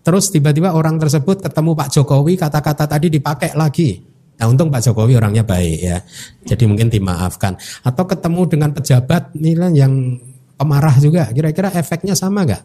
Terus 0.06 0.30
tiba-tiba 0.30 0.70
orang 0.70 1.02
tersebut 1.02 1.42
ketemu 1.42 1.74
Pak 1.74 1.88
Jokowi, 1.90 2.38
kata-kata 2.38 2.86
tadi 2.86 3.10
dipakai 3.10 3.58
lagi. 3.58 3.98
Nah 4.38 4.46
untung 4.46 4.70
Pak 4.70 4.86
Jokowi 4.86 5.18
orangnya 5.18 5.42
baik 5.42 5.78
ya, 5.82 5.98
jadi 6.46 6.64
mungkin 6.70 6.86
dimaafkan. 6.86 7.58
Atau 7.82 8.06
ketemu 8.06 8.46
dengan 8.46 8.70
pejabat 8.70 9.34
nilai 9.34 9.74
yang 9.74 10.20
pemarah 10.54 10.94
juga, 11.02 11.26
kira-kira 11.34 11.74
efeknya 11.74 12.14
sama 12.14 12.46
nggak? 12.46 12.62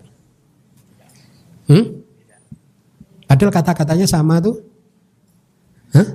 Hmm? 1.72 1.86
Padahal 3.26 3.52
kata-katanya 3.56 4.06
sama 4.06 4.44
tuh. 4.44 4.60
Hah? 5.96 6.08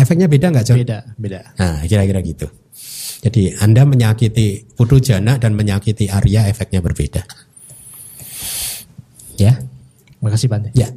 Efeknya 0.00 0.26
beda 0.26 0.48
nggak 0.48 0.64
John? 0.64 0.80
Beda, 0.80 0.98
beda. 1.20 1.40
Nah, 1.60 1.84
kira-kira 1.84 2.24
gitu. 2.24 2.48
Jadi 3.22 3.54
Anda 3.62 3.86
menyakiti 3.86 4.74
Putu 4.74 4.98
Jana 4.98 5.38
dan 5.38 5.54
menyakiti 5.54 6.10
Arya 6.10 6.50
efeknya 6.50 6.82
berbeda. 6.82 7.22
Ya. 9.38 9.62
Makasih 10.18 10.50
Bante. 10.50 10.74
Ya. 10.74 10.90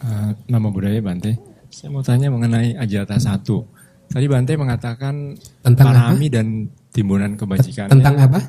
Uh, 0.00 0.32
nama 0.48 0.72
budaya 0.72 0.96
Bante. 1.04 1.36
Saya 1.68 1.92
mau 1.92 2.00
tanya 2.00 2.32
mengenai 2.32 2.72
Ajata 2.80 3.20
satu. 3.20 3.68
Tadi 4.08 4.24
Bante 4.24 4.56
mengatakan 4.56 5.36
Tentang 5.60 5.86
parami 5.92 6.32
apa? 6.32 6.34
dan 6.40 6.46
timbunan 6.88 7.36
kebajikan. 7.36 7.92
Tentang 7.92 8.16
apa? 8.16 8.40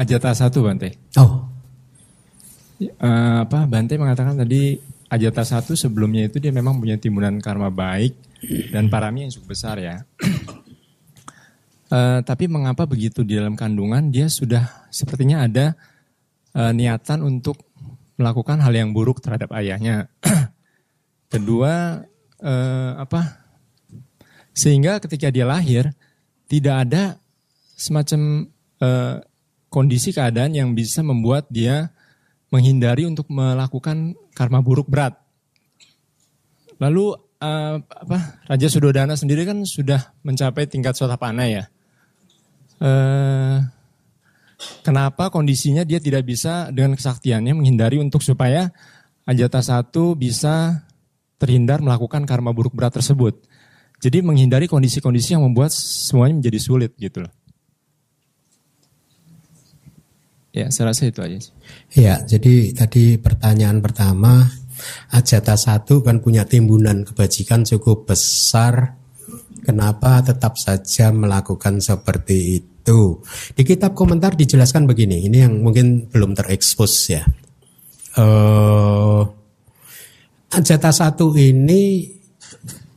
Ajata 0.00 0.32
satu 0.32 0.64
Bante. 0.64 0.96
Oh, 1.20 1.44
Uh, 2.80 3.44
apa 3.44 3.68
Bante 3.68 4.00
mengatakan 4.00 4.40
tadi 4.40 4.80
Ajata 5.12 5.44
satu 5.44 5.76
sebelumnya 5.76 6.24
itu 6.24 6.40
dia 6.40 6.48
memang 6.48 6.80
punya 6.80 6.96
timbunan 6.96 7.36
karma 7.36 7.68
baik 7.68 8.16
dan 8.72 8.88
parami 8.88 9.28
yang 9.28 9.32
cukup 9.36 9.52
besar 9.52 9.76
ya. 9.76 10.00
Uh, 11.90 12.22
tapi 12.22 12.46
mengapa 12.46 12.86
begitu 12.86 13.26
di 13.26 13.34
dalam 13.34 13.58
kandungan 13.58 14.14
dia 14.14 14.30
sudah 14.30 14.86
sepertinya 14.94 15.42
ada 15.42 15.74
uh, 16.54 16.70
niatan 16.70 17.18
untuk 17.26 17.58
melakukan 18.14 18.62
hal 18.62 18.70
yang 18.70 18.94
buruk 18.94 19.18
terhadap 19.18 19.50
ayahnya. 19.58 20.06
Kedua 21.32 21.98
uh, 22.42 22.92
apa? 22.94 23.42
Sehingga 24.54 25.02
ketika 25.02 25.34
dia 25.34 25.48
lahir 25.48 25.90
tidak 26.46 26.86
ada 26.86 27.18
semacam 27.74 28.50
uh, 28.82 29.24
kondisi 29.72 30.12
keadaan 30.12 30.52
yang 30.52 30.76
bisa 30.76 31.00
membuat 31.00 31.46
dia 31.48 31.94
menghindari 32.50 33.06
untuk 33.06 33.30
melakukan 33.30 34.18
karma 34.34 34.58
buruk 34.60 34.90
berat. 34.90 35.14
Lalu 36.82 37.14
uh, 37.40 37.76
apa 37.80 38.42
Raja 38.50 38.68
Sudodana 38.68 39.14
sendiri 39.14 39.46
kan 39.46 39.62
sudah 39.62 40.12
mencapai 40.26 40.66
tingkat 40.66 40.98
sotapana 40.98 41.46
ya. 41.46 41.64
Uh, 42.80 43.60
kenapa 44.80 45.28
kondisinya 45.28 45.84
dia 45.84 46.00
tidak 46.00 46.24
bisa 46.24 46.72
dengan 46.72 46.96
kesaktiannya 46.96 47.52
menghindari 47.52 48.00
untuk 48.00 48.24
supaya 48.24 48.72
Ajata 49.28 49.60
satu 49.62 50.16
bisa 50.18 50.82
terhindar 51.38 51.78
melakukan 51.84 52.26
karma 52.26 52.50
buruk 52.50 52.74
berat 52.74 52.98
tersebut. 52.98 53.38
Jadi 54.00 54.24
menghindari 54.24 54.64
kondisi-kondisi 54.64 55.36
yang 55.36 55.44
membuat 55.44 55.70
semuanya 55.76 56.40
menjadi 56.40 56.58
sulit 56.58 56.92
gitu 56.96 57.22
loh. 57.22 57.32
Ya, 60.50 60.66
saya 60.74 60.90
rasa 60.90 61.06
itu 61.06 61.22
aja 61.22 61.38
ya. 61.94 62.18
Jadi 62.26 62.74
tadi 62.74 63.14
pertanyaan 63.20 63.78
pertama, 63.78 64.50
Ajata 65.14 65.54
satu 65.54 66.02
kan 66.02 66.18
punya 66.18 66.42
timbunan 66.42 67.06
kebajikan 67.06 67.62
cukup 67.62 68.10
besar. 68.10 68.98
Kenapa 69.60 70.24
tetap 70.24 70.56
saja 70.56 71.12
melakukan 71.12 71.78
seperti 71.78 72.36
itu? 72.58 72.69
Di 73.54 73.62
kitab 73.62 73.92
komentar 73.94 74.34
dijelaskan 74.34 74.88
begini. 74.88 75.28
Ini 75.28 75.48
yang 75.48 75.60
mungkin 75.60 76.08
belum 76.08 76.32
terekspos 76.34 76.92
ya. 77.12 77.22
Uh, 78.18 79.22
satu 80.90 81.38
ini 81.38 82.10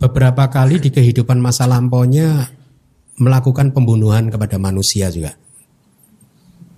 beberapa 0.02 0.50
kali 0.50 0.82
di 0.82 0.90
kehidupan 0.90 1.38
masa 1.38 1.70
lampaunya 1.70 2.50
melakukan 3.22 3.72
pembunuhan 3.72 4.34
kepada 4.34 4.58
manusia 4.58 5.14
juga. 5.14 5.38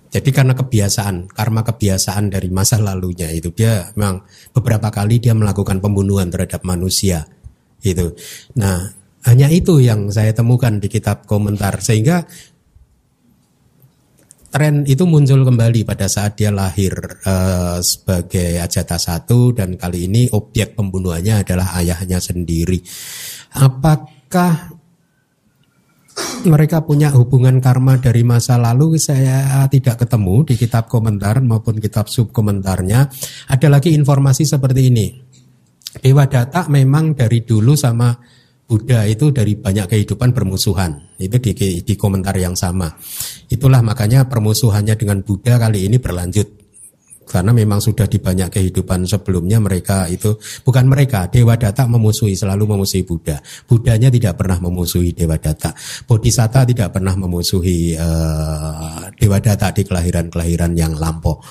Jadi 0.06 0.30
karena 0.32 0.54
kebiasaan, 0.56 1.28
karma 1.28 1.60
kebiasaan 1.66 2.32
dari 2.32 2.48
masa 2.48 2.80
lalunya 2.80 3.28
itu 3.34 3.52
dia 3.52 3.90
memang 3.98 4.24
beberapa 4.54 4.88
kali 4.88 5.20
dia 5.20 5.36
melakukan 5.36 5.82
pembunuhan 5.82 6.30
terhadap 6.32 6.64
manusia 6.64 7.26
itu. 7.84 8.14
Nah, 8.56 8.86
hanya 9.26 9.50
itu 9.50 9.82
yang 9.82 10.08
saya 10.14 10.30
temukan 10.32 10.78
di 10.78 10.88
kitab 10.88 11.26
komentar 11.26 11.82
sehingga 11.82 12.24
tren 14.50 14.86
itu 14.86 15.04
muncul 15.04 15.42
kembali 15.42 15.82
pada 15.82 16.06
saat 16.06 16.38
dia 16.38 16.54
lahir 16.54 16.94
uh, 17.26 17.78
sebagai 17.82 18.62
ajata 18.62 18.96
satu 18.96 19.52
dan 19.52 19.74
kali 19.74 20.08
ini 20.08 20.30
objek 20.32 20.78
pembunuhannya 20.78 21.42
adalah 21.42 21.76
ayahnya 21.80 22.22
sendiri. 22.22 22.80
Apakah 23.56 24.76
mereka 26.48 26.80
punya 26.86 27.12
hubungan 27.12 27.60
karma 27.60 28.00
dari 28.00 28.24
masa 28.24 28.56
lalu 28.56 28.96
saya 28.96 29.66
tidak 29.68 30.06
ketemu 30.06 30.48
di 30.48 30.54
kitab 30.56 30.88
komentar 30.88 31.42
maupun 31.44 31.76
kitab 31.76 32.08
sub 32.08 32.32
komentarnya. 32.32 33.10
Ada 33.52 33.68
lagi 33.68 33.92
informasi 33.92 34.48
seperti 34.48 34.82
ini. 34.88 35.06
Dewa 35.96 36.28
Data 36.28 36.68
memang 36.68 37.16
dari 37.16 37.44
dulu 37.44 37.72
sama 37.72 38.12
Buddha 38.66 39.06
itu 39.06 39.30
dari 39.30 39.54
banyak 39.54 39.86
kehidupan 39.86 40.34
bermusuhan. 40.34 41.14
Itu 41.22 41.38
di, 41.38 41.54
di 41.86 41.94
komentar 41.94 42.34
yang 42.34 42.58
sama. 42.58 42.90
Itulah 43.46 43.78
makanya 43.78 44.26
permusuhannya 44.26 44.98
dengan 44.98 45.22
Buddha 45.22 45.54
kali 45.54 45.86
ini 45.86 46.02
berlanjut 46.02 46.66
karena 47.26 47.50
memang 47.50 47.82
sudah 47.82 48.06
di 48.06 48.22
banyak 48.22 48.54
kehidupan 48.54 49.02
sebelumnya 49.02 49.58
mereka 49.58 50.06
itu 50.06 50.38
bukan 50.62 50.86
mereka 50.86 51.26
Dewa 51.26 51.58
Data 51.58 51.82
memusuhi 51.90 52.38
selalu 52.38 52.78
memusuhi 52.78 53.02
Buddha 53.02 53.42
Buddhanya 53.66 54.14
tidak 54.14 54.38
pernah 54.38 54.62
memusuhi 54.62 55.10
Dewa 55.10 55.34
Data 55.34 55.74
Bodhisatta 56.06 56.62
tidak 56.62 56.94
pernah 56.94 57.18
memusuhi 57.18 57.98
uh, 57.98 59.10
Dewa 59.18 59.42
Data 59.42 59.74
di 59.74 59.82
kelahiran-kelahiran 59.82 60.72
yang 60.78 60.94
lampau 60.94 61.42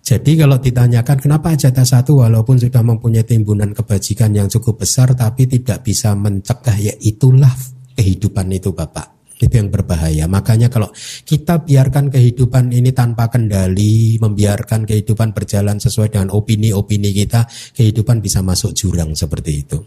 jadi 0.00 0.32
kalau 0.42 0.58
ditanyakan 0.58 1.16
kenapa 1.20 1.54
Ajata 1.54 1.84
satu 1.84 2.24
walaupun 2.24 2.56
sudah 2.58 2.82
mempunyai 2.82 3.22
timbunan 3.22 3.70
kebajikan 3.76 4.34
yang 4.34 4.48
cukup 4.50 4.82
besar 4.82 5.12
tapi 5.14 5.46
tidak 5.46 5.84
bisa 5.86 6.16
mencegah 6.16 6.76
ya 6.80 6.94
itulah 7.04 7.52
kehidupan 7.94 8.48
itu 8.50 8.72
Bapak 8.72 9.20
itu 9.40 9.56
yang 9.56 9.72
berbahaya. 9.72 10.28
Makanya 10.28 10.68
kalau 10.68 10.92
kita 11.24 11.64
biarkan 11.64 12.12
kehidupan 12.12 12.68
ini 12.70 12.92
tanpa 12.92 13.32
kendali, 13.32 14.20
membiarkan 14.20 14.84
kehidupan 14.84 15.32
berjalan 15.32 15.80
sesuai 15.80 16.12
dengan 16.12 16.28
opini-opini 16.36 17.10
kita, 17.16 17.48
kehidupan 17.72 18.20
bisa 18.20 18.44
masuk 18.44 18.76
jurang 18.76 19.16
seperti 19.16 19.52
itu. 19.64 19.78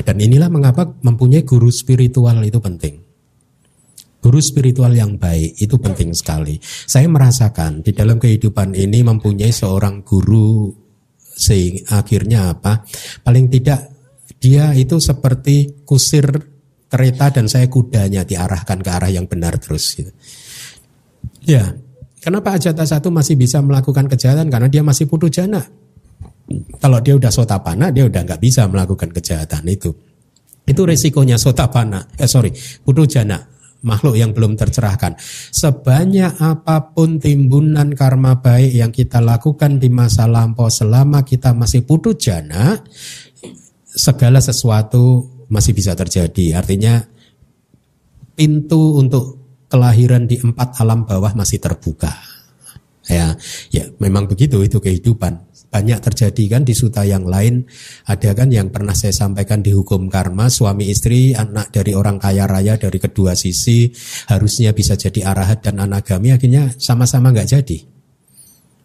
Dan 0.00 0.16
inilah 0.16 0.48
mengapa 0.48 0.88
mempunyai 1.04 1.44
guru 1.44 1.68
spiritual 1.68 2.40
itu 2.40 2.56
penting. 2.62 3.09
Guru 4.20 4.38
spiritual 4.44 4.92
yang 4.92 5.16
baik 5.16 5.56
itu 5.56 5.80
penting 5.80 6.12
sekali. 6.12 6.60
Saya 6.62 7.08
merasakan 7.08 7.80
di 7.80 7.96
dalam 7.96 8.20
kehidupan 8.20 8.76
ini 8.76 9.00
mempunyai 9.00 9.48
seorang 9.48 10.04
guru 10.04 10.68
sehingga 11.16 12.04
akhirnya 12.04 12.52
apa? 12.52 12.84
Paling 13.24 13.48
tidak 13.48 13.80
dia 14.36 14.76
itu 14.76 15.00
seperti 15.00 15.84
kusir 15.88 16.28
kereta 16.90 17.32
dan 17.32 17.48
saya 17.48 17.70
kudanya 17.70 18.26
diarahkan 18.26 18.82
ke 18.82 18.90
arah 18.90 19.08
yang 19.08 19.24
benar 19.24 19.56
terus. 19.56 19.96
Gitu. 19.96 20.12
Ya, 21.48 21.72
kenapa 22.20 22.60
Ajata 22.60 22.84
satu 22.84 23.08
masih 23.08 23.40
bisa 23.40 23.62
melakukan 23.64 24.04
kejahatan? 24.10 24.52
Karena 24.52 24.68
dia 24.68 24.84
masih 24.84 25.08
putu 25.08 25.32
jana. 25.32 25.64
Kalau 26.82 26.98
dia 26.98 27.14
udah 27.14 27.30
sotapana, 27.30 27.94
dia 27.94 28.04
udah 28.04 28.26
nggak 28.26 28.42
bisa 28.42 28.66
melakukan 28.66 29.14
kejahatan 29.14 29.64
itu. 29.70 29.94
Itu 30.66 30.82
resikonya 30.82 31.38
sotapana. 31.38 32.10
Eh 32.18 32.26
sorry, 32.26 32.50
putu 32.82 33.06
jana. 33.06 33.38
Makhluk 33.82 34.16
yang 34.16 34.30
belum 34.32 34.56
tercerahkan. 34.56 35.16
Sebanyak 35.50 36.40
apa 36.40 36.92
pun 36.92 37.20
timbunan 37.20 37.92
karma 37.96 38.38
baik 38.38 38.72
yang 38.72 38.92
kita 38.92 39.18
lakukan 39.20 39.80
di 39.80 39.88
masa 39.88 40.28
lampau 40.28 40.68
selama 40.68 41.24
kita 41.24 41.52
masih 41.56 41.84
putu 41.84 42.14
jana, 42.16 42.78
segala 43.84 44.38
sesuatu 44.38 45.26
masih 45.50 45.74
bisa 45.74 45.98
terjadi. 45.98 46.60
Artinya 46.60 47.02
pintu 48.38 48.96
untuk 48.96 49.40
kelahiran 49.66 50.24
di 50.24 50.38
empat 50.38 50.78
alam 50.80 51.04
bawah 51.04 51.34
masih 51.34 51.58
terbuka. 51.58 52.29
Ya, 53.10 53.34
ya 53.74 53.90
memang 53.98 54.30
begitu 54.30 54.62
itu 54.62 54.78
kehidupan. 54.78 55.50
Banyak 55.70 55.98
terjadi 56.02 56.58
kan 56.58 56.62
di 56.62 56.74
suta 56.74 57.02
yang 57.02 57.26
lain. 57.26 57.66
Ada 58.06 58.38
kan 58.38 58.54
yang 58.54 58.70
pernah 58.70 58.94
saya 58.94 59.10
sampaikan 59.10 59.62
di 59.62 59.74
hukum 59.74 60.06
karma 60.06 60.46
suami 60.46 60.86
istri 60.90 61.34
anak 61.34 61.74
dari 61.74 61.94
orang 61.94 62.22
kaya 62.22 62.46
raya 62.46 62.78
dari 62.78 62.98
kedua 63.02 63.34
sisi 63.34 63.90
harusnya 64.30 64.70
bisa 64.70 64.94
jadi 64.94 65.26
arahat 65.30 65.66
dan 65.66 65.82
anagami 65.82 66.30
akhirnya 66.34 66.70
sama-sama 66.78 67.34
nggak 67.34 67.50
jadi. 67.50 67.78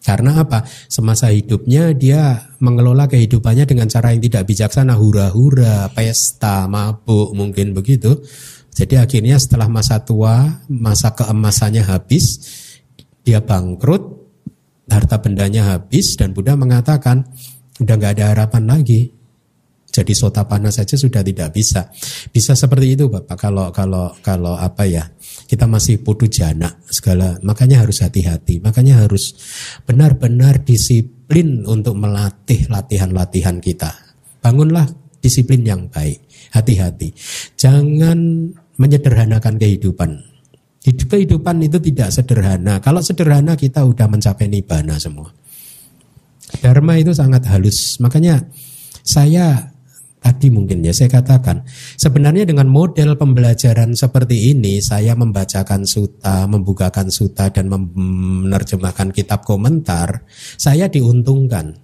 Karena 0.05 0.45
apa? 0.45 0.61
Semasa 0.85 1.33
hidupnya 1.33 1.89
dia 1.97 2.53
mengelola 2.61 3.09
kehidupannya 3.09 3.65
dengan 3.65 3.89
cara 3.89 4.13
yang 4.13 4.21
tidak 4.21 4.45
bijaksana 4.45 4.93
hura-hura 4.93 5.89
pesta 5.93 6.69
mabuk 6.69 7.33
mungkin 7.33 7.73
begitu. 7.73 8.21
Jadi 8.75 9.01
akhirnya 9.01 9.41
setelah 9.41 9.65
masa 9.65 10.05
tua 10.05 10.61
masa 10.69 11.17
keemasannya 11.17 11.81
habis 11.81 12.37
dia 13.25 13.41
bangkrut 13.41 14.15
harta 14.85 15.17
bendanya 15.17 15.75
habis 15.75 16.13
dan 16.13 16.31
Buddha 16.31 16.53
mengatakan 16.53 17.25
udah 17.81 17.95
nggak 17.97 18.13
ada 18.21 18.25
harapan 18.37 18.63
lagi. 18.69 19.01
Jadi 19.95 20.11
sota 20.11 20.43
panas 20.43 20.75
saja 20.75 20.99
sudah 20.99 21.23
tidak 21.23 21.55
bisa. 21.55 21.87
Bisa 22.27 22.51
seperti 22.51 22.99
itu 22.99 23.07
Bapak. 23.07 23.39
Kalau 23.39 23.71
kalau 23.71 24.11
kalau 24.19 24.59
apa 24.59 24.83
ya 24.83 25.07
kita 25.47 25.71
masih 25.71 26.03
putu 26.03 26.27
jana 26.27 26.67
segala 26.91 27.39
makanya 27.47 27.79
harus 27.79 28.03
hati-hati. 28.03 28.59
Makanya 28.59 29.07
harus 29.07 29.33
benar-benar 29.87 30.67
disiplin 30.67 31.63
untuk 31.63 31.95
melatih 31.95 32.67
latihan-latihan 32.67 33.63
kita. 33.63 33.95
Bangunlah 34.43 34.83
disiplin 35.23 35.63
yang 35.63 35.87
baik. 35.87 36.27
Hati-hati. 36.51 37.15
Jangan 37.55 38.51
menyederhanakan 38.75 39.55
kehidupan 39.55 40.34
Kehidupan 40.85 41.65
itu 41.65 41.81
tidak 41.81 42.13
sederhana. 42.13 42.77
Kalau 42.77 43.01
sederhana 43.01 43.57
kita 43.57 43.81
udah 43.81 44.05
mencapai 44.05 44.45
nibana 44.45 45.01
semua. 45.01 45.33
Dharma 46.61 47.01
itu 47.01 47.09
sangat 47.09 47.41
halus. 47.49 47.97
Makanya 47.97 48.45
saya 49.01 49.73
tadi 50.21 50.49
mungkin 50.49 50.81
ya 50.81 50.89
saya 50.89 51.09
katakan 51.21 51.61
sebenarnya 52.01 52.49
dengan 52.49 52.65
model 52.65 53.13
pembelajaran 53.13 53.93
seperti 53.93 54.53
ini 54.57 54.81
saya 54.81 55.13
membacakan 55.13 55.85
suta, 55.85 56.49
membukakan 56.49 57.13
suta 57.13 57.53
dan 57.53 57.69
menerjemahkan 57.69 59.13
kitab 59.13 59.45
komentar, 59.45 60.25
saya 60.57 60.89
diuntungkan. 60.89 61.77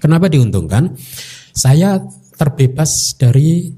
Kenapa 0.00 0.28
diuntungkan? 0.28 0.96
Saya 1.52 2.00
terbebas 2.38 3.18
dari 3.18 3.72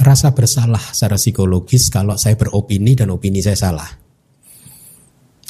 rasa 0.00 0.32
bersalah 0.32 0.80
secara 0.92 1.20
psikologis 1.20 1.92
kalau 1.92 2.16
saya 2.16 2.36
beropini 2.38 2.96
dan 2.96 3.12
opini 3.12 3.44
saya 3.44 3.58
salah. 3.58 3.90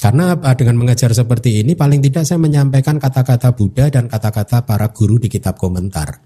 Karena 0.03 0.35
apa? 0.35 0.51
Dengan 0.59 0.75
mengajar 0.75 1.15
seperti 1.15 1.63
ini 1.63 1.79
paling 1.79 2.03
tidak 2.03 2.27
saya 2.27 2.35
menyampaikan 2.35 2.99
kata-kata 2.99 3.55
Buddha 3.55 3.87
dan 3.87 4.11
kata-kata 4.11 4.67
para 4.67 4.91
guru 4.91 5.15
di 5.15 5.31
kitab 5.31 5.55
komentar. 5.55 6.19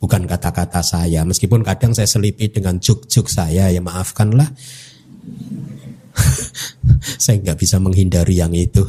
Bukan 0.00 0.24
kata-kata 0.24 0.80
saya, 0.80 1.28
meskipun 1.28 1.60
kadang 1.60 1.92
saya 1.92 2.08
selipi 2.08 2.48
dengan 2.48 2.80
juk-juk 2.80 3.28
saya, 3.28 3.68
ya 3.68 3.84
maafkanlah. 3.84 4.48
saya 7.20 7.36
nggak 7.44 7.60
bisa 7.60 7.76
menghindari 7.76 8.40
yang 8.40 8.56
itu. 8.56 8.88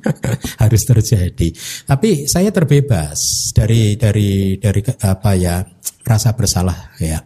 harus 0.62 0.82
terjadi. 0.84 1.48
Tapi 1.88 2.28
saya 2.28 2.52
terbebas 2.52 3.50
dari 3.52 3.96
dari 3.96 4.56
dari 4.56 4.80
apa 4.84 5.30
ya 5.36 5.64
rasa 6.04 6.36
bersalah 6.36 6.96
ya. 7.00 7.20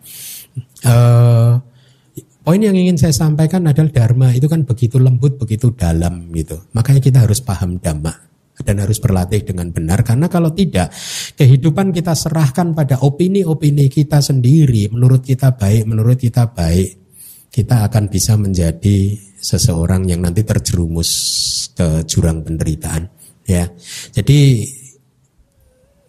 Uh, 0.85 1.59
poin 2.45 2.61
yang 2.61 2.77
ingin 2.77 3.01
saya 3.01 3.17
sampaikan 3.17 3.65
adalah 3.65 3.91
dharma. 3.91 4.31
Itu 4.37 4.47
kan 4.47 4.69
begitu 4.69 5.01
lembut, 5.01 5.41
begitu 5.41 5.73
dalam 5.73 6.31
gitu. 6.37 6.61
Makanya 6.77 7.01
kita 7.01 7.19
harus 7.25 7.41
paham 7.41 7.81
dhamma 7.81 8.13
dan 8.63 8.79
harus 8.79 9.03
berlatih 9.03 9.43
dengan 9.43 9.73
benar. 9.75 10.07
Karena 10.07 10.31
kalau 10.31 10.55
tidak 10.55 10.95
kehidupan 11.35 11.91
kita 11.91 12.15
serahkan 12.15 12.77
pada 12.77 13.03
opini-opini 13.03 13.91
kita 13.91 14.23
sendiri. 14.23 14.93
Menurut 14.93 15.25
kita 15.25 15.57
baik 15.57 15.83
menurut 15.89 16.21
kita 16.21 16.53
baik 16.55 17.03
kita 17.55 17.87
akan 17.87 18.11
bisa 18.11 18.35
menjadi 18.35 19.15
seseorang 19.39 20.11
yang 20.11 20.27
nanti 20.27 20.43
terjerumus 20.43 21.11
ke 21.71 22.03
jurang 22.07 22.43
penderitaan 22.43 23.07
ya. 23.47 23.67
Jadi 24.11 24.67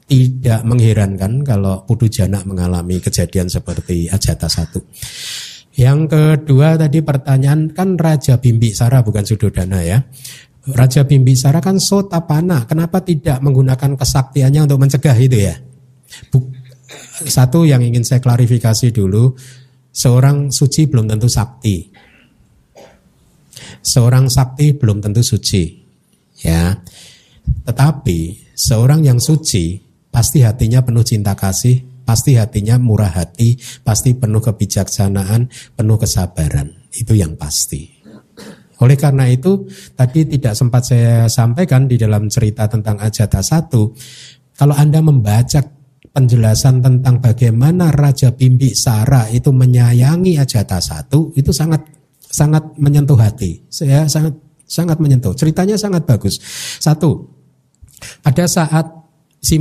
tidak 0.05 0.61
mengherankan 0.61 1.41
kalau 1.41 1.81
Putu 1.83 2.05
Jana 2.05 2.45
mengalami 2.45 3.01
kejadian 3.01 3.49
seperti 3.49 4.05
Ajata 4.05 4.45
satu. 4.45 4.85
Yang 5.75 5.99
kedua 6.07 6.79
tadi 6.79 7.03
pertanyaan 7.03 7.73
kan 7.73 7.99
Raja 7.99 8.39
Bimbisara 8.39 9.03
bukan 9.03 9.25
Sudodana 9.27 9.83
ya. 9.83 9.99
Raja 10.65 11.05
Bimbisara 11.05 11.61
kan 11.61 11.77
sotapana, 11.77 12.65
kenapa 12.65 13.03
tidak 13.05 13.37
menggunakan 13.43 13.93
kesaktiannya 13.93 14.65
untuk 14.65 14.81
mencegah 14.81 15.13
itu 15.13 15.37
ya? 15.45 15.55
Satu 17.21 17.69
yang 17.69 17.85
ingin 17.85 18.01
saya 18.01 18.17
klarifikasi 18.17 18.89
dulu, 18.89 19.35
seorang 19.93 20.49
suci 20.49 20.89
belum 20.89 21.05
tentu 21.05 21.29
sakti. 21.29 21.85
Seorang 23.85 24.25
sakti 24.25 24.73
belum 24.73 25.05
tentu 25.05 25.21
suci. 25.21 25.63
Ya. 26.41 26.73
Tetapi 27.45 28.49
seorang 28.57 29.05
yang 29.05 29.21
suci 29.21 29.84
pasti 30.15 30.47
hatinya 30.47 30.79
penuh 30.79 31.03
cinta 31.03 31.35
kasih, 31.35 31.83
pasti 32.07 32.39
hatinya 32.39 32.79
murah 32.79 33.11
hati, 33.11 33.59
pasti 33.83 34.15
penuh 34.15 34.39
kebijaksanaan, 34.39 35.51
penuh 35.75 35.99
kesabaran. 35.99 36.87
Itu 36.95 37.19
yang 37.19 37.35
pasti. 37.35 37.91
Oleh 38.79 38.95
karena 38.95 39.27
itu, 39.27 39.67
tadi 39.91 40.23
tidak 40.23 40.55
sempat 40.55 40.87
saya 40.87 41.27
sampaikan 41.27 41.83
di 41.83 41.99
dalam 41.99 42.31
cerita 42.31 42.63
tentang 42.71 42.95
Ajata 43.03 43.43
satu, 43.43 43.91
kalau 44.55 44.71
Anda 44.79 45.03
membaca 45.03 45.59
penjelasan 46.15 46.79
tentang 46.79 47.19
bagaimana 47.19 47.91
Raja 47.91 48.31
Bimbi 48.31 48.71
Sara 48.71 49.27
itu 49.27 49.51
menyayangi 49.51 50.39
Ajata 50.39 50.79
satu, 50.79 51.35
itu 51.35 51.51
sangat 51.51 51.83
sangat 52.23 52.63
menyentuh 52.79 53.19
hati. 53.19 53.67
Saya 53.67 54.07
sangat 54.07 54.31
sangat 54.63 54.95
menyentuh. 54.95 55.35
Ceritanya 55.35 55.75
sangat 55.75 56.07
bagus. 56.07 56.39
Satu, 56.79 57.35
pada 58.23 58.47
saat 58.47 58.87
si 59.43 59.59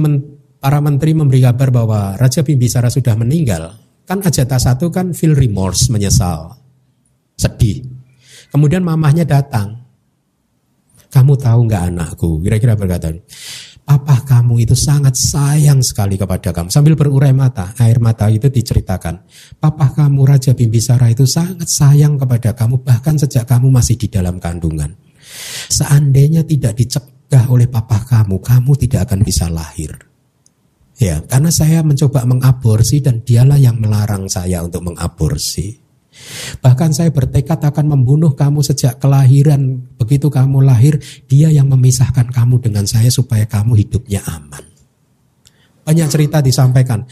para 0.64 0.80
menteri 0.80 1.12
memberi 1.12 1.44
kabar 1.44 1.68
bahwa 1.68 2.16
Raja 2.16 2.40
Bimbisara 2.40 2.88
sudah 2.88 3.12
meninggal, 3.20 3.76
kan 4.08 4.24
Ajata 4.24 4.56
satu 4.56 4.88
kan 4.88 5.12
feel 5.12 5.36
remorse, 5.36 5.92
menyesal, 5.92 6.56
sedih. 7.36 7.84
Kemudian 8.48 8.80
mamahnya 8.80 9.28
datang. 9.28 9.84
Kamu 11.12 11.36
tahu 11.36 11.68
nggak 11.68 11.82
anakku? 11.92 12.40
Kira-kira 12.40 12.80
berkata, 12.80 13.12
Papa 13.84 14.24
kamu 14.24 14.64
itu 14.64 14.72
sangat 14.72 15.12
sayang 15.12 15.84
sekali 15.84 16.16
kepada 16.16 16.48
kamu. 16.48 16.72
Sambil 16.72 16.96
berurai 16.96 17.36
mata, 17.36 17.76
air 17.76 18.00
mata 18.00 18.32
itu 18.32 18.48
diceritakan. 18.48 19.20
Papa 19.60 19.92
kamu 19.92 20.24
Raja 20.24 20.56
Bimbisara 20.56 21.12
itu 21.12 21.28
sangat 21.28 21.68
sayang 21.68 22.16
kepada 22.16 22.56
kamu 22.56 22.80
bahkan 22.80 23.20
sejak 23.20 23.44
kamu 23.44 23.68
masih 23.68 24.00
di 24.00 24.08
dalam 24.08 24.40
kandungan. 24.40 24.96
Seandainya 25.68 26.40
tidak 26.48 26.80
dicegah 26.80 27.52
oleh 27.52 27.68
papa 27.68 28.00
kamu, 28.08 28.40
kamu 28.40 28.72
tidak 28.80 29.12
akan 29.12 29.20
bisa 29.20 29.52
lahir. 29.52 30.13
Ya, 30.94 31.18
karena 31.26 31.50
saya 31.50 31.82
mencoba 31.82 32.22
mengaborsi 32.22 33.02
dan 33.02 33.26
dialah 33.26 33.58
yang 33.58 33.82
melarang 33.82 34.30
saya 34.30 34.62
untuk 34.62 34.86
mengaborsi. 34.86 35.84
Bahkan 36.62 36.94
saya 36.94 37.10
bertekad 37.10 37.58
akan 37.58 37.98
membunuh 37.98 38.38
kamu 38.38 38.62
sejak 38.62 39.02
kelahiran. 39.02 39.82
Begitu 39.98 40.30
kamu 40.30 40.62
lahir, 40.62 41.02
dia 41.26 41.50
yang 41.50 41.66
memisahkan 41.66 42.30
kamu 42.30 42.62
dengan 42.62 42.86
saya 42.86 43.10
supaya 43.10 43.42
kamu 43.50 43.74
hidupnya 43.74 44.22
aman. 44.22 44.62
Banyak 45.82 46.08
cerita 46.08 46.38
disampaikan. 46.38 47.02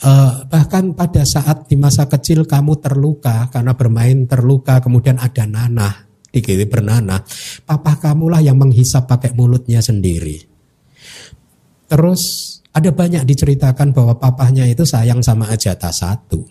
Uh, 0.00 0.48
bahkan 0.48 0.96
pada 0.96 1.22
saat 1.28 1.68
di 1.68 1.76
masa 1.76 2.08
kecil 2.08 2.48
kamu 2.48 2.80
terluka 2.80 3.52
karena 3.52 3.76
bermain 3.76 4.26
terluka, 4.26 4.80
kemudian 4.80 5.20
ada 5.20 5.44
nanah, 5.44 6.08
dikiri 6.32 6.64
bernanah, 6.66 7.20
papa 7.68 8.00
kamulah 8.00 8.40
yang 8.40 8.56
menghisap 8.56 9.06
pakai 9.06 9.36
mulutnya 9.36 9.84
sendiri. 9.84 10.40
Terus 11.84 12.49
ada 12.70 12.90
banyak 12.94 13.26
diceritakan 13.26 13.90
bahwa 13.90 14.14
papahnya 14.18 14.66
itu 14.66 14.86
sayang 14.86 15.18
sama 15.22 15.50
Ajata 15.50 15.90
satu. 15.90 16.42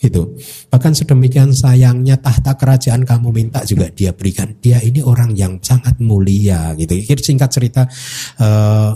Gitu. 0.00 0.36
Bahkan 0.68 0.92
sedemikian 0.92 1.56
sayangnya 1.56 2.20
tahta 2.20 2.60
kerajaan 2.60 3.08
kamu 3.08 3.28
minta 3.32 3.64
juga 3.64 3.88
dia 3.88 4.12
berikan. 4.12 4.52
Dia 4.60 4.80
ini 4.84 5.00
orang 5.00 5.32
yang 5.32 5.60
sangat 5.64 5.96
mulia 6.00 6.76
gitu. 6.76 6.92
Singkat 7.00 7.48
cerita 7.48 7.82
uh, 8.40 8.92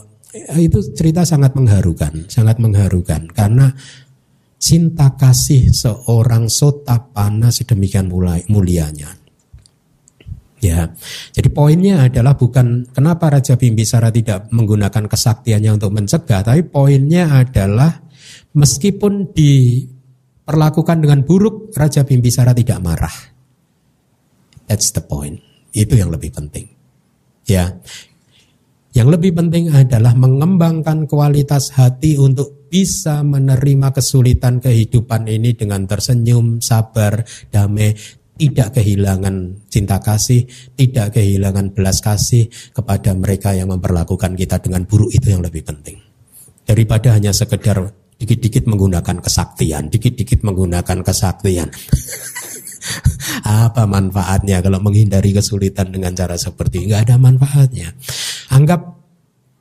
itu 0.61 0.79
cerita 0.93 1.25
sangat 1.25 1.57
mengharukan, 1.57 2.29
sangat 2.29 2.61
mengharukan 2.61 3.25
karena 3.33 3.73
cinta 4.61 5.15
kasih 5.17 5.71
seorang 5.73 6.51
sotapana 6.51 7.49
sedemikian 7.49 8.11
mulai 8.11 8.45
mulianya. 8.51 9.18
Ya, 10.59 10.91
jadi 11.31 11.55
poinnya 11.55 12.11
adalah 12.11 12.35
bukan 12.35 12.91
kenapa 12.91 13.31
Raja 13.31 13.55
Bimbisara 13.55 14.11
tidak 14.11 14.51
menggunakan 14.51 15.07
kesaktiannya 15.07 15.79
untuk 15.79 15.95
mencegah, 15.95 16.43
tapi 16.43 16.67
poinnya 16.67 17.31
adalah 17.31 18.03
meskipun 18.59 19.31
diperlakukan 19.31 20.99
dengan 20.99 21.23
buruk, 21.23 21.71
Raja 21.79 22.03
Bimbisara 22.03 22.51
tidak 22.59 22.83
marah. 22.83 23.15
That's 24.67 24.91
the 24.91 25.01
point. 25.07 25.39
Itu 25.71 25.95
yang 25.95 26.11
lebih 26.11 26.35
penting. 26.35 26.67
Ya, 27.47 27.79
yang 28.99 29.15
lebih 29.15 29.31
penting 29.37 29.71
adalah 29.71 30.11
mengembangkan 30.19 31.07
kualitas 31.07 31.71
hati 31.79 32.19
untuk 32.19 32.67
bisa 32.67 33.23
menerima 33.23 33.95
kesulitan 33.95 34.59
kehidupan 34.59 35.31
ini 35.31 35.55
dengan 35.57 35.87
tersenyum, 35.87 36.61
sabar, 36.61 37.25
damai, 37.49 37.97
tidak 38.39 38.79
kehilangan 38.79 39.67
cinta 39.67 39.99
kasih, 39.99 40.47
tidak 40.79 41.19
kehilangan 41.19 41.75
belas 41.75 41.99
kasih 41.99 42.47
kepada 42.71 43.13
mereka 43.19 43.51
yang 43.53 43.75
memperlakukan 43.75 44.39
kita 44.39 44.63
dengan 44.63 44.87
buruk 44.87 45.11
itu 45.11 45.35
yang 45.35 45.43
lebih 45.43 45.67
penting. 45.67 45.99
Daripada 46.63 47.19
hanya 47.19 47.35
sekedar 47.35 47.83
dikit-dikit 48.15 48.71
menggunakan 48.71 49.19
kesaktian, 49.19 49.91
dikit-dikit 49.91 50.47
menggunakan 50.47 51.03
kesaktian. 51.03 51.69
Apa 53.45 53.85
manfaatnya 53.85 54.63
kalau 54.63 54.79
menghindari 54.79 55.35
kesulitan 55.35 55.91
dengan 55.91 56.15
cara 56.15 56.39
seperti 56.39 56.87
ini? 56.87 56.95
Gak 56.95 57.11
ada 57.11 57.17
manfaatnya. 57.19 57.91
Anggap 58.55 58.81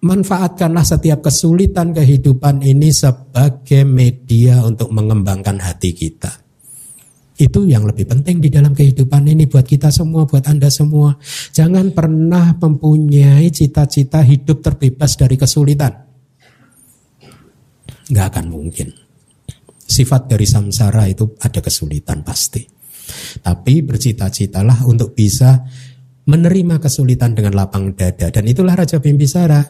manfaatkanlah 0.06 0.86
setiap 0.86 1.26
kesulitan 1.26 1.92
kehidupan 1.92 2.62
ini 2.62 2.94
sebagai 2.94 3.82
media 3.84 4.62
untuk 4.62 4.94
mengembangkan 4.94 5.58
hati 5.58 5.92
kita 5.98 6.47
itu 7.38 7.70
yang 7.70 7.86
lebih 7.86 8.10
penting 8.10 8.42
di 8.42 8.50
dalam 8.50 8.74
kehidupan 8.74 9.22
ini 9.30 9.46
buat 9.46 9.62
kita 9.62 9.94
semua, 9.94 10.26
buat 10.26 10.42
Anda 10.50 10.74
semua. 10.74 11.14
Jangan 11.54 11.94
pernah 11.94 12.58
mempunyai 12.58 13.54
cita-cita 13.54 14.26
hidup 14.26 14.66
terbebas 14.66 15.14
dari 15.14 15.38
kesulitan. 15.38 15.94
Nggak 18.10 18.28
akan 18.34 18.46
mungkin. 18.50 18.90
Sifat 19.86 20.26
dari 20.26 20.50
samsara 20.50 21.06
itu 21.06 21.38
ada 21.38 21.62
kesulitan 21.62 22.26
pasti. 22.26 22.66
Tapi 23.40 23.86
bercita-citalah 23.86 24.90
untuk 24.90 25.14
bisa 25.14 25.62
menerima 26.26 26.82
kesulitan 26.82 27.38
dengan 27.38 27.54
lapang 27.54 27.94
dada. 27.94 28.34
Dan 28.34 28.50
itulah 28.50 28.74
Raja 28.74 28.98
Bimbisara. 28.98 29.62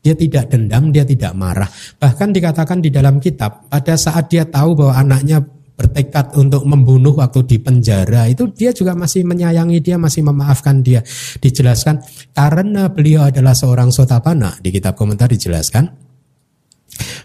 Dia 0.00 0.16
tidak 0.16 0.48
dendam, 0.48 0.88
dia 0.88 1.04
tidak 1.04 1.36
marah. 1.36 1.68
Bahkan 2.00 2.32
dikatakan 2.32 2.80
di 2.80 2.88
dalam 2.88 3.20
kitab, 3.20 3.68
pada 3.68 4.00
saat 4.00 4.32
dia 4.32 4.48
tahu 4.48 4.72
bahwa 4.72 4.96
anaknya 4.96 5.44
bertekad 5.80 6.36
untuk 6.36 6.68
membunuh 6.68 7.16
waktu 7.16 7.48
di 7.48 7.56
penjara 7.56 8.28
itu 8.28 8.52
dia 8.52 8.68
juga 8.76 8.92
masih 8.92 9.24
menyayangi 9.24 9.80
dia 9.80 9.96
masih 9.96 10.20
memaafkan 10.20 10.84
dia. 10.84 11.00
Dijelaskan 11.40 12.04
karena 12.36 12.92
beliau 12.92 13.32
adalah 13.32 13.56
seorang 13.56 13.88
sotapana 13.88 14.60
di 14.60 14.68
kitab 14.68 14.92
komentar 14.92 15.32
dijelaskan. 15.32 15.88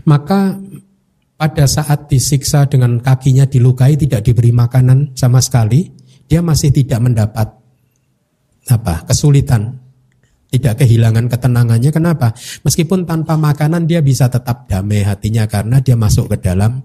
Maka 0.07 0.55
pada 1.35 1.67
saat 1.67 2.07
disiksa 2.07 2.63
dengan 2.71 3.03
kakinya 3.03 3.43
dilukai 3.43 3.99
tidak 3.99 4.23
diberi 4.23 4.55
makanan 4.55 5.11
sama 5.19 5.43
sekali 5.43 5.91
dia 6.31 6.39
masih 6.39 6.71
tidak 6.71 7.03
mendapat 7.03 7.51
apa 8.71 9.03
kesulitan 9.03 9.83
tidak 10.55 10.79
kehilangan 10.79 11.27
ketenangannya. 11.27 11.91
Kenapa? 11.91 12.31
Meskipun 12.63 13.03
tanpa 13.03 13.35
makanan 13.35 13.83
dia 13.83 13.99
bisa 13.99 14.31
tetap 14.31 14.63
damai 14.71 15.03
hatinya 15.03 15.43
karena 15.43 15.83
dia 15.83 15.99
masuk 15.99 16.31
ke 16.31 16.39
dalam 16.39 16.79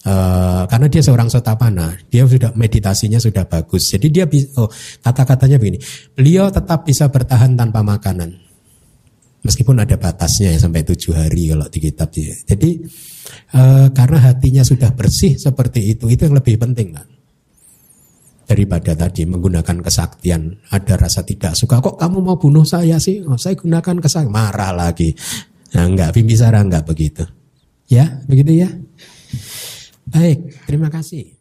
Uh, 0.00 0.64
karena 0.64 0.88
dia 0.88 1.04
seorang 1.04 1.28
sotapana, 1.28 1.92
dia 2.08 2.24
sudah 2.24 2.56
meditasinya 2.56 3.20
sudah 3.20 3.44
bagus. 3.44 3.92
Jadi 3.92 4.08
dia 4.08 4.24
oh, 4.56 4.72
kata-katanya 5.04 5.60
begini, 5.60 5.76
beliau 6.16 6.48
tetap 6.48 6.88
bisa 6.88 7.12
bertahan 7.12 7.52
tanpa 7.52 7.84
makanan, 7.84 8.32
meskipun 9.44 9.76
ada 9.76 10.00
batasnya 10.00 10.56
ya 10.56 10.58
sampai 10.64 10.88
tujuh 10.88 11.12
hari 11.12 11.52
kalau 11.52 11.68
di 11.68 11.78
kitab 11.84 12.08
dia. 12.16 12.32
Jadi 12.32 12.80
uh, 13.52 13.92
karena 13.92 14.24
hatinya 14.24 14.64
sudah 14.64 14.88
bersih 14.96 15.36
seperti 15.36 15.92
itu, 15.92 16.08
itu 16.08 16.24
yang 16.24 16.40
lebih 16.40 16.56
penting 16.56 16.96
kan 16.96 17.04
daripada 18.48 18.96
tadi 18.96 19.28
menggunakan 19.28 19.84
kesaktian. 19.84 20.64
Ada 20.72 20.96
rasa 20.96 21.28
tidak 21.28 21.52
suka, 21.52 21.76
kok 21.84 22.00
kamu 22.00 22.24
mau 22.24 22.40
bunuh 22.40 22.64
saya 22.64 22.96
sih? 22.96 23.20
Oh, 23.28 23.36
saya 23.36 23.52
gunakan 23.52 24.00
kesaktian, 24.00 24.32
marah 24.32 24.72
lagi. 24.72 25.12
Nah, 25.76 25.84
enggak, 25.86 26.16
Bimbisara 26.16 26.64
enggak 26.64 26.88
begitu. 26.88 27.28
Ya, 27.92 28.24
begitu 28.24 28.64
ya. 28.64 28.72
Baik, 30.10 30.66
terima 30.66 30.90
kasih. 30.90 31.39